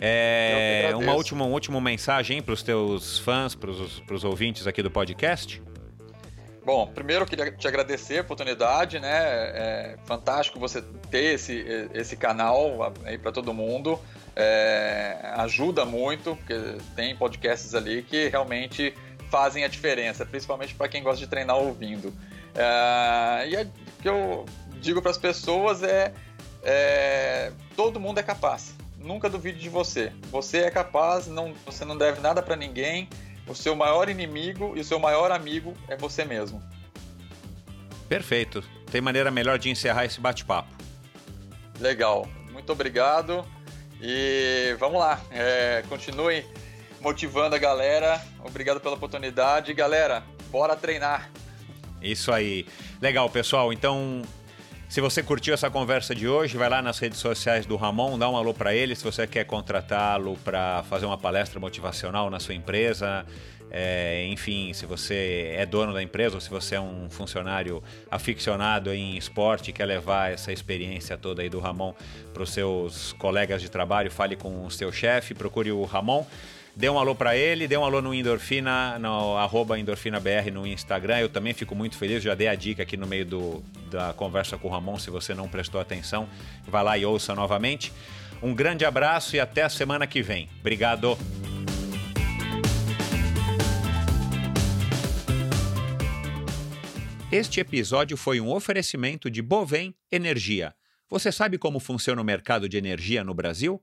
É, 0.00 0.90
uma 0.96 1.14
última, 1.14 1.44
uma 1.44 1.52
última 1.54 1.80
mensagem 1.80 2.42
para 2.42 2.52
os 2.52 2.64
teus 2.64 3.20
fãs, 3.20 3.54
para 3.54 3.70
os 3.70 4.24
ouvintes 4.24 4.66
aqui 4.66 4.82
do 4.82 4.90
podcast? 4.90 5.62
Bom, 6.64 6.88
primeiro 6.88 7.22
eu 7.22 7.28
queria 7.28 7.52
te 7.52 7.68
agradecer 7.68 8.18
a 8.18 8.22
oportunidade, 8.22 8.98
né? 8.98 9.10
É 9.12 9.96
fantástico 10.04 10.58
você 10.58 10.82
ter 11.10 11.34
esse, 11.34 11.64
esse 11.94 12.16
canal 12.16 12.92
aí 13.04 13.18
para 13.18 13.30
todo 13.30 13.54
mundo. 13.54 14.00
É, 14.34 15.18
ajuda 15.36 15.84
muito, 15.84 16.36
porque 16.36 16.54
tem 16.96 17.14
podcasts 17.14 17.74
ali 17.74 18.02
que 18.02 18.28
realmente 18.28 18.94
fazem 19.32 19.64
a 19.64 19.68
diferença, 19.68 20.26
principalmente 20.26 20.74
para 20.74 20.86
quem 20.86 21.02
gosta 21.02 21.18
de 21.18 21.26
treinar 21.26 21.56
ouvindo. 21.56 22.12
É, 22.54 23.48
e 23.48 23.56
o 23.56 23.70
que 24.02 24.08
eu 24.08 24.44
digo 24.78 25.00
para 25.00 25.10
as 25.10 25.16
pessoas 25.16 25.82
é, 25.82 26.12
é: 26.62 27.50
todo 27.74 27.98
mundo 27.98 28.18
é 28.18 28.22
capaz 28.22 28.74
nunca 29.02 29.28
duvide 29.28 29.58
de 29.58 29.68
você. 29.68 30.12
Você 30.30 30.58
é 30.58 30.70
capaz, 30.70 31.26
não, 31.26 31.54
você 31.66 31.84
não 31.84 31.96
deve 31.96 32.20
nada 32.20 32.42
para 32.42 32.56
ninguém. 32.56 33.08
O 33.46 33.54
seu 33.54 33.74
maior 33.74 34.08
inimigo 34.08 34.74
e 34.76 34.80
o 34.80 34.84
seu 34.84 34.98
maior 34.98 35.32
amigo 35.32 35.74
é 35.88 35.96
você 35.96 36.24
mesmo. 36.24 36.62
Perfeito. 38.08 38.62
Tem 38.90 39.00
maneira 39.00 39.30
melhor 39.30 39.58
de 39.58 39.70
encerrar 39.70 40.04
esse 40.04 40.20
bate-papo. 40.20 40.70
Legal. 41.80 42.28
Muito 42.52 42.70
obrigado. 42.70 43.44
E 44.00 44.76
vamos 44.78 45.00
lá. 45.00 45.20
É, 45.30 45.82
continue 45.88 46.44
motivando 47.02 47.54
a 47.54 47.58
galera. 47.58 48.20
Obrigado 48.44 48.80
pela 48.80 48.94
oportunidade. 48.94 49.74
Galera, 49.74 50.22
bora 50.50 50.76
treinar. 50.76 51.30
Isso 52.00 52.32
aí. 52.32 52.64
Legal, 53.00 53.28
pessoal. 53.28 53.72
Então, 53.72 54.22
se 54.88 55.00
você 55.00 55.22
curtiu 55.22 55.54
essa 55.54 55.70
conversa 55.70 56.14
de 56.14 56.28
hoje, 56.28 56.56
vai 56.56 56.68
lá 56.68 56.80
nas 56.80 56.98
redes 56.98 57.18
sociais 57.18 57.66
do 57.66 57.76
Ramon, 57.76 58.18
dá 58.18 58.28
um 58.28 58.36
alô 58.36 58.54
para 58.54 58.74
ele. 58.74 58.94
Se 58.94 59.04
você 59.04 59.26
quer 59.26 59.44
contratá-lo 59.44 60.36
para 60.44 60.82
fazer 60.84 61.06
uma 61.06 61.18
palestra 61.18 61.58
motivacional 61.58 62.30
na 62.30 62.38
sua 62.38 62.54
empresa, 62.54 63.24
é, 63.70 64.26
enfim, 64.26 64.74
se 64.74 64.84
você 64.84 65.54
é 65.56 65.64
dono 65.64 65.94
da 65.94 66.02
empresa 66.02 66.34
ou 66.34 66.40
se 66.42 66.50
você 66.50 66.74
é 66.74 66.80
um 66.80 67.08
funcionário 67.08 67.82
aficionado 68.10 68.92
em 68.92 69.16
esporte 69.16 69.70
e 69.70 69.72
quer 69.72 69.86
levar 69.86 70.30
essa 70.30 70.52
experiência 70.52 71.16
toda 71.16 71.40
aí 71.40 71.48
do 71.48 71.58
Ramon 71.58 71.94
para 72.34 72.42
os 72.42 72.52
seus 72.52 73.14
colegas 73.14 73.62
de 73.62 73.70
trabalho, 73.70 74.10
fale 74.10 74.36
com 74.36 74.66
o 74.66 74.70
seu 74.70 74.92
chefe, 74.92 75.32
procure 75.32 75.72
o 75.72 75.84
Ramon. 75.84 76.26
Dê 76.74 76.88
um 76.88 76.98
alô 76.98 77.14
para 77.14 77.36
ele, 77.36 77.68
dê 77.68 77.76
um 77.76 77.84
alô 77.84 78.00
no 78.00 78.14
Endorfina, 78.14 78.98
no 78.98 79.36
arroba 79.36 79.78
EndorfinaBR 79.78 80.50
no 80.50 80.66
Instagram. 80.66 81.18
Eu 81.18 81.28
também 81.28 81.52
fico 81.52 81.74
muito 81.74 81.98
feliz, 81.98 82.22
já 82.22 82.34
dei 82.34 82.48
a 82.48 82.54
dica 82.54 82.82
aqui 82.82 82.96
no 82.96 83.06
meio 83.06 83.26
do, 83.26 83.62
da 83.90 84.14
conversa 84.14 84.56
com 84.56 84.68
o 84.68 84.70
Ramon, 84.70 84.98
se 84.98 85.10
você 85.10 85.34
não 85.34 85.48
prestou 85.48 85.78
atenção, 85.78 86.26
vai 86.66 86.82
lá 86.82 86.96
e 86.96 87.04
ouça 87.04 87.34
novamente. 87.34 87.92
Um 88.42 88.54
grande 88.54 88.86
abraço 88.86 89.36
e 89.36 89.40
até 89.40 89.62
a 89.62 89.68
semana 89.68 90.06
que 90.06 90.22
vem. 90.22 90.48
Obrigado! 90.60 91.18
Este 97.30 97.60
episódio 97.60 98.16
foi 98.16 98.40
um 98.40 98.50
oferecimento 98.50 99.30
de 99.30 99.42
Bovem 99.42 99.94
Energia. 100.10 100.74
Você 101.08 101.30
sabe 101.30 101.58
como 101.58 101.78
funciona 101.78 102.20
o 102.20 102.24
mercado 102.24 102.66
de 102.66 102.78
energia 102.78 103.22
no 103.22 103.34
Brasil? 103.34 103.82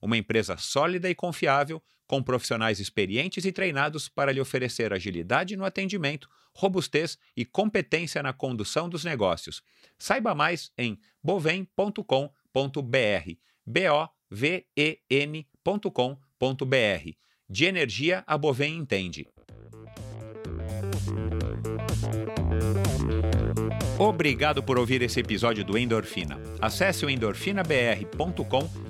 uma 0.00 0.16
empresa 0.16 0.56
sólida 0.56 1.08
e 1.10 1.14
confiável, 1.14 1.82
com 2.06 2.22
profissionais 2.22 2.80
experientes 2.80 3.44
e 3.44 3.52
treinados 3.52 4.08
para 4.08 4.32
lhe 4.32 4.40
oferecer 4.40 4.92
agilidade 4.92 5.56
no 5.56 5.64
atendimento, 5.64 6.28
robustez 6.54 7.16
e 7.36 7.44
competência 7.44 8.22
na 8.22 8.32
condução 8.32 8.88
dos 8.88 9.04
negócios. 9.04 9.62
Saiba 9.98 10.34
mais 10.34 10.72
em 10.76 10.98
bovem.com.br. 11.22 12.18
B-O-V-E-N.com.br. 13.64 14.10
De 17.48 17.64
energia, 17.64 18.24
a 18.26 18.38
Bovem 18.38 18.76
entende. 18.76 19.28
Obrigado 23.98 24.62
por 24.62 24.78
ouvir 24.78 25.02
esse 25.02 25.20
episódio 25.20 25.64
do 25.64 25.76
Endorfina. 25.76 26.40
Acesse 26.60 27.04
o 27.04 27.10
endorfinabr.com 27.10 28.89